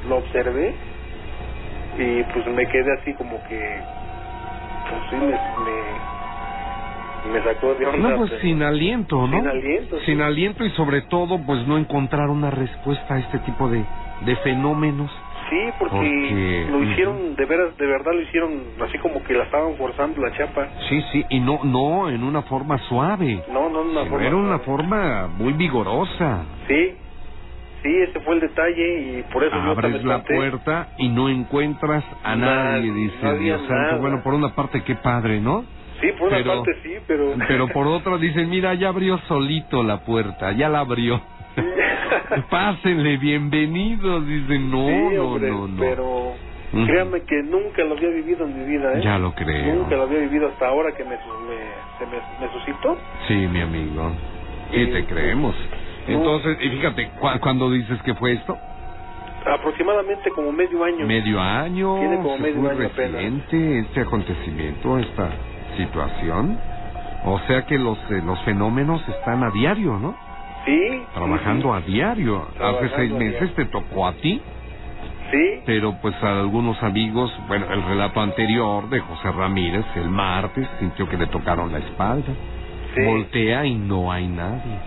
lo 0.09 0.16
observé 0.19 0.74
y 1.98 2.23
pues 2.24 2.47
me 2.48 2.66
quedé 2.66 2.93
así 3.01 3.15
como 3.15 3.43
que, 3.44 3.81
pues 4.90 5.02
sí, 5.10 5.16
me, 5.16 5.27
me, 5.65 6.18
me 7.27 7.43
sacó 7.43 7.74
de 7.74 7.86
onda. 7.86 8.11
No, 8.11 8.16
pues 8.16 8.31
pero- 8.31 8.43
sin 8.43 8.62
aliento, 8.62 9.27
¿no? 9.27 9.39
Sin 9.39 9.49
aliento, 9.49 9.99
sí. 10.01 10.07
Sin 10.07 10.20
aliento 10.20 10.65
y 10.65 10.70
sobre 10.70 11.03
todo, 11.03 11.39
pues 11.45 11.66
no 11.66 11.78
encontrar 11.78 12.28
una 12.31 12.51
respuesta 12.51 13.15
a 13.15 13.19
este 13.19 13.39
tipo 13.40 13.69
de, 13.69 13.85
de 14.20 14.36
fenómenos. 14.36 15.11
Sí, 15.51 15.57
porque, 15.78 15.95
Porque, 15.97 16.66
lo 16.70 16.82
hicieron, 16.85 17.35
de 17.35 17.47
veras, 17.47 17.77
de 17.78 17.86
verdad 17.86 18.12
lo 18.12 18.20
hicieron 18.20 18.62
así 18.82 18.99
como 18.99 19.23
que 19.23 19.32
la 19.32 19.45
estaban 19.45 19.77
forzando 19.77 20.20
la 20.20 20.31
chapa. 20.36 20.69
Sí, 20.89 21.01
sí, 21.12 21.24
y 21.31 21.40
no, 21.40 21.61
no 21.65 22.11
en 22.11 22.23
una 22.23 22.43
forma 22.43 22.77
suave. 22.89 23.43
No, 23.51 23.70
no, 23.70 23.81
una 23.82 24.01
sino 24.03 24.11
forma 24.11 24.27
Era 24.27 24.36
una 24.36 24.59
forma 24.59 25.27
muy 25.28 25.55
vigorosa. 25.55 26.45
Sí, 26.66 26.97
sí, 27.82 27.97
ese 28.09 28.20
fue 28.20 28.35
el 28.35 28.40
detalle 28.40 29.01
y 29.19 29.23
por 29.32 29.43
eso 29.43 29.55
yo 29.57 29.70
Abres 29.70 29.93
también 30.03 30.09
la 30.09 30.23
puerta 30.23 30.89
y 30.99 31.09
no 31.09 31.31
encuentras 31.31 32.05
a 32.23 32.36
Nada, 32.36 32.73
nadie, 32.73 32.93
dice 32.93 33.16
no 33.23 33.35
Dios 33.36 33.62
santo. 33.66 33.99
Bueno, 34.01 34.20
por 34.23 34.35
una 34.35 34.55
parte, 34.55 34.82
qué 34.85 34.97
padre, 34.97 35.40
¿no? 35.40 35.65
Sí, 36.01 36.09
por 36.19 36.29
una 36.29 36.37
Pero- 36.39 36.55
parte 36.65 36.77
sí, 36.83 36.95
pero... 37.07 37.35
Pero 37.49 37.69
por 37.69 37.87
otra 37.89 38.16
dicen, 38.19 38.49
mira, 38.51 38.75
ya 38.75 38.89
abrió 38.89 39.19
solito 39.29 39.83
la 39.83 39.99
puerta, 40.01 40.53
ya 40.53 40.69
la 40.69 40.81
abrió. 40.81 41.20
Pásenle, 42.51 43.16
bienvenidos. 43.16 44.27
Dicen, 44.27 44.70
no, 44.70 44.87
Sí, 44.87 45.15
no, 45.16 45.23
hombre, 45.25 45.51
no, 45.51 45.69
no. 45.69 45.81
Pero 45.81 46.33
créanme 46.87 47.23
que 47.23 47.43
nunca 47.43 47.83
lo 47.85 47.97
había 47.97 48.11
vivido 48.11 48.45
en 48.47 48.59
mi 48.59 48.65
vida, 48.77 48.93
¿eh? 48.99 49.01
Ya 49.03 49.19
lo 49.19 49.35
creo. 49.35 49.75
Nunca 49.75 49.97
lo 49.97 50.03
había 50.03 50.20
vivido 50.20 50.49
hasta 50.49 50.69
ahora 50.69 50.93
que 50.97 51.05
me, 51.05 51.16
me- 51.16 52.07
me, 52.07 52.47
me 52.47 52.53
suscitó. 52.53 52.97
Sí, 53.27 53.35
mi 53.35 53.61
amigo. 53.61 54.12
Sí, 54.70 54.87
te 54.87 55.05
creemos. 55.07 55.55
Entonces, 56.07 56.59
y 56.61 56.69
fíjate, 56.70 57.09
cu- 57.19 57.41
cuando 57.41 57.70
dices 57.70 58.01
que 58.03 58.15
fue 58.15 58.33
esto? 58.33 58.57
Aproximadamente 59.47 60.31
como 60.31 60.53
medio 60.53 60.85
año. 60.85 61.07
Medio 61.07 61.41
año. 61.41 61.99
Tiene 62.01 62.16
como 62.19 62.39
medio 62.39 62.70
año 62.70 62.87
apenas. 62.87 63.23
este 63.53 64.01
acontecimiento, 64.01 64.99
esta 64.99 65.31
situación. 65.79 66.59
O 67.25 67.39
sea 67.47 67.63
que 67.63 67.79
los, 67.79 67.99
eh, 68.11 68.21
los 68.25 68.39
fenómenos 68.43 69.01
están 69.09 69.43
a 69.43 69.51
diario, 69.51 69.99
¿no? 69.99 70.15
Sí. 70.67 71.03
Trabajando 71.15 71.73
a 71.73 71.81
diario. 71.81 72.47
Hace 72.61 72.91
seis 72.97 73.13
meses 73.13 73.55
te 73.55 73.65
tocó 73.65 74.07
a 74.07 74.13
ti. 74.13 74.43
Sí. 75.31 75.63
Pero 75.65 75.97
pues 76.01 76.15
a 76.23 76.41
algunos 76.41 76.83
amigos, 76.83 77.33
bueno, 77.49 77.67
el 77.71 77.83
relato 77.83 78.21
anterior 78.21 78.89
de 78.91 79.01
José 79.01 79.31
Ramírez, 79.33 79.85
el 79.97 80.09
martes, 80.11 80.69
sintió 80.79 81.09
que 81.09 81.17
le 81.17 81.27
tocaron 81.27 81.73
la 81.73 81.79
espalda. 81.79 82.33
Sí. 82.95 83.03
Voltea 83.05 83.65
y 83.65 83.75
no 83.75 84.13
hay 84.13 84.27
nadie. 84.27 84.79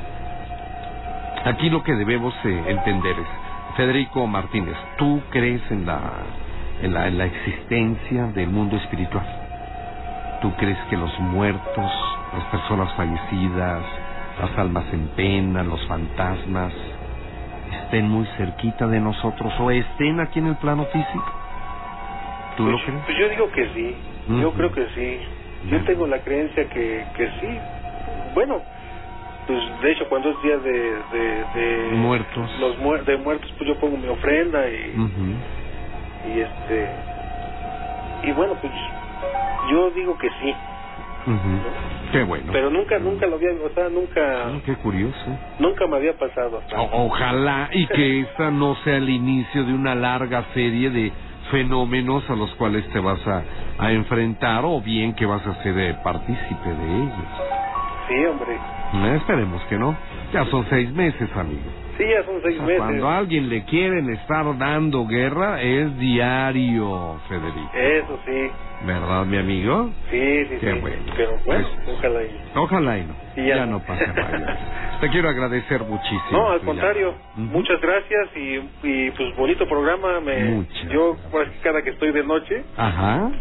Aquí 1.46 1.70
lo 1.70 1.84
que 1.84 1.94
debemos 1.94 2.34
eh, 2.46 2.64
entender 2.68 3.16
es, 3.18 3.28
Federico 3.76 4.28
Martínez, 4.28 4.76
¿tú 4.98 5.22
crees 5.32 5.62
en 5.72 5.86
la, 5.86 6.00
en 6.82 6.94
la 6.94 7.08
en 7.08 7.18
la 7.18 7.26
existencia 7.26 8.26
del 8.28 8.50
mundo 8.50 8.78
espiritual? 8.78 9.41
¿Tú 10.42 10.52
crees 10.56 10.80
que 10.90 10.98
los 10.98 11.18
muertos, 11.20 11.92
las 12.34 12.44
personas 12.46 12.92
fallecidas, 12.96 13.86
las 14.40 14.58
almas 14.58 14.92
en 14.92 15.08
pena, 15.10 15.64
los 15.64 15.86
fantasmas, 15.86 16.74
estén 17.84 18.10
muy 18.10 18.26
cerquita 18.38 18.88
de 18.88 19.00
nosotros 19.00 19.54
o 19.60 19.70
estén 19.70 20.20
aquí 20.20 20.40
en 20.40 20.48
el 20.48 20.56
plano 20.58 20.86
físico? 20.88 21.32
¿Tú 22.58 22.66
lo 22.66 22.72
Pues, 22.78 22.86
crees? 22.86 23.06
pues 23.06 23.18
yo 23.20 23.30
digo 23.30 23.52
que 23.52 23.66
sí. 23.70 23.96
Yo 24.42 24.54
creo 24.54 24.72
que 24.72 24.88
sí. 24.96 25.20
Yo 25.70 25.84
tengo 25.84 26.08
la 26.08 26.20
creencia 26.20 26.68
que, 26.70 27.06
que 27.16 27.28
sí. 27.40 27.60
Bueno, 28.34 28.64
pues 29.46 29.82
de 29.82 29.92
hecho 29.92 30.08
cuando 30.10 30.32
es 30.32 30.42
día 30.42 30.58
de... 30.58 31.04
de, 31.12 31.46
de 31.54 31.92
Muertos. 31.98 32.60
Los 32.60 32.80
muer- 32.80 33.04
de 33.06 33.18
muertos, 33.18 33.54
pues 33.58 33.68
yo 33.68 33.80
pongo 33.80 33.98
mi 33.98 34.08
ofrenda 34.08 34.68
y... 34.68 34.96
Y 36.34 36.40
este 36.40 36.90
y 38.24 38.32
bueno 38.34 38.56
pues 38.62 38.72
yo 39.70 39.92
digo 39.92 40.18
que 40.18 40.30
sí. 40.30 40.56
Qué 42.12 42.24
bueno. 42.24 42.52
pero 42.52 42.70
nunca 42.72 42.98
nunca 43.00 43.28
lo 43.28 43.36
había 43.36 43.52
o 43.52 43.70
sea 43.74 43.90
nunca 43.90 44.22
Ah, 44.48 44.60
Qué 44.66 44.76
curioso. 44.78 45.38
nunca 45.60 45.86
me 45.88 45.98
había 45.98 46.14
pasado 46.18 46.58
hasta 46.60 46.82
O- 46.82 47.06
ojalá 47.06 47.70
y 47.72 47.86
que 47.88 48.22
esta 48.22 48.50
no 48.52 48.76
sea 48.84 48.98
el 48.98 49.10
inicio 49.10 49.64
de 49.64 49.74
una 49.74 49.94
larga 49.96 50.46
serie 50.54 50.90
de 50.90 51.12
fenómenos 51.52 52.28
a 52.30 52.36
los 52.36 52.54
cuales 52.56 52.88
te 52.90 53.00
vas 53.00 53.20
a, 53.28 53.44
a 53.78 53.92
enfrentar 53.92 54.64
o 54.66 54.82
bien 54.82 55.14
que 55.14 55.26
vas 55.26 55.46
a 55.46 55.54
ser 55.64 55.78
eh, 55.78 55.96
partícipe 56.04 56.70
de 56.74 56.96
ellos. 56.98 57.28
sí 58.08 58.26
hombre 58.26 58.56
Eh, 58.94 59.16
esperemos 59.18 59.62
que 59.66 59.78
no. 59.78 59.96
Ya 60.34 60.44
son 60.46 60.66
seis 60.70 60.92
meses, 60.92 61.30
amigo. 61.36 61.70
Sí 61.98 62.04
ya 62.10 62.24
son 62.24 62.42
seis 62.44 62.56
O 62.56 62.58
sea, 62.58 62.66
meses 62.66 62.78
Cuando 62.80 63.08
a 63.10 63.18
alguien 63.18 63.50
le 63.50 63.64
quieren 63.66 64.10
estar 64.12 64.58
dando 64.58 65.06
guerra 65.08 65.62
es 65.62 65.98
diario, 65.98 67.20
Federico. 67.28 67.70
eso 67.74 68.20
sí 68.26 68.52
¿Verdad, 68.86 69.26
mi 69.26 69.38
amigo? 69.38 69.92
sí 70.10 70.46
sí 70.50 70.58
Qué 70.60 70.72
sí 70.74 70.80
bueno. 70.80 70.98
pero 71.16 71.32
bueno 71.46 71.68
Pues- 71.86 71.98
ojalá 71.98 72.24
y 72.24 72.42
Ojalá 72.56 72.98
y 72.98 73.04
no. 73.06 73.16
Y 73.36 73.48
ya 73.48 73.56
ya 73.58 73.66
no. 73.66 73.74
no 73.74 73.80
pase 73.86 74.08
mayores. 74.08 74.58
Te 75.02 75.10
quiero 75.10 75.30
agradecer 75.30 75.82
muchísimo. 75.84 76.32
no 76.32 76.52
al 76.52 76.62
contrario 76.62 77.14
llamada. 77.36 77.54
muchas 77.58 77.80
gracias 77.82 78.30
y, 78.36 78.70
y 78.84 79.12
pues 79.12 79.36
bonito 79.36 79.68
programa 79.68 80.20
me 80.20 80.38
Muchas 80.46 80.90
yo 80.92 81.16
cada 81.64 81.82
que 81.84 81.92
estoy 81.92 82.12
de 82.12 82.24
noche 82.24 82.64
Ajá. 82.78 83.32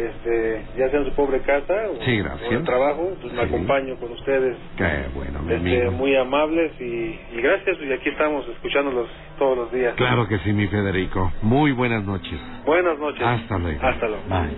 Este 0.00 0.64
ya 0.76 0.88
sea 0.90 1.00
en 1.00 1.06
su 1.06 1.14
pobre 1.14 1.40
casa 1.42 1.74
o, 1.90 2.02
Sí, 2.02 2.16
en 2.18 2.52
el 2.56 2.64
trabajo 2.64 3.12
pues 3.20 3.32
me 3.32 3.42
Sí. 3.42 3.48
acompaño 3.48 3.96
con 3.98 4.12
ustedes 4.12 4.56
Qué 4.76 5.08
bueno, 5.14 5.40
mi 5.42 5.52
este, 5.54 5.56
amigo. 5.86 5.92
muy 5.92 6.16
amables 6.16 6.72
y, 6.80 6.84
y 6.84 7.40
gracias 7.42 7.76
y 7.80 7.92
aquí 7.92 8.08
estamos 8.10 8.46
escuchándolos 8.48 9.08
todos 9.38 9.56
los 9.56 9.72
días. 9.72 9.94
Claro 9.94 10.26
que 10.28 10.38
sí, 10.38 10.52
mi 10.52 10.66
Federico. 10.68 11.32
Muy 11.42 11.72
buenas 11.72 12.04
noches. 12.04 12.40
Buenas 12.64 12.98
noches. 12.98 13.22
Hasta 13.22 13.58
luego. 13.58 13.80
Hasta 13.82 14.06
luego. 14.08 14.22
Bye. 14.28 14.56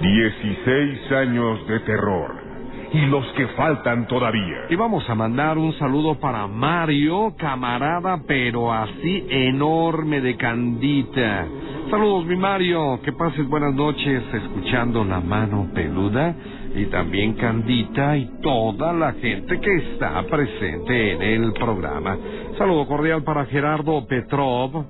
16 0.00 1.12
años 1.12 1.66
de 1.68 1.80
terror. 1.80 2.47
Y 2.92 3.06
los 3.06 3.26
que 3.32 3.46
faltan 3.48 4.06
todavía. 4.06 4.66
Y 4.70 4.74
vamos 4.74 5.08
a 5.10 5.14
mandar 5.14 5.58
un 5.58 5.72
saludo 5.78 6.18
para 6.18 6.46
Mario, 6.46 7.34
camarada, 7.36 8.22
pero 8.26 8.72
así 8.72 9.26
enorme 9.28 10.22
de 10.22 10.36
Candita. 10.36 11.46
Saludos, 11.90 12.24
mi 12.24 12.36
Mario. 12.36 13.00
Que 13.02 13.12
pases 13.12 13.46
buenas 13.46 13.74
noches 13.74 14.22
escuchando 14.32 15.04
La 15.04 15.20
Mano 15.20 15.68
Peluda. 15.74 16.34
Y 16.74 16.86
también 16.86 17.34
Candita 17.34 18.16
y 18.16 18.30
toda 18.40 18.92
la 18.94 19.12
gente 19.12 19.60
que 19.60 19.76
está 19.92 20.22
presente 20.22 21.34
en 21.34 21.44
el 21.44 21.52
programa. 21.52 22.16
Saludo 22.56 22.86
cordial 22.86 23.22
para 23.22 23.44
Gerardo 23.46 24.06
Petrov. 24.06 24.84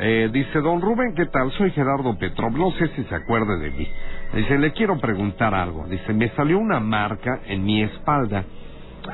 Eh, 0.00 0.30
dice, 0.32 0.60
don 0.60 0.80
Rubén, 0.80 1.14
¿qué 1.14 1.26
tal? 1.26 1.50
Soy 1.52 1.70
Gerardo 1.72 2.16
Petrov, 2.18 2.52
no 2.52 2.70
sé 2.72 2.88
si 2.94 3.02
se 3.04 3.14
acuerde 3.14 3.58
de 3.58 3.70
mí. 3.72 3.88
Dice, 4.34 4.58
le 4.58 4.72
quiero 4.72 4.98
preguntar 4.98 5.54
algo. 5.54 5.86
Dice, 5.88 6.12
me 6.12 6.28
salió 6.30 6.58
una 6.58 6.80
marca 6.80 7.40
en 7.46 7.64
mi 7.64 7.82
espalda 7.82 8.44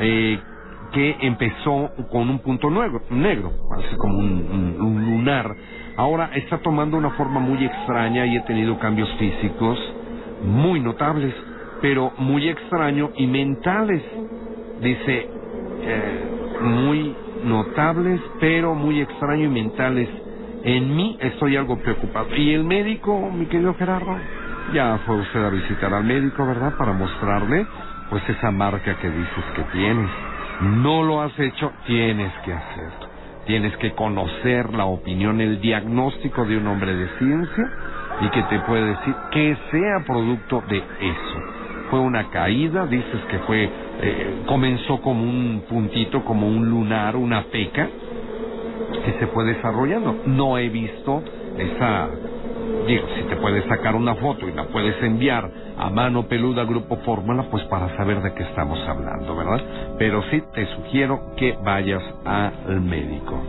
eh, 0.00 0.40
que 0.92 1.16
empezó 1.20 1.90
con 2.10 2.28
un 2.30 2.40
punto 2.40 2.70
negro, 2.70 3.02
negro 3.10 3.52
así 3.78 3.96
como 3.96 4.18
un, 4.18 4.26
un- 4.26 4.80
un 4.80 5.04
lunar. 5.04 5.54
Ahora 5.96 6.30
está 6.34 6.58
tomando 6.58 6.96
una 6.96 7.10
forma 7.10 7.40
muy 7.40 7.64
extraña 7.64 8.26
y 8.26 8.36
he 8.36 8.40
tenido 8.42 8.78
cambios 8.78 9.10
físicos 9.18 9.78
muy 10.42 10.80
notables, 10.80 11.34
pero 11.80 12.12
muy 12.18 12.48
extraño 12.48 13.10
y 13.16 13.26
mentales. 13.26 14.02
Dice, 14.80 15.26
eh, 15.86 16.28
muy 16.62 17.16
notables, 17.44 18.20
pero 18.40 18.74
muy 18.74 19.00
extraño 19.00 19.44
y 19.44 19.48
mentales. 19.48 20.08
En 20.64 20.96
mí 20.96 21.16
estoy 21.20 21.56
algo 21.56 21.78
preocupado. 21.78 22.26
¿Y 22.36 22.52
el 22.52 22.64
médico, 22.64 23.30
mi 23.30 23.46
querido 23.46 23.74
Gerardo? 23.74 24.16
Ya 24.72 24.98
fue 25.06 25.16
usted 25.16 25.44
a 25.44 25.50
visitar 25.50 25.92
al 25.92 26.04
médico, 26.04 26.46
¿verdad? 26.46 26.74
Para 26.76 26.92
mostrarle, 26.92 27.66
pues, 28.10 28.28
esa 28.28 28.50
marca 28.50 28.96
que 28.96 29.10
dices 29.10 29.44
que 29.54 29.62
tienes. 29.72 30.10
No 30.62 31.02
lo 31.02 31.20
has 31.20 31.38
hecho, 31.38 31.72
tienes 31.86 32.32
que 32.44 32.52
hacerlo. 32.52 33.08
Tienes 33.46 33.76
que 33.76 33.92
conocer 33.92 34.72
la 34.72 34.86
opinión, 34.86 35.40
el 35.40 35.60
diagnóstico 35.60 36.44
de 36.44 36.56
un 36.56 36.66
hombre 36.66 36.94
de 36.94 37.08
ciencia 37.18 37.70
y 38.22 38.28
que 38.28 38.42
te 38.44 38.58
puede 38.60 38.86
decir 38.86 39.14
que 39.32 39.56
sea 39.70 40.04
producto 40.06 40.62
de 40.68 40.78
eso. 40.78 41.42
Fue 41.90 42.00
una 42.00 42.30
caída, 42.30 42.86
dices 42.86 43.20
que 43.28 43.38
fue, 43.40 43.68
eh, 44.00 44.42
comenzó 44.46 45.00
como 45.02 45.22
un 45.22 45.64
puntito, 45.68 46.24
como 46.24 46.48
un 46.48 46.70
lunar, 46.70 47.16
una 47.16 47.42
peca, 47.44 47.88
que 49.04 49.12
se 49.18 49.26
fue 49.26 49.44
desarrollando. 49.44 50.16
No 50.26 50.56
he 50.56 50.68
visto 50.70 51.22
esa, 51.58 52.08
digo, 52.86 53.06
si 53.16 53.22
te 53.24 53.36
puedes 53.36 53.64
sacar 53.66 53.94
una 53.94 54.14
foto 54.16 54.48
y 54.48 54.52
la 54.52 54.64
puedes 54.64 55.02
enviar 55.02 55.50
a 55.78 55.90
mano 55.90 56.26
peluda 56.28 56.64
Grupo 56.64 56.96
Fórmula, 56.98 57.44
pues 57.50 57.64
para 57.64 57.96
saber 57.96 58.20
de 58.22 58.34
qué 58.34 58.42
estamos 58.44 58.78
hablando, 58.88 59.36
¿verdad? 59.36 59.60
Pero 59.98 60.22
sí 60.30 60.42
te 60.54 60.66
sugiero 60.76 61.34
que 61.36 61.56
vayas 61.64 62.02
al 62.24 62.80
médico. 62.80 63.42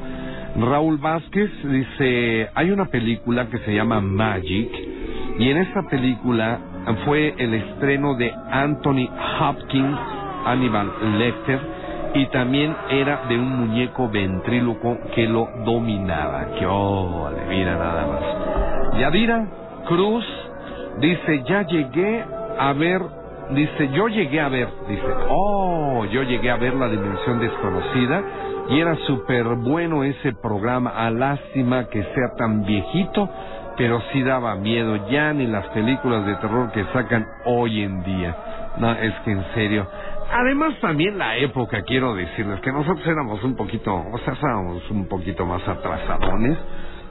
Raúl 0.58 0.98
Vázquez 0.98 1.52
dice, 1.64 2.50
hay 2.56 2.72
una 2.72 2.86
película 2.86 3.48
que 3.50 3.60
se 3.60 3.74
llama 3.74 4.00
Magic 4.00 4.72
y 5.38 5.50
en 5.50 5.58
esta 5.58 5.84
película 5.84 6.60
fue 7.04 7.34
el 7.38 7.54
estreno 7.54 8.16
de 8.16 8.32
Anthony 8.52 9.10
Hopkins, 9.40 9.98
Hannibal 10.46 10.92
Lecter, 11.18 11.75
y 12.16 12.26
también 12.28 12.76
era 12.90 13.26
de 13.28 13.38
un 13.38 13.50
muñeco 13.60 14.08
ventríloco 14.10 14.98
que 15.14 15.28
lo 15.28 15.50
dominaba. 15.66 16.46
Que 16.58 16.66
oh, 16.66 17.30
mira 17.50 17.76
nada 17.78 18.08
más. 18.08 19.00
Yadira 19.00 19.46
Cruz 19.86 20.26
dice, 21.00 21.44
ya 21.44 21.64
llegué 21.64 22.24
a 22.58 22.72
ver, 22.74 23.02
dice, 23.52 23.90
yo 23.92 24.08
llegué 24.08 24.40
a 24.40 24.48
ver, 24.48 24.70
dice, 24.88 25.08
oh, 25.30 26.06
yo 26.06 26.24
llegué 26.24 26.50
a 26.50 26.56
ver 26.56 26.74
la 26.74 26.88
dimensión 26.88 27.40
desconocida 27.40 28.24
y 28.70 28.80
era 28.80 28.96
súper 29.06 29.44
bueno 29.56 30.04
ese 30.04 30.32
programa, 30.34 30.92
a 30.92 31.12
lástima 31.12 31.86
que 31.90 32.02
sea 32.02 32.36
tan 32.38 32.66
viejito, 32.66 33.30
pero 33.78 34.02
sí 34.14 34.24
daba 34.24 34.56
miedo, 34.56 35.10
ya 35.10 35.34
ni 35.34 35.48
las 35.48 35.68
películas 35.68 36.26
de 36.26 36.36
terror 36.36 36.72
que 36.72 36.86
sacan 36.94 37.28
hoy 37.46 37.84
en 37.84 38.04
día. 38.04 38.36
No, 38.78 38.92
es 38.92 39.14
que 39.24 39.32
en 39.32 39.44
serio. 39.54 39.88
Además 40.38 40.78
también 40.82 41.18
la 41.18 41.38
época, 41.38 41.82
quiero 41.84 42.14
decirles 42.14 42.60
que 42.60 42.70
nosotros 42.70 43.07
éramos 43.07 43.41
un 43.45 43.56
poquito, 43.56 43.95
o 43.95 44.18
sea, 44.18 44.34
estábamos 44.34 44.84
un 44.91 45.07
poquito 45.07 45.45
más 45.45 45.66
atrasadones, 45.66 46.57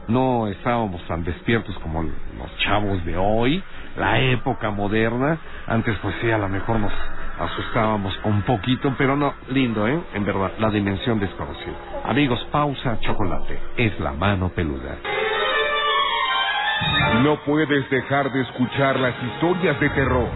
no 0.09 0.47
estábamos 0.49 1.03
tan 1.07 1.25
despiertos 1.25 1.75
como 1.79 2.03
los 2.03 2.59
chavos 2.59 3.03
de 3.07 3.17
hoy, 3.17 3.65
la 3.97 4.21
época 4.21 4.71
moderna, 4.71 5.39
antes 5.67 5.97
pues 6.03 6.15
sí, 6.21 6.31
a 6.31 6.37
lo 6.37 6.51
mejor 6.51 6.79
nos 6.81 6.93
asustábamos 7.41 8.15
un 8.25 8.43
poquito, 8.43 8.95
pero 8.99 9.17
no, 9.17 9.33
lindo, 9.49 9.89
¿eh? 9.89 9.99
En 10.13 10.27
verdad, 10.27 10.53
la 10.59 10.69
dimensión 10.69 11.19
desconocida. 11.19 11.77
Amigos, 12.05 12.47
pausa, 12.53 12.99
chocolate, 13.01 13.59
es 13.79 13.99
la 14.01 14.13
mano 14.13 14.51
peluda. 14.51 14.99
No 17.23 17.37
puedes 17.47 17.89
dejar 17.89 18.31
de 18.31 18.43
escuchar 18.43 19.01
las 19.01 19.15
historias 19.23 19.81
de 19.81 19.89
terror. 19.89 20.29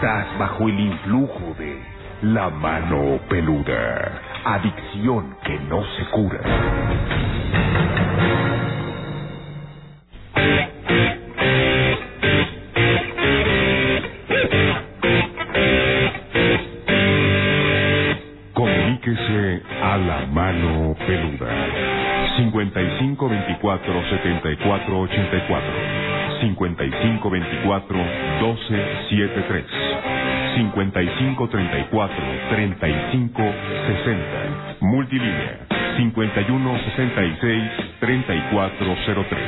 Estás 0.00 0.38
bajo 0.38 0.68
el 0.68 0.78
influjo 0.78 1.56
de 1.58 1.76
la 2.22 2.48
mano 2.50 3.18
peluda. 3.28 4.22
Adicción 4.44 5.36
que 5.42 5.58
no 5.68 5.82
se 5.96 6.04
cura. 6.12 6.38
Comuníquese 18.54 19.62
a 19.82 19.96
la 19.96 20.26
mano 20.26 20.94
peluda. 21.08 21.50
55 22.36 23.28
24 23.28 24.02
74 26.38 26.38
84. 26.38 26.40
55 26.40 27.30
24 27.30 27.98
12 28.40 28.58
73. 29.10 29.64
55 30.56 31.48
34 31.48 32.16
35 32.50 33.42
60. 33.86 34.76
Multilínea 34.80 35.66
51 35.96 36.78
66 36.96 37.62
3403. 38.00 39.38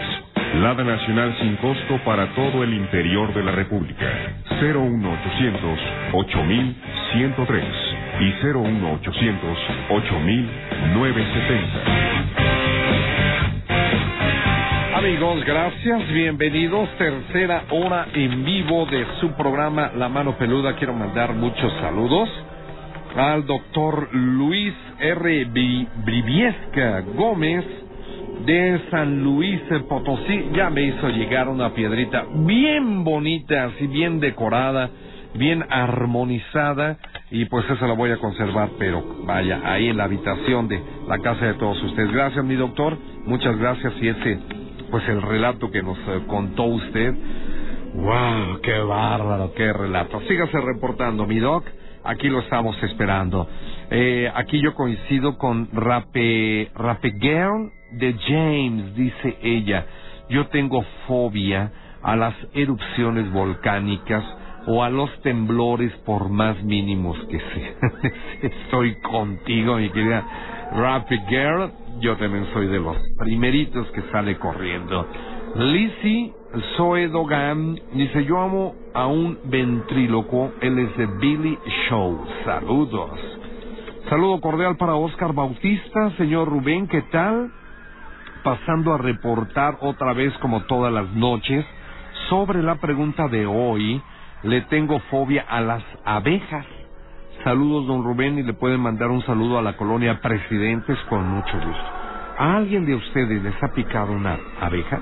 Lada 0.62 0.82
Nacional 0.82 1.36
sin 1.40 1.54
costo 1.56 1.98
para 2.04 2.26
todo 2.34 2.64
el 2.64 2.72
interior 2.74 3.32
de 3.34 3.44
la 3.44 3.52
República. 3.52 4.06
01800 4.60 5.78
8103 6.12 7.64
y 8.20 8.32
01800 8.44 9.58
8970. 9.90 12.59
Amigos, 15.00 15.42
gracias, 15.46 16.12
bienvenidos. 16.12 16.86
Tercera 16.98 17.62
hora 17.70 18.06
en 18.12 18.44
vivo 18.44 18.84
de 18.84 19.06
su 19.18 19.32
programa 19.32 19.90
La 19.96 20.10
Mano 20.10 20.36
Peluda. 20.36 20.76
Quiero 20.76 20.92
mandar 20.92 21.32
muchos 21.32 21.72
saludos 21.80 22.28
al 23.16 23.46
doctor 23.46 24.14
Luis 24.14 24.74
R. 24.98 25.46
Bri- 25.46 25.88
Briviesca 26.04 27.00
Gómez 27.16 27.64
de 28.44 28.78
San 28.90 29.22
Luis 29.24 29.58
Potosí. 29.88 30.50
Ya 30.52 30.68
me 30.68 30.82
hizo 30.82 31.08
llegar 31.08 31.48
una 31.48 31.72
piedrita 31.72 32.26
bien 32.44 33.02
bonita, 33.02 33.64
así 33.64 33.86
bien 33.86 34.20
decorada, 34.20 34.90
bien 35.32 35.64
armonizada. 35.70 36.98
Y 37.30 37.46
pues 37.46 37.64
esa 37.70 37.86
la 37.86 37.94
voy 37.94 38.10
a 38.10 38.18
conservar, 38.18 38.68
pero 38.78 39.02
vaya, 39.24 39.60
ahí 39.64 39.88
en 39.88 39.96
la 39.96 40.04
habitación 40.04 40.68
de 40.68 40.78
la 41.08 41.18
casa 41.20 41.46
de 41.46 41.54
todos 41.54 41.82
ustedes. 41.84 42.12
Gracias, 42.12 42.44
mi 42.44 42.56
doctor. 42.56 42.98
Muchas 43.24 43.56
gracias. 43.56 43.94
Y 44.02 44.08
ese, 44.08 44.38
pues 44.90 45.08
el 45.08 45.22
relato 45.22 45.70
que 45.70 45.82
nos 45.82 45.98
eh, 45.98 46.22
contó 46.26 46.64
usted. 46.64 47.14
¡Wow! 47.94 48.60
¡Qué 48.62 48.78
bárbaro! 48.78 49.52
¡Qué 49.54 49.72
relato! 49.72 50.20
Sígase 50.28 50.60
reportando, 50.60 51.26
mi 51.26 51.38
doc. 51.38 51.64
Aquí 52.04 52.28
lo 52.28 52.40
estamos 52.40 52.80
esperando. 52.82 53.46
Eh, 53.90 54.30
aquí 54.34 54.60
yo 54.60 54.74
coincido 54.74 55.36
con 55.36 55.68
Rape, 55.72 56.70
Rape 56.74 57.12
Girl 57.20 57.70
de 57.92 58.14
James, 58.26 58.94
dice 58.94 59.38
ella. 59.42 59.86
Yo 60.30 60.46
tengo 60.48 60.82
fobia 61.06 61.72
a 62.02 62.16
las 62.16 62.34
erupciones 62.54 63.30
volcánicas 63.32 64.24
o 64.66 64.82
a 64.82 64.90
los 64.90 65.10
temblores 65.22 65.92
por 66.06 66.28
más 66.28 66.62
mínimos 66.62 67.18
que 67.28 67.38
sean. 67.38 68.12
Estoy 68.42 68.94
contigo, 69.00 69.76
mi 69.76 69.90
querida 69.90 70.24
Rape 70.72 71.20
Girl. 71.28 71.70
Yo 72.00 72.16
también 72.16 72.46
soy 72.52 72.66
de 72.66 72.80
los 72.80 72.96
primeritos 73.18 73.86
que 73.92 74.02
sale 74.10 74.38
corriendo. 74.38 75.06
Lizzie 75.54 76.32
Zoe 76.76 77.08
Dogan 77.08 77.78
dice, 77.92 78.24
yo 78.24 78.40
amo 78.40 78.74
a 78.94 79.06
un 79.06 79.38
ventríloco, 79.44 80.52
él 80.60 80.78
es 80.78 80.96
de 80.96 81.06
Billy 81.06 81.58
Show. 81.88 82.24
Saludos. 82.44 83.10
Saludo 84.08 84.40
cordial 84.40 84.76
para 84.76 84.94
Oscar 84.94 85.32
Bautista, 85.32 86.10
señor 86.16 86.48
Rubén, 86.48 86.88
¿qué 86.88 87.02
tal? 87.02 87.52
Pasando 88.42 88.94
a 88.94 88.98
reportar 88.98 89.76
otra 89.80 90.12
vez 90.12 90.32
como 90.38 90.62
todas 90.62 90.92
las 90.92 91.08
noches 91.12 91.64
sobre 92.28 92.62
la 92.62 92.76
pregunta 92.76 93.28
de 93.28 93.46
hoy, 93.46 94.02
le 94.42 94.62
tengo 94.62 94.98
fobia 95.10 95.44
a 95.48 95.60
las 95.60 95.84
abejas. 96.04 96.66
Saludos, 97.44 97.86
don 97.86 98.04
Rubén, 98.04 98.38
y 98.38 98.42
le 98.42 98.52
pueden 98.52 98.80
mandar 98.80 99.10
un 99.10 99.22
saludo 99.22 99.58
a 99.58 99.62
la 99.62 99.74
colonia 99.74 100.20
Presidentes 100.20 100.98
con 101.08 101.26
mucho 101.26 101.54
gusto. 101.54 101.84
¿A 102.36 102.56
alguien 102.56 102.84
de 102.84 102.94
ustedes 102.94 103.42
les 103.42 103.62
ha 103.62 103.68
picado 103.72 104.12
una 104.12 104.38
abeja? 104.60 105.00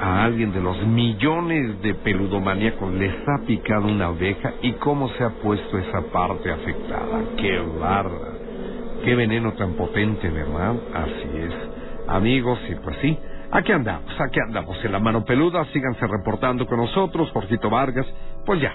¿A 0.00 0.22
alguien 0.22 0.52
de 0.52 0.60
los 0.60 0.80
millones 0.86 1.82
de 1.82 1.94
peludomaníacos 1.94 2.92
les 2.94 3.14
ha 3.28 3.44
picado 3.46 3.88
una 3.88 4.06
abeja? 4.06 4.52
¿Y 4.62 4.74
cómo 4.74 5.08
se 5.10 5.24
ha 5.24 5.30
puesto 5.30 5.76
esa 5.76 6.02
parte 6.12 6.52
afectada? 6.52 7.20
¡Qué 7.36 7.58
barra! 7.80 8.32
¡Qué 9.04 9.16
veneno 9.16 9.52
tan 9.54 9.72
potente, 9.72 10.30
verdad! 10.30 10.76
Así 10.94 11.36
es. 11.36 11.54
Amigos, 12.06 12.60
y 12.68 12.76
pues 12.76 12.96
sí, 13.02 13.18
aquí 13.50 13.72
andamos, 13.72 14.20
aquí 14.20 14.38
andamos 14.38 14.84
en 14.84 14.92
la 14.92 15.00
mano 15.00 15.24
peluda. 15.24 15.64
Síganse 15.72 16.06
reportando 16.06 16.64
con 16.68 16.78
nosotros, 16.78 17.28
Jorgito 17.32 17.68
Vargas. 17.70 18.06
Pues 18.46 18.60
ya, 18.60 18.72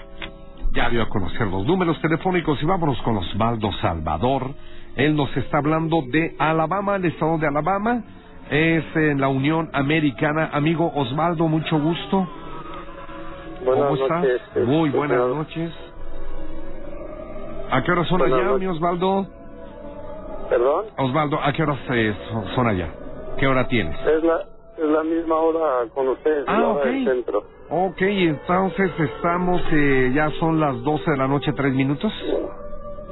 Ya 0.76 0.90
dio 0.90 1.02
a 1.02 1.08
conocer 1.08 1.46
los 1.46 1.64
números 1.66 1.98
telefónicos 2.02 2.62
y 2.62 2.66
vámonos 2.66 3.00
con 3.02 3.16
Osvaldo 3.16 3.72
Salvador. 3.80 4.50
Él 4.94 5.16
nos 5.16 5.34
está 5.36 5.58
hablando 5.58 6.02
de 6.12 6.36
Alabama, 6.38 6.96
el 6.96 7.06
estado 7.06 7.38
de 7.38 7.46
Alabama. 7.46 8.02
Es 8.50 8.84
en 8.94 9.20
la 9.20 9.28
Unión 9.28 9.70
Americana. 9.72 10.50
Amigo 10.52 10.92
Osvaldo, 10.94 11.48
mucho 11.48 11.80
gusto. 11.80 12.28
Buenas 13.64 13.84
¿Cómo 13.88 14.02
estás? 14.02 14.20
noches, 14.22 14.40
este, 14.48 14.60
Muy 14.64 14.90
buenas 14.90 15.16
señor. 15.16 15.36
noches. 15.36 15.72
¿A 17.70 17.82
qué 17.82 17.90
hora 17.92 18.04
son 18.04 18.18
Buenas 18.18 18.38
allá, 18.38 18.46
noches. 18.48 18.60
mi 18.60 18.66
Osvaldo? 18.66 19.26
¿Perdón? 20.50 20.84
Osvaldo, 20.98 21.40
¿a 21.42 21.52
qué 21.52 21.62
son- 22.30 22.46
son 22.54 22.68
allá? 22.68 22.88
¿Qué 23.38 23.46
hora 23.48 23.66
tienes? 23.66 23.98
Es 24.06 24.22
la, 24.22 24.40
es 24.78 24.84
la 24.88 25.02
misma 25.02 25.36
hora 25.36 25.88
con 25.94 26.08
ustedes, 26.08 26.44
Ah, 26.46 26.58
la 26.58 26.68
hora 26.68 26.80
ok. 26.80 26.86
del 26.86 27.04
centro. 27.04 27.44
Ok, 27.68 28.00
entonces 28.02 28.90
estamos, 28.98 29.60
eh, 29.72 30.12
ya 30.14 30.30
son 30.38 30.60
las 30.60 30.82
12 30.82 31.10
de 31.10 31.16
la 31.16 31.26
noche, 31.28 31.52
tres 31.52 31.72
minutos. 31.74 32.12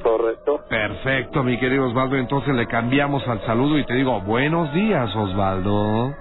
Correcto. 0.03 0.61
Perfecto, 0.69 1.43
mi 1.43 1.59
querido 1.59 1.87
Osvaldo. 1.87 2.17
Entonces 2.17 2.55
le 2.55 2.67
cambiamos 2.67 3.27
al 3.27 3.41
saludo 3.43 3.79
y 3.79 3.85
te 3.87 3.95
digo, 3.95 4.21
buenos 4.21 4.73
días, 4.75 5.15
Osvaldo. 5.17 6.15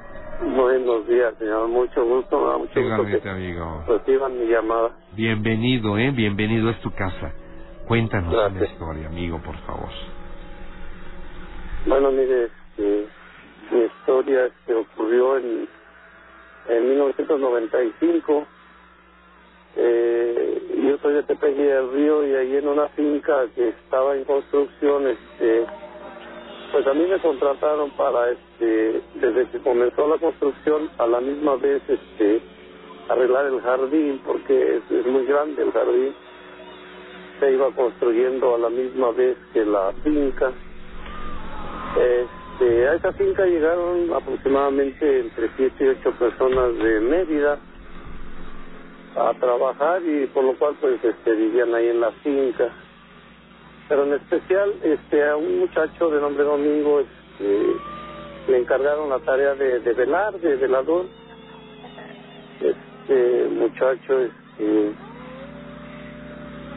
Buenos 0.55 1.07
días, 1.07 1.33
señor. 1.37 1.67
Mucho 1.67 2.03
gusto, 2.05 2.39
me 2.39 2.47
da 2.47 2.57
mucho 2.57 2.69
gusto 2.73 2.79
Igualmente, 2.81 3.21
que 3.21 3.29
amigo. 3.29 3.83
reciban 3.87 4.39
mi 4.39 4.45
llamada. 4.47 4.91
Bienvenido, 5.11 5.97
¿eh? 5.97 6.11
Bienvenido, 6.11 6.69
es 6.69 6.79
tu 6.81 6.91
casa. 6.91 7.33
Cuéntanos 7.87 8.33
Gracias. 8.33 8.71
historia, 8.71 9.07
amigo, 9.07 9.39
por 9.43 9.55
favor. 9.59 9.89
Bueno, 11.85 12.11
mire, 12.11 12.45
este, 12.45 13.07
mi 13.73 13.85
historia 13.85 14.45
este, 14.45 14.75
ocurrió 14.75 15.37
en, 15.37 15.67
en 16.69 16.89
1995. 16.89 18.47
Eh, 19.75 20.61
yo 20.87 20.97
soy 20.99 21.15
de 21.15 21.23
Tepeji 21.23 21.63
del 21.63 21.91
Río 21.91 22.27
y 22.27 22.35
ahí 22.35 22.57
en 22.57 22.67
una 22.67 22.87
finca 22.89 23.47
que 23.55 23.69
estaba 23.69 24.15
en 24.15 24.23
construcción, 24.25 25.07
este, 25.07 25.65
pues 26.71 26.85
a 26.85 26.93
mí 26.93 27.05
me 27.07 27.19
contrataron 27.19 27.89
para, 27.91 28.29
este, 28.29 29.01
desde 29.15 29.49
que 29.49 29.59
comenzó 29.59 30.07
la 30.07 30.19
construcción, 30.19 30.89
a 30.99 31.07
la 31.07 31.19
misma 31.19 31.55
vez, 31.55 31.81
este, 31.87 32.41
arreglar 33.09 33.47
el 33.47 33.61
jardín, 33.61 34.21
porque 34.25 34.77
es, 34.77 34.91
es 34.91 35.05
muy 35.07 35.25
grande 35.25 35.63
el 35.63 35.71
jardín. 35.71 36.13
Se 37.39 37.51
iba 37.51 37.71
construyendo 37.71 38.55
a 38.55 38.57
la 38.59 38.69
misma 38.69 39.11
vez 39.11 39.35
que 39.53 39.65
la 39.65 39.91
finca. 40.03 40.51
A 42.61 42.95
esa 42.95 43.11
finca 43.13 43.45
llegaron 43.45 44.13
aproximadamente 44.13 45.21
entre 45.21 45.49
7 45.57 45.83
y 45.83 45.87
8 45.87 46.11
personas 46.19 46.77
de 46.77 46.99
Mérida 46.99 47.57
a 49.15 49.33
trabajar 49.33 50.01
y 50.03 50.27
por 50.27 50.43
lo 50.43 50.57
cual 50.57 50.75
pues 50.79 51.03
este, 51.03 51.33
vivían 51.33 51.73
ahí 51.73 51.87
en 51.87 51.99
la 51.99 52.11
finca. 52.23 52.69
Pero 53.89 54.05
en 54.05 54.13
especial 54.13 54.73
este, 54.83 55.27
a 55.27 55.35
un 55.35 55.59
muchacho 55.59 56.09
de 56.09 56.21
nombre 56.21 56.43
Domingo 56.43 56.99
este, 56.99 57.65
le 58.47 58.57
encargaron 58.59 59.09
la 59.09 59.19
tarea 59.19 59.55
de, 59.55 59.79
de 59.79 59.93
velar, 59.93 60.39
de 60.39 60.55
velador. 60.55 61.05
Este 62.61 63.47
muchacho 63.49 64.19
este, 64.19 64.93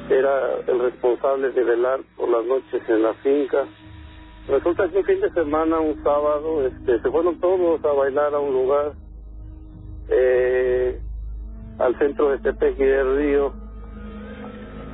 era 0.08 0.56
el 0.66 0.78
responsable 0.80 1.50
de 1.50 1.64
velar 1.64 2.00
por 2.16 2.30
las 2.30 2.44
noches 2.44 2.82
en 2.88 3.02
la 3.02 3.14
finca. 3.14 3.66
Resulta 4.48 4.88
que 4.88 4.98
un 4.98 5.04
fin 5.04 5.20
de 5.20 5.30
semana, 5.30 5.80
un 5.80 6.00
sábado, 6.04 6.64
este, 6.66 7.00
se 7.00 7.10
fueron 7.10 7.40
todos 7.40 7.84
a 7.84 7.92
bailar 7.92 8.32
a 8.32 8.38
un 8.38 8.52
lugar, 8.52 8.92
eh, 10.08 11.00
al 11.78 11.98
centro 11.98 12.30
de 12.30 12.38
Tepeji 12.38 12.84
del 12.84 13.16
Río. 13.16 13.52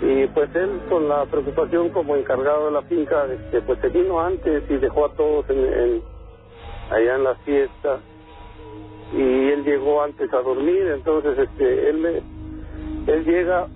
Y 0.01 0.27
pues 0.29 0.55
él, 0.57 0.81
con 0.89 1.07
la 1.07 1.27
preocupación 1.27 1.91
como 1.91 2.17
encargado 2.17 2.67
de 2.67 2.73
la 2.73 2.83
finca, 2.83 3.27
este, 3.27 3.61
pues 3.61 3.79
se 3.81 3.89
vino 3.89 4.21
antes 4.21 4.65
y 4.71 4.77
dejó 4.79 5.05
a 5.05 5.13
todos 5.15 5.45
en, 5.51 6.03
allá 6.91 7.17
en 7.17 7.25
la 7.25 7.35
fiesta. 7.45 8.01
Y 9.13 9.49
él 9.51 9.65
llegó 9.65 10.03
antes 10.03 10.33
a 10.33 10.41
dormir, 10.41 10.87
entonces 10.95 11.39
este, 11.39 11.91
él, 11.91 11.99
me, 11.99 13.13
él 13.13 13.25
llega 13.27 13.69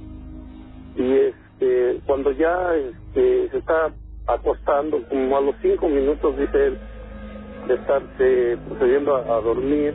y 0.97 1.13
este, 1.13 2.01
cuando 2.07 2.33
ya 2.33 2.75
este, 2.75 3.51
se 3.51 3.59
está 3.59 3.93
acostando, 4.27 5.03
como 5.09 5.37
a 5.37 5.41
los 5.41 5.55
cinco 5.63 5.89
minutos, 5.89 6.37
dice 6.37 6.67
él, 6.67 6.79
de 7.69 7.75
estarse 7.75 8.59
procediendo 8.69 9.17
a, 9.17 9.21
a 9.21 9.41
dormir, 9.41 9.95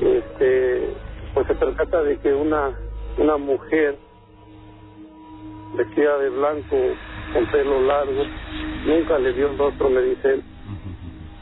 este, 0.00 0.94
pues 1.34 1.46
se 1.46 1.54
percata 1.54 2.02
de 2.02 2.18
que 2.18 2.32
una, 2.32 2.72
una 3.18 3.36
mujer 3.36 3.96
vestida 5.76 6.18
de 6.18 6.28
blanco, 6.30 6.76
con 7.32 7.46
pelo 7.50 7.80
largo, 7.82 8.22
nunca 8.86 9.18
le 9.18 9.32
dio 9.32 9.50
el 9.50 9.58
rostro, 9.58 9.90
me 9.90 10.02
dice 10.02 10.34
él, 10.34 10.42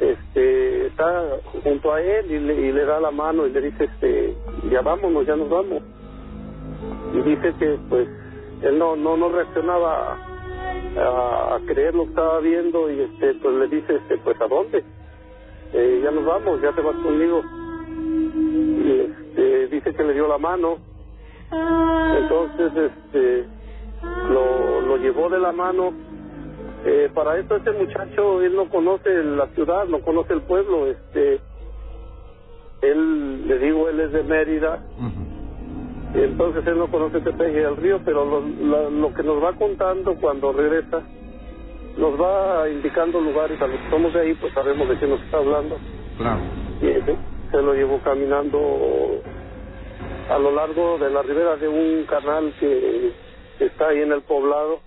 este, 0.00 0.86
está 0.86 1.38
junto 1.62 1.92
a 1.92 2.02
él 2.02 2.30
y 2.30 2.38
le, 2.38 2.54
y 2.54 2.72
le 2.72 2.84
da 2.84 3.00
la 3.00 3.10
mano 3.10 3.46
y 3.46 3.50
le 3.50 3.60
dice, 3.62 3.84
este, 3.84 4.36
ya 4.70 4.82
vámonos, 4.82 5.26
ya 5.26 5.36
nos 5.36 5.48
vamos. 5.48 5.82
Y 7.14 7.20
dice 7.22 7.54
que 7.58 7.78
pues 7.88 8.08
él 8.62 8.78
no, 8.78 8.96
no, 8.96 9.16
no 9.16 9.28
reaccionaba 9.28 10.18
a, 10.98 11.35
a 11.56 11.60
creer 11.66 11.94
lo 11.94 12.04
que 12.04 12.10
estaba 12.10 12.40
viendo 12.40 12.90
y 12.90 13.00
este 13.00 13.34
pues 13.34 13.54
le 13.56 13.68
dice 13.68 13.96
este 13.96 14.18
pues 14.18 14.40
a 14.40 14.46
dónde 14.48 14.84
Eh, 15.72 16.00
ya 16.02 16.10
nos 16.12 16.24
vamos 16.24 16.60
ya 16.62 16.72
te 16.72 16.80
vas 16.80 16.96
conmigo 17.02 17.42
y 18.86 18.90
este 19.00 19.68
dice 19.68 19.92
que 19.94 20.04
le 20.04 20.14
dio 20.14 20.28
la 20.28 20.38
mano. 20.38 20.78
Entonces 22.20 22.72
este 22.90 23.44
lo, 24.30 24.80
lo 24.82 24.96
llevó 24.98 25.28
de 25.28 25.38
la 25.38 25.52
mano. 25.52 25.92
Eh, 26.84 27.10
para 27.14 27.36
esto 27.38 27.56
este 27.56 27.72
muchacho 27.72 28.42
él 28.42 28.54
no 28.54 28.68
conoce 28.68 29.10
la 29.24 29.48
ciudad 29.54 29.86
no 29.88 30.00
conoce 30.02 30.34
el 30.34 30.42
pueblo 30.42 30.86
este 30.86 31.40
él 32.82 33.48
le 33.48 33.58
digo 33.58 33.88
él 33.88 34.00
es 34.00 34.12
de 34.12 34.22
Mérida. 34.22 34.84
Y 36.14 36.20
entonces 36.20 36.64
él 36.66 36.78
no 36.78 36.86
conoce 36.90 37.20
Tepeji 37.20 37.58
del 37.58 37.76
Río, 37.76 38.00
pero 38.04 38.24
lo, 38.24 38.40
lo, 38.40 38.90
lo 38.90 39.12
que 39.12 39.22
nos 39.22 39.42
va 39.42 39.52
contando 39.54 40.14
cuando 40.14 40.52
regresa, 40.52 41.02
nos 41.96 42.20
va 42.20 42.68
indicando 42.68 43.20
lugares, 43.20 43.60
a 43.60 43.66
los 43.66 43.80
que 43.80 43.90
somos 43.90 44.12
de 44.12 44.20
ahí, 44.20 44.34
pues 44.34 44.52
sabemos 44.52 44.88
de 44.88 44.98
qué 44.98 45.06
nos 45.06 45.20
está 45.22 45.38
hablando. 45.38 45.76
Claro. 46.18 46.40
Y 46.82 46.88
ese 46.88 47.16
se 47.50 47.62
lo 47.62 47.74
llevó 47.74 47.98
caminando 48.00 49.22
a 50.28 50.38
lo 50.38 50.50
largo 50.50 50.98
de 50.98 51.10
la 51.10 51.22
ribera 51.22 51.56
de 51.56 51.68
un 51.68 52.04
canal 52.04 52.52
que, 52.58 53.12
que 53.58 53.66
está 53.66 53.88
ahí 53.88 54.00
en 54.00 54.12
el 54.12 54.22
poblado, 54.22 54.80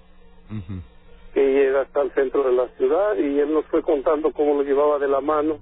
que 1.34 1.42
llega 1.42 1.82
hasta 1.82 2.02
el 2.02 2.12
centro 2.12 2.44
de 2.44 2.54
la 2.54 2.68
ciudad, 2.78 3.16
y 3.18 3.40
él 3.40 3.54
nos 3.54 3.66
fue 3.66 3.82
contando 3.82 4.32
cómo 4.32 4.56
lo 4.56 4.64
llevaba 4.64 5.00
de 5.00 5.08
la 5.08 5.22
mano. 5.22 5.60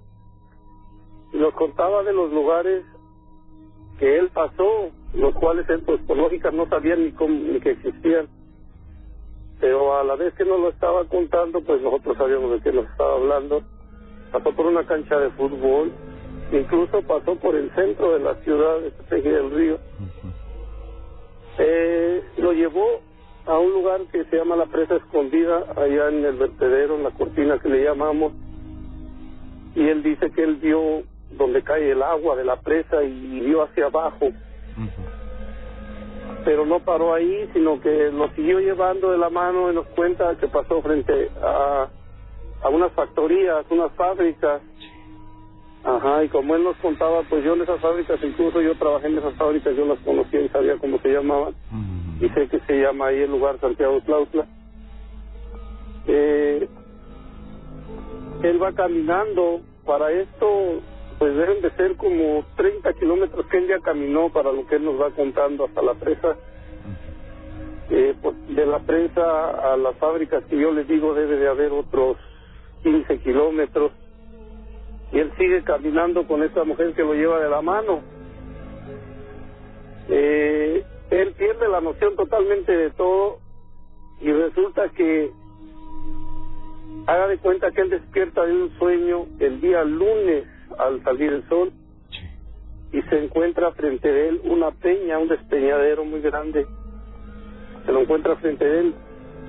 Y 1.34 1.38
nos 1.38 1.54
contaba 1.54 2.04
de 2.04 2.14
los 2.14 2.32
lugares 2.32 2.84
que 4.00 4.18
él 4.18 4.30
pasó, 4.34 4.90
los 5.14 5.34
cuales 5.36 5.68
él, 5.70 5.82
pues 5.86 6.00
por 6.02 6.18
lógica 6.18 6.52
no 6.52 6.68
sabía 6.68 6.96
ni, 6.96 7.12
cómo, 7.12 7.34
ni 7.34 7.60
que 7.60 7.72
existían. 7.72 8.28
Pero 9.60 9.98
a 9.98 10.04
la 10.04 10.16
vez 10.16 10.34
que 10.36 10.46
nos 10.46 10.60
lo 10.60 10.70
estaba 10.70 11.06
contando, 11.06 11.62
pues 11.62 11.82
nosotros 11.82 12.18
sabíamos 12.18 12.52
de 12.52 12.62
qué 12.62 12.72
nos 12.72 12.86
estaba 12.86 13.16
hablando. 13.16 13.62
Pasó 14.32 14.52
por 14.56 14.66
una 14.66 14.86
cancha 14.86 15.18
de 15.18 15.30
fútbol, 15.32 15.92
incluso 16.52 17.02
pasó 17.04 17.36
por 17.36 17.56
el 17.56 17.74
centro 17.74 18.14
de 18.14 18.20
la 18.20 18.36
ciudad 18.44 18.80
de 18.80 18.92
Tepeji 18.92 19.30
del 19.30 19.52
Río. 19.52 19.78
Eh, 21.60 22.24
lo 22.38 22.54
llevó 22.54 23.02
a 23.48 23.58
un 23.58 23.72
lugar 23.72 24.02
que 24.12 24.26
se 24.26 24.38
llama 24.38 24.56
la 24.56 24.66
presa 24.66 24.96
escondida, 24.98 25.64
allá 25.76 26.10
en 26.10 26.26
el 26.26 26.36
vertedero, 26.36 26.96
en 26.96 27.04
la 27.04 27.12
cortina 27.12 27.58
que 27.60 27.70
le 27.70 27.84
llamamos. 27.84 28.34
Y 29.74 29.88
él 29.88 30.04
dice 30.04 30.32
que 30.32 30.44
él 30.44 30.56
vio 30.56 31.04
donde 31.32 31.64
cae 31.64 31.92
el 31.92 32.04
agua 32.04 32.36
de 32.36 32.44
la 32.44 32.58
presa 32.58 33.04
y 33.04 33.40
vio 33.40 33.64
hacia 33.64 33.86
abajo. 33.86 34.30
Pero 36.48 36.66
no 36.66 36.80
paró 36.80 37.14
ahí, 37.14 37.50
sino 37.52 37.82
que 37.82 38.10
lo 38.10 38.30
siguió 38.30 38.62
llevando 38.62 39.12
de 39.12 39.18
la 39.18 39.30
mano 39.30 39.70
y 39.70 39.76
nos 39.76 39.86
cuenta 39.88 40.34
que 40.38 40.48
pasó 40.48 40.82
frente 40.82 41.30
a, 41.44 41.90
a 42.62 42.70
unas 42.70 42.94
factorías, 42.94 43.66
unas 43.70 43.92
fábricas. 43.96 44.62
Ajá, 45.84 46.24
y 46.24 46.30
como 46.30 46.56
él 46.56 46.64
nos 46.64 46.78
contaba, 46.78 47.24
pues 47.30 47.44
yo 47.44 47.54
en 47.54 47.64
esas 47.64 47.82
fábricas, 47.82 48.18
incluso 48.24 48.62
yo 48.62 48.78
trabajé 48.78 49.08
en 49.08 49.18
esas 49.18 49.34
fábricas, 49.34 49.76
yo 49.76 49.88
las 49.88 50.00
conocía 50.00 50.40
y 50.40 50.48
sabía 50.48 50.78
cómo 50.78 51.00
se 51.00 51.10
llamaban. 51.10 51.54
Y 52.22 52.30
sé 52.30 52.48
que 52.48 52.62
se 52.62 52.80
llama 52.80 53.08
ahí 53.08 53.24
el 53.24 53.32
lugar 53.32 53.60
Santiago 53.60 54.00
Tlautla. 54.06 54.48
Eh, 56.08 56.70
él 58.44 58.64
va 58.64 58.72
caminando, 58.72 59.60
para 59.86 60.12
esto 60.14 60.48
pues 61.20 61.36
deben 61.36 61.62
de 61.62 61.72
ser 61.72 61.96
como 61.96 62.46
30 62.56 62.94
kilómetros 62.94 63.46
que 63.48 63.58
él 63.58 63.68
ya 63.68 63.80
caminó 63.80 64.30
para 64.30 64.52
lo 64.52 64.68
que 64.68 64.76
él 64.76 64.86
nos 64.86 65.02
va 65.02 65.10
contando 65.12 65.66
hasta 65.66 65.82
la 65.82 65.96
presa. 65.96 66.38
Eh, 67.90 68.16
pues, 68.22 68.36
de 68.50 68.66
la 68.66 68.80
presa 68.80 69.74
a 69.74 69.78
las 69.78 69.96
fábricas 69.98 70.44
que 70.46 70.60
yo 70.60 70.72
les 70.72 70.88
digo 70.88 71.14
debe 71.14 71.38
de 71.38 71.48
haber 71.48 71.72
otros 71.72 72.18
15 72.84 73.20
kilómetros. 73.20 73.92
Y 75.12 75.20
él 75.20 75.32
sigue 75.38 75.64
caminando 75.64 76.28
con 76.28 76.44
esta 76.44 76.64
mujer 76.64 76.94
que 76.94 77.02
lo 77.02 77.14
lleva 77.14 77.40
de 77.40 77.50
la 77.50 77.62
mano. 77.62 78.02
Eh, 80.10 80.84
él 81.10 81.34
pierde 81.34 81.68
la 81.70 81.82
noción 81.82 82.16
totalmente 82.16 82.72
de 82.72 82.92
todo 82.92 83.40
y 84.22 84.32
resulta 84.32 84.90
que 84.90 85.32
haga 87.08 87.28
de 87.28 87.38
cuenta 87.38 87.72
que 87.72 87.82
él 87.82 87.90
despierta 87.90 88.46
de 88.46 88.54
un 88.54 88.78
sueño 88.78 89.26
el 89.40 89.62
día 89.62 89.84
lunes 89.84 90.46
al 90.78 91.04
salir 91.04 91.34
el 91.34 91.48
sol 91.50 91.72
y 92.92 93.02
se 93.04 93.24
encuentra 93.24 93.72
frente 93.74 94.12
de 94.12 94.30
él 94.30 94.42
una 94.46 94.72
peña, 94.72 95.20
un 95.20 95.28
despeñadero 95.28 96.06
muy 96.06 96.22
grande. 96.22 96.66
Se 97.86 97.92
lo 97.92 98.02
encuentra 98.02 98.36
frente 98.38 98.66
de 98.66 98.80
él, 98.80 98.96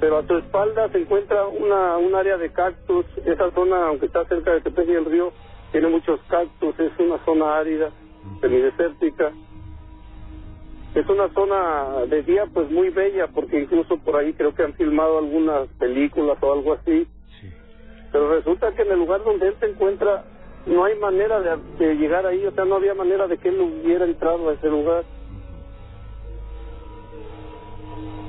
pero 0.00 0.18
a 0.18 0.26
su 0.26 0.36
espalda 0.36 0.88
se 0.90 0.98
encuentra 0.98 1.46
una 1.46 1.96
un 1.98 2.14
área 2.14 2.36
de 2.36 2.52
cactus. 2.52 3.06
Esa 3.24 3.50
zona, 3.52 3.86
aunque 3.86 4.06
está 4.06 4.24
cerca 4.26 4.52
de 4.52 4.60
Tepeji 4.60 4.92
y 4.92 4.94
el 4.94 5.04
río, 5.04 5.32
tiene 5.72 5.88
muchos 5.88 6.20
cactus, 6.28 6.78
es 6.78 6.92
una 6.98 7.24
zona 7.24 7.58
árida, 7.58 7.90
semidesértica. 8.40 9.32
Es 10.94 11.06
una 11.08 11.28
zona 11.34 12.06
de 12.08 12.22
día 12.22 12.46
pues 12.52 12.70
muy 12.70 12.88
bella 12.90 13.28
porque 13.28 13.60
incluso 13.60 13.98
por 13.98 14.16
ahí 14.16 14.32
creo 14.32 14.54
que 14.54 14.62
han 14.62 14.74
filmado 14.74 15.18
algunas 15.18 15.68
películas 15.78 16.38
o 16.40 16.52
algo 16.52 16.72
así. 16.72 17.06
Pero 18.10 18.34
resulta 18.34 18.72
que 18.72 18.82
en 18.82 18.92
el 18.92 18.98
lugar 18.98 19.22
donde 19.22 19.48
él 19.48 19.54
se 19.60 19.66
encuentra 19.66 20.24
no 20.68 20.84
hay 20.84 20.98
manera 20.98 21.40
de, 21.40 21.56
de 21.78 21.94
llegar 21.96 22.26
ahí, 22.26 22.44
o 22.44 22.52
sea, 22.52 22.64
no 22.64 22.76
había 22.76 22.94
manera 22.94 23.26
de 23.26 23.38
que 23.38 23.48
él 23.48 23.60
hubiera 23.60 24.04
entrado 24.04 24.48
a 24.48 24.52
ese 24.52 24.68
lugar. 24.68 25.04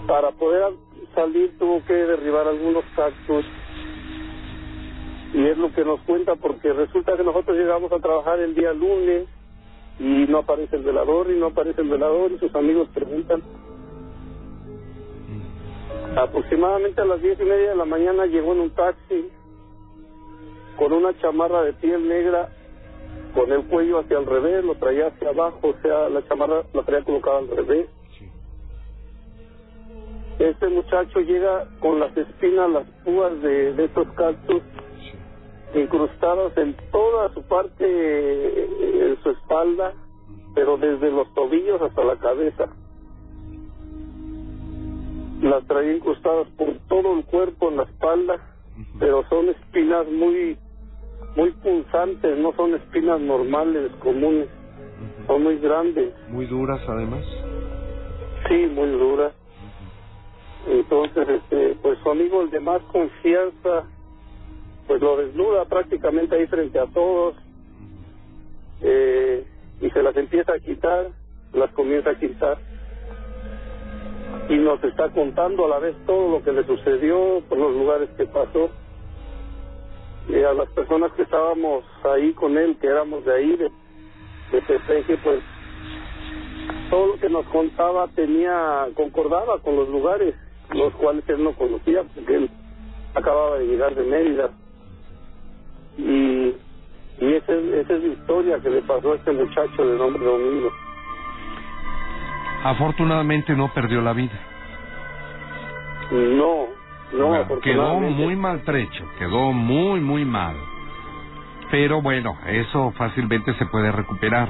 Para 0.08 0.32
poder 0.32 0.74
salir 1.14 1.58
tuvo 1.60 1.84
que 1.86 1.94
derribar 1.94 2.48
algunos 2.48 2.84
cactus 2.96 3.46
y 5.34 5.46
es 5.46 5.58
lo 5.58 5.72
que 5.74 5.86
nos 5.86 6.00
cuenta 6.02 6.36
porque 6.36 6.74
resulta 6.74 7.16
que 7.16 7.24
nosotros 7.24 7.58
llegamos 7.58 7.92
a 7.92 8.00
trabajar 8.00 8.40
el 8.40 8.56
día 8.56 8.74
lunes 8.74 9.28
y 10.00 10.26
no 10.28 10.40
aparece 10.40 10.78
el 10.78 10.84
velador 10.84 11.30
y 11.30 11.38
no 11.38 11.48
aparece 11.48 11.82
el 11.82 11.90
velador 11.90 12.32
y 12.32 12.40
sus 12.40 12.54
amigos 12.56 12.88
preguntan. 12.94 13.44
Aproximadamente 16.16 17.02
a 17.02 17.06
las 17.06 17.22
diez 17.22 17.40
y 17.40 17.44
media 17.44 17.72
de 17.72 17.76
la 17.76 17.86
mañana 17.86 18.26
llegó 18.26 18.54
en 18.54 18.62
un 18.62 18.70
taxi 18.72 19.30
con 20.80 20.94
una 20.94 21.14
chamarra 21.20 21.64
de 21.64 21.74
piel 21.74 22.08
negra 22.08 22.48
con 23.36 23.52
el 23.52 23.66
cuello 23.66 24.00
hacia 24.00 24.18
el 24.18 24.26
revés, 24.26 24.64
lo 24.64 24.76
traía 24.76 25.08
hacia 25.08 25.30
abajo, 25.30 25.60
o 25.68 25.82
sea, 25.82 26.08
la 26.08 26.26
chamarra 26.28 26.64
la 26.74 26.84
traía 26.84 27.04
colocada 27.04 27.40
al 27.40 27.50
revés. 27.50 27.90
Este 30.40 30.70
muchacho 30.70 31.20
llega 31.20 31.68
con 31.82 32.00
las 32.00 32.16
espinas, 32.16 32.72
las 32.72 32.88
púas 33.04 33.42
de, 33.42 33.74
de 33.74 33.86
estos 33.86 34.08
cactus 34.14 34.64
incrustadas 35.76 36.58
en 36.58 36.76
toda 36.92 37.34
su 37.34 37.44
parte, 37.44 37.86
eh, 37.86 39.10
en 39.12 39.22
su 39.22 39.32
espalda, 39.32 39.94
pero 40.56 40.78
desde 40.78 41.12
los 41.12 41.32
tobillos 41.34 41.82
hasta 41.82 42.04
la 42.06 42.16
cabeza. 42.18 42.70
Las 45.42 45.68
traía 45.68 45.98
incrustadas 45.98 46.48
por 46.58 46.74
todo 46.88 47.18
el 47.18 47.26
cuerpo 47.26 47.70
en 47.70 47.78
la 47.78 47.84
espalda, 47.84 48.56
pero 48.98 49.28
son 49.30 49.50
espinas 49.50 50.08
muy 50.10 50.58
muy 51.36 51.52
punzantes, 51.52 52.38
no 52.38 52.54
son 52.54 52.76
espinas 52.76 53.20
normales, 53.22 53.92
comunes, 54.00 54.50
son 55.28 55.44
muy 55.44 55.58
grandes. 55.58 56.14
Muy 56.30 56.46
duras 56.46 56.82
además. 56.88 57.26
Sí, 58.48 58.68
muy 58.74 58.90
duras. 58.90 59.34
Entonces, 60.68 61.28
este, 61.30 61.78
pues 61.82 61.98
su 62.00 62.12
amigo 62.12 62.42
el 62.42 62.50
de 62.50 62.60
más 62.60 62.82
confianza, 62.92 63.86
pues 64.88 65.02
lo 65.02 65.18
desnuda 65.18 65.66
prácticamente 65.66 66.36
ahí 66.36 66.48
frente 66.48 66.80
a 66.80 66.88
todos 66.88 67.36
eh, 68.82 69.46
y 69.82 69.90
se 69.90 70.04
las 70.04 70.16
empieza 70.18 70.54
a 70.54 70.60
quitar, 70.60 71.10
las 71.54 71.72
comienza 71.72 72.12
a 72.12 72.20
quitar 72.20 72.58
y 74.50 74.58
nos 74.58 74.84
está 74.84 75.10
contando 75.10 75.66
a 75.66 75.70
la 75.70 75.80
vez 75.80 75.96
todo 76.06 76.30
lo 76.30 76.44
que 76.44 76.52
le 76.52 76.66
sucedió 76.66 77.42
por 77.48 77.58
los 77.58 77.74
lugares 77.74 78.10
que 78.18 78.26
pasó 78.26 78.70
y 80.30 80.44
a 80.44 80.54
las 80.54 80.70
personas 80.70 81.12
que 81.14 81.24
estábamos 81.24 81.84
ahí 82.04 82.34
con 82.34 82.58
él, 82.58 82.78
que 82.80 82.88
éramos 82.88 83.26
de 83.26 83.34
ahí, 83.34 83.56
de, 83.56 83.72
de 84.52 84.62
Tepeji, 84.62 85.16
pues 85.24 85.42
todo 86.90 87.08
lo 87.08 87.20
que 87.20 87.30
nos 87.30 87.46
contaba 87.48 88.08
tenía, 88.10 88.88
concordaba 88.96 89.60
con 89.60 89.76
los 89.76 89.90
lugares, 89.90 90.36
los 90.72 90.94
cuales 90.94 91.24
él 91.30 91.44
no 91.44 91.54
conocía, 91.54 92.04
porque 92.14 92.36
él 92.36 92.50
acababa 93.16 93.58
de 93.58 93.66
llegar 93.66 93.96
de 93.96 94.04
Mérida. 94.04 94.52
Y, 95.98 96.56
y 97.20 97.34
esa, 97.34 97.54
es, 97.54 97.66
esa 97.74 97.94
es 97.96 98.04
la 98.04 98.14
historia 98.14 98.60
que 98.60 98.70
le 98.70 98.82
pasó 98.84 99.14
a 99.14 99.16
este 99.16 99.32
muchacho 99.32 99.86
de 99.86 99.98
nombre 99.98 100.24
Domingo. 100.24 100.72
Afortunadamente 102.64 103.56
no 103.56 103.74
perdió 103.74 104.02
la 104.02 104.14
vida. 104.14 104.40
No, 106.12 106.68
no, 107.14 107.28
Bueno, 107.28 107.60
quedó 107.62 108.00
muy 108.00 108.36
maltrecho, 108.36 109.04
quedó 109.18 109.52
muy, 109.52 110.00
muy 110.00 110.26
mal. 110.26 110.56
Pero 111.72 112.02
bueno, 112.02 112.38
eso 112.48 112.92
fácilmente 112.98 113.54
se 113.56 113.66
puede 113.68 113.92
recuperar. 113.92 114.50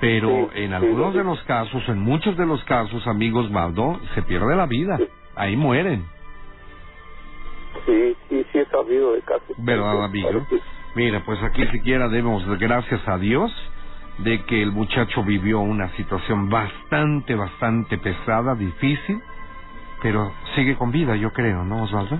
Pero 0.00 0.28
Sí, 0.28 0.62
en 0.62 0.68
sí, 0.70 0.74
algunos 0.74 1.12
sí. 1.12 1.18
de 1.18 1.24
los 1.24 1.42
casos, 1.42 1.82
en 1.88 1.98
muchos 1.98 2.36
de 2.36 2.46
los 2.46 2.62
casos, 2.64 3.06
amigos 3.06 3.50
Baldo, 3.52 4.00
se 4.14 4.22
pierde 4.22 4.56
la 4.56 4.66
vida. 4.66 4.98
Ahí 5.36 5.56
mueren. 5.56 6.04
Sí, 7.86 8.16
sí, 8.28 8.46
sí 8.52 8.58
he 8.58 8.66
sabido 8.66 9.12
de 9.12 9.20
casos. 9.22 9.56
¿Verdad, 9.58 10.04
amigo? 10.04 10.46
Mira, 10.94 11.22
pues 11.24 11.40
aquí 11.42 11.66
siquiera 11.68 12.08
demos 12.08 12.44
gracias 12.58 13.06
a 13.06 13.18
Dios 13.18 13.52
de 14.18 14.42
que 14.44 14.62
el 14.62 14.72
muchacho 14.72 15.22
vivió 15.22 15.60
una 15.60 15.88
situación 15.96 16.48
bastante, 16.50 17.34
bastante 17.34 17.96
pesada, 17.98 18.54
difícil, 18.54 19.20
pero 20.02 20.32
sigue 20.54 20.76
con 20.76 20.90
vida, 20.90 21.16
yo 21.16 21.30
creo, 21.32 21.64
¿no, 21.64 21.84
Osvaldo? 21.84 22.16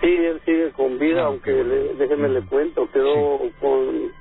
Sí, 0.00 0.06
él 0.06 0.40
sigue 0.44 0.70
con 0.72 0.98
vida, 0.98 1.24
aunque 1.24 1.50
le- 1.64 1.94
déjeme 1.94 2.28
le 2.28 2.42
cuento, 2.42 2.88
quedó 2.92 3.38
con, 3.60 4.12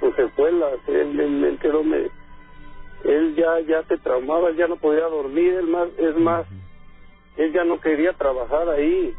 con 0.00 0.16
secuelas, 0.16 0.74
él, 0.88 1.18
él, 1.18 1.44
él 1.44 1.58
quedó, 1.58 1.82
me, 1.82 2.08
él 3.04 3.34
ya 3.34 3.60
ya 3.60 3.82
se 3.84 3.96
traumaba, 3.98 4.50
él 4.50 4.56
ya 4.56 4.66
no 4.68 4.76
podía 4.76 5.06
dormir, 5.06 5.54
él 5.54 5.66
más, 5.68 5.88
es 5.98 6.16
más, 6.16 6.46
él 7.36 7.52
ya 7.52 7.64
no 7.64 7.80
quería 7.80 8.12
trabajar 8.12 8.68
ahí, 8.68 9.14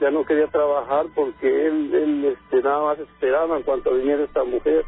ya 0.00 0.10
no 0.10 0.24
quería 0.24 0.46
trabajar 0.48 1.06
porque 1.14 1.66
él, 1.66 1.92
él 1.94 2.24
este, 2.36 2.62
nada 2.62 2.82
más 2.84 2.98
esperaba 3.00 3.56
en 3.56 3.62
cuanto 3.64 3.94
viniera 3.94 4.22
esta 4.24 4.44
mujer. 4.44 4.84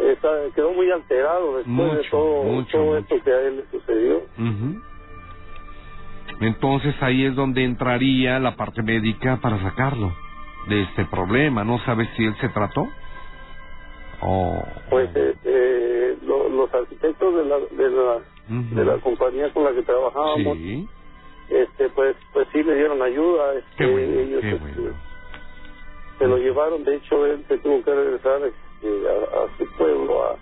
Está- 0.00 0.50
quedó 0.54 0.72
muy 0.72 0.90
alterado 0.90 1.56
después 1.58 1.92
de 1.98 2.08
todo, 2.10 2.42
mucho, 2.44 2.70
todo 2.78 2.84
mucho. 2.84 2.98
esto 2.98 3.24
que 3.24 3.32
a 3.32 3.40
él 3.42 3.56
le 3.56 3.66
sucedió. 3.78 4.22
Entonces 6.40 6.94
ahí 7.00 7.24
es 7.24 7.34
donde 7.34 7.64
entraría 7.64 8.38
la 8.38 8.54
parte 8.54 8.82
médica 8.82 9.38
para 9.42 9.60
sacarlo 9.62 10.12
de 10.68 10.82
este 10.82 11.04
problema. 11.06 11.64
¿No 11.64 11.78
sabes 11.80 12.08
si 12.16 12.24
él 12.24 12.34
se 12.40 12.48
trató? 12.50 12.86
O... 14.20 14.62
Pues 14.90 15.10
eh, 15.14 15.34
eh, 15.44 16.18
lo- 16.22 16.48
los 16.48 16.72
arquitectos 16.74 17.34
de 17.34 17.44
la, 17.44 17.58
de 17.58 17.90
la 17.90 18.18
de 18.48 18.84
la 18.84 18.96
compañía 18.98 19.52
con 19.52 19.64
la 19.64 19.72
que 19.72 19.82
trabajábamos, 19.82 20.56
Sí, 20.56 20.88
este 21.50 21.88
pues 21.90 22.16
pues 22.32 22.48
sí 22.52 22.62
le 22.62 22.74
dieron 22.76 23.02
ayuda, 23.02 23.54
este, 23.54 23.70
Qué 23.76 23.86
bueno, 23.86 24.20
ellos 24.20 24.40
qué 24.40 24.58
se 26.18 26.26
lo 26.26 26.36
llevaron, 26.38 26.82
de 26.82 26.96
hecho 26.96 27.26
él 27.26 27.44
se 27.46 27.58
tuvo 27.58 27.82
que 27.84 27.94
regresar 27.94 28.42
este, 28.44 28.58
a, 28.82 29.44
a 29.44 29.58
su 29.58 29.66
pueblo, 29.76 30.22
a, 30.24 30.32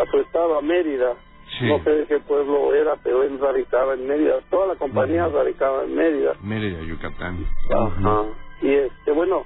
a 0.00 0.06
su 0.10 0.16
estado, 0.18 0.58
a 0.58 0.62
Mérida, 0.62 1.14
Sí. 1.58 1.66
no 1.66 1.82
sé 1.82 1.90
de 1.90 2.06
qué 2.06 2.20
pueblo 2.20 2.72
era, 2.74 2.94
pero 3.02 3.24
él 3.24 3.38
radicaba 3.40 3.94
en 3.94 4.06
Mérida, 4.06 4.36
toda 4.50 4.68
la 4.68 4.76
compañía 4.76 5.26
radicaba 5.28 5.82
en 5.82 5.94
Mérida. 5.96 6.34
Mérida, 6.42 6.80
Yucatán. 6.82 7.44
Ajá. 7.76 8.24
Y 8.62 8.68
este, 8.72 9.10
bueno, 9.10 9.42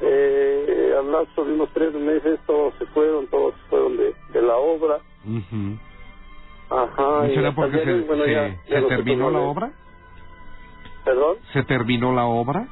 eh, 0.00 0.94
al 0.98 1.12
lapso 1.12 1.44
de 1.44 1.52
unos 1.52 1.68
tres 1.72 1.94
meses 1.94 2.40
todos 2.46 2.74
se 2.78 2.86
fueron, 2.86 3.28
todos 3.28 3.54
fueron 3.70 3.96
de, 3.96 4.14
de 4.32 4.42
la 4.42 4.56
obra. 4.56 4.98
Ajá. 6.70 7.02
¿No 7.22 7.26
y 7.30 7.34
será 7.36 7.54
porque 7.54 7.76
se, 7.78 7.82
ayer, 7.82 8.02
bueno, 8.04 8.24
se- 8.24 8.32
ya- 8.32 8.48
se 8.48 8.70
ya 8.70 8.74
nosotros 8.80 8.88
terminó 8.88 9.30
la 9.30 9.38
obra? 9.40 9.72
¿Perdón? 11.04 11.36
¿Se 11.52 11.62
terminó 11.62 12.12
la 12.14 12.24
obra? 12.26 12.66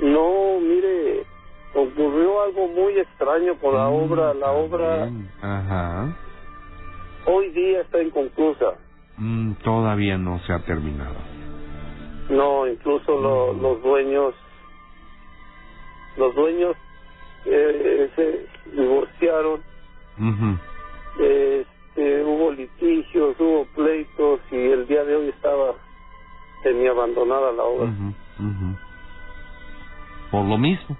No, 0.00 0.60
mire, 0.60 1.24
ocurrió 1.82 2.42
algo 2.42 2.68
muy 2.68 2.98
extraño 2.98 3.54
con 3.60 3.74
la 3.74 3.88
obra. 3.88 4.34
La 4.34 4.50
obra 4.52 5.08
Ajá. 5.42 6.16
hoy 7.26 7.50
día 7.50 7.80
está 7.82 8.02
inconclusa. 8.02 8.74
Mm, 9.16 9.52
todavía 9.64 10.16
no 10.18 10.38
se 10.40 10.52
ha 10.52 10.58
terminado. 10.60 11.16
No, 12.30 12.66
incluso 12.66 13.20
lo- 13.20 13.52
los 13.54 13.82
dueños, 13.82 14.34
los 16.16 16.34
dueños 16.34 16.76
eh, 17.46 18.10
se 18.14 18.46
divorciaron. 18.76 19.60
Este, 21.18 22.22
hubo 22.24 22.52
litigios, 22.52 23.34
hubo 23.40 23.64
pleitos 23.74 24.40
y 24.50 24.56
el 24.56 24.86
día 24.86 25.04
de 25.04 25.16
hoy 25.16 25.28
estaba 25.28 25.74
semi 26.62 26.86
abandonada 26.86 27.50
la 27.52 27.62
obra. 27.62 27.90
Por 30.30 30.44
lo 30.44 30.58
mismo. 30.58 30.96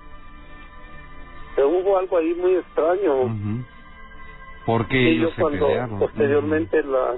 Hubo 1.65 1.99
algo 1.99 2.17
ahí 2.19 2.35
muy 2.35 2.55
extraño. 2.55 3.15
Ujú. 3.23 3.65
¿Por 4.67 4.87
qué 4.89 4.97
Y 5.01 5.09
ellos 5.17 5.31
yo 5.31 5.37
se 5.37 5.43
cuando 5.43 5.67
pelearon? 5.67 5.99
posteriormente 5.99 6.83
la 6.85 7.15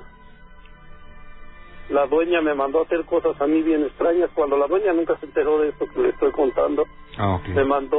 la 1.90 2.06
dueña 2.06 2.40
me 2.40 2.54
mandó 2.54 2.78
a 2.80 2.84
hacer 2.84 3.04
cosas 3.04 3.40
a 3.40 3.46
mí 3.48 3.62
bien 3.62 3.82
extrañas 3.82 4.30
cuando 4.34 4.56
la 4.56 4.68
dueña 4.68 4.92
nunca 4.92 5.16
se 5.18 5.26
enteró 5.26 5.58
de 5.58 5.70
esto 5.70 5.86
que 5.92 6.00
le 6.00 6.10
estoy 6.10 6.30
contando 6.30 6.84
Ah, 7.18 7.34
ok. 7.34 7.48
me 7.48 7.64
mandó 7.64 7.98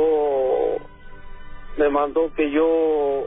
me 1.78 1.90
mandó 1.90 2.34
que 2.34 2.50
yo 2.52 3.26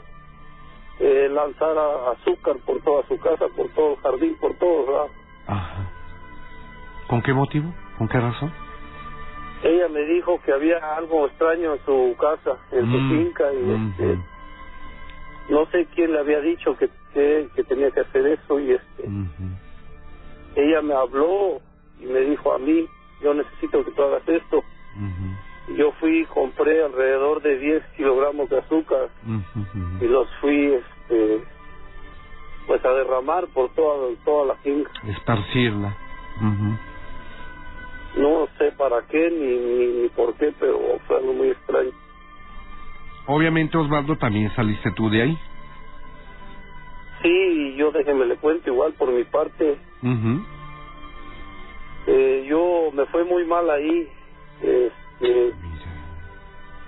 eh, 0.99 1.29
lanzara 1.31 2.11
azúcar 2.13 2.55
por 2.65 2.81
toda 2.81 3.07
su 3.07 3.19
casa 3.19 3.45
por 3.55 3.69
todo 3.75 3.91
el 3.91 3.97
jardín 3.97 4.35
por 4.39 4.55
todos 4.57 4.89
lados 4.89 5.11
Ajá. 5.45 5.91
¿Con 7.09 7.21
qué 7.21 7.31
motivo? 7.33 7.71
¿Con 7.99 8.07
qué 8.07 8.19
razón? 8.19 8.51
Ella 9.65 9.87
me 9.89 10.01
dijo 10.01 10.39
que 10.45 10.51
había 10.53 10.77
algo 10.95 11.25
extraño 11.25 11.73
en 11.73 11.85
su 11.85 12.15
casa 12.19 12.59
en 12.71 12.91
su 12.91 12.97
Mm, 12.97 13.09
finca 13.09 13.51
y 13.51 13.57
mm, 13.57 13.89
este, 13.89 14.19
no 15.49 15.65
sé 15.71 15.87
quién 15.95 16.11
le 16.13 16.19
había 16.19 16.39
dicho 16.41 16.77
que, 16.77 16.89
que, 17.13 17.47
que 17.55 17.63
tenía 17.63 17.89
que 17.91 18.01
hacer 18.01 18.27
eso 18.27 18.59
y 18.59 18.71
este 18.71 19.09
ella 20.55 20.81
me 20.81 20.93
habló 20.93 21.61
y 21.99 22.05
me 22.05 22.19
dijo 22.21 22.53
a 22.53 22.59
mí 22.59 22.85
yo 23.21 23.33
necesito 23.33 23.83
que 23.83 23.91
tú 23.91 24.03
hagas 24.03 24.27
esto 24.27 24.63
y 25.67 25.77
yo 25.77 25.91
fui 25.93 26.21
y 26.21 26.25
compré 26.25 26.83
alrededor 26.83 27.41
de 27.41 27.57
10 27.57 27.83
kilogramos 27.97 28.47
de 28.49 28.59
azúcar 28.59 29.09
y 29.99 30.05
los 30.05 30.27
fui 30.41 30.73
este 30.73 31.43
pues 32.67 32.83
a 32.85 32.89
derramar 32.89 33.47
por 33.47 33.69
toda 33.73 34.09
toda 34.25 34.45
la 34.47 34.55
finca. 34.55 34.91
Esparcirla. 35.07 35.95
No 38.17 38.47
sé 38.57 38.71
para 38.77 39.01
qué 39.07 39.29
ni, 39.29 39.57
ni 39.57 40.01
ni 40.01 40.09
por 40.09 40.33
qué 40.35 40.53
pero 40.59 40.79
fue 41.07 41.17
algo 41.17 41.33
muy 41.33 41.49
extraño 41.49 41.91
Obviamente, 43.27 43.77
Osvaldo, 43.77 44.15
también 44.17 44.53
saliste 44.55 44.91
tú 44.91 45.09
de 45.09 45.23
ahí. 45.23 45.37
sí 47.23 47.75
yo 47.75 47.91
déjeme 47.91 48.25
le 48.25 48.37
cuento 48.37 48.69
igual 48.69 48.93
por 48.93 49.11
mi 49.11 49.23
parte. 49.23 49.77
Eh, 52.07 52.45
yo 52.47 52.91
me 52.93 53.05
fue 53.07 53.23
muy 53.23 53.45
mal 53.45 53.69
ahí. 53.69 54.07
Este, 54.61 55.53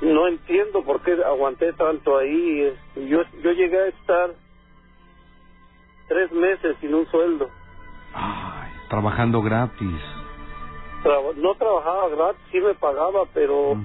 no 0.02 0.28
entiendo 0.28 0.84
por 0.84 1.02
qué 1.02 1.14
aguanté 1.26 1.74
tanto 1.74 2.18
ahí. 2.18 2.62
Este, 2.62 3.08
yo, 3.08 3.24
yo 3.42 3.52
llegué 3.52 3.80
a 3.80 3.88
estar 3.88 4.30
tres 6.08 6.32
meses 6.32 6.78
sin 6.80 6.94
un 6.94 7.06
sueldo. 7.08 7.50
Trabajando 8.90 9.42
gratis. 9.42 10.02
Traba- 11.04 11.34
no 11.36 11.56
trabajaba 11.56 12.10
gratis, 12.10 12.42
sí 12.52 12.60
me 12.60 12.74
pagaba, 12.76 13.26
pero 13.34 13.76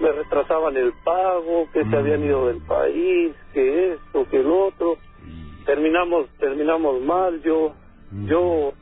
me 0.00 0.12
retrasaban 0.12 0.76
el 0.76 0.92
pago, 1.04 1.68
que 1.72 1.84
se 1.84 1.96
habían 1.96 2.24
ido 2.24 2.46
del 2.48 2.60
país, 2.62 3.32
que 3.52 3.92
esto, 3.94 4.26
que 4.30 4.42
lo 4.42 4.66
otro. 4.66 4.96
Terminamos, 5.64 6.28
terminamos 6.38 7.00
mal. 7.02 7.40
Yo, 7.42 7.72
yo 8.26 8.72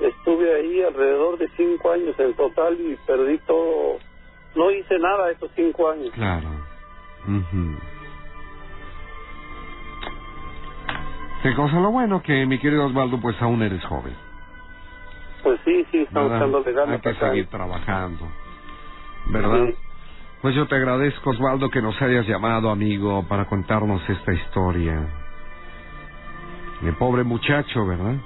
estuve 0.00 0.54
ahí 0.54 0.82
alrededor 0.82 1.38
de 1.38 1.48
cinco 1.56 1.92
años 1.92 2.18
en 2.18 2.34
total 2.34 2.78
y 2.80 2.96
perdí 3.06 3.38
todo. 3.46 3.98
No 4.56 4.70
hice 4.70 4.98
nada 4.98 5.30
esos 5.30 5.50
cinco 5.54 5.88
años. 5.90 6.10
Claro. 6.14 6.48
Qué 11.42 11.54
cosa 11.54 11.78
lo 11.80 11.90
bueno 11.90 12.22
que 12.22 12.44
mi 12.46 12.58
querido 12.58 12.86
Osvaldo, 12.86 13.20
pues 13.20 13.40
aún 13.40 13.62
eres 13.62 13.84
joven. 13.84 14.25
Pues 15.46 15.60
sí, 15.64 15.86
sí, 15.92 15.98
estamos 15.98 16.32
¿verdad? 16.32 16.48
echándole 16.48 16.72
ganas 16.72 16.94
Hay 16.96 17.00
que 17.02 17.08
acá. 17.10 17.28
seguir 17.28 17.46
trabajando. 17.46 18.26
¿Verdad? 19.26 19.68
Pues 20.42 20.56
yo 20.56 20.66
te 20.66 20.74
agradezco, 20.74 21.30
Osvaldo, 21.30 21.70
que 21.70 21.80
nos 21.80 22.02
hayas 22.02 22.26
llamado, 22.26 22.68
amigo, 22.68 23.24
para 23.28 23.44
contarnos 23.44 24.02
esta 24.10 24.32
historia. 24.32 25.06
De 26.80 26.92
pobre 26.94 27.22
muchacho, 27.22 27.86
¿verdad? 27.86 28.16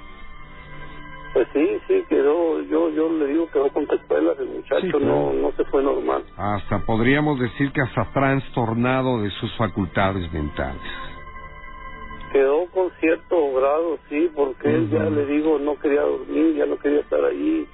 Pues 1.34 1.46
sí, 1.52 1.78
sí, 1.86 2.06
quedó, 2.08 2.62
yo 2.62 2.88
yo 2.88 3.12
le 3.12 3.26
digo 3.26 3.44
que 3.48 3.52
quedó 3.52 3.68
con 3.68 3.86
secuelas, 3.86 4.38
el 4.38 4.48
muchacho 4.48 4.80
Sí, 4.80 4.90
claro. 4.90 5.04
no 5.04 5.32
no 5.34 5.52
se 5.58 5.64
fue 5.66 5.82
normal. 5.82 6.24
Hasta 6.38 6.78
podríamos 6.86 7.38
decir 7.38 7.70
que 7.72 7.82
hasta 7.82 8.10
trastornado 8.12 9.20
de 9.20 9.28
sus 9.32 9.54
facultades 9.58 10.32
mentales. 10.32 10.80
Quedó 12.32 12.66
con 12.66 12.90
cierto 13.00 13.52
grado, 13.54 13.98
sí, 14.08 14.30
porque 14.34 14.68
él 14.68 14.88
ya 14.90 15.02
le 15.04 15.26
digo, 15.26 15.58
no 15.58 15.78
quería 15.78 16.02
dormir, 16.02 16.54
ya 16.54 16.66
no 16.66 16.78
quería 16.78 17.00
estar 17.00 17.24
ahí, 17.24 17.66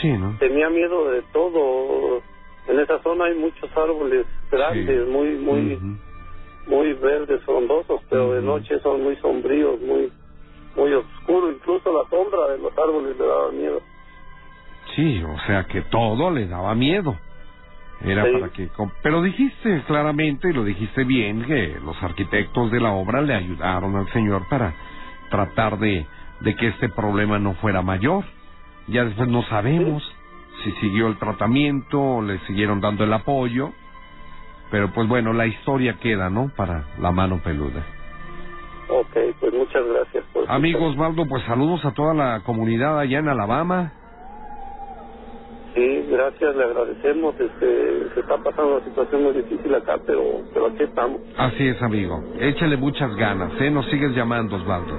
Sí, 0.00 0.08
¿no? 0.12 0.36
tenía 0.38 0.68
miedo 0.68 1.10
de 1.10 1.22
todo. 1.32 2.20
En 2.68 2.78
esa 2.78 3.02
zona 3.02 3.24
hay 3.26 3.34
muchos 3.34 3.70
árboles 3.76 4.26
grandes, 4.50 5.08
muy 5.08 5.36
muy 5.36 5.78
muy 6.66 6.92
verdes, 6.94 7.42
frondosos, 7.42 8.00
pero 8.08 8.32
de 8.32 8.42
noche 8.42 8.78
son 8.80 9.02
muy 9.02 9.16
sombríos, 9.16 9.80
muy 9.80 10.12
muy 10.76 10.92
oscuros, 10.92 11.54
incluso 11.54 11.92
la 11.92 12.08
sombra 12.08 12.48
de 12.52 12.58
los 12.58 12.76
árboles 12.78 13.18
le 13.18 13.26
daba 13.26 13.50
miedo. 13.50 13.80
Sí, 14.94 15.22
o 15.22 15.46
sea 15.46 15.64
que 15.64 15.82
todo 15.82 16.30
le 16.30 16.46
daba 16.46 16.74
miedo. 16.74 17.16
Era 18.04 18.24
Sí. 18.24 18.32
para 18.32 18.48
que... 18.52 18.68
Pero 19.02 19.22
dijiste 19.22 19.82
claramente, 19.86 20.50
y 20.50 20.52
lo 20.52 20.64
dijiste 20.64 21.04
bien, 21.04 21.44
que 21.44 21.78
los 21.84 22.00
arquitectos 22.02 22.70
de 22.70 22.80
la 22.80 22.92
obra 22.92 23.20
le 23.22 23.34
ayudaron 23.34 23.96
al 23.96 24.08
señor 24.12 24.48
para 24.48 24.74
tratar 25.30 25.78
de, 25.78 26.06
de 26.40 26.56
que 26.56 26.68
este 26.68 26.88
problema 26.88 27.38
no 27.38 27.54
fuera 27.54 27.82
mayor. 27.82 28.24
Ya 28.88 29.04
después 29.04 29.28
no 29.28 29.42
sabemos 29.44 30.02
si 30.64 30.72
siguió 30.72 31.08
el 31.08 31.16
tratamiento, 31.18 32.22
le 32.22 32.38
siguieron 32.40 32.80
dando 32.80 33.04
el 33.04 33.12
apoyo, 33.12 33.70
pero 34.70 34.92
pues 34.92 35.08
bueno, 35.08 35.32
la 35.32 35.46
historia 35.46 35.94
queda, 36.00 36.30
¿no? 36.30 36.50
Para 36.56 36.84
la 36.98 37.10
mano 37.12 37.38
peluda. 37.42 37.84
Ok, 38.88 39.16
pues 39.40 39.54
muchas 39.54 39.86
gracias 39.86 40.24
por 40.32 40.50
Amigo 40.50 40.86
Osvaldo, 40.86 41.26
pues 41.26 41.42
saludos 41.44 41.84
a 41.84 41.92
toda 41.92 42.14
la 42.14 42.40
comunidad 42.40 42.98
allá 42.98 43.18
en 43.18 43.28
Alabama. 43.28 43.92
Sí, 45.74 46.06
gracias, 46.10 46.56
le 46.56 46.64
agradecemos. 46.64 47.34
Este, 47.40 48.08
se 48.14 48.20
está 48.20 48.36
pasando 48.38 48.76
una 48.76 48.84
situación 48.84 49.22
muy 49.24 49.32
difícil 49.32 49.74
acá, 49.74 49.98
pero, 50.06 50.22
pero 50.52 50.66
aquí 50.66 50.82
estamos. 50.82 51.20
Así 51.38 51.66
es, 51.66 51.80
amigo. 51.82 52.22
Échale 52.38 52.76
muchas 52.76 53.14
ganas, 53.16 53.52
¿eh? 53.60 53.70
Nos 53.70 53.86
sigues 53.86 54.14
llamando, 54.14 54.56
Osvaldo. 54.56 54.94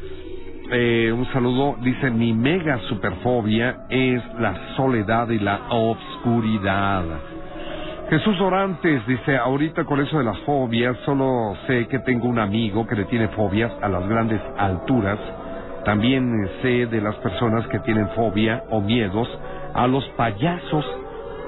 Eh, 0.74 1.10
un 1.16 1.26
saludo, 1.32 1.78
dice, 1.82 2.12
mi 2.12 2.34
mega 2.34 2.78
superfobia 2.90 3.86
es 3.90 4.22
la 4.42 4.76
soledad 4.76 5.30
y 5.30 5.40
la 5.40 5.62
obscuridad. 5.70 7.06
Jesús 8.10 8.42
Orantes 8.42 9.08
dice, 9.08 9.38
ahorita 9.38 9.86
con 9.86 10.02
eso 10.02 10.18
de 10.18 10.26
las 10.26 10.38
fobias, 10.40 10.98
solo 11.06 11.56
sé 11.66 11.88
que 11.88 12.00
tengo 12.00 12.28
un 12.28 12.40
amigo 12.40 12.86
que 12.86 12.96
le 12.96 13.06
tiene 13.06 13.30
fobias 13.30 13.72
a 13.82 13.88
las 13.88 14.06
grandes 14.06 14.42
alturas. 14.58 15.18
También 15.86 16.30
sé 16.62 16.88
de 16.88 17.00
las 17.00 17.16
personas 17.16 17.66
que 17.68 17.80
tienen 17.80 18.10
fobia 18.18 18.66
o 18.70 18.82
miedos 18.82 19.30
a 19.74 19.88
los 19.88 20.04
payasos. 20.18 20.86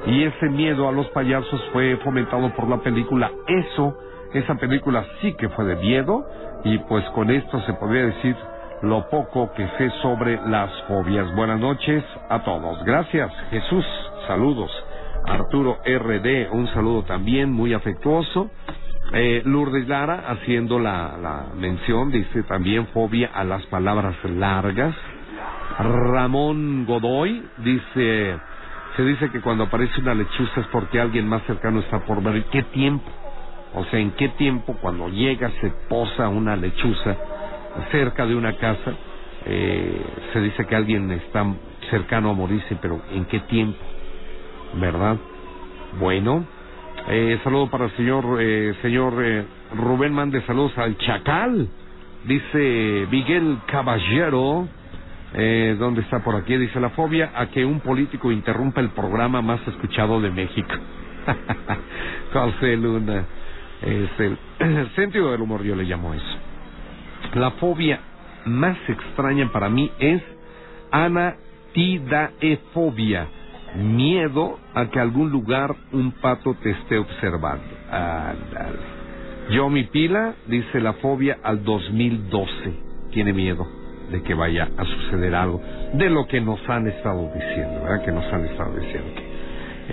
Y 0.06 0.24
ese 0.24 0.50
miedo 0.50 0.90
a 0.90 0.92
los 0.92 1.08
payasos 1.10 1.62
fue 1.72 1.98
fomentado 1.98 2.50
por 2.56 2.68
la 2.68 2.78
película 2.78 3.32
Eso. 3.48 3.98
Esa 4.34 4.56
película 4.56 5.06
sí 5.22 5.34
que 5.34 5.50
fue 5.50 5.66
de 5.66 5.76
miedo. 5.76 6.26
Y 6.64 6.78
pues 6.80 7.04
con 7.12 7.30
esto 7.30 7.60
se 7.62 7.74
podría 7.74 8.06
decir 8.06 8.36
lo 8.82 9.08
poco 9.10 9.52
que 9.54 9.68
sé 9.78 9.90
sobre 10.02 10.40
las 10.48 10.72
fobias. 10.88 11.34
Buenas 11.36 11.60
noches 11.60 12.04
a 12.30 12.44
todos. 12.44 12.84
Gracias, 12.84 13.32
Jesús. 13.52 13.86
Saludos. 14.28 14.72
Arturo 15.28 15.78
RD, 15.86 16.52
un 16.52 16.68
saludo 16.74 17.04
también 17.04 17.52
muy 17.52 17.74
afectuoso. 17.74 18.50
Eh, 19.14 19.42
Lourdes 19.46 19.88
Lara 19.88 20.24
haciendo 20.30 20.80
la, 20.80 21.18
la 21.22 21.46
mención, 21.56 22.12
dice 22.12 22.44
también 22.44 22.88
fobia 22.88 23.30
a 23.34 23.44
las 23.44 23.64
palabras 23.68 24.16
largas. 24.24 24.96
Ramón 25.78 26.86
Godoy 26.86 27.44
dice 27.58 28.40
Se 28.96 29.04
dice 29.06 29.30
que 29.30 29.42
cuando 29.42 29.66
aparece 29.66 30.02
una 30.02 30.14
lechuza 30.14 30.62
es 30.62 30.68
porque 30.68 31.00
alguien 31.00 31.28
más 31.28 31.44
cercano 31.44 31.80
está 31.80 32.00
por 32.00 32.22
ver. 32.22 32.44
¿Qué 32.46 32.64
tiempo? 32.64 33.10
O 33.74 33.86
sea, 33.86 34.00
¿en 34.00 34.12
qué 34.12 34.30
tiempo 34.30 34.76
cuando 34.82 35.08
llega 35.08 35.50
se 35.62 35.70
posa 35.88 36.28
una 36.28 36.56
lechuza 36.56 37.16
cerca 37.92 38.26
de 38.26 38.36
una 38.36 38.54
casa? 38.58 38.94
Eh, 39.46 40.02
se 40.34 40.42
dice 40.42 40.66
que 40.66 40.76
alguien 40.76 41.10
está 41.12 41.46
cercano 41.90 42.32
a 42.32 42.34
morirse, 42.34 42.78
pero 42.82 43.02
¿en 43.12 43.26
qué 43.26 43.40
tiempo? 43.42 43.80
¿Verdad? 44.76 45.18
Bueno, 46.00 46.46
eh, 47.08 47.40
saludo 47.44 47.70
para 47.70 47.86
el 47.86 47.92
señor, 47.96 48.38
eh, 48.40 48.76
señor 48.82 49.14
eh, 49.24 49.46
Rubén 49.76 50.14
mande 50.14 50.42
saludos 50.44 50.78
al 50.78 50.98
Chacal. 50.98 51.68
Dice 52.26 53.08
Miguel 53.10 53.58
Caballero, 53.66 54.68
eh, 55.34 55.78
¿dónde 55.80 56.02
está 56.02 56.20
por 56.20 56.36
aquí? 56.36 56.58
Dice 56.58 56.80
la 56.80 56.90
fobia 56.90 57.32
a 57.34 57.48
que 57.48 57.64
un 57.64 57.80
político 57.80 58.32
interrumpa 58.32 58.82
el 58.82 58.90
programa 58.90 59.42
más 59.42 59.66
escuchado 59.68 60.20
de 60.20 60.30
México. 60.30 60.74
Luna. 62.78 63.26
Es 63.82 64.10
el, 64.60 64.90
sentido 64.96 65.32
del 65.32 65.42
humor, 65.42 65.64
yo 65.64 65.76
le 65.76 65.84
llamo 65.84 66.14
eso. 66.14 66.38
La 67.36 67.52
fobia 67.52 68.00
más 68.46 68.78
extraña 68.88 69.52
para 69.52 69.70
mí 69.70 69.92
es 70.00 70.24
anatidaefobia. 70.92 73.28
Miedo 73.76 74.60
a 74.74 74.88
que 74.88 75.00
algún 75.00 75.30
lugar 75.32 75.74
un 75.94 76.12
pato 76.12 76.56
te 76.56 76.72
esté 76.72 76.98
observando. 76.98 77.64
Yo 79.50 79.70
mi 79.70 79.86
pila 79.86 80.34
dice 80.48 80.82
la 80.82 80.92
fobia 80.94 81.38
al 81.42 81.64
2012. 81.64 82.74
Tiene 83.12 83.32
miedo 83.32 83.81
de 84.12 84.22
que 84.24 84.34
vaya 84.34 84.70
a 84.78 84.86
suceder 84.86 85.34
algo 85.36 85.62
de 85.94 86.10
lo 86.10 86.28
que 86.28 86.42
nos 86.42 86.60
han 86.70 86.88
estado 86.88 87.32
diciendo, 87.34 87.82
¿verdad? 87.84 88.06
Que 88.06 88.12
nos 88.12 88.26
han 88.32 88.46
estado 88.46 88.76
diciendo 88.78 89.12
que 89.16 89.32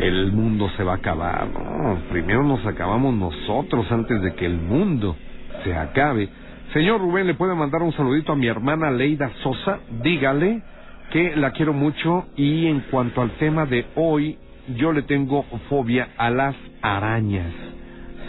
el 0.07 0.33
mundo 0.33 0.69
se 0.77 0.85
va 0.85 0.93
a 0.93 0.97
acabar. 0.97 1.49
No, 1.49 1.99
primero 2.11 2.43
nos 2.43 2.65
acabamos 2.67 3.15
nosotros 3.15 3.91
antes 3.91 4.21
de 4.23 4.35
que 4.35 4.47
el 4.47 4.59
mundo 4.59 5.17
se 5.65 5.75
acabe. 5.75 6.29
Señor 6.73 7.01
Rubén, 7.01 7.27
¿le 7.27 7.35
puede 7.35 7.55
mandar 7.55 7.83
un 7.83 7.93
saludito 7.93 8.33
a 8.33 8.37
mi 8.37 8.47
hermana 8.47 8.91
Leida 8.91 9.31
Sosa? 9.43 9.79
Dígale 10.03 10.63
que 11.11 11.35
la 11.37 11.53
quiero 11.53 11.73
mucho 11.73 12.27
y 12.37 12.67
en 12.67 12.81
cuanto 12.91 13.23
al 13.23 13.31
tema 13.39 13.65
de 13.65 13.87
hoy, 13.97 14.39
yo 14.77 14.93
le 14.93 15.03
tengo 15.03 15.45
fobia 15.69 16.09
a 16.19 16.31
las 16.31 16.55
arañas. 16.83 17.53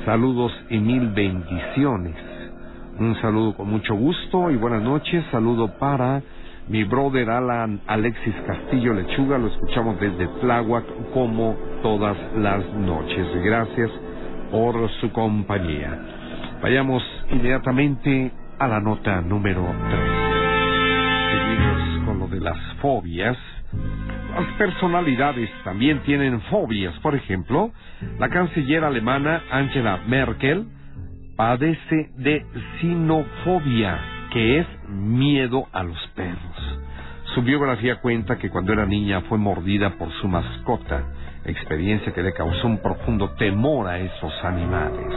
Saludos 0.05 0.53
y 0.69 0.77
mil 0.77 1.09
bendiciones. 1.09 2.28
Un 2.99 3.15
saludo 3.21 3.55
con 3.55 3.69
mucho 3.69 3.95
gusto 3.95 4.51
y 4.51 4.57
buenas 4.57 4.83
noches. 4.83 5.23
Saludo 5.31 5.79
para 5.79 6.21
mi 6.67 6.83
brother 6.83 7.29
Alan 7.29 7.79
Alexis 7.87 8.35
Castillo 8.45 8.93
Lechuga. 8.93 9.37
Lo 9.37 9.47
escuchamos 9.47 9.97
desde 10.01 10.27
Tláhuac 10.41 10.83
como 11.13 11.55
todas 11.81 12.17
las 12.35 12.61
noches. 12.73 13.25
Gracias 13.41 13.89
por 14.51 14.89
su 14.99 15.13
compañía. 15.13 15.97
Vayamos 16.61 17.01
inmediatamente 17.31 18.33
a 18.59 18.67
la 18.67 18.81
nota 18.81 19.21
número 19.21 19.63
3. 19.63 20.01
Seguimos 21.31 22.05
con 22.05 22.19
lo 22.19 22.27
de 22.27 22.41
las 22.41 22.57
fobias. 22.81 23.37
Las 24.35 24.57
personalidades 24.57 25.49
también 25.63 25.99
tienen 25.99 26.41
fobias. 26.49 26.99
Por 26.99 27.15
ejemplo, 27.15 27.71
la 28.19 28.27
canciller 28.27 28.83
alemana 28.83 29.41
Angela 29.51 30.01
Merkel 30.05 30.65
padece 31.39 32.09
de 32.17 32.45
sinofobia, 32.81 33.97
que 34.33 34.59
es 34.59 34.67
miedo 34.89 35.69
a 35.71 35.83
los 35.83 35.97
perros. 36.13 36.79
Su 37.33 37.41
biografía 37.43 38.01
cuenta 38.01 38.37
que 38.37 38.49
cuando 38.49 38.73
era 38.73 38.85
niña 38.85 39.21
fue 39.21 39.37
mordida 39.37 39.91
por 39.91 40.11
su 40.19 40.27
mascota, 40.27 41.01
experiencia 41.45 42.11
que 42.11 42.23
le 42.23 42.33
causó 42.33 42.67
un 42.67 42.79
profundo 42.79 43.29
temor 43.37 43.87
a 43.87 43.99
esos 43.99 44.33
animales. 44.43 45.07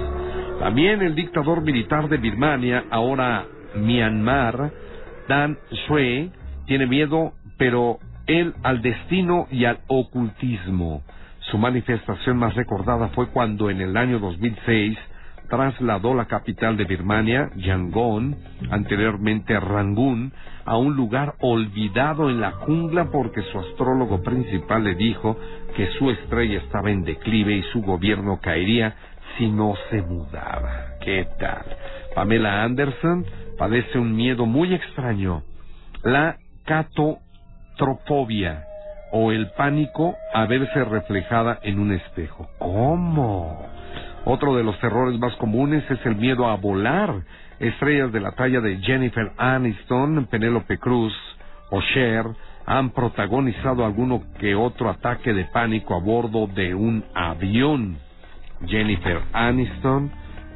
También 0.60 1.02
el 1.02 1.16
dictador 1.16 1.60
militar 1.62 2.08
de 2.08 2.18
Birmania, 2.18 2.84
ahora 2.92 3.44
Myanmar, 3.74 4.70
Dan 5.26 5.58
Shui, 5.88 6.30
tiene 6.66 6.86
miedo, 6.86 7.32
pero 7.58 7.98
él 8.28 8.54
al 8.62 8.80
destino 8.80 9.48
y 9.50 9.64
al 9.64 9.80
ocultismo. 9.88 11.02
Su 11.50 11.58
manifestación 11.58 12.36
más 12.36 12.54
recordada 12.54 13.08
fue 13.08 13.26
cuando 13.26 13.70
en 13.70 13.80
el 13.80 13.96
año 13.96 14.20
2006 14.20 14.96
trasladó 15.52 16.14
la 16.14 16.24
capital 16.24 16.78
de 16.78 16.86
Birmania, 16.86 17.50
Yangon, 17.56 18.38
anteriormente 18.70 19.60
Rangún, 19.60 20.32
a 20.64 20.78
un 20.78 20.96
lugar 20.96 21.34
olvidado 21.40 22.30
en 22.30 22.40
la 22.40 22.52
jungla 22.52 23.10
porque 23.12 23.42
su 23.52 23.58
astrólogo 23.58 24.22
principal 24.22 24.82
le 24.82 24.94
dijo 24.94 25.36
que 25.76 25.88
su 25.98 26.10
estrella 26.10 26.56
estaba 26.56 26.90
en 26.90 27.04
declive 27.04 27.52
y 27.52 27.62
su 27.64 27.82
gobierno 27.82 28.40
caería 28.40 28.96
si 29.36 29.50
no 29.50 29.74
se 29.90 30.00
mudaba. 30.00 30.96
¿Qué 31.02 31.28
tal? 31.38 31.66
Pamela 32.14 32.62
Anderson 32.62 33.26
padece 33.58 33.98
un 33.98 34.16
miedo 34.16 34.46
muy 34.46 34.72
extraño, 34.72 35.42
la 36.02 36.38
catotrofobia 36.64 38.64
o 39.12 39.32
el 39.32 39.50
pánico 39.50 40.16
a 40.32 40.46
verse 40.46 40.82
reflejada 40.82 41.58
en 41.62 41.78
un 41.78 41.92
espejo. 41.92 42.48
¿Cómo? 42.58 43.81
Otro 44.24 44.54
de 44.54 44.62
los 44.62 44.78
terrores 44.78 45.18
más 45.18 45.34
comunes 45.36 45.82
es 45.90 46.04
el 46.06 46.16
miedo 46.16 46.46
a 46.46 46.56
volar. 46.56 47.22
Estrellas 47.58 48.12
de 48.12 48.20
la 48.20 48.32
talla 48.32 48.60
de 48.60 48.78
Jennifer 48.78 49.32
Aniston, 49.36 50.26
Penélope 50.26 50.78
Cruz 50.78 51.12
o 51.70 51.80
Cher 51.92 52.26
han 52.64 52.90
protagonizado 52.90 53.84
alguno 53.84 54.22
que 54.38 54.54
otro 54.54 54.88
ataque 54.90 55.32
de 55.32 55.44
pánico 55.46 55.96
a 55.96 56.00
bordo 56.00 56.46
de 56.46 56.74
un 56.74 57.04
avión. 57.14 57.98
Jennifer 58.66 59.22
Aniston, 59.32 60.12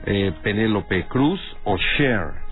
eh, 0.06 0.32
Penélope 0.43 1.06
Cruz 1.09 1.40
o 1.64 1.76
Cher. 1.97 2.47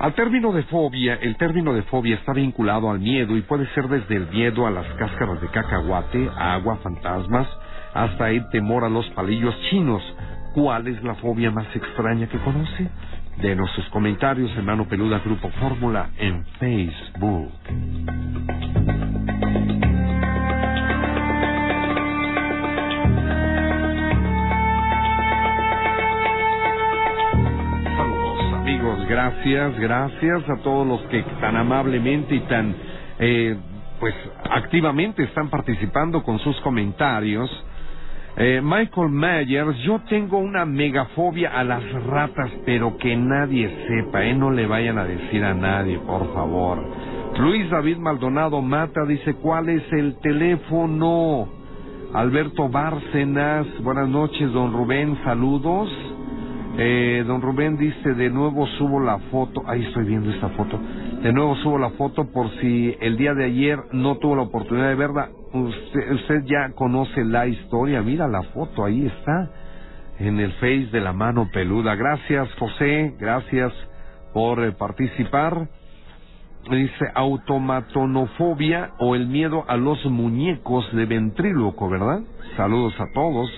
Al 0.00 0.14
término 0.14 0.50
de 0.52 0.62
fobia, 0.64 1.14
el 1.20 1.36
término 1.36 1.74
de 1.74 1.82
fobia 1.82 2.16
está 2.16 2.32
vinculado 2.32 2.90
al 2.90 2.98
miedo 2.98 3.36
y 3.36 3.42
puede 3.42 3.66
ser 3.74 3.86
desde 3.86 4.16
el 4.16 4.28
miedo 4.30 4.66
a 4.66 4.70
las 4.70 4.86
cáscaras 4.94 5.40
de 5.42 5.48
cacahuate, 5.48 6.28
agua, 6.36 6.78
fantasmas, 6.82 7.46
hasta 7.92 8.30
el 8.30 8.48
temor 8.48 8.84
a 8.84 8.88
los 8.88 9.08
palillos 9.10 9.54
chinos. 9.68 10.02
¿Cuál 10.54 10.88
es 10.88 11.00
la 11.04 11.14
fobia 11.14 11.52
más 11.52 11.68
extraña 11.76 12.26
que 12.28 12.38
conoce? 12.38 12.88
Denos 13.40 13.70
sus 13.70 13.88
comentarios 13.90 14.50
en 14.56 14.64
Mano 14.64 14.88
Peluda 14.88 15.20
Grupo 15.20 15.48
Fórmula 15.50 16.10
en 16.18 16.44
Facebook. 16.58 17.52
Saludos 27.96 28.54
amigos, 28.54 29.06
gracias, 29.08 29.78
gracias 29.78 30.50
a 30.50 30.56
todos 30.64 30.84
los 30.84 31.00
que 31.02 31.22
tan 31.40 31.56
amablemente 31.56 32.34
y 32.34 32.40
tan 32.40 32.74
eh, 33.20 33.56
pues 34.00 34.14
activamente 34.50 35.22
están 35.22 35.48
participando 35.48 36.24
con 36.24 36.40
sus 36.40 36.60
comentarios. 36.62 37.48
Eh, 38.36 38.60
Michael 38.62 39.10
Myers, 39.10 39.76
yo 39.84 40.00
tengo 40.08 40.38
una 40.38 40.64
megafobia 40.64 41.50
a 41.50 41.64
las 41.64 41.82
ratas, 42.04 42.50
pero 42.64 42.96
que 42.96 43.16
nadie 43.16 43.68
sepa, 43.88 44.24
¿eh? 44.24 44.34
No 44.34 44.50
le 44.50 44.66
vayan 44.66 44.98
a 44.98 45.04
decir 45.04 45.44
a 45.44 45.52
nadie, 45.52 45.98
por 45.98 46.32
favor. 46.32 46.78
Luis 47.38 47.68
David 47.70 47.98
Maldonado 47.98 48.62
Mata 48.62 49.04
dice, 49.04 49.34
¿cuál 49.34 49.68
es 49.68 49.82
el 49.92 50.16
teléfono? 50.20 51.48
Alberto 52.14 52.68
Bárcenas, 52.68 53.66
buenas 53.82 54.08
noches, 54.08 54.52
don 54.52 54.72
Rubén, 54.72 55.18
saludos. 55.24 55.88
Eh, 56.78 57.24
don 57.26 57.42
Rubén 57.42 57.76
dice, 57.76 58.14
de 58.14 58.30
nuevo 58.30 58.66
subo 58.78 59.00
la 59.00 59.18
foto, 59.30 59.62
ahí 59.66 59.84
estoy 59.84 60.04
viendo 60.04 60.30
esta 60.30 60.48
foto, 60.50 60.78
de 61.22 61.32
nuevo 61.32 61.56
subo 61.56 61.78
la 61.78 61.90
foto 61.90 62.30
por 62.32 62.48
si 62.60 62.96
el 63.00 63.16
día 63.16 63.34
de 63.34 63.44
ayer 63.44 63.78
no 63.92 64.16
tuvo 64.18 64.36
la 64.36 64.42
oportunidad 64.42 64.88
de 64.88 64.94
verla. 64.94 65.30
Usted, 65.52 66.12
usted 66.12 66.44
ya 66.44 66.70
conoce 66.74 67.24
la 67.24 67.46
historia, 67.46 68.02
mira 68.02 68.28
la 68.28 68.42
foto, 68.42 68.84
ahí 68.84 69.06
está, 69.06 69.50
en 70.20 70.38
el 70.38 70.52
face 70.54 70.88
de 70.92 71.00
la 71.00 71.12
mano 71.12 71.48
peluda. 71.52 71.96
Gracias 71.96 72.48
José, 72.54 73.14
gracias 73.18 73.72
por 74.32 74.62
eh, 74.62 74.72
participar. 74.72 75.68
Dice 76.70 77.06
automatonofobia 77.14 78.90
o 78.98 79.16
el 79.16 79.26
miedo 79.26 79.64
a 79.66 79.76
los 79.76 80.04
muñecos 80.04 80.86
de 80.94 81.06
ventríloco, 81.06 81.88
¿verdad? 81.88 82.20
Saludos 82.56 82.94
a 83.00 83.06
todos. 83.12 83.50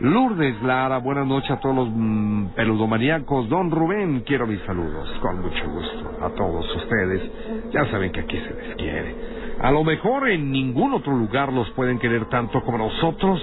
Lourdes 0.00 0.60
Lara, 0.62 0.98
buenas 0.98 1.26
noches 1.26 1.50
a 1.50 1.60
todos 1.60 1.76
los 1.76 1.88
mm, 1.90 2.46
peludomaníacos. 2.56 3.48
Don 3.48 3.70
Rubén, 3.70 4.20
quiero 4.26 4.46
mis 4.46 4.60
saludos, 4.62 5.08
con 5.20 5.40
mucho 5.40 5.70
gusto 5.70 6.24
a 6.24 6.30
todos 6.30 6.66
ustedes. 6.76 7.22
Ya 7.70 7.84
saben 7.90 8.10
que 8.10 8.20
aquí 8.20 8.36
se 8.36 8.54
les 8.54 8.76
quiere. 8.76 9.39
A 9.62 9.70
lo 9.70 9.84
mejor 9.84 10.28
en 10.28 10.50
ningún 10.50 10.94
otro 10.94 11.12
lugar 11.14 11.52
los 11.52 11.68
pueden 11.72 11.98
querer 11.98 12.26
tanto 12.26 12.62
como 12.62 12.78
nosotros, 12.78 13.40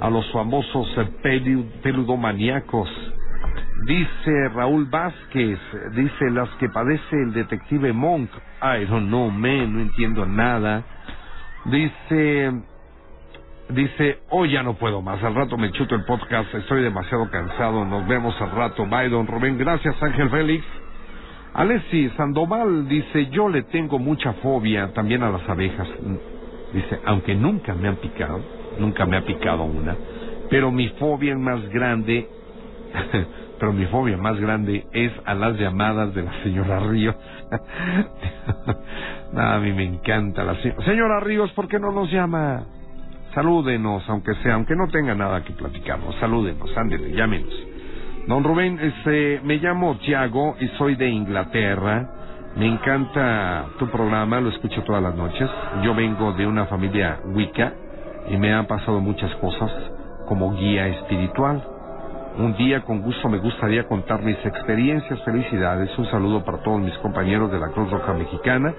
a 0.00 0.10
los 0.10 0.30
famosos 0.32 0.86
pelu- 1.22 1.66
peludomaníacos. 1.82 2.88
Dice 3.86 4.48
Raúl 4.54 4.86
Vázquez, 4.86 5.58
dice 5.92 6.30
las 6.30 6.48
que 6.58 6.68
padece 6.68 7.16
el 7.22 7.32
detective 7.32 7.92
Monk. 7.92 8.30
I 8.62 8.84
don't 8.86 9.08
know, 9.08 9.30
man, 9.30 9.74
no 9.74 9.80
entiendo 9.80 10.26
nada. 10.26 10.82
Dice 11.66 12.52
dice, 13.68 14.20
hoy 14.30 14.52
ya 14.52 14.62
no 14.62 14.74
puedo 14.74 15.02
más, 15.02 15.20
al 15.24 15.34
rato 15.34 15.56
me 15.58 15.72
chuto 15.72 15.96
el 15.96 16.04
podcast, 16.04 16.54
estoy 16.54 16.82
demasiado 16.84 17.28
cansado, 17.30 17.84
nos 17.84 18.06
vemos 18.06 18.40
al 18.40 18.52
rato, 18.52 18.86
bye 18.86 19.08
don 19.08 19.26
Rubén, 19.26 19.58
gracias 19.58 20.00
Ángel 20.00 20.30
Félix. 20.30 20.64
Alessi 21.56 22.10
Sandoval 22.18 22.86
dice, 22.86 23.28
yo 23.30 23.48
le 23.48 23.62
tengo 23.62 23.98
mucha 23.98 24.34
fobia 24.34 24.92
también 24.92 25.22
a 25.22 25.30
las 25.30 25.48
abejas. 25.48 25.88
Dice, 26.74 27.00
aunque 27.06 27.34
nunca 27.34 27.74
me 27.74 27.88
han 27.88 27.96
picado, 27.96 28.42
nunca 28.78 29.06
me 29.06 29.16
ha 29.16 29.24
picado 29.24 29.62
una, 29.64 29.96
pero 30.50 30.70
mi 30.70 30.90
fobia 30.90 31.34
más 31.34 31.66
grande, 31.70 32.28
pero 33.58 33.72
mi 33.72 33.86
fobia 33.86 34.18
más 34.18 34.38
grande 34.38 34.84
es 34.92 35.10
a 35.24 35.32
las 35.32 35.58
llamadas 35.58 36.14
de 36.14 36.24
la 36.24 36.42
señora 36.42 36.78
Ríos. 36.80 37.16
a 39.34 39.58
mí 39.58 39.72
me 39.72 39.84
encanta 39.84 40.44
la 40.44 40.60
señora. 40.60 40.84
Señora 40.84 41.20
Ríos, 41.20 41.50
¿por 41.52 41.68
qué 41.68 41.78
no 41.78 41.90
nos 41.90 42.12
llama? 42.12 42.64
Salúdenos, 43.34 44.06
aunque 44.10 44.34
sea, 44.42 44.56
aunque 44.56 44.76
no 44.76 44.88
tenga 44.88 45.14
nada 45.14 45.42
que 45.42 45.54
platicarnos, 45.54 46.16
salúdenos, 46.16 46.76
ándele, 46.76 47.12
llámenos. 47.16 47.75
Don 48.26 48.42
Rubén, 48.42 48.76
este, 48.80 49.40
me 49.44 49.58
llamo 49.58 49.98
Tiago 49.98 50.56
y 50.58 50.66
soy 50.78 50.96
de 50.96 51.08
Inglaterra. 51.08 52.10
Me 52.56 52.66
encanta 52.66 53.66
tu 53.78 53.86
programa, 53.88 54.40
lo 54.40 54.48
escucho 54.48 54.82
todas 54.82 55.00
las 55.00 55.14
noches. 55.14 55.48
Yo 55.84 55.94
vengo 55.94 56.32
de 56.32 56.44
una 56.44 56.66
familia 56.66 57.20
Wicca 57.26 57.72
y 58.28 58.36
me 58.36 58.52
han 58.52 58.66
pasado 58.66 58.98
muchas 58.98 59.32
cosas 59.36 59.70
como 60.26 60.56
guía 60.56 60.88
espiritual. 60.88 61.62
Un 62.38 62.56
día 62.56 62.82
con 62.82 63.00
gusto 63.00 63.28
me 63.28 63.38
gustaría 63.38 63.86
contar 63.86 64.22
mis 64.22 64.44
experiencias, 64.44 65.22
felicidades. 65.22 65.96
Un 65.96 66.10
saludo 66.10 66.44
para 66.44 66.58
todos 66.58 66.80
mis 66.80 66.98
compañeros 66.98 67.52
de 67.52 67.60
la 67.60 67.68
Cruz 67.68 67.88
Roja 67.92 68.12
Mexicana 68.12 68.74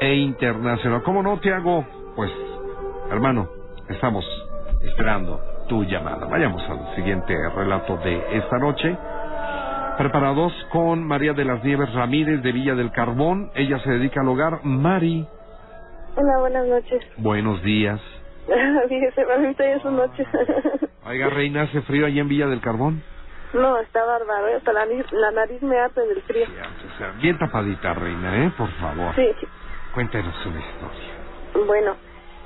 e 0.00 0.14
Internacional. 0.14 1.02
¿Cómo 1.02 1.22
no, 1.22 1.38
Tiago? 1.40 1.84
Pues, 2.16 2.30
hermano, 3.10 3.50
estamos 3.90 4.24
esperando 4.80 5.57
tu 5.68 5.84
llamada. 5.84 6.26
Vayamos 6.26 6.62
al 6.68 6.94
siguiente 6.96 7.34
relato 7.54 7.96
de 7.98 8.38
esta 8.38 8.58
noche. 8.58 8.96
Preparados 9.98 10.52
con 10.70 11.04
María 11.04 11.32
de 11.32 11.44
las 11.44 11.62
Nieves 11.62 11.92
Ramírez 11.92 12.42
de 12.42 12.52
Villa 12.52 12.74
del 12.74 12.90
Carbón. 12.90 13.50
Ella 13.54 13.78
se 13.80 13.90
dedica 13.90 14.20
al 14.20 14.28
hogar. 14.28 14.60
Mari. 14.64 15.26
Hola, 16.16 16.38
buenas 16.40 16.66
noches. 16.66 17.04
Buenos 17.16 17.62
días. 17.62 18.00
Fíjese, 18.88 19.24
mí 19.40 19.54
ya 19.58 19.80
son 19.80 19.96
noches. 19.96 20.26
Oiga, 21.04 21.28
Reina, 21.28 21.62
¿hace 21.62 21.82
frío 21.82 22.06
allá 22.06 22.20
en 22.20 22.28
Villa 22.28 22.46
del 22.46 22.60
Carbón? 22.60 23.02
No, 23.52 23.78
está 23.78 24.04
bárbaro. 24.04 24.48
¿eh? 24.48 24.54
Hasta 24.56 24.72
la, 24.72 24.86
la 24.86 25.30
nariz 25.32 25.62
me 25.62 25.78
hace 25.78 26.00
del 26.00 26.22
frío. 26.22 26.44
o 26.44 26.98
sea, 26.98 27.12
bien 27.20 27.38
tapadita, 27.38 27.94
Reina, 27.94 28.44
¿eh? 28.44 28.52
Por 28.56 28.70
favor. 28.72 29.14
Sí. 29.14 29.28
Cuéntenos 29.94 30.34
una 30.46 30.60
historia. 30.60 31.66
Bueno, 31.66 31.96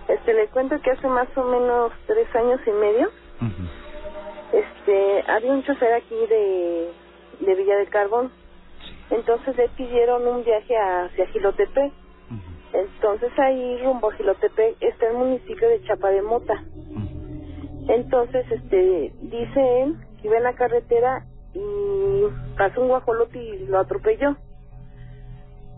este, 0.09 0.35
le 0.35 0.49
cuento 0.49 0.81
que 0.81 0.91
hace 0.91 1.07
más 1.09 1.29
o 1.37 1.45
menos 1.45 1.93
tres 2.07 2.35
años 2.35 2.61
y 2.67 2.71
medio, 2.71 3.11
este, 4.53 5.25
había 5.31 5.53
un 5.53 5.63
chofer 5.63 5.95
aquí 5.95 6.15
de, 6.29 6.91
de 7.41 7.55
Villa 7.55 7.77
del 7.77 7.89
Carbón. 7.89 8.31
Entonces 9.11 9.57
le 9.57 9.69
pidieron 9.71 10.27
un 10.27 10.45
viaje 10.45 10.77
hacia 10.77 11.27
Gilotepec. 11.27 11.93
Entonces 12.73 13.31
ahí 13.39 13.83
rumbo 13.83 14.11
a 14.11 14.15
Gilotepec 14.15 14.77
está 14.81 15.09
el 15.09 15.15
municipio 15.15 15.69
de 15.69 15.83
Chapa 15.83 16.11
de 16.11 16.23
Mota. 16.23 16.65
Entonces, 17.89 18.47
este, 18.51 19.13
dice 19.21 19.83
él 19.83 19.97
que 20.21 20.29
iba 20.29 20.37
en 20.37 20.45
la 20.45 20.55
carretera 20.55 21.27
y 21.53 22.25
pasó 22.57 22.81
un 22.81 22.89
guajolote 22.89 23.39
y 23.39 23.67
lo 23.67 23.81
atropelló. 23.81 24.37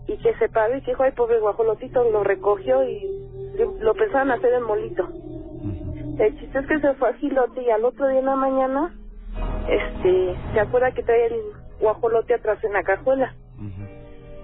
Y 0.07 0.17
que 0.17 0.35
se 0.35 0.49
paró 0.49 0.77
y 0.77 0.81
que 0.81 0.91
dijo, 0.91 1.03
ay, 1.03 1.13
pobre 1.13 1.39
guajolotito, 1.39 2.03
lo 2.11 2.23
recogió 2.23 2.83
y 2.83 3.34
lo 3.79 3.93
pensaban 3.93 4.31
hacer 4.31 4.53
en 4.53 4.63
molito. 4.63 5.07
El 6.19 6.39
chiste 6.39 6.59
es 6.59 6.67
que 6.67 6.79
se 6.79 6.93
fue 6.95 7.09
a 7.09 7.13
Gilote 7.13 7.61
y 7.61 7.69
al 7.69 7.83
otro 7.83 8.07
día 8.07 8.19
en 8.19 8.25
la 8.25 8.35
mañana, 8.35 8.95
este, 9.67 10.35
se 10.53 10.59
acuerda 10.59 10.91
que 10.91 11.03
trae 11.03 11.27
el 11.27 11.41
guajolote 11.79 12.33
atrás 12.33 12.63
en 12.63 12.73
la 12.73 12.83
cajuela. 12.83 13.35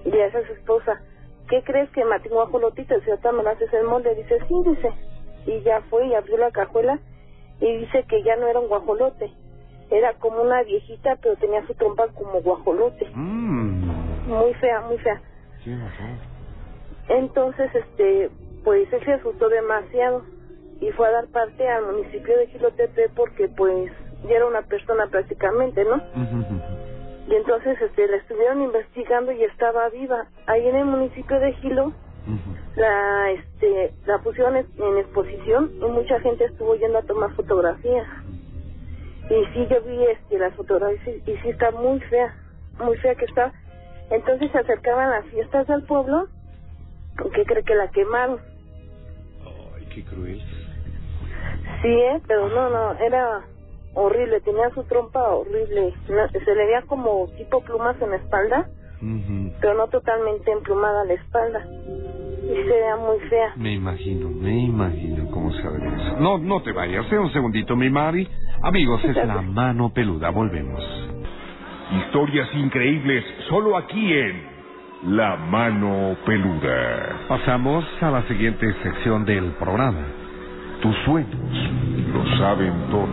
Y 0.04 0.10
le 0.10 0.26
dice 0.26 0.38
a 0.38 0.48
su 0.48 0.54
esposa, 0.54 1.02
¿qué 1.50 1.64
crees 1.64 1.90
que 1.92 2.04
maté 2.04 2.30
un 2.30 2.36
guajolotito? 2.36 2.96
El 2.96 3.04
señor 3.04 3.34
me 3.34 3.44
lo 3.44 3.50
haces 3.50 3.72
el 3.74 3.86
molde. 3.86 4.16
Dice, 4.16 4.40
sí, 4.48 4.56
dice. 4.66 4.92
Y 5.46 5.62
ya 5.62 5.82
fue 5.90 6.08
y 6.08 6.14
abrió 6.14 6.38
la 6.38 6.52
cajuela 6.52 7.00
y 7.60 7.78
dice 7.78 8.04
que 8.10 8.24
ya 8.24 8.36
no 8.36 8.48
era 8.48 8.60
un 8.60 8.68
guajolote. 8.68 9.32
Era 9.90 10.14
como 10.14 10.42
una 10.42 10.64
viejita, 10.64 11.18
pero 11.22 11.36
tenía 11.36 11.66
su 11.68 11.74
trompa 11.76 12.08
como 12.10 12.42
guajolote. 12.42 13.10
Muy 13.14 14.54
fea, 14.56 14.82
muy 14.82 14.98
fea. 14.98 15.22
Entonces, 17.10 17.74
este, 17.76 18.30
pues 18.64 18.92
él 18.94 19.04
se 19.04 19.14
asustó 19.14 19.50
demasiado 19.50 20.24
y 20.80 20.92
fue 20.92 21.08
a 21.08 21.12
dar 21.12 21.28
parte 21.28 21.68
al 21.68 21.86
municipio 21.86 22.38
de 22.38 22.48
Gilotepe 22.48 23.10
porque 23.16 23.48
pues 23.50 23.92
ya 24.28 24.36
era 24.36 24.46
una 24.46 24.62
persona 24.64 25.08
prácticamente, 25.08 25.84
¿no? 25.86 26.02
Y 27.28 27.36
entonces 27.36 27.80
este 27.82 28.08
la 28.08 28.18
estuvieron 28.18 28.62
investigando 28.62 29.32
y 29.32 29.44
estaba 29.44 29.90
viva. 29.90 30.28
Ahí 30.48 30.68
en 30.68 30.76
el 30.76 30.86
municipio 30.86 31.40
de 31.40 31.54
Gilo 31.54 31.94
la 32.76 33.32
este 33.32 33.94
la 34.06 34.20
pusieron 34.20 34.56
en 34.58 34.98
exposición 34.98 35.72
y 35.76 35.86
mucha 35.86 36.20
gente 36.20 36.46
estuvo 36.46 36.76
yendo 36.76 37.00
a 37.00 37.04
tomar 37.04 37.32
fotografías. 37.36 38.08
Y 39.30 39.46
sí 39.54 39.68
yo 39.70 39.82
vi 39.84 40.04
este 40.06 40.38
las 40.38 40.54
fotografías 40.56 41.18
y 41.26 41.38
sí 41.38 41.50
está 41.50 41.72
muy 41.72 42.00
fea, 42.02 42.36
muy 42.80 42.98
fea 42.98 43.16
que 43.16 43.26
está. 43.26 43.54
Entonces 44.10 44.52
se 44.52 44.58
acercaban 44.58 45.10
las 45.10 45.26
fiestas 45.28 45.68
del 45.68 45.84
pueblo, 45.84 46.28
que 47.34 47.46
cree 47.46 47.64
que 47.64 47.76
la 47.76 47.88
quemaron. 47.90 48.40
Qué 49.93 50.03
cruel. 50.03 50.41
Sí, 51.81 51.88
¿eh? 51.88 52.22
pero 52.27 52.49
no, 52.49 52.69
no, 52.69 52.93
era 52.99 53.41
horrible, 53.93 54.39
tenía 54.41 54.69
su 54.69 54.84
trompa 54.84 55.19
horrible, 55.19 55.93
se 56.05 56.55
le 56.55 56.65
veía 56.65 56.81
como 56.84 57.27
tipo 57.38 57.61
plumas 57.61 58.01
en 58.01 58.11
la 58.11 58.15
espalda, 58.18 58.69
pero 59.59 59.73
no 59.73 59.88
totalmente 59.88 60.51
emplumada 60.51 61.03
la 61.05 61.13
espalda, 61.13 61.65
y 62.43 62.47
se 62.47 62.69
veía 62.69 62.95
muy 62.97 63.19
fea. 63.30 63.53
Me 63.55 63.73
imagino, 63.73 64.30
me 64.30 64.63
imagino 64.63 65.30
cómo 65.31 65.51
se 65.51 65.68
ve 65.68 65.88
eso. 65.88 66.19
No, 66.19 66.38
no 66.38 66.61
te 66.61 66.72
vayas, 66.72 67.11
eh, 67.11 67.18
un 67.18 67.31
segundito, 67.34 67.76
mi 67.76 67.89
Mari. 67.89 68.27
Amigos, 68.61 69.03
es 69.03 69.15
la 69.15 69.41
mano 69.41 69.91
peluda, 69.93 70.30
volvemos. 70.30 70.84
Historias 72.05 72.47
increíbles 72.53 73.26
solo 73.49 73.76
aquí 73.76 74.13
en 74.13 74.51
La 75.07 75.36
Mano 75.36 76.15
Peluda. 76.28 77.26
Pasamos 77.28 77.84
a 78.02 78.11
la 78.11 78.22
siguiente 78.28 78.72
sección 78.84 79.26
del 79.26 79.45
programa. 79.53 80.06
Tus 80.80 80.95
sueños 81.06 81.34
lo 82.14 82.38
saben 82.38 82.72
todo. 82.91 83.07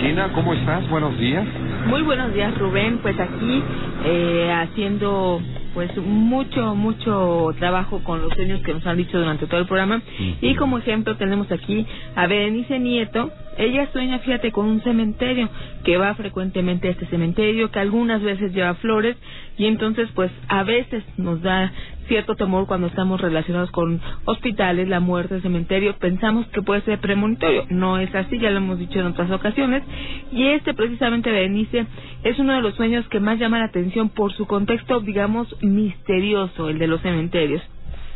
Gina, 0.00 0.32
¿cómo 0.32 0.54
estás? 0.54 0.88
Buenos 0.88 1.18
días. 1.18 1.46
Muy 1.88 2.00
buenos 2.00 2.32
días, 2.32 2.58
Rubén. 2.58 3.00
Pues 3.02 3.20
aquí 3.20 3.62
eh, 4.06 4.50
haciendo 4.50 5.42
pues 5.74 5.94
mucho, 5.96 6.74
mucho 6.76 7.52
trabajo 7.58 8.02
con 8.04 8.22
los 8.22 8.32
sueños 8.32 8.62
que 8.62 8.72
nos 8.72 8.86
han 8.86 8.96
dicho 8.96 9.18
durante 9.18 9.46
todo 9.46 9.60
el 9.60 9.66
programa. 9.66 10.00
Y 10.40 10.54
como 10.54 10.78
ejemplo 10.78 11.16
tenemos 11.16 11.50
aquí 11.50 11.84
a 12.14 12.26
Berenice 12.28 12.78
Nieto. 12.78 13.32
Ella 13.58 13.88
sueña, 13.92 14.20
fíjate, 14.20 14.52
con 14.52 14.66
un 14.66 14.80
cementerio, 14.82 15.48
que 15.84 15.96
va 15.96 16.14
frecuentemente 16.14 16.88
a 16.88 16.92
este 16.92 17.06
cementerio, 17.06 17.70
que 17.70 17.80
algunas 17.80 18.22
veces 18.22 18.52
lleva 18.54 18.74
flores 18.74 19.16
y 19.58 19.66
entonces 19.66 20.08
pues 20.14 20.30
a 20.48 20.62
veces 20.62 21.04
nos 21.16 21.42
da 21.42 21.72
cierto 22.06 22.34
temor 22.36 22.66
cuando 22.66 22.86
estamos 22.86 23.20
relacionados 23.20 23.70
con 23.70 24.00
hospitales, 24.24 24.88
la 24.88 25.00
muerte, 25.00 25.36
el 25.36 25.42
cementerio, 25.42 25.96
pensamos 25.98 26.46
que 26.48 26.62
puede 26.62 26.82
ser 26.82 26.98
premonitorio. 27.00 27.66
No 27.70 27.98
es 27.98 28.14
así, 28.14 28.38
ya 28.38 28.50
lo 28.50 28.58
hemos 28.58 28.78
dicho 28.78 29.00
en 29.00 29.06
otras 29.06 29.30
ocasiones. 29.30 29.82
Y 30.32 30.46
este 30.48 30.74
precisamente 30.74 31.30
Berenice 31.30 31.86
es 32.22 32.38
uno 32.38 32.54
de 32.54 32.62
los 32.62 32.74
sueños 32.74 33.06
que 33.08 33.20
más 33.20 33.38
llama 33.38 33.58
la 33.58 33.66
atención 33.66 34.08
por 34.08 34.32
su 34.32 34.46
contexto, 34.46 35.00
digamos, 35.00 35.54
misterioso, 35.62 36.68
el 36.68 36.78
de 36.78 36.86
los 36.86 37.00
cementerios. 37.00 37.62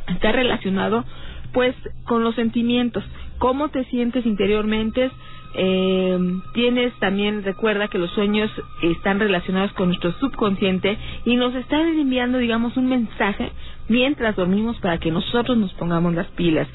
Está 0.08 0.32
relacionado 0.32 1.04
pues 1.52 1.74
con 2.04 2.22
los 2.22 2.34
sentimientos, 2.34 3.04
cómo 3.38 3.68
te 3.70 3.84
sientes 3.84 4.26
interiormente, 4.26 5.10
eh, 5.54 6.18
tienes 6.52 6.92
también, 7.00 7.42
recuerda 7.42 7.88
que 7.88 7.98
los 7.98 8.10
sueños 8.10 8.50
están 8.82 9.18
relacionados 9.18 9.72
con 9.72 9.88
nuestro 9.88 10.12
subconsciente 10.20 10.96
y 11.24 11.36
nos 11.36 11.54
están 11.54 11.88
enviando, 11.98 12.38
digamos, 12.38 12.76
un 12.76 12.88
mensaje 12.88 13.50
mientras 13.88 14.36
dormimos 14.36 14.78
para 14.78 14.98
que 14.98 15.10
nosotros 15.10 15.56
nos 15.56 15.72
pongamos 15.74 16.14
las 16.14 16.26
pilas. 16.28 16.68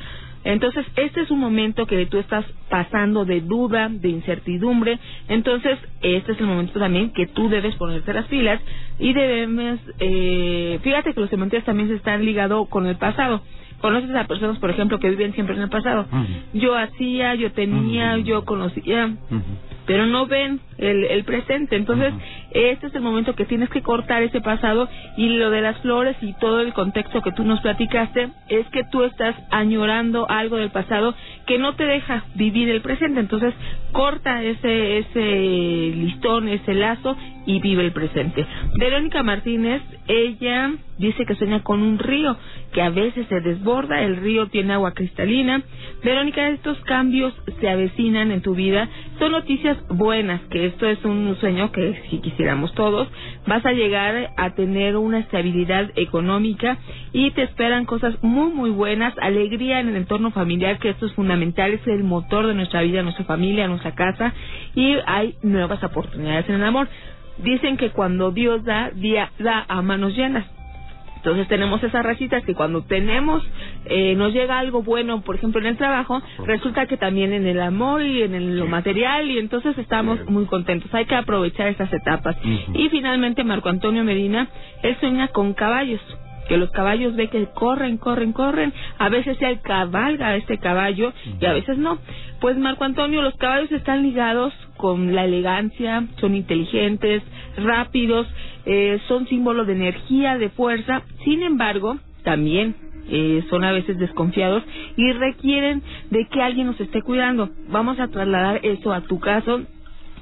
Entonces, 0.45 0.85
este 0.97 1.21
es 1.21 1.31
un 1.31 1.39
momento 1.39 1.85
que 1.85 2.05
tú 2.07 2.17
estás 2.17 2.45
pasando 2.69 3.23
de 3.23 3.39
duda, 3.39 3.87
de 3.89 4.09
incertidumbre. 4.09 4.99
Entonces, 5.29 5.79
este 6.01 6.33
es 6.33 6.39
el 6.39 6.47
momento 6.47 6.77
también 6.79 7.11
que 7.11 7.27
tú 7.27 7.47
debes 7.47 7.75
ponerte 7.75 8.13
las 8.13 8.25
pilas 8.25 8.59
y 8.99 9.13
debemos, 9.13 9.79
eh, 9.99 10.79
fíjate 10.83 11.13
que 11.13 11.21
los 11.21 11.29
cementerios 11.29 11.65
también 11.65 11.87
se 11.87 11.95
están 11.95 12.25
ligados 12.25 12.67
con 12.67 12.87
el 12.87 12.97
pasado 12.97 13.41
conoces 13.83 14.15
a 14.15 14.27
personas, 14.27 14.59
por 14.59 14.69
ejemplo, 14.69 14.97
que 14.97 15.09
viven 15.09 15.33
siempre 15.33 15.57
en 15.57 15.63
el 15.63 15.69
pasado. 15.69 16.05
Yo 16.53 16.73
hacía, 16.77 17.35
yo 17.35 17.51
tenía, 17.51 18.17
yo 18.17 18.45
conocía. 18.45 19.13
Pero 19.85 20.05
no 20.05 20.27
ven 20.27 20.59
el, 20.77 21.05
el 21.05 21.23
presente. 21.23 21.75
Entonces, 21.75 22.13
este 22.51 22.87
es 22.87 22.95
el 22.95 23.01
momento 23.01 23.35
que 23.35 23.45
tienes 23.45 23.69
que 23.69 23.81
cortar 23.81 24.23
ese 24.23 24.41
pasado 24.41 24.89
y 25.17 25.29
lo 25.29 25.49
de 25.49 25.61
las 25.61 25.77
flores 25.79 26.15
y 26.21 26.33
todo 26.33 26.61
el 26.61 26.73
contexto 26.73 27.21
que 27.21 27.31
tú 27.31 27.43
nos 27.43 27.61
platicaste 27.61 28.29
es 28.49 28.67
que 28.67 28.83
tú 28.85 29.03
estás 29.03 29.35
añorando 29.49 30.29
algo 30.29 30.57
del 30.57 30.71
pasado 30.71 31.15
que 31.45 31.57
no 31.57 31.75
te 31.75 31.85
deja 31.85 32.25
vivir 32.35 32.69
el 32.69 32.81
presente. 32.81 33.19
Entonces, 33.19 33.53
corta 33.91 34.43
ese, 34.43 34.99
ese 34.99 35.95
listón, 35.95 36.47
ese 36.47 36.73
lazo 36.73 37.15
y 37.45 37.59
vive 37.59 37.85
el 37.85 37.91
presente. 37.91 38.45
Verónica 38.77 39.23
Martínez, 39.23 39.81
ella 40.07 40.73
dice 40.97 41.25
que 41.25 41.35
sueña 41.35 41.63
con 41.63 41.81
un 41.81 41.99
río 41.99 42.37
que 42.71 42.81
a 42.81 42.89
veces 42.89 43.27
se 43.27 43.39
desborda, 43.41 44.01
el 44.01 44.17
río 44.17 44.47
tiene 44.47 44.73
agua 44.73 44.93
cristalina. 44.93 45.61
Verónica, 46.03 46.49
estos 46.49 46.79
cambios 46.81 47.33
se 47.59 47.69
avecinan 47.69 48.31
en 48.31 48.41
tu 48.41 48.55
vida, 48.55 48.89
son 49.19 49.31
noticias 49.31 49.77
buenas, 49.89 50.41
que 50.49 50.65
esto 50.65 50.87
es 50.87 51.03
un 51.05 51.35
sueño 51.39 51.71
que 51.71 52.01
si 52.09 52.19
quisiéramos 52.19 52.73
todos, 52.73 53.07
vas 53.47 53.65
a 53.65 53.71
llegar 53.71 54.31
a 54.37 54.55
tener 54.55 54.97
una 54.97 55.19
estabilidad 55.19 55.91
económica 55.95 56.77
y 57.11 57.31
te 57.31 57.43
esperan 57.43 57.85
cosas 57.85 58.15
muy 58.21 58.51
muy 58.51 58.69
buenas, 58.69 59.13
alegría 59.19 59.79
en 59.79 59.89
el 59.89 59.95
entorno 59.95 60.31
familiar, 60.31 60.79
que 60.79 60.89
esto 60.89 61.05
es 61.05 61.13
fundamental, 61.13 61.73
es 61.73 61.85
el 61.87 62.03
motor 62.03 62.47
de 62.47 62.55
nuestra 62.55 62.81
vida, 62.81 63.03
nuestra 63.03 63.25
familia, 63.25 63.67
nuestra 63.67 63.93
casa 63.93 64.33
y 64.75 64.95
hay 65.05 65.35
nuevas 65.43 65.83
oportunidades 65.83 66.49
en 66.49 66.55
el 66.55 66.63
amor. 66.63 66.87
Dicen 67.37 67.77
que 67.77 67.89
cuando 67.91 68.31
Dios 68.31 68.63
da, 68.63 68.91
da 69.39 69.65
a 69.67 69.81
manos 69.81 70.15
llenas. 70.15 70.45
Entonces 71.23 71.47
tenemos 71.47 71.81
esas 71.81 72.03
racitas 72.03 72.43
que 72.43 72.53
cuando 72.53 72.83
tenemos, 72.83 73.41
eh, 73.85 74.13
nos 74.15 74.33
llega 74.33 74.59
algo 74.59 74.83
bueno, 74.83 75.21
por 75.21 75.35
ejemplo 75.35 75.61
en 75.61 75.67
el 75.67 75.77
trabajo, 75.77 76.21
resulta 76.45 76.85
que 76.85 76.97
también 76.97 77.31
en 77.31 77.47
el 77.47 77.61
amor 77.61 78.01
y 78.01 78.23
en 78.23 78.57
lo 78.59 78.65
material 78.65 79.31
y 79.31 79.39
entonces 79.39 79.77
estamos 79.77 80.19
muy 80.25 80.45
contentos. 80.47 80.93
Hay 80.93 81.05
que 81.05 81.15
aprovechar 81.15 81.69
estas 81.69 81.93
etapas. 81.93 82.35
Y 82.73 82.89
finalmente 82.89 83.45
Marco 83.45 83.69
Antonio 83.69 84.03
Medina, 84.03 84.49
él 84.81 84.97
sueña 84.99 85.29
con 85.29 85.53
caballos 85.53 86.01
que 86.47 86.57
los 86.57 86.71
caballos 86.71 87.15
ve 87.15 87.29
que 87.29 87.45
corren, 87.47 87.97
corren, 87.97 88.33
corren, 88.33 88.73
a 88.97 89.09
veces 89.09 89.37
él 89.41 89.59
cabalga 89.61 90.35
este 90.35 90.57
caballo 90.57 91.13
y 91.39 91.45
a 91.45 91.53
veces 91.53 91.77
no. 91.77 91.99
Pues 92.39 92.57
Marco 92.57 92.83
Antonio, 92.83 93.21
los 93.21 93.35
caballos 93.35 93.71
están 93.71 94.03
ligados 94.03 94.53
con 94.77 95.15
la 95.15 95.25
elegancia, 95.25 96.05
son 96.19 96.35
inteligentes, 96.35 97.23
rápidos, 97.57 98.27
eh, 98.65 98.99
son 99.07 99.27
símbolos 99.27 99.67
de 99.67 99.73
energía, 99.73 100.37
de 100.37 100.49
fuerza, 100.49 101.03
sin 101.23 101.43
embargo, 101.43 101.97
también 102.23 102.75
eh, 103.09 103.43
son 103.49 103.63
a 103.63 103.71
veces 103.71 103.97
desconfiados 103.97 104.63
y 104.95 105.11
requieren 105.11 105.81
de 106.09 106.25
que 106.27 106.41
alguien 106.41 106.67
nos 106.67 106.79
esté 106.79 107.01
cuidando. 107.01 107.49
Vamos 107.69 107.99
a 107.99 108.07
trasladar 108.07 108.61
eso 108.63 108.93
a 108.93 109.01
tu 109.01 109.19
caso 109.19 109.61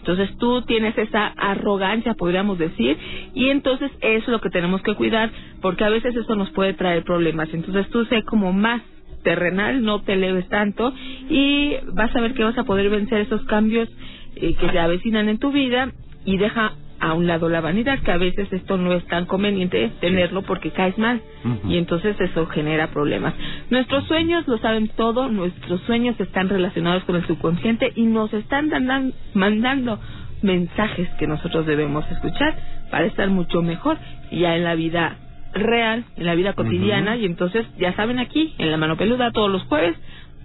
entonces 0.01 0.35
tú 0.37 0.63
tienes 0.63 0.97
esa 0.97 1.27
arrogancia, 1.27 2.15
podríamos 2.15 2.57
decir, 2.57 2.97
y 3.35 3.49
entonces 3.49 3.91
eso 4.01 4.25
es 4.25 4.27
lo 4.29 4.41
que 4.41 4.49
tenemos 4.49 4.81
que 4.81 4.95
cuidar, 4.95 5.29
porque 5.61 5.83
a 5.83 5.89
veces 5.89 6.15
eso 6.15 6.35
nos 6.35 6.49
puede 6.49 6.73
traer 6.73 7.03
problemas. 7.03 7.49
Entonces 7.53 7.87
tú 7.89 8.03
sé 8.05 8.23
como 8.23 8.51
más 8.51 8.81
terrenal, 9.21 9.83
no 9.83 10.01
te 10.01 10.13
eleves 10.13 10.49
tanto 10.49 10.91
y 11.29 11.75
vas 11.93 12.15
a 12.15 12.21
ver 12.21 12.33
que 12.33 12.43
vas 12.43 12.57
a 12.57 12.63
poder 12.63 12.89
vencer 12.89 13.19
esos 13.19 13.43
cambios 13.43 13.87
eh, 14.35 14.55
que 14.55 14.69
se 14.69 14.79
avecinan 14.79 15.29
en 15.29 15.37
tu 15.37 15.51
vida 15.51 15.91
y 16.25 16.37
deja 16.37 16.73
a 17.01 17.13
un 17.13 17.27
lado 17.27 17.49
la 17.49 17.61
vanidad, 17.61 17.99
que 17.99 18.11
a 18.11 18.17
veces 18.17 18.51
esto 18.53 18.77
no 18.77 18.93
es 18.93 19.03
tan 19.07 19.25
conveniente 19.25 19.91
tenerlo 19.99 20.43
porque 20.43 20.71
caes 20.71 20.97
mal. 20.97 21.21
Y 21.67 21.77
entonces 21.77 22.15
eso 22.19 22.45
genera 22.47 22.87
problemas. 22.87 23.33
Nuestros 23.69 24.05
sueños 24.07 24.47
lo 24.47 24.59
saben 24.59 24.87
todo, 24.89 25.27
nuestros 25.27 25.81
sueños 25.81 26.19
están 26.19 26.47
relacionados 26.47 27.03
con 27.03 27.15
el 27.15 27.25
subconsciente 27.25 27.91
y 27.95 28.03
nos 28.03 28.31
están 28.33 28.71
mandando 29.33 29.99
mensajes 30.43 31.09
que 31.19 31.27
nosotros 31.27 31.65
debemos 31.65 32.09
escuchar 32.11 32.55
para 32.91 33.05
estar 33.05 33.29
mucho 33.29 33.61
mejor 33.61 33.97
ya 34.31 34.55
en 34.55 34.63
la 34.63 34.75
vida 34.75 35.17
real, 35.53 36.05
en 36.15 36.25
la 36.25 36.35
vida 36.35 36.53
cotidiana. 36.53 37.17
Y 37.17 37.25
entonces 37.25 37.65
ya 37.79 37.93
saben 37.95 38.19
aquí 38.19 38.53
en 38.59 38.69
la 38.69 38.77
mano 38.77 38.95
peluda 38.95 39.31
todos 39.31 39.49
los 39.49 39.63
jueves 39.63 39.97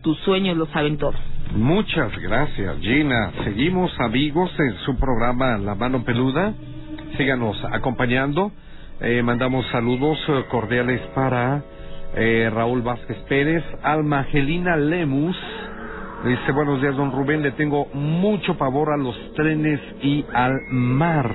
tus 0.06 0.16
sueños 0.20 0.56
lo 0.56 0.66
saben 0.66 0.98
todo. 0.98 1.14
Muchas 1.54 2.12
gracias, 2.20 2.78
Gina. 2.80 3.32
Seguimos, 3.44 3.90
amigos, 4.00 4.50
en 4.58 4.74
su 4.84 4.96
programa 4.96 5.56
La 5.58 5.74
Mano 5.74 6.04
Peluda. 6.04 6.52
Síganos 7.16 7.56
acompañando. 7.72 8.52
Eh, 9.00 9.22
mandamos 9.22 9.66
saludos 9.68 10.18
eh, 10.28 10.44
cordiales 10.50 11.00
para 11.14 11.62
eh, 12.14 12.50
Raúl 12.52 12.82
Vázquez 12.82 13.16
Pérez, 13.28 13.62
Alma 13.82 14.20
Angelina 14.20 14.76
Lemus. 14.76 15.36
Dice, 16.24 16.52
buenos 16.52 16.80
días, 16.80 16.96
don 16.96 17.12
Rubén, 17.12 17.42
le 17.42 17.52
tengo 17.52 17.86
mucho 17.94 18.56
pavor 18.56 18.90
a 18.90 18.96
los 18.96 19.14
trenes 19.34 19.80
y 20.02 20.24
al 20.32 20.52
mar. 20.70 21.30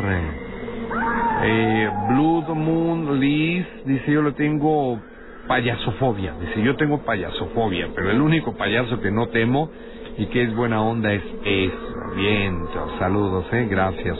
Eh, 1.43 1.89
Blood 2.09 2.49
Moon 2.49 3.19
Liz 3.19 3.65
dice, 3.85 4.11
yo 4.11 4.21
le 4.21 4.33
tengo 4.33 4.99
payasofobia. 5.47 6.33
Dice, 6.41 6.61
yo 6.61 6.75
tengo 6.75 7.03
payasofobia, 7.03 7.89
pero 7.95 8.11
el 8.11 8.21
único 8.21 8.55
payaso 8.57 8.99
que 9.01 9.11
no 9.11 9.27
temo 9.27 9.69
y 10.17 10.25
que 10.27 10.43
es 10.43 10.55
buena 10.55 10.81
onda 10.81 11.13
es 11.13 11.23
eso. 11.45 12.15
Viento, 12.15 12.97
saludos, 12.99 13.45
eh, 13.51 13.67
gracias. 13.69 14.17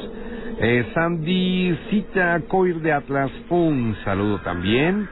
Eh, 0.59 0.91
Sandy 0.93 1.77
Cita 1.89 2.39
Coir 2.47 2.81
de 2.81 2.93
Atlas, 2.93 3.31
un 3.49 3.95
saludo 4.03 4.39
también. 4.39 5.07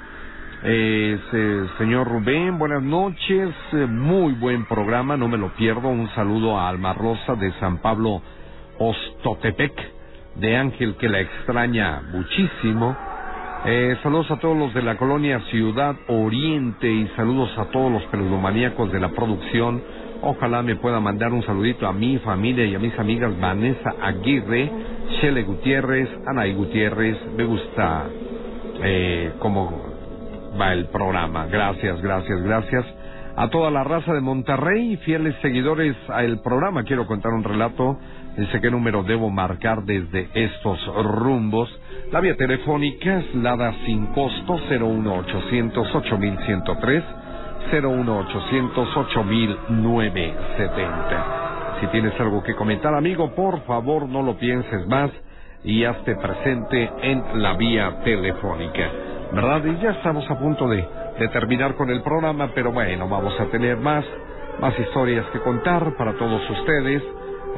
Eh, 0.62 1.18
señor 1.78 2.08
Rubén, 2.10 2.60
buenas 2.60 2.84
noches, 2.84 3.50
eh, 3.72 3.86
muy 3.86 4.34
buen 4.34 4.66
programa, 4.66 5.16
no 5.16 5.30
me 5.30 5.38
lo 5.38 5.54
pierdo. 5.56 5.88
Un 5.88 6.10
saludo 6.10 6.58
a 6.58 6.68
Alma 6.68 6.94
Rosa 6.94 7.36
de 7.36 7.52
San 7.54 7.78
Pablo 7.78 8.22
Ostotepec, 8.78 9.74
de 10.36 10.58
Ángel 10.58 10.96
que 10.96 11.08
la 11.08 11.22
extraña 11.22 12.02
muchísimo. 12.12 12.96
Eh, 13.66 13.98
saludos 14.04 14.30
a 14.32 14.38
todos 14.38 14.58
los 14.58 14.74
de 14.74 14.82
la 14.82 14.98
colonia 14.98 15.40
Ciudad 15.50 15.96
Oriente 16.08 16.92
y 16.92 17.08
saludos 17.16 17.58
a 17.58 17.66
todos 17.72 17.92
los 17.92 18.04
peludomaníacos 18.04 18.92
de 18.92 19.00
la 19.00 19.10
producción. 19.10 19.82
Ojalá 20.22 20.62
me 20.62 20.76
pueda 20.76 21.00
mandar 21.00 21.32
un 21.32 21.44
saludito 21.44 21.88
a 21.88 21.94
mi 21.94 22.18
familia 22.20 22.66
y 22.66 22.76
a 22.76 22.80
mis 22.80 22.98
amigas 23.00 23.40
Vanessa 23.40 23.96
Aguirre, 24.02 24.70
Shele 25.22 25.44
Gutiérrez, 25.44 26.10
Anaí 26.28 26.54
Gutiérrez. 26.54 27.18
Me 27.38 27.46
gusta 27.46 28.06
eh, 28.84 29.32
cómo 29.40 29.82
va 30.60 30.74
el 30.74 30.88
programa. 30.88 31.46
Gracias, 31.46 32.02
gracias, 32.02 32.42
gracias. 32.42 32.86
A 33.38 33.50
toda 33.50 33.72
la 33.72 33.86
raza 33.86 34.14
de 34.14 34.20
Monterrey, 34.20 34.98
fieles 35.06 35.36
seguidores 35.42 35.96
al 36.10 36.42
programa, 36.42 36.84
quiero 36.84 37.08
contar 37.08 37.32
un 37.32 37.46
relato. 37.46 37.98
Dice 38.36 38.60
qué 38.60 38.70
número 38.70 39.04
debo 39.04 39.30
marcar 39.30 39.84
desde 39.84 40.30
estos 40.34 40.86
rumbos. 41.04 41.70
La 42.12 42.20
vía 42.20 42.36
telefónica 42.36 43.20
es 43.20 43.36
la 43.36 43.56
da 43.56 43.74
sin 43.86 44.08
costo 44.08 44.60
01800 44.70 45.96
8103 45.96 47.04
01800 47.72 48.98
8970. 48.98 51.78
Si 51.80 51.88
tienes 51.88 52.20
algo 52.20 52.44
que 52.44 52.56
comentar, 52.56 52.94
amigo, 52.94 53.34
por 53.36 53.62
favor 53.62 54.08
no 54.08 54.22
lo 54.22 54.38
pienses 54.38 54.86
más 54.88 55.10
y 55.64 55.86
hazte 55.86 56.16
presente 56.16 56.92
en 57.02 57.42
la 57.42 57.54
vía 57.54 58.02
telefónica. 58.04 58.92
¿Verdad? 59.32 59.64
Y 59.66 59.78
ya 59.82 59.92
estamos 59.92 60.30
a 60.30 60.40
punto 60.40 60.68
de, 60.68 60.88
terminar 61.32 61.76
con 61.76 61.90
el 61.90 62.02
programa, 62.02 62.50
pero 62.56 62.72
bueno, 62.72 63.08
vamos 63.08 63.40
a 63.40 63.46
tener 63.46 63.78
más, 63.78 64.04
más 64.60 64.78
historias 64.80 65.26
que 65.32 65.40
contar 65.40 65.96
para 65.96 66.14
todos 66.14 66.42
ustedes. 66.50 67.04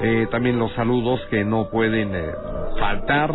Eh, 0.02 0.28
también 0.32 0.60
los 0.60 0.72
saludos 0.74 1.22
que 1.30 1.46
no 1.46 1.70
pueden 1.70 2.14
eh, 2.14 2.32
faltar. 2.80 3.34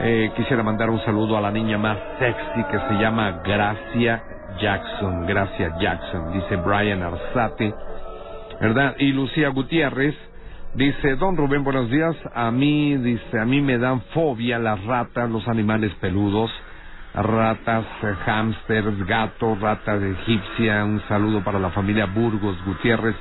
Eh, 0.00 0.30
quisiera 0.36 0.62
mandar 0.62 0.90
un 0.90 1.00
saludo 1.00 1.36
a 1.36 1.40
la 1.40 1.50
niña 1.50 1.78
más 1.78 1.98
sexy 2.18 2.64
que 2.70 2.78
se 2.88 2.94
llama 3.00 3.40
Gracia 3.44 4.22
Jackson. 4.58 5.26
Gracia 5.26 5.76
Jackson, 5.80 6.32
dice 6.32 6.56
Brian 6.56 7.02
Arzate. 7.02 7.74
¿Verdad? 8.60 8.96
Y 8.98 9.12
Lucía 9.12 9.48
Gutiérrez 9.48 10.14
dice, 10.74 11.16
Don 11.16 11.36
Rubén, 11.36 11.64
buenos 11.64 11.90
días. 11.90 12.14
A 12.34 12.50
mí, 12.50 12.96
dice, 12.96 13.38
a 13.38 13.44
mí 13.44 13.60
me 13.60 13.78
dan 13.78 14.02
fobia 14.12 14.58
las 14.58 14.82
ratas, 14.84 15.30
los 15.30 15.46
animales 15.48 15.92
peludos. 16.00 16.50
Ratas, 17.14 17.84
hámsters, 18.26 19.06
gatos, 19.06 19.60
ratas 19.60 20.02
egipcia. 20.02 20.84
Un 20.84 21.02
saludo 21.08 21.42
para 21.42 21.58
la 21.58 21.70
familia 21.70 22.06
Burgos 22.06 22.56
Gutiérrez 22.64 23.16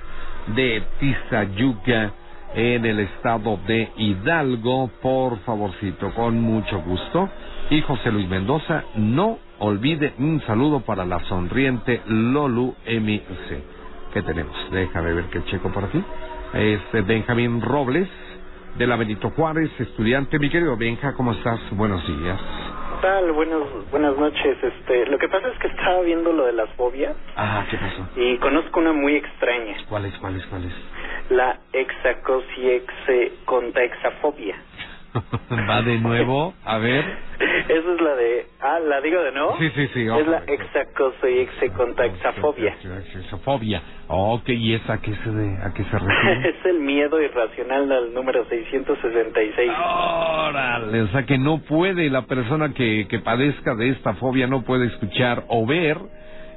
de 0.56 0.84
Tizayuca 0.99 2.11
en 2.53 2.85
el 2.85 2.99
estado 2.99 3.60
de 3.68 3.91
Hidalgo, 3.97 4.89
por 5.01 5.39
favorcito, 5.39 6.11
con 6.14 6.39
mucho 6.41 6.81
gusto. 6.81 7.30
Y 7.69 7.81
José 7.81 8.11
Luis 8.11 8.27
Mendoza, 8.27 8.84
no 8.95 9.38
olvide 9.60 10.14
un 10.19 10.41
saludo 10.41 10.81
para 10.81 11.06
la 11.06 11.19
sonriente 11.26 12.02
Lolu 12.07 12.76
MC. 12.86 13.64
¿Qué 14.14 14.22
tenemos? 14.23 14.56
Déjame 14.72 15.14
ver 15.14 15.26
qué 15.26 15.44
checo 15.45 15.69
por 15.72 15.84
aquí. 15.86 16.03
Este 16.53 17.02
Benjamín 17.02 17.61
Robles, 17.61 18.07
de 18.77 18.88
la 18.88 18.95
Benito 18.95 19.30
Juárez, 19.31 19.69
estudiante. 19.80 20.40
Mi 20.40 20.49
querido 20.49 20.76
Benja, 20.77 21.14
¿cómo 21.14 21.31
estás? 21.34 21.60
Buenos 21.72 22.06
días. 22.07 22.40
tal? 23.02 23.31
Buenas, 23.31 23.60
buenas 23.91 24.18
noches. 24.18 24.57
Este, 24.64 25.06
lo 25.07 25.18
que 25.19 25.27
pasa 25.30 25.48
es 25.49 25.60
que 25.60 25.68
estaba 25.68 26.02
viendo 26.02 26.31
lo 26.34 26.45
de 26.45 26.53
las 26.53 26.69
fobias 26.72 27.15
Ah, 27.36 27.64
¿qué 27.69 27.77
pasó? 27.77 28.07
y 28.15 28.38
conozco 28.40 28.80
una 28.80 28.94
muy 28.94 29.15
extraña, 29.15 29.76
¿Cuál 29.88 30.06
es, 30.06 30.18
cuál 30.18 30.36
es, 30.38 30.45
cuál 30.48 30.64
es? 30.65 30.73
la 31.30 31.60
hexacosiexe-contaexafobia. 31.73 34.56
Va 35.69 35.81
de 35.81 35.98
nuevo, 35.99 36.53
a 36.64 36.77
ver. 36.77 37.03
Esa 37.40 37.94
es 37.94 38.02
la 38.02 38.15
de, 38.15 38.45
ah, 38.61 38.80
¿la 38.80 39.02
digo 39.02 39.22
de 39.23 39.31
nuevo? 39.31 39.57
Sí, 39.60 39.69
sí, 39.76 39.88
sí. 39.94 40.06
Es 40.06 40.27
la 40.27 40.44
hexacosiexe-contaexafobia. 40.45 42.76
Fobia. 43.44 43.81
Ok, 44.07 44.49
¿y 44.49 44.73
esa 44.73 44.94
a 44.94 45.02
qué 45.02 45.14
se, 45.15 45.31
de, 45.31 45.57
a 45.64 45.73
qué 45.73 45.84
se 45.84 45.98
refiere? 45.98 46.49
es 46.49 46.65
el 46.65 46.80
miedo 46.80 47.22
irracional 47.22 47.91
al 47.91 48.14
número 48.14 48.45
666. 48.45 49.72
Órale, 49.72 51.02
o 51.02 51.07
sea 51.10 51.26
que 51.26 51.38
no 51.38 51.60
puede 51.60 52.10
la 52.10 52.22
persona 52.23 52.73
que, 52.73 53.07
que 53.10 53.19
padezca 53.19 53.76
de 53.76 53.90
esta 53.90 54.14
fobia, 54.15 54.48
no 54.48 54.64
puede 54.64 54.88
escuchar 54.88 55.44
o 55.48 55.65
ver 55.65 55.98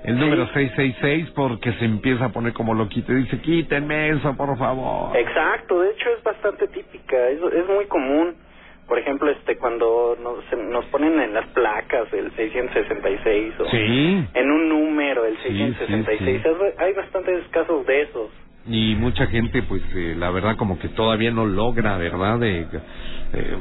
el 0.05 0.19
número 0.19 0.47
666 0.53 1.31
porque 1.35 1.73
se 1.75 1.85
empieza 1.85 2.27
a 2.27 2.29
poner 2.31 2.53
como 2.53 2.75
loquito 2.75 3.13
y 3.13 3.23
dice, 3.23 3.41
quítenme 3.41 4.09
eso, 4.11 4.35
por 4.37 4.57
favor. 4.59 5.17
Exacto, 5.17 5.81
de 5.81 5.91
hecho 5.91 6.09
es 6.17 6.23
bastante 6.25 6.67
típica, 6.69 7.17
es, 7.29 7.39
es 7.41 7.67
muy 7.69 7.87
común. 7.87 8.35
Por 8.89 8.99
ejemplo, 8.99 9.31
este 9.31 9.57
cuando 9.57 10.17
nos, 10.21 10.45
nos 10.69 10.85
ponen 10.87 11.19
en 11.21 11.33
las 11.33 11.47
placas 11.49 12.13
el 12.13 12.31
666 12.33 13.55
o 13.61 13.65
Sí. 13.71 14.27
en 14.35 14.51
un 14.51 14.69
número 14.69 15.25
el 15.25 15.37
Sí, 15.39 15.43
666, 15.49 16.43
sí, 16.43 16.49
hay 16.79 16.93
bastantes 16.93 17.47
casos 17.51 17.87
de 17.87 18.03
esos. 18.03 18.31
Y 18.67 18.95
mucha 18.97 19.27
gente, 19.27 19.63
pues, 19.63 19.83
eh, 19.95 20.15
la 20.17 20.31
verdad, 20.31 20.57
como 20.57 20.79
que 20.79 20.89
todavía 20.89 21.31
no 21.31 21.47
logra, 21.47 21.97
¿verdad?, 21.97 22.39
de 22.39 22.61
eh, 22.61 23.57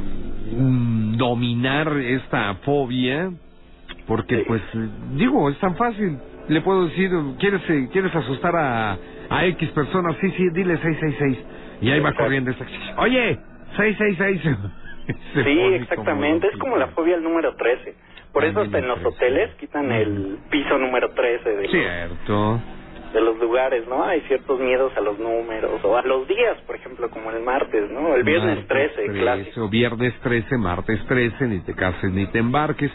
mm, 0.51 1.17
dominar 1.17 1.91
esta 1.97 2.55
fobia, 2.65 3.31
porque, 4.05 4.43
pues, 4.47 4.61
digo, 5.13 5.49
es 5.49 5.57
tan 5.59 5.75
fácil. 5.75 6.19
Le 6.51 6.59
puedo 6.59 6.85
decir, 6.87 7.09
¿quieres 7.39 7.61
eh, 7.69 7.87
quieres 7.93 8.13
asustar 8.13 8.53
a, 8.57 8.97
a 9.29 9.45
X 9.45 9.69
personas? 9.69 10.17
Sí, 10.19 10.29
sí, 10.31 10.49
dile 10.49 10.77
666. 10.77 11.45
Y 11.79 11.91
ahí 11.91 12.01
va 12.01 12.11
corriendo 12.11 12.51
esta. 12.51 12.65
Oye, 12.97 13.39
666. 13.77 14.57
Se 15.33 15.43
Sí, 15.45 15.59
exactamente, 15.75 16.47
es 16.47 16.57
como 16.57 16.75
la 16.75 16.87
fobia 16.87 17.15
al 17.15 17.23
número 17.23 17.55
13. 17.55 17.95
Por 18.33 18.43
eso 18.43 18.59
hasta 18.59 18.79
en 18.79 18.87
los 18.87 19.03
hoteles 19.05 19.51
quitan 19.61 19.91
el 19.93 20.39
piso 20.49 20.77
número 20.77 21.11
13 21.11 21.49
de 21.49 21.63
los, 21.63 21.71
Cierto. 21.71 22.61
de 23.13 23.21
los 23.21 23.37
lugares, 23.39 23.87
¿no? 23.87 24.03
Hay 24.03 24.19
ciertos 24.27 24.59
miedos 24.59 24.91
a 24.97 25.01
los 25.01 25.17
números 25.19 25.83
o 25.85 25.95
a 25.95 26.01
los 26.01 26.27
días, 26.27 26.57
por 26.67 26.75
ejemplo, 26.75 27.09
como 27.09 27.31
el 27.31 27.43
martes, 27.43 27.89
¿no? 27.89 28.13
El 28.13 28.23
viernes 28.23 28.57
Martes 28.57 28.93
13, 28.95 29.19
clásico. 29.19 29.69
Viernes 29.69 30.13
13, 30.19 30.57
martes 30.57 31.05
13, 31.07 31.47
ni 31.47 31.59
te 31.61 31.73
cases 31.73 32.11
ni 32.11 32.25
te 32.27 32.39
embarques. 32.39 32.91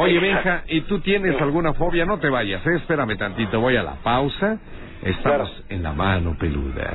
Oye, 0.00 0.20
Benja, 0.20 0.62
¿y 0.68 0.82
tú 0.82 1.00
tienes 1.00 1.40
alguna 1.40 1.74
fobia? 1.74 2.04
No 2.04 2.18
te 2.18 2.28
vayas, 2.28 2.64
¿eh? 2.64 2.76
espérame 2.76 3.16
tantito, 3.16 3.60
voy 3.60 3.74
a 3.74 3.82
la 3.82 3.94
pausa. 3.94 4.56
Estamos 5.02 5.64
en 5.68 5.82
la 5.82 5.92
mano 5.92 6.36
peluda. 6.38 6.88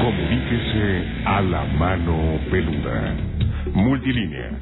Comuníquese 0.00 1.04
a 1.26 1.42
la 1.42 1.64
mano 1.64 2.40
peluda. 2.50 3.14
Multilínea 3.74 4.52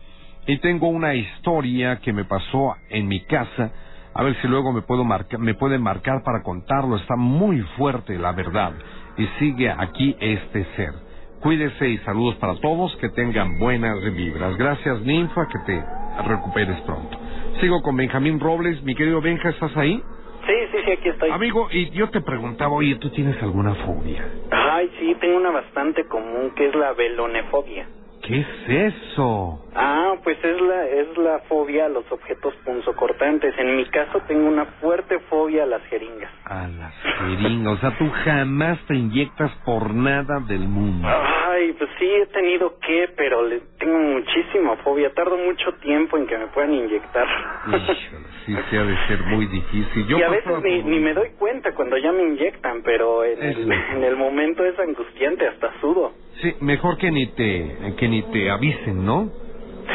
y 0.47 0.57
tengo 0.59 0.87
una 0.87 1.13
historia 1.13 1.97
que 1.97 2.13
me 2.13 2.23
pasó 2.23 2.75
en 2.89 3.07
mi 3.07 3.19
casa. 3.25 3.71
A 4.13 4.23
ver 4.23 4.39
si 4.41 4.47
luego 4.47 4.71
me 4.71 4.81
puedo 4.81 5.03
marcar, 5.03 5.39
me 5.39 5.55
pueden 5.55 5.81
marcar 5.81 6.23
para 6.23 6.41
contarlo. 6.41 6.95
Está 6.95 7.17
muy 7.17 7.59
fuerte, 7.77 8.17
la 8.17 8.31
verdad. 8.31 8.73
Y 9.17 9.25
sigue 9.39 9.69
aquí 9.69 10.15
este 10.21 10.65
ser. 10.77 10.93
Cuídese 11.41 11.89
y 11.89 11.97
saludos 11.99 12.35
para 12.35 12.55
todos. 12.61 12.95
Que 12.97 13.09
tengan 13.09 13.59
buenas 13.59 14.01
vibras. 14.15 14.55
Gracias, 14.55 15.01
Ninfa. 15.01 15.47
Que 15.47 15.59
te 15.65 15.83
recuperes 16.25 16.79
pronto. 16.81 17.17
Sigo 17.59 17.81
con 17.81 17.97
Benjamín 17.97 18.39
Robles. 18.39 18.81
Mi 18.83 18.95
querido 18.95 19.19
Benja, 19.19 19.49
¿estás 19.49 19.75
ahí? 19.75 20.01
Sí, 20.45 20.53
sí, 20.71 20.77
sí, 20.85 20.91
aquí 20.91 21.09
estoy. 21.09 21.29
Amigo, 21.31 21.67
y 21.71 21.89
yo 21.91 22.09
te 22.09 22.21
preguntaba, 22.21 22.73
oye, 22.73 22.95
¿tú 22.95 23.09
tienes 23.11 23.41
alguna 23.41 23.75
fobia? 23.75 24.29
Ay, 24.51 24.91
sí, 24.99 25.15
tengo 25.19 25.37
una 25.37 25.51
bastante 25.51 26.05
común 26.05 26.51
que 26.55 26.67
es 26.67 26.75
la 26.75 26.93
velonefobia. 26.93 27.87
¿Qué 28.21 28.39
es 28.39 28.93
eso? 29.03 29.62
Ah, 29.75 30.13
pues 30.23 30.37
es 30.43 30.61
la 30.61 30.85
es 30.87 31.17
la 31.17 31.39
fobia 31.49 31.85
a 31.85 31.89
los 31.89 32.09
objetos 32.11 32.53
punzocortantes. 32.65 33.53
En 33.57 33.75
mi 33.75 33.85
caso 33.85 34.19
tengo 34.27 34.47
una 34.47 34.65
fuerte 34.81 35.19
fobia 35.29 35.63
a 35.63 35.65
las 35.65 35.81
jeringas. 35.85 36.31
A 36.45 36.67
las 36.67 36.93
jeringas. 37.19 37.73
O 37.73 37.77
sea, 37.77 37.97
tú 37.97 38.09
jamás 38.23 38.79
te 38.87 38.95
inyectas 38.95 39.51
por 39.65 39.93
nada 39.93 40.39
del 40.47 40.67
mundo. 40.67 41.07
Ay, 41.07 41.73
pues 41.73 41.89
sí 41.99 42.05
he 42.05 42.25
tenido 42.27 42.77
que, 42.79 43.09
pero 43.17 43.43
le 43.47 43.61
tengo 43.79 43.97
muchísima 43.97 44.75
fobia. 44.77 45.13
Tardo 45.13 45.37
mucho 45.37 45.73
tiempo 45.81 46.17
en 46.17 46.27
que 46.27 46.37
me 46.37 46.47
puedan 46.47 46.73
inyectar. 46.73 47.27
Híjole, 47.67 47.97
sí, 48.45 48.55
se 48.69 48.77
ha 48.77 48.83
de 48.83 48.97
ser 49.07 49.21
muy 49.23 49.45
difícil. 49.47 50.07
Yo 50.07 50.17
y 50.19 50.21
a 50.23 50.29
veces 50.29 50.53
ni, 50.63 50.81
por- 50.81 50.89
ni 50.91 50.99
me 50.99 51.13
doy 51.13 51.29
cuenta 51.39 51.73
cuando 51.73 51.97
ya 51.97 52.11
me 52.11 52.23
inyectan, 52.23 52.81
pero 52.83 53.23
en 53.23 53.41
el, 53.41 53.71
en 53.95 54.03
el 54.03 54.15
momento 54.17 54.63
es 54.65 54.77
angustiante, 54.79 55.47
hasta 55.47 55.79
sudo. 55.81 56.11
Sí, 56.41 56.53
mejor 56.61 56.97
que 56.97 57.11
ni 57.11 57.27
te 57.33 57.93
que 57.97 58.07
ni 58.07 58.21
te 58.23 58.49
avisen, 58.49 59.05
¿no? 59.05 59.31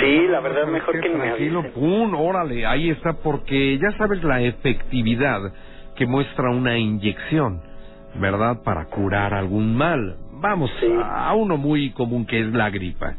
Sí, 0.01 0.27
la 0.29 0.41
verdad 0.41 0.67
mejor 0.67 0.93
Qué 0.95 1.01
que 1.01 1.09
me 1.11 1.19
tranquilo, 1.25 1.61
avisen. 1.61 1.81
pum, 1.81 2.15
órale, 2.15 2.67
ahí 2.67 2.91
está, 2.91 3.15
porque 3.15 3.79
ya 3.79 3.91
sabes 3.97 4.23
la 4.23 4.41
efectividad 4.43 5.41
que 5.97 6.07
muestra 6.07 6.51
una 6.51 6.79
inyección, 6.79 7.61
¿verdad? 8.17 8.63
Para 8.65 8.87
curar 8.87 9.35
algún 9.35 9.77
mal. 9.77 10.17
Vamos, 10.41 10.71
a 11.03 11.35
uno 11.35 11.57
muy 11.57 11.91
común 11.91 12.27
que 12.27 12.41
es 12.41 12.47
la 12.53 12.71
gripa. 12.71 13.15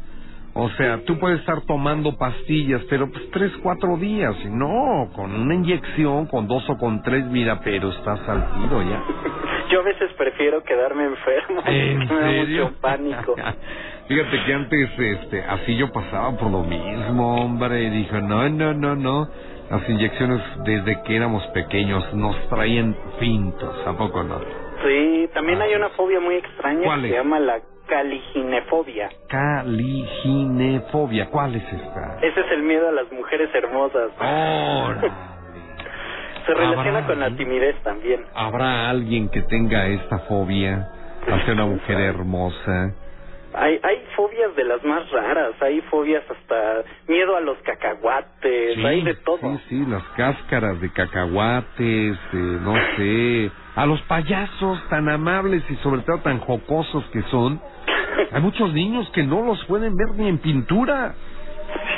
O 0.52 0.68
sea, 0.70 1.04
tú 1.04 1.18
puedes 1.18 1.40
estar 1.40 1.60
tomando 1.62 2.16
pastillas, 2.16 2.82
pero 2.90 3.08
pues 3.10 3.30
tres, 3.30 3.52
cuatro 3.62 3.96
días. 3.98 4.34
No, 4.46 5.08
con 5.14 5.32
una 5.32 5.54
inyección, 5.54 6.26
con 6.26 6.48
dos 6.48 6.68
o 6.68 6.76
con 6.76 7.02
tres, 7.02 7.24
mira, 7.26 7.60
pero 7.60 7.90
estás 7.90 8.20
al 8.28 8.52
tiro 8.54 8.82
ya. 8.82 9.02
Yo 9.70 9.80
a 9.80 9.82
veces 9.84 10.10
prefiero 10.18 10.62
quedarme 10.64 11.04
enfermo. 11.04 11.62
¿En 11.66 11.98
me 11.98 12.06
da 12.06 12.44
mucho 12.44 12.80
pánico. 12.80 13.36
Fíjate 14.10 14.44
que 14.44 14.52
antes, 14.52 14.90
este, 14.98 15.40
así 15.40 15.76
yo 15.76 15.92
pasaba 15.92 16.36
por 16.36 16.50
lo 16.50 16.64
mismo, 16.64 17.44
hombre, 17.44 17.84
y 17.84 17.90
dije, 17.90 18.20
no, 18.20 18.48
no, 18.48 18.74
no, 18.74 18.96
no, 18.96 19.28
las 19.70 19.88
inyecciones 19.88 20.40
desde 20.64 21.00
que 21.04 21.14
éramos 21.14 21.46
pequeños 21.54 22.12
nos 22.14 22.34
traían 22.48 22.96
pintos, 23.20 23.72
¿a 23.86 23.92
poco 23.92 24.24
no? 24.24 24.40
Sí, 24.84 25.30
también 25.32 25.62
hay 25.62 25.76
una 25.76 25.90
fobia 25.90 26.18
muy 26.18 26.34
extraña 26.34 26.82
¿Cuál 26.82 27.02
que 27.02 27.06
es? 27.06 27.12
se 27.12 27.18
llama 27.18 27.38
la 27.38 27.60
caliginefobia. 27.86 29.10
Caliginefobia, 29.28 31.30
¿cuál 31.30 31.54
es 31.54 31.72
esta? 31.72 32.18
Ese 32.20 32.40
es 32.40 32.50
el 32.50 32.64
miedo 32.64 32.88
a 32.88 32.92
las 32.92 33.12
mujeres 33.12 33.48
hermosas. 33.54 34.10
Se 36.46 36.54
relaciona 36.54 37.06
con 37.06 37.20
la 37.20 37.30
timidez 37.36 37.76
también. 37.84 38.24
¿Habrá 38.34 38.90
alguien 38.90 39.28
que 39.28 39.42
tenga 39.42 39.86
esta 39.86 40.18
fobia 40.20 40.88
hacia 41.30 41.52
una 41.52 41.66
mujer 41.66 42.00
hermosa? 42.00 42.92
Hay, 43.52 43.80
hay 43.82 44.02
fobias 44.14 44.54
de 44.54 44.64
las 44.64 44.82
más 44.84 45.10
raras, 45.10 45.54
hay 45.60 45.80
fobias 45.82 46.22
hasta 46.30 46.84
miedo 47.08 47.36
a 47.36 47.40
los 47.40 47.58
cacahuates, 47.58 48.84
hay 48.84 49.02
de 49.02 49.14
todo. 49.14 49.38
Sí, 49.40 49.60
sí, 49.68 49.84
las 49.88 50.04
cáscaras 50.16 50.80
de 50.80 50.92
cacahuates, 50.92 52.16
eh, 52.32 52.58
no 52.62 52.74
sé, 52.96 53.50
a 53.74 53.86
los 53.86 54.00
payasos 54.02 54.88
tan 54.88 55.08
amables 55.08 55.64
y 55.68 55.76
sobre 55.76 56.02
todo 56.02 56.18
tan 56.18 56.38
jocosos 56.38 57.04
que 57.12 57.22
son. 57.22 57.60
Hay 58.32 58.40
muchos 58.40 58.72
niños 58.72 59.10
que 59.10 59.24
no 59.24 59.44
los 59.44 59.64
pueden 59.64 59.96
ver 59.96 60.14
ni 60.16 60.28
en 60.28 60.38
pintura. 60.38 61.14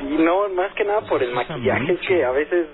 Sí, 0.00 0.16
no, 0.18 0.48
más 0.50 0.72
que 0.72 0.84
nada 0.84 1.02
por 1.02 1.22
el 1.22 1.34
maquillaje, 1.34 1.92
es 1.92 2.00
que 2.00 2.24
a 2.24 2.30
veces 2.30 2.66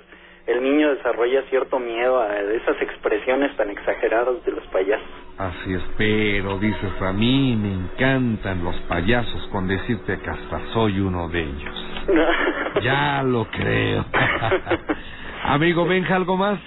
el 0.48 0.62
niño 0.62 0.94
desarrolla 0.94 1.42
cierto 1.50 1.78
miedo 1.78 2.20
a 2.22 2.38
esas 2.40 2.80
expresiones 2.80 3.54
tan 3.56 3.68
exageradas 3.68 4.42
de 4.46 4.52
los 4.52 4.66
payasos. 4.68 5.06
Así 5.36 5.74
es, 5.74 5.82
pero 5.98 6.58
dices, 6.58 6.90
a 7.02 7.12
mí 7.12 7.54
me 7.54 7.72
encantan 7.74 8.64
los 8.64 8.74
payasos 8.88 9.46
con 9.52 9.68
decirte 9.68 10.18
que 10.18 10.30
hasta 10.30 10.60
soy 10.72 11.00
uno 11.00 11.28
de 11.28 11.42
ellos. 11.42 11.86
ya 12.82 13.22
lo 13.22 13.44
creo. 13.50 14.06
Amigo 15.44 15.84
Benja, 15.84 16.16
¿algo 16.16 16.38
más? 16.38 16.58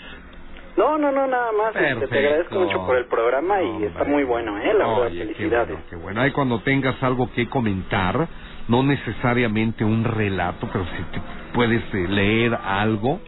No, 0.78 0.99
no, 0.99 1.12
no, 1.12 1.26
nada 1.26 1.52
más. 1.52 1.76
este, 1.76 1.82
Perfecto. 1.82 2.08
te 2.08 2.18
agradezco 2.20 2.60
mucho 2.60 2.86
por 2.86 2.98
el 2.98 3.06
programa 3.06 3.62
y 3.64 3.84
está 3.86 4.03
muy 4.03 4.24
bueno, 4.24 4.60
¿eh? 4.60 4.74
La 4.76 4.88
verdad, 4.88 5.08
qué 5.12 5.18
felicidades. 5.18 5.68
bueno, 5.70 5.86
qué 5.90 5.95
bueno. 5.95 6.22
Ahí 6.22 6.32
cuando 6.32 6.60
tengas 6.60 7.02
algo 7.02 7.32
que 7.34 7.49
comentar, 7.49 8.28
no 8.68 8.84
necesariamente 8.84 9.84
un 9.84 10.03
relato, 10.03 10.70
pero 10.72 10.86
si 10.86 11.03
te 11.12 11.22
puedes 11.53 11.94
leer 11.94 12.53
algo 12.64 13.20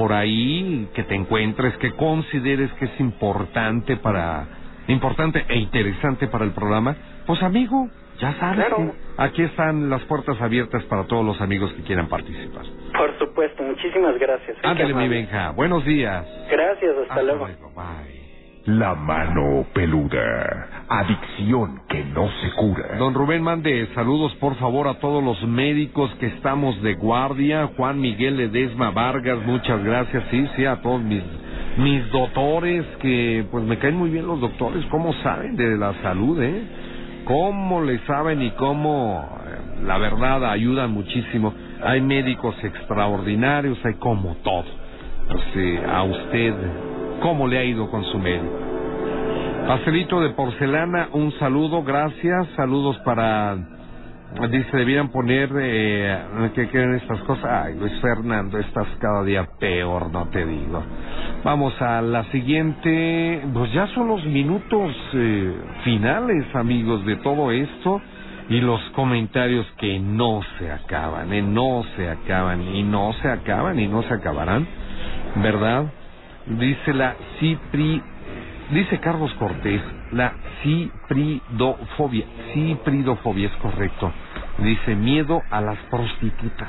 por 0.00 0.14
ahí 0.14 0.88
que 0.94 1.02
te 1.04 1.14
encuentres, 1.14 1.76
que 1.76 1.92
consideres 1.92 2.72
que 2.78 2.86
es 2.86 3.00
importante 3.00 3.98
para, 3.98 4.48
importante 4.88 5.44
e 5.46 5.58
interesante 5.58 6.26
para 6.26 6.46
el 6.46 6.52
programa, 6.52 6.96
pues 7.26 7.42
amigo, 7.42 7.86
ya 8.18 8.32
sabes, 8.40 8.64
Claro. 8.64 8.76
que 8.76 8.92
aquí 9.18 9.42
están 9.42 9.90
las 9.90 10.02
puertas 10.06 10.40
abiertas 10.40 10.84
para 10.84 11.04
todos 11.04 11.22
los 11.22 11.38
amigos 11.42 11.70
que 11.74 11.82
quieran 11.82 12.08
participar. 12.08 12.64
Por 12.96 13.18
supuesto, 13.18 13.62
muchísimas 13.62 14.18
gracias. 14.18 14.56
¿eh? 14.56 14.60
Ándale, 14.62 14.94
mi. 14.94 15.06
Benja. 15.06 15.50
Buenos 15.50 15.84
días. 15.84 16.26
Gracias, 16.50 16.96
hasta, 17.10 17.22
luego. 17.22 17.46
La 18.64 18.94
mano 18.94 19.66
peluda. 19.74 20.79
Adicción 20.92 21.82
que 21.88 22.02
no 22.02 22.28
se 22.42 22.50
cura. 22.56 22.96
Don 22.98 23.14
Rubén, 23.14 23.44
mande 23.44 23.86
saludos 23.94 24.34
por 24.40 24.56
favor 24.56 24.88
a 24.88 24.94
todos 24.94 25.22
los 25.22 25.40
médicos 25.44 26.12
que 26.18 26.26
estamos 26.26 26.82
de 26.82 26.94
guardia. 26.94 27.70
Juan 27.76 28.00
Miguel 28.00 28.36
Ledesma 28.36 28.90
Vargas, 28.90 29.38
muchas 29.46 29.84
gracias. 29.84 30.24
Sí, 30.32 30.44
sí, 30.56 30.64
a 30.64 30.82
todos 30.82 31.00
mis, 31.00 31.22
mis 31.78 32.10
doctores, 32.10 32.84
que 32.98 33.46
pues 33.52 33.62
me 33.66 33.78
caen 33.78 33.98
muy 33.98 34.10
bien 34.10 34.26
los 34.26 34.40
doctores. 34.40 34.84
¿Cómo 34.86 35.12
saben 35.22 35.54
de 35.54 35.76
la 35.76 35.94
salud, 36.02 36.42
eh? 36.42 36.64
¿Cómo 37.24 37.82
le 37.82 38.00
saben 38.00 38.42
y 38.42 38.50
cómo, 38.50 39.28
eh, 39.46 39.84
la 39.84 39.96
verdad, 39.96 40.44
ayudan 40.50 40.90
muchísimo? 40.90 41.54
Hay 41.84 42.00
médicos 42.00 42.56
extraordinarios, 42.64 43.78
hay 43.84 43.94
como 43.94 44.34
todo. 44.42 44.64
Pues, 45.28 45.44
eh, 45.54 45.84
a 45.88 46.02
usted, 46.02 46.54
¿cómo 47.22 47.46
le 47.46 47.58
ha 47.58 47.64
ido 47.64 47.88
con 47.88 48.02
su 48.06 48.18
médico? 48.18 48.69
Pastelito 49.66 50.20
de 50.20 50.30
porcelana, 50.30 51.08
un 51.12 51.32
saludo, 51.38 51.82
gracias. 51.82 52.48
Saludos 52.56 52.98
para. 53.04 53.56
Dice, 54.50 54.76
debieran 54.76 55.10
poner. 55.10 55.50
Eh, 55.60 56.18
¿Qué 56.54 56.68
quieren 56.68 56.94
estas 56.94 57.20
cosas? 57.20 57.44
Ay, 57.44 57.76
Luis 57.78 57.92
Fernando, 58.00 58.58
estás 58.58 58.86
cada 59.00 59.22
día 59.22 59.46
peor, 59.58 60.10
no 60.10 60.28
te 60.28 60.44
digo. 60.44 60.82
Vamos 61.44 61.80
a 61.80 62.00
la 62.02 62.24
siguiente. 62.24 63.42
Pues 63.52 63.72
ya 63.72 63.86
son 63.88 64.08
los 64.08 64.24
minutos 64.24 64.94
eh, 65.14 65.54
finales, 65.84 66.46
amigos, 66.54 67.04
de 67.06 67.16
todo 67.16 67.50
esto. 67.50 68.00
Y 68.48 68.60
los 68.60 68.80
comentarios 68.90 69.66
que 69.78 70.00
no 70.00 70.40
se 70.58 70.72
acaban, 70.72 71.32
eh, 71.32 71.42
no 71.42 71.84
se 71.96 72.08
acaban, 72.08 72.62
y 72.62 72.82
no 72.82 73.12
se 73.22 73.28
acaban, 73.28 73.78
y 73.78 73.86
no 73.86 74.02
se 74.02 74.14
acabarán, 74.14 74.66
¿verdad? 75.36 75.84
Dice 76.46 76.92
la 76.92 77.14
Cipri 77.38 78.02
Dice 78.72 79.00
Carlos 79.00 79.32
Cortés, 79.34 79.82
la 80.12 80.32
cipridofobia, 80.62 82.24
cipridofobia 82.54 83.48
es 83.48 83.56
correcto. 83.56 84.12
Dice 84.58 84.94
miedo 84.94 85.42
a 85.50 85.60
las 85.60 85.78
prostitutas. 85.90 86.68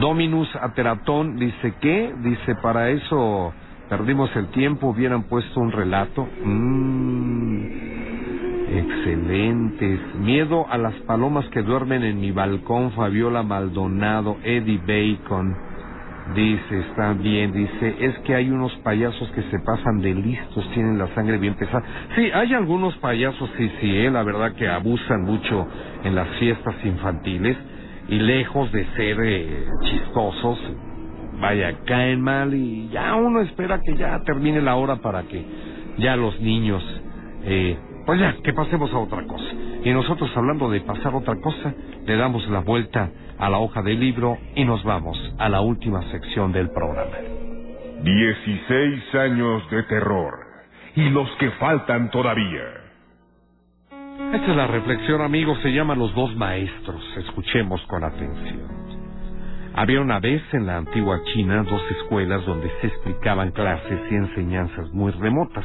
Dominus 0.00 0.48
Ateratón 0.56 1.36
dice 1.38 1.74
que, 1.80 2.12
dice 2.22 2.56
para 2.56 2.90
eso 2.90 3.54
perdimos 3.88 4.34
el 4.34 4.48
tiempo, 4.48 4.88
hubieran 4.88 5.22
puesto 5.24 5.60
un 5.60 5.70
relato. 5.70 6.28
Mm, 6.44 7.62
excelentes. 8.68 10.00
Miedo 10.16 10.66
a 10.68 10.76
las 10.76 10.94
palomas 11.06 11.46
que 11.50 11.62
duermen 11.62 12.02
en 12.02 12.20
mi 12.20 12.32
balcón, 12.32 12.90
Fabiola 12.92 13.44
Maldonado, 13.44 14.38
Eddie 14.42 14.78
Bacon. 14.78 15.67
Dice, 16.34 16.80
está 16.80 17.14
bien, 17.14 17.52
dice, 17.52 17.96
es 18.00 18.18
que 18.20 18.34
hay 18.34 18.50
unos 18.50 18.72
payasos 18.78 19.30
que 19.30 19.42
se 19.44 19.58
pasan 19.60 20.00
de 20.00 20.14
listos, 20.14 20.68
tienen 20.74 20.98
la 20.98 21.08
sangre 21.14 21.38
bien 21.38 21.54
pesada. 21.54 21.82
Sí, 22.16 22.30
hay 22.32 22.52
algunos 22.52 22.94
payasos, 22.98 23.48
sí, 23.56 23.70
sí, 23.80 23.96
eh, 23.96 24.10
la 24.10 24.22
verdad 24.24 24.52
que 24.52 24.68
abusan 24.68 25.22
mucho 25.22 25.66
en 26.04 26.14
las 26.14 26.28
fiestas 26.38 26.74
infantiles 26.84 27.56
y 28.08 28.18
lejos 28.18 28.70
de 28.72 28.84
ser 28.96 29.16
eh, 29.22 29.64
chistosos, 29.84 30.58
vaya, 31.40 31.74
caen 31.86 32.20
mal 32.20 32.52
y 32.52 32.90
ya 32.90 33.14
uno 33.14 33.40
espera 33.40 33.80
que 33.80 33.96
ya 33.96 34.20
termine 34.24 34.60
la 34.60 34.76
hora 34.76 34.96
para 34.96 35.22
que 35.22 35.44
ya 35.96 36.14
los 36.14 36.38
niños, 36.40 36.84
eh, 37.44 37.78
pues 38.04 38.20
ya, 38.20 38.36
que 38.44 38.52
pasemos 38.52 38.92
a 38.92 38.98
otra 38.98 39.22
cosa. 39.24 39.46
Y 39.82 39.92
nosotros 39.92 40.30
hablando 40.36 40.68
de 40.70 40.80
pasar 40.82 41.14
otra 41.14 41.36
cosa, 41.36 41.72
le 42.04 42.16
damos 42.16 42.46
la 42.48 42.60
vuelta 42.60 43.10
a 43.38 43.48
la 43.48 43.58
hoja 43.58 43.82
del 43.82 44.00
libro 44.00 44.38
y 44.54 44.64
nos 44.64 44.82
vamos 44.84 45.16
a 45.38 45.48
la 45.48 45.60
última 45.60 46.02
sección 46.10 46.52
del 46.52 46.70
programa. 46.70 47.16
16 48.02 49.14
años 49.14 49.70
de 49.70 49.82
terror. 49.84 50.46
Y 50.94 51.08
los 51.10 51.28
que 51.38 51.50
faltan 51.52 52.10
todavía. 52.10 52.88
Esta 54.32 54.50
es 54.50 54.56
la 54.56 54.66
reflexión, 54.66 55.22
amigos, 55.22 55.58
se 55.62 55.72
llama 55.72 55.94
Los 55.94 56.14
dos 56.14 56.34
maestros. 56.36 57.02
Escuchemos 57.16 57.80
con 57.86 58.04
atención. 58.04 58.68
Había 59.74 60.00
una 60.00 60.18
vez 60.18 60.42
en 60.52 60.66
la 60.66 60.76
antigua 60.76 61.20
China 61.32 61.62
dos 61.62 61.82
escuelas 62.02 62.44
donde 62.44 62.68
se 62.80 62.88
explicaban 62.88 63.52
clases 63.52 64.00
y 64.10 64.14
enseñanzas 64.14 64.90
muy 64.92 65.12
remotas, 65.12 65.64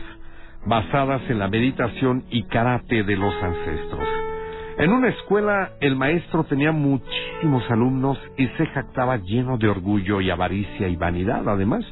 basadas 0.65 1.21
en 1.29 1.39
la 1.39 1.47
meditación 1.47 2.23
y 2.29 2.43
karate 2.43 3.03
de 3.03 3.15
los 3.15 3.33
ancestros. 3.41 4.32
En 4.77 4.91
una 4.91 5.09
escuela 5.09 5.73
el 5.81 5.95
maestro 5.95 6.45
tenía 6.45 6.71
muchísimos 6.71 7.63
alumnos 7.69 8.17
y 8.37 8.47
se 8.57 8.65
jactaba 8.67 9.17
lleno 9.17 9.57
de 9.59 9.69
orgullo 9.69 10.19
y 10.19 10.31
avaricia 10.31 10.87
y 10.87 10.95
vanidad, 10.95 11.47
además, 11.47 11.85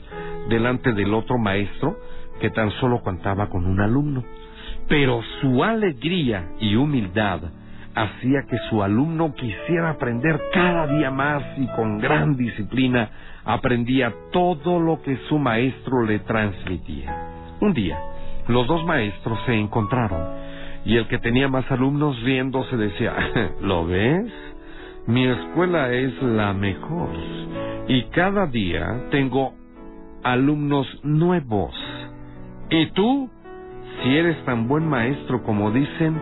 delante 0.50 0.92
del 0.94 1.14
otro 1.14 1.38
maestro 1.38 2.00
que 2.40 2.50
tan 2.50 2.72
solo 2.80 3.02
contaba 3.04 3.50
con 3.50 3.68
un 3.68 3.80
alumno. 3.80 4.24
Pero 4.88 5.22
su 5.42 5.64
alegría 5.64 6.54
y 6.60 6.76
humildad 6.76 7.42
hacía 7.94 8.44
que 8.50 8.58
su 8.70 8.82
alumno 8.82 9.36
quisiera 9.36 9.92
aprender 9.92 10.42
cada 10.52 10.88
día 10.88 11.12
más 11.12 11.44
y 11.58 11.68
con 11.76 12.00
gran 12.00 12.36
disciplina 12.36 13.12
aprendía 13.46 14.12
todo 14.32 14.80
lo 14.80 15.04
que 15.04 15.18
su 15.30 15.38
maestro 15.38 16.04
le 16.04 16.20
transmitía. 16.20 17.16
Un 17.60 17.74
día, 17.74 18.00
los 18.48 18.66
dos 18.66 18.84
maestros 18.86 19.38
se 19.46 19.54
encontraron 19.54 20.51
y 20.86 20.98
el 20.98 21.08
que 21.08 21.20
tenía 21.20 21.48
más 21.48 21.70
alumnos 21.72 22.22
riéndose 22.24 22.76
decía, 22.78 23.14
¿lo 23.62 23.86
ves? 23.86 24.32
Mi 25.08 25.28
escuela 25.28 25.92
es 25.92 26.22
la 26.22 26.54
mejor 26.54 27.10
y 27.88 28.04
cada 28.12 28.48
día 28.48 29.08
tengo 29.10 29.54
alumnos 30.24 30.88
nuevos. 31.04 31.74
¿Y 32.70 32.92
tú? 32.92 33.30
Si 34.02 34.16
eres 34.16 34.44
tan 34.46 34.68
buen 34.68 34.88
maestro 34.88 35.44
como 35.44 35.72
dicen, 35.72 36.20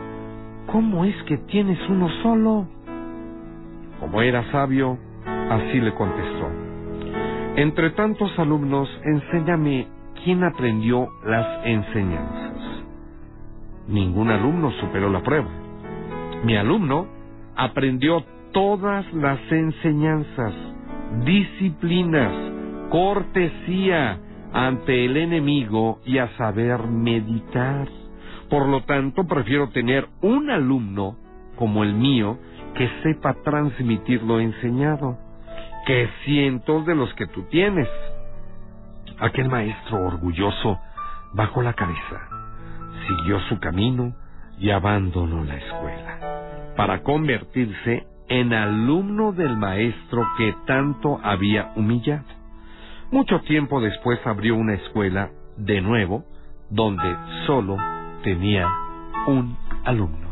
¿cómo 0.71 1.05
es 1.05 1.15
que 1.23 1.37
tienes 1.37 1.77
uno 1.89 2.09
solo? 2.23 2.67
Como 3.99 4.21
era 4.21 4.49
sabio, 4.51 4.97
así 5.49 5.79
le 5.79 5.93
contestó. 5.93 6.49
Entre 7.55 7.91
tantos 7.91 8.31
alumnos, 8.39 8.89
enséñame 9.03 9.87
quién 10.23 10.43
aprendió 10.43 11.09
las 11.25 11.65
enseñanzas. 11.65 12.48
Ningún 13.89 14.29
alumno 14.29 14.71
superó 14.73 15.09
la 15.09 15.23
prueba. 15.23 15.49
Mi 16.43 16.55
alumno 16.55 17.07
aprendió 17.55 18.23
todas 18.51 19.11
las 19.13 19.39
enseñanzas, 19.51 20.53
disciplinas, 21.25 22.31
cortesía 22.91 24.19
ante 24.53 25.05
el 25.05 25.17
enemigo 25.17 26.01
y 26.05 26.19
a 26.19 26.29
saber 26.37 26.83
meditar. 26.83 27.87
Por 28.47 28.67
lo 28.67 28.83
tanto, 28.83 29.25
prefiero 29.25 29.69
tener 29.69 30.07
un 30.21 30.51
alumno 30.51 31.15
como 31.55 31.83
el 31.83 31.95
mío 31.95 32.37
que 32.75 32.87
sepa 33.01 33.33
transmitir 33.43 34.21
lo 34.21 34.39
enseñado, 34.39 35.17
que 35.87 36.07
cientos 36.25 36.85
de 36.85 36.93
los 36.93 37.11
que 37.15 37.25
tú 37.25 37.41
tienes. 37.49 37.89
Aquel 39.19 39.49
maestro 39.49 40.05
orgulloso 40.05 40.77
bajó 41.33 41.63
la 41.63 41.73
cabeza 41.73 42.28
siguió 43.07 43.39
su 43.49 43.59
camino 43.59 44.13
y 44.59 44.71
abandonó 44.71 45.43
la 45.43 45.55
escuela 45.55 46.73
para 46.75 47.03
convertirse 47.03 48.07
en 48.29 48.53
alumno 48.53 49.31
del 49.31 49.57
maestro 49.57 50.25
que 50.37 50.55
tanto 50.65 51.19
había 51.23 51.73
humillado. 51.75 52.23
Mucho 53.11 53.41
tiempo 53.41 53.81
después 53.81 54.19
abrió 54.25 54.55
una 54.55 54.75
escuela 54.75 55.31
de 55.57 55.81
nuevo 55.81 56.23
donde 56.69 57.15
solo 57.47 57.77
tenía 58.23 58.67
un 59.27 59.57
alumno. 59.83 60.28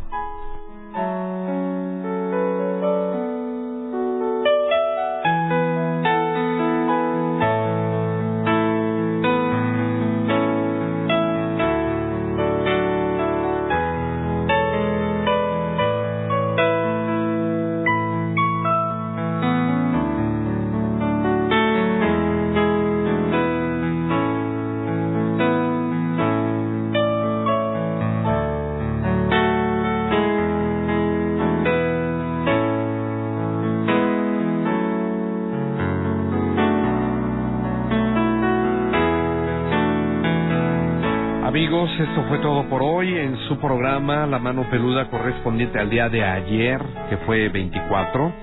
La 44.07 44.39
Mano 44.39 44.69
Peluda 44.69 45.09
correspondiente 45.09 45.79
al 45.79 45.89
día 45.89 46.07
de 46.07 46.23
ayer, 46.23 46.81
que 47.09 47.17
fue 47.17 47.49
24. 47.49 48.33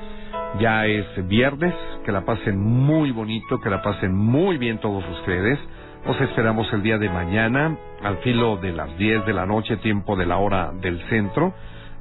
Ya 0.61 0.85
es 0.85 1.07
viernes, 1.27 1.73
que 2.05 2.13
la 2.13 2.27
pasen 2.27 2.61
muy 2.61 3.13
bonito, 3.13 3.59
que 3.63 3.71
la 3.71 3.81
pasen 3.81 4.15
muy 4.15 4.59
bien 4.59 4.77
todos 4.77 5.03
ustedes. 5.21 5.59
Nos 6.05 6.21
esperamos 6.21 6.71
el 6.75 6.83
día 6.83 6.99
de 6.99 7.09
mañana, 7.09 7.79
al 8.03 8.19
filo 8.19 8.59
de 8.59 8.73
las 8.73 8.95
10 8.99 9.25
de 9.25 9.33
la 9.33 9.47
noche, 9.47 9.79
tiempo 9.79 10.17
de 10.17 10.27
la 10.27 10.37
hora 10.37 10.71
del 10.83 11.01
centro. 11.09 11.55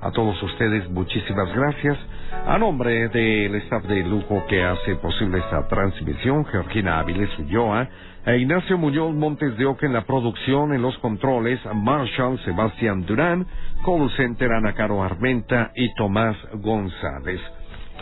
A 0.03 0.11
todos 0.11 0.43
ustedes, 0.43 0.89
muchísimas 0.89 1.55
gracias. 1.55 1.97
A 2.45 2.57
nombre 2.57 3.07
del 3.07 3.55
staff 3.55 3.85
de 3.85 4.03
lujo 4.03 4.43
que 4.49 4.61
hace 4.61 4.97
posible 4.97 5.37
esta 5.37 5.65
transmisión, 5.69 6.43
Georgina 6.43 6.99
Áviles 6.99 7.29
Ulloa, 7.39 7.87
e 8.25 8.37
Ignacio 8.37 8.77
Muñoz 8.77 9.15
Montes 9.15 9.57
de 9.57 9.65
Oca 9.65 9.85
en 9.85 9.93
la 9.93 10.01
producción, 10.01 10.73
en 10.73 10.81
los 10.81 10.97
controles, 10.97 11.57
Marshall 11.73 12.37
Sebastián 12.43 13.05
Durán, 13.05 13.47
Call 13.85 14.11
Center 14.17 14.51
Ana 14.51 14.73
Caro 14.73 15.01
Armenta 15.01 15.71
y 15.73 15.93
Tomás 15.93 16.35
González. 16.55 17.39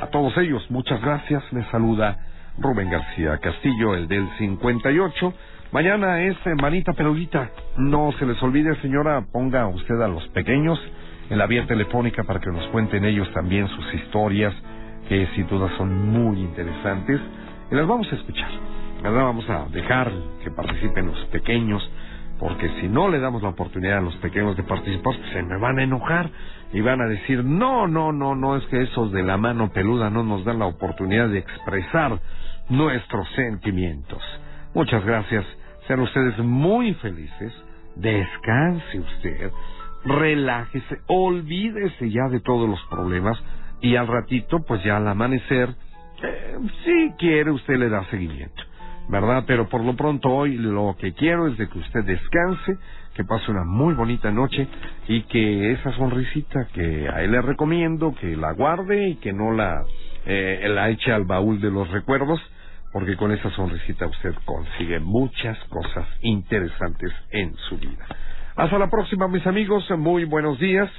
A 0.01 0.07
todos 0.07 0.35
ellos, 0.39 0.65
muchas 0.71 0.99
gracias. 1.01 1.43
Les 1.53 1.67
saluda 1.67 2.17
Rubén 2.57 2.89
García 2.89 3.37
Castillo, 3.37 3.93
el 3.93 4.07
del 4.07 4.27
58. 4.39 5.33
Mañana 5.71 6.19
es 6.23 6.35
Manita 6.59 6.93
Peludita. 6.93 7.51
No 7.77 8.11
se 8.17 8.25
les 8.25 8.41
olvide, 8.41 8.75
señora, 8.81 9.23
ponga 9.31 9.67
usted 9.67 10.01
a 10.01 10.07
los 10.07 10.27
pequeños 10.29 10.79
en 11.31 11.37
la 11.37 11.47
vía 11.47 11.65
telefónica 11.65 12.25
para 12.25 12.41
que 12.41 12.51
nos 12.51 12.67
cuenten 12.67 13.05
ellos 13.05 13.31
también 13.33 13.65
sus 13.69 13.93
historias, 13.93 14.53
que 15.07 15.27
sin 15.33 15.47
duda 15.47 15.71
son 15.77 16.11
muy 16.11 16.41
interesantes. 16.41 17.21
Y 17.71 17.75
las 17.75 17.87
vamos 17.87 18.11
a 18.11 18.15
escuchar. 18.15 18.49
Ahora 19.01 19.23
vamos 19.23 19.49
a 19.49 19.65
dejar 19.71 20.11
que 20.43 20.51
participen 20.51 21.07
los 21.07 21.17
pequeños, 21.27 21.89
porque 22.37 22.69
si 22.81 22.89
no 22.89 23.07
le 23.07 23.19
damos 23.19 23.41
la 23.43 23.49
oportunidad 23.49 23.99
a 23.99 24.01
los 24.01 24.15
pequeños 24.17 24.57
de 24.57 24.63
participar, 24.63 25.15
pues 25.15 25.31
se 25.31 25.41
me 25.41 25.57
van 25.57 25.79
a 25.79 25.83
enojar 25.83 26.29
y 26.73 26.81
van 26.81 26.99
a 26.99 27.07
decir, 27.07 27.45
no, 27.45 27.87
no, 27.87 28.11
no, 28.11 28.35
no, 28.35 28.57
es 28.57 28.65
que 28.65 28.81
esos 28.81 29.13
de 29.13 29.23
la 29.23 29.37
mano 29.37 29.71
peluda 29.71 30.09
no 30.09 30.23
nos 30.23 30.43
dan 30.43 30.59
la 30.59 30.65
oportunidad 30.65 31.29
de 31.29 31.39
expresar 31.39 32.19
nuestros 32.67 33.25
sentimientos. 33.35 34.21
Muchas 34.73 35.05
gracias, 35.05 35.45
sean 35.87 36.01
ustedes 36.01 36.37
muy 36.39 36.93
felices, 36.95 37.53
descanse 37.95 38.99
usted, 38.99 39.51
relájese, 40.05 40.99
olvídese 41.07 42.09
ya 42.09 42.27
de 42.29 42.39
todos 42.39 42.69
los 42.69 42.81
problemas 42.89 43.37
y 43.81 43.95
al 43.95 44.07
ratito, 44.07 44.59
pues 44.65 44.83
ya 44.83 44.97
al 44.97 45.07
amanecer, 45.07 45.69
eh, 46.23 46.57
si 46.85 47.11
quiere 47.17 47.51
usted 47.51 47.77
le 47.77 47.89
da 47.89 48.05
seguimiento, 48.05 48.63
¿verdad? 49.09 49.43
Pero 49.47 49.67
por 49.69 49.83
lo 49.83 49.95
pronto 49.95 50.29
hoy 50.29 50.55
lo 50.55 50.95
que 50.99 51.13
quiero 51.13 51.47
es 51.47 51.57
de 51.57 51.67
que 51.67 51.79
usted 51.79 52.03
descanse, 52.03 52.77
que 53.15 53.23
pase 53.23 53.51
una 53.51 53.63
muy 53.63 53.93
bonita 53.93 54.31
noche 54.31 54.67
y 55.07 55.23
que 55.23 55.71
esa 55.71 55.91
sonrisita 55.93 56.67
que 56.73 57.09
a 57.09 57.23
él 57.23 57.31
le 57.31 57.41
recomiendo, 57.41 58.15
que 58.15 58.35
la 58.37 58.53
guarde 58.53 59.09
y 59.09 59.15
que 59.15 59.33
no 59.33 59.51
la, 59.51 59.83
eh, 60.25 60.65
la 60.69 60.89
eche 60.89 61.11
al 61.11 61.25
baúl 61.25 61.59
de 61.59 61.71
los 61.71 61.89
recuerdos, 61.89 62.39
porque 62.93 63.15
con 63.17 63.31
esa 63.31 63.49
sonrisita 63.51 64.05
usted 64.07 64.35
consigue 64.45 64.99
muchas 64.99 65.57
cosas 65.65 66.07
interesantes 66.21 67.11
en 67.31 67.55
su 67.55 67.77
vida. 67.77 68.05
Hasta 68.55 68.77
la 68.77 68.89
próxima, 68.89 69.27
mis 69.27 69.45
amigos. 69.47 69.89
Muy 69.97 70.25
buenos 70.25 70.59
días. 70.59 70.89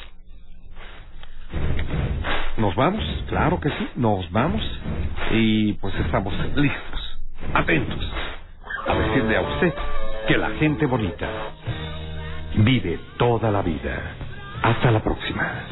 Nos 2.56 2.74
vamos, 2.74 3.04
claro 3.28 3.60
que 3.60 3.68
sí, 3.68 3.88
nos 3.96 4.30
vamos. 4.30 4.62
Y 5.32 5.74
pues 5.74 5.94
estamos 5.96 6.34
listos, 6.54 7.18
atentos, 7.54 8.12
a 8.86 8.94
decirle 8.94 9.36
a 9.36 9.40
usted 9.42 9.74
que 10.28 10.36
la 10.36 10.50
gente 10.50 10.86
bonita 10.86 11.28
vive 12.56 12.98
toda 13.18 13.50
la 13.50 13.62
vida. 13.62 14.00
Hasta 14.62 14.90
la 14.90 15.00
próxima. 15.00 15.62